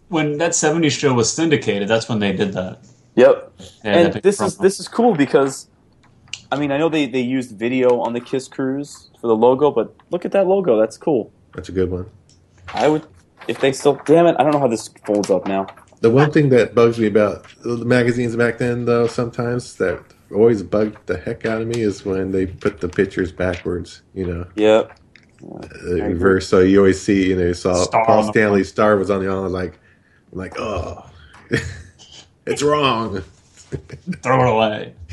When 0.09 0.37
that 0.39 0.51
'70s 0.51 0.91
show 0.99 1.13
was 1.13 1.31
syndicated, 1.31 1.87
that's 1.87 2.09
when 2.09 2.17
they 2.19 2.33
did 2.33 2.53
that. 2.53 2.79
Yep. 3.15 3.57
They 3.83 3.89
had 3.89 3.97
that 3.97 4.15
and 4.15 4.23
this 4.23 4.41
is 4.41 4.57
this 4.57 4.79
is 4.79 4.87
cool 4.87 5.15
because 5.15 5.69
I 6.51 6.57
mean 6.57 6.71
I 6.71 6.77
know 6.77 6.89
they, 6.89 7.07
they 7.07 7.21
used 7.21 7.57
video 7.57 7.99
on 8.01 8.13
the 8.13 8.21
Kiss 8.21 8.47
Cruise 8.47 9.09
for 9.19 9.27
the 9.27 9.35
logo, 9.35 9.71
but 9.71 9.95
look 10.11 10.25
at 10.25 10.31
that 10.33 10.47
logo. 10.47 10.79
That's 10.79 10.97
cool. 10.97 11.31
That's 11.53 11.69
a 11.69 11.71
good 11.71 11.89
one. 11.89 12.09
I 12.73 12.87
would 12.87 13.07
if 13.47 13.59
they 13.59 13.71
still, 13.71 13.99
damn 14.05 14.25
it, 14.27 14.35
I 14.39 14.43
don't 14.43 14.51
know 14.51 14.59
how 14.59 14.67
this 14.67 14.87
folds 15.05 15.29
up 15.29 15.47
now. 15.47 15.67
The 16.01 16.09
one 16.09 16.31
thing 16.31 16.49
that 16.49 16.75
bugs 16.75 16.99
me 16.99 17.07
about 17.07 17.45
the 17.63 17.85
magazines 17.85 18.35
back 18.35 18.57
then, 18.57 18.85
though, 18.85 19.07
sometimes 19.07 19.75
that 19.77 20.03
always 20.33 20.63
bugged 20.63 21.05
the 21.07 21.17
heck 21.17 21.45
out 21.45 21.61
of 21.61 21.67
me 21.67 21.81
is 21.81 22.05
when 22.05 22.31
they 22.31 22.47
put 22.47 22.81
the 22.81 22.89
pictures 22.89 23.31
backwards. 23.31 24.01
You 24.13 24.27
know, 24.27 24.47
Yep. 24.55 24.99
Uh, 25.43 25.67
the 25.83 26.03
reverse. 26.03 26.47
So 26.47 26.61
you 26.61 26.79
always 26.79 27.01
see, 27.01 27.29
you 27.29 27.35
know, 27.35 27.45
you 27.45 27.53
saw 27.53 27.75
Star 27.83 28.05
Paul 28.05 28.23
Stanley's 28.23 28.69
star 28.69 28.97
was 28.97 29.11
on 29.11 29.23
the 29.23 29.29
island. 29.29 29.53
Like, 29.53 29.79
I'm 30.31 30.37
like, 30.37 30.59
oh, 30.59 31.09
it's 32.45 32.61
wrong. 32.63 33.21
Throw 34.21 34.41
it 34.41 34.49
away. 34.49 34.93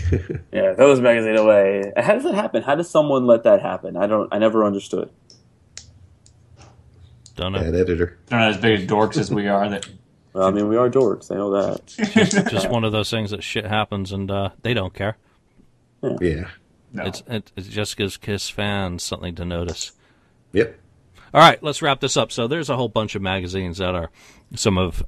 Yeah, 0.52 0.74
throw 0.74 0.90
this 0.94 1.00
magazine 1.00 1.36
away. 1.36 1.90
How 1.96 2.12
does 2.12 2.24
that 2.24 2.34
happen? 2.34 2.62
How 2.62 2.74
does 2.74 2.90
someone 2.90 3.26
let 3.26 3.44
that 3.44 3.62
happen? 3.62 3.96
I 3.96 4.06
don't. 4.06 4.28
I 4.32 4.38
never 4.38 4.64
understood. 4.64 5.08
Don't 7.36 7.52
know. 7.52 7.60
Bad 7.60 7.74
editor. 7.74 8.18
They're 8.26 8.38
not 8.38 8.50
as 8.50 8.58
big 8.58 8.80
as 8.80 8.86
dorks 8.86 9.16
as 9.16 9.30
we 9.30 9.48
are. 9.48 9.68
That 9.70 9.88
Well, 10.34 10.46
I 10.46 10.50
mean, 10.50 10.68
we 10.68 10.76
are 10.76 10.90
dorks. 10.90 11.30
I 11.30 11.36
know 11.36 11.50
that. 11.52 12.46
Just 12.50 12.68
one 12.68 12.84
of 12.84 12.92
those 12.92 13.10
things 13.10 13.30
that 13.30 13.42
shit 13.42 13.64
happens 13.64 14.12
and 14.12 14.30
uh, 14.30 14.50
they 14.62 14.74
don't 14.74 14.92
care. 14.92 15.16
Yeah. 16.02 16.48
no. 16.92 17.04
It's 17.04 17.22
it, 17.26 17.52
it 17.56 17.62
just 17.62 17.96
gives 17.96 18.16
Kiss 18.16 18.50
fans 18.50 19.02
something 19.02 19.34
to 19.36 19.44
notice. 19.44 19.92
Yep. 20.52 20.78
All 21.32 21.40
right, 21.40 21.62
let's 21.62 21.80
wrap 21.80 22.00
this 22.00 22.16
up. 22.16 22.30
So 22.30 22.46
there's 22.46 22.68
a 22.68 22.76
whole 22.76 22.88
bunch 22.88 23.14
of 23.14 23.22
magazines 23.22 23.78
that 23.78 23.94
are 23.94 24.10
some 24.54 24.76
of 24.76 25.02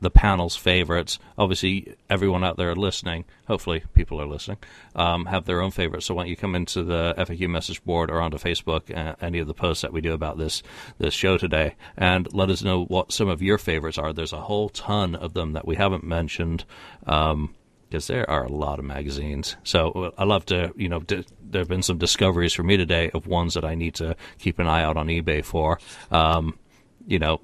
the 0.00 0.10
panel's 0.10 0.56
favorites. 0.56 1.18
Obviously, 1.36 1.94
everyone 2.08 2.44
out 2.44 2.56
there 2.56 2.74
listening, 2.74 3.24
hopefully 3.46 3.82
people 3.94 4.20
are 4.20 4.26
listening, 4.26 4.58
um, 4.94 5.26
have 5.26 5.44
their 5.44 5.60
own 5.60 5.70
favorites. 5.70 6.06
So 6.06 6.14
why 6.14 6.22
don't 6.22 6.30
you 6.30 6.36
come 6.36 6.54
into 6.54 6.82
the 6.82 7.14
FAQ 7.18 7.48
message 7.48 7.82
board 7.84 8.10
or 8.10 8.20
onto 8.20 8.38
Facebook, 8.38 8.94
uh, 8.96 9.16
any 9.20 9.38
of 9.38 9.46
the 9.46 9.54
posts 9.54 9.82
that 9.82 9.92
we 9.92 10.00
do 10.00 10.12
about 10.12 10.38
this 10.38 10.62
this 10.98 11.14
show 11.14 11.38
today, 11.38 11.74
and 11.96 12.32
let 12.32 12.50
us 12.50 12.62
know 12.62 12.84
what 12.84 13.12
some 13.12 13.28
of 13.28 13.42
your 13.42 13.58
favorites 13.58 13.98
are. 13.98 14.12
There's 14.12 14.32
a 14.32 14.40
whole 14.40 14.68
ton 14.68 15.14
of 15.14 15.34
them 15.34 15.52
that 15.52 15.66
we 15.66 15.76
haven't 15.76 16.04
mentioned. 16.04 16.64
Um, 17.06 17.54
because 17.88 18.06
there 18.06 18.28
are 18.28 18.44
a 18.44 18.52
lot 18.52 18.78
of 18.78 18.84
magazines. 18.84 19.56
So 19.64 20.12
I 20.18 20.24
love 20.24 20.44
to, 20.46 20.74
you 20.76 20.90
know, 20.90 21.00
d- 21.00 21.24
there 21.40 21.62
have 21.62 21.68
been 21.68 21.82
some 21.82 21.96
discoveries 21.96 22.52
for 22.52 22.62
me 22.62 22.76
today 22.76 23.10
of 23.14 23.26
ones 23.26 23.54
that 23.54 23.64
I 23.64 23.74
need 23.74 23.94
to 23.94 24.14
keep 24.38 24.58
an 24.58 24.68
eye 24.68 24.82
out 24.82 24.98
on 24.98 25.06
eBay 25.06 25.42
for. 25.42 25.78
Um, 26.10 26.58
you 27.06 27.18
know, 27.18 27.40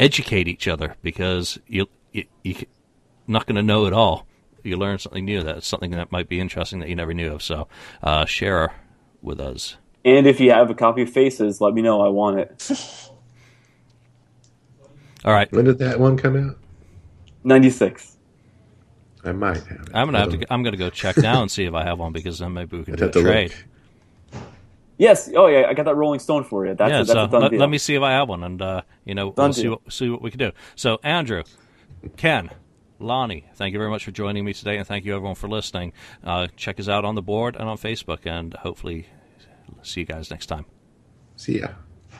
educate 0.00 0.48
each 0.48 0.68
other 0.68 0.96
because 1.02 1.58
you, 1.68 1.86
you 2.12 2.24
you're 2.42 2.56
not 3.28 3.46
going 3.46 3.56
to 3.56 3.62
know 3.62 3.86
it 3.86 3.92
all. 3.92 4.26
You 4.64 4.76
learn 4.76 4.98
something 4.98 5.24
new. 5.24 5.42
That's 5.42 5.66
something 5.66 5.92
that 5.92 6.12
might 6.12 6.28
be 6.28 6.40
interesting 6.40 6.80
that 6.80 6.88
you 6.88 6.96
never 6.96 7.14
knew 7.14 7.32
of. 7.34 7.42
So 7.42 7.68
uh, 8.02 8.24
share 8.26 8.74
with 9.22 9.40
us. 9.40 9.76
And 10.04 10.26
if 10.26 10.40
you 10.40 10.50
have 10.52 10.70
a 10.70 10.74
copy 10.74 11.02
of 11.02 11.10
Faces, 11.10 11.60
let 11.60 11.74
me 11.74 11.82
know. 11.82 12.00
I 12.02 12.08
want 12.08 12.40
it. 12.40 12.70
All 15.24 15.32
right, 15.34 15.50
When 15.50 15.64
did 15.66 15.78
that 15.78 16.00
one 16.00 16.16
come 16.16 16.36
out? 16.36 16.58
Ninety 17.44 17.70
six. 17.70 18.16
I 19.24 19.32
might 19.32 19.64
have 19.66 19.88
it. 19.88 19.94
I'm 19.94 20.06
gonna 20.08 20.18
I 20.18 20.20
have 20.20 20.30
to. 20.30 20.38
don't 20.38 20.50
I'm 20.50 20.62
gonna 20.62 20.76
go 20.78 20.90
check 20.90 21.18
now 21.22 21.42
and 21.42 21.50
see 21.50 21.64
if 21.64 21.74
I 21.74 21.84
have 21.84 21.98
one 21.98 22.12
because 22.12 22.38
then 22.38 22.54
maybe 22.54 22.78
we 22.78 22.84
can 22.84 22.94
I'd 22.94 22.98
do 22.98 23.06
a 23.06 23.10
trade. 23.10 23.54
look. 23.54 23.56
Yes. 25.00 25.30
Oh 25.34 25.46
yeah, 25.46 25.64
I 25.66 25.72
got 25.72 25.86
that 25.86 25.96
Rolling 25.96 26.20
Stone 26.20 26.44
for 26.44 26.66
you. 26.66 26.74
That's 26.74 26.90
yeah, 26.90 27.00
a, 27.00 27.04
that's 27.04 27.12
so 27.12 27.24
a 27.24 27.28
done 27.28 27.40
let, 27.40 27.50
deal. 27.52 27.60
let 27.60 27.70
me 27.70 27.78
see 27.78 27.94
if 27.94 28.02
I 28.02 28.10
have 28.12 28.28
one, 28.28 28.44
and 28.44 28.60
uh, 28.60 28.82
you 29.06 29.14
know 29.14 29.32
Done 29.32 29.46
we'll 29.46 29.52
see 29.54 29.68
what, 29.68 29.80
see 29.90 30.10
what 30.10 30.20
we 30.20 30.30
can 30.30 30.38
do. 30.38 30.52
So 30.76 31.00
Andrew, 31.02 31.42
Ken, 32.18 32.50
Lonnie, 32.98 33.46
thank 33.54 33.72
you 33.72 33.78
very 33.78 33.88
much 33.88 34.04
for 34.04 34.10
joining 34.10 34.44
me 34.44 34.52
today, 34.52 34.76
and 34.76 34.86
thank 34.86 35.06
you 35.06 35.16
everyone 35.16 35.36
for 35.36 35.48
listening. 35.48 35.94
Uh, 36.22 36.48
check 36.54 36.78
us 36.78 36.86
out 36.86 37.06
on 37.06 37.14
the 37.14 37.22
board 37.22 37.56
and 37.56 37.66
on 37.66 37.78
Facebook, 37.78 38.26
and 38.26 38.52
hopefully 38.52 39.06
see 39.82 40.00
you 40.00 40.06
guys 40.06 40.30
next 40.30 40.46
time. 40.46 40.66
See 41.36 41.60
ya. 41.60 41.68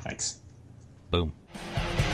Thanks. 0.03 0.41
Boom. 1.11 1.35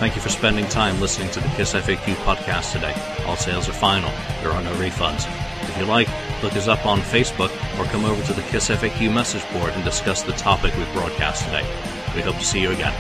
Thank 0.01 0.17
you 0.17 0.21
for 0.21 0.31
spending 0.31 0.67
time 0.67 1.01
listening 1.01 1.31
to 1.31 1.39
the 1.39 1.49
Kiss 1.51 1.75
FAQ 1.75 2.15
podcast 2.25 2.73
today. 2.73 2.95
All 3.27 3.37
sales 3.37 3.69
are 3.69 3.73
final. 3.73 4.11
There 4.43 4.51
are 4.51 4.63
no 4.65 4.73
refunds. 4.75 5.46
If 5.77 5.83
you 5.83 5.89
like, 5.89 6.09
look 6.43 6.57
us 6.57 6.69
up 6.69 6.87
on 6.87 7.01
Facebook 7.01 7.51
or 7.79 7.85
come 7.91 8.07
over 8.07 8.23
to 8.29 8.33
the 8.33 8.41
Kiss 8.49 8.71
FAQ 8.71 9.13
message 9.13 9.43
board 9.53 9.75
and 9.75 9.85
discuss 9.85 10.23
the 10.23 10.33
topic 10.33 10.75
we 10.75 10.85
broadcast 10.95 11.45
today. 11.45 11.67
We 12.15 12.23
hope 12.23 12.37
to 12.37 12.45
see 12.47 12.63
you 12.63 12.71
again. 12.71 12.95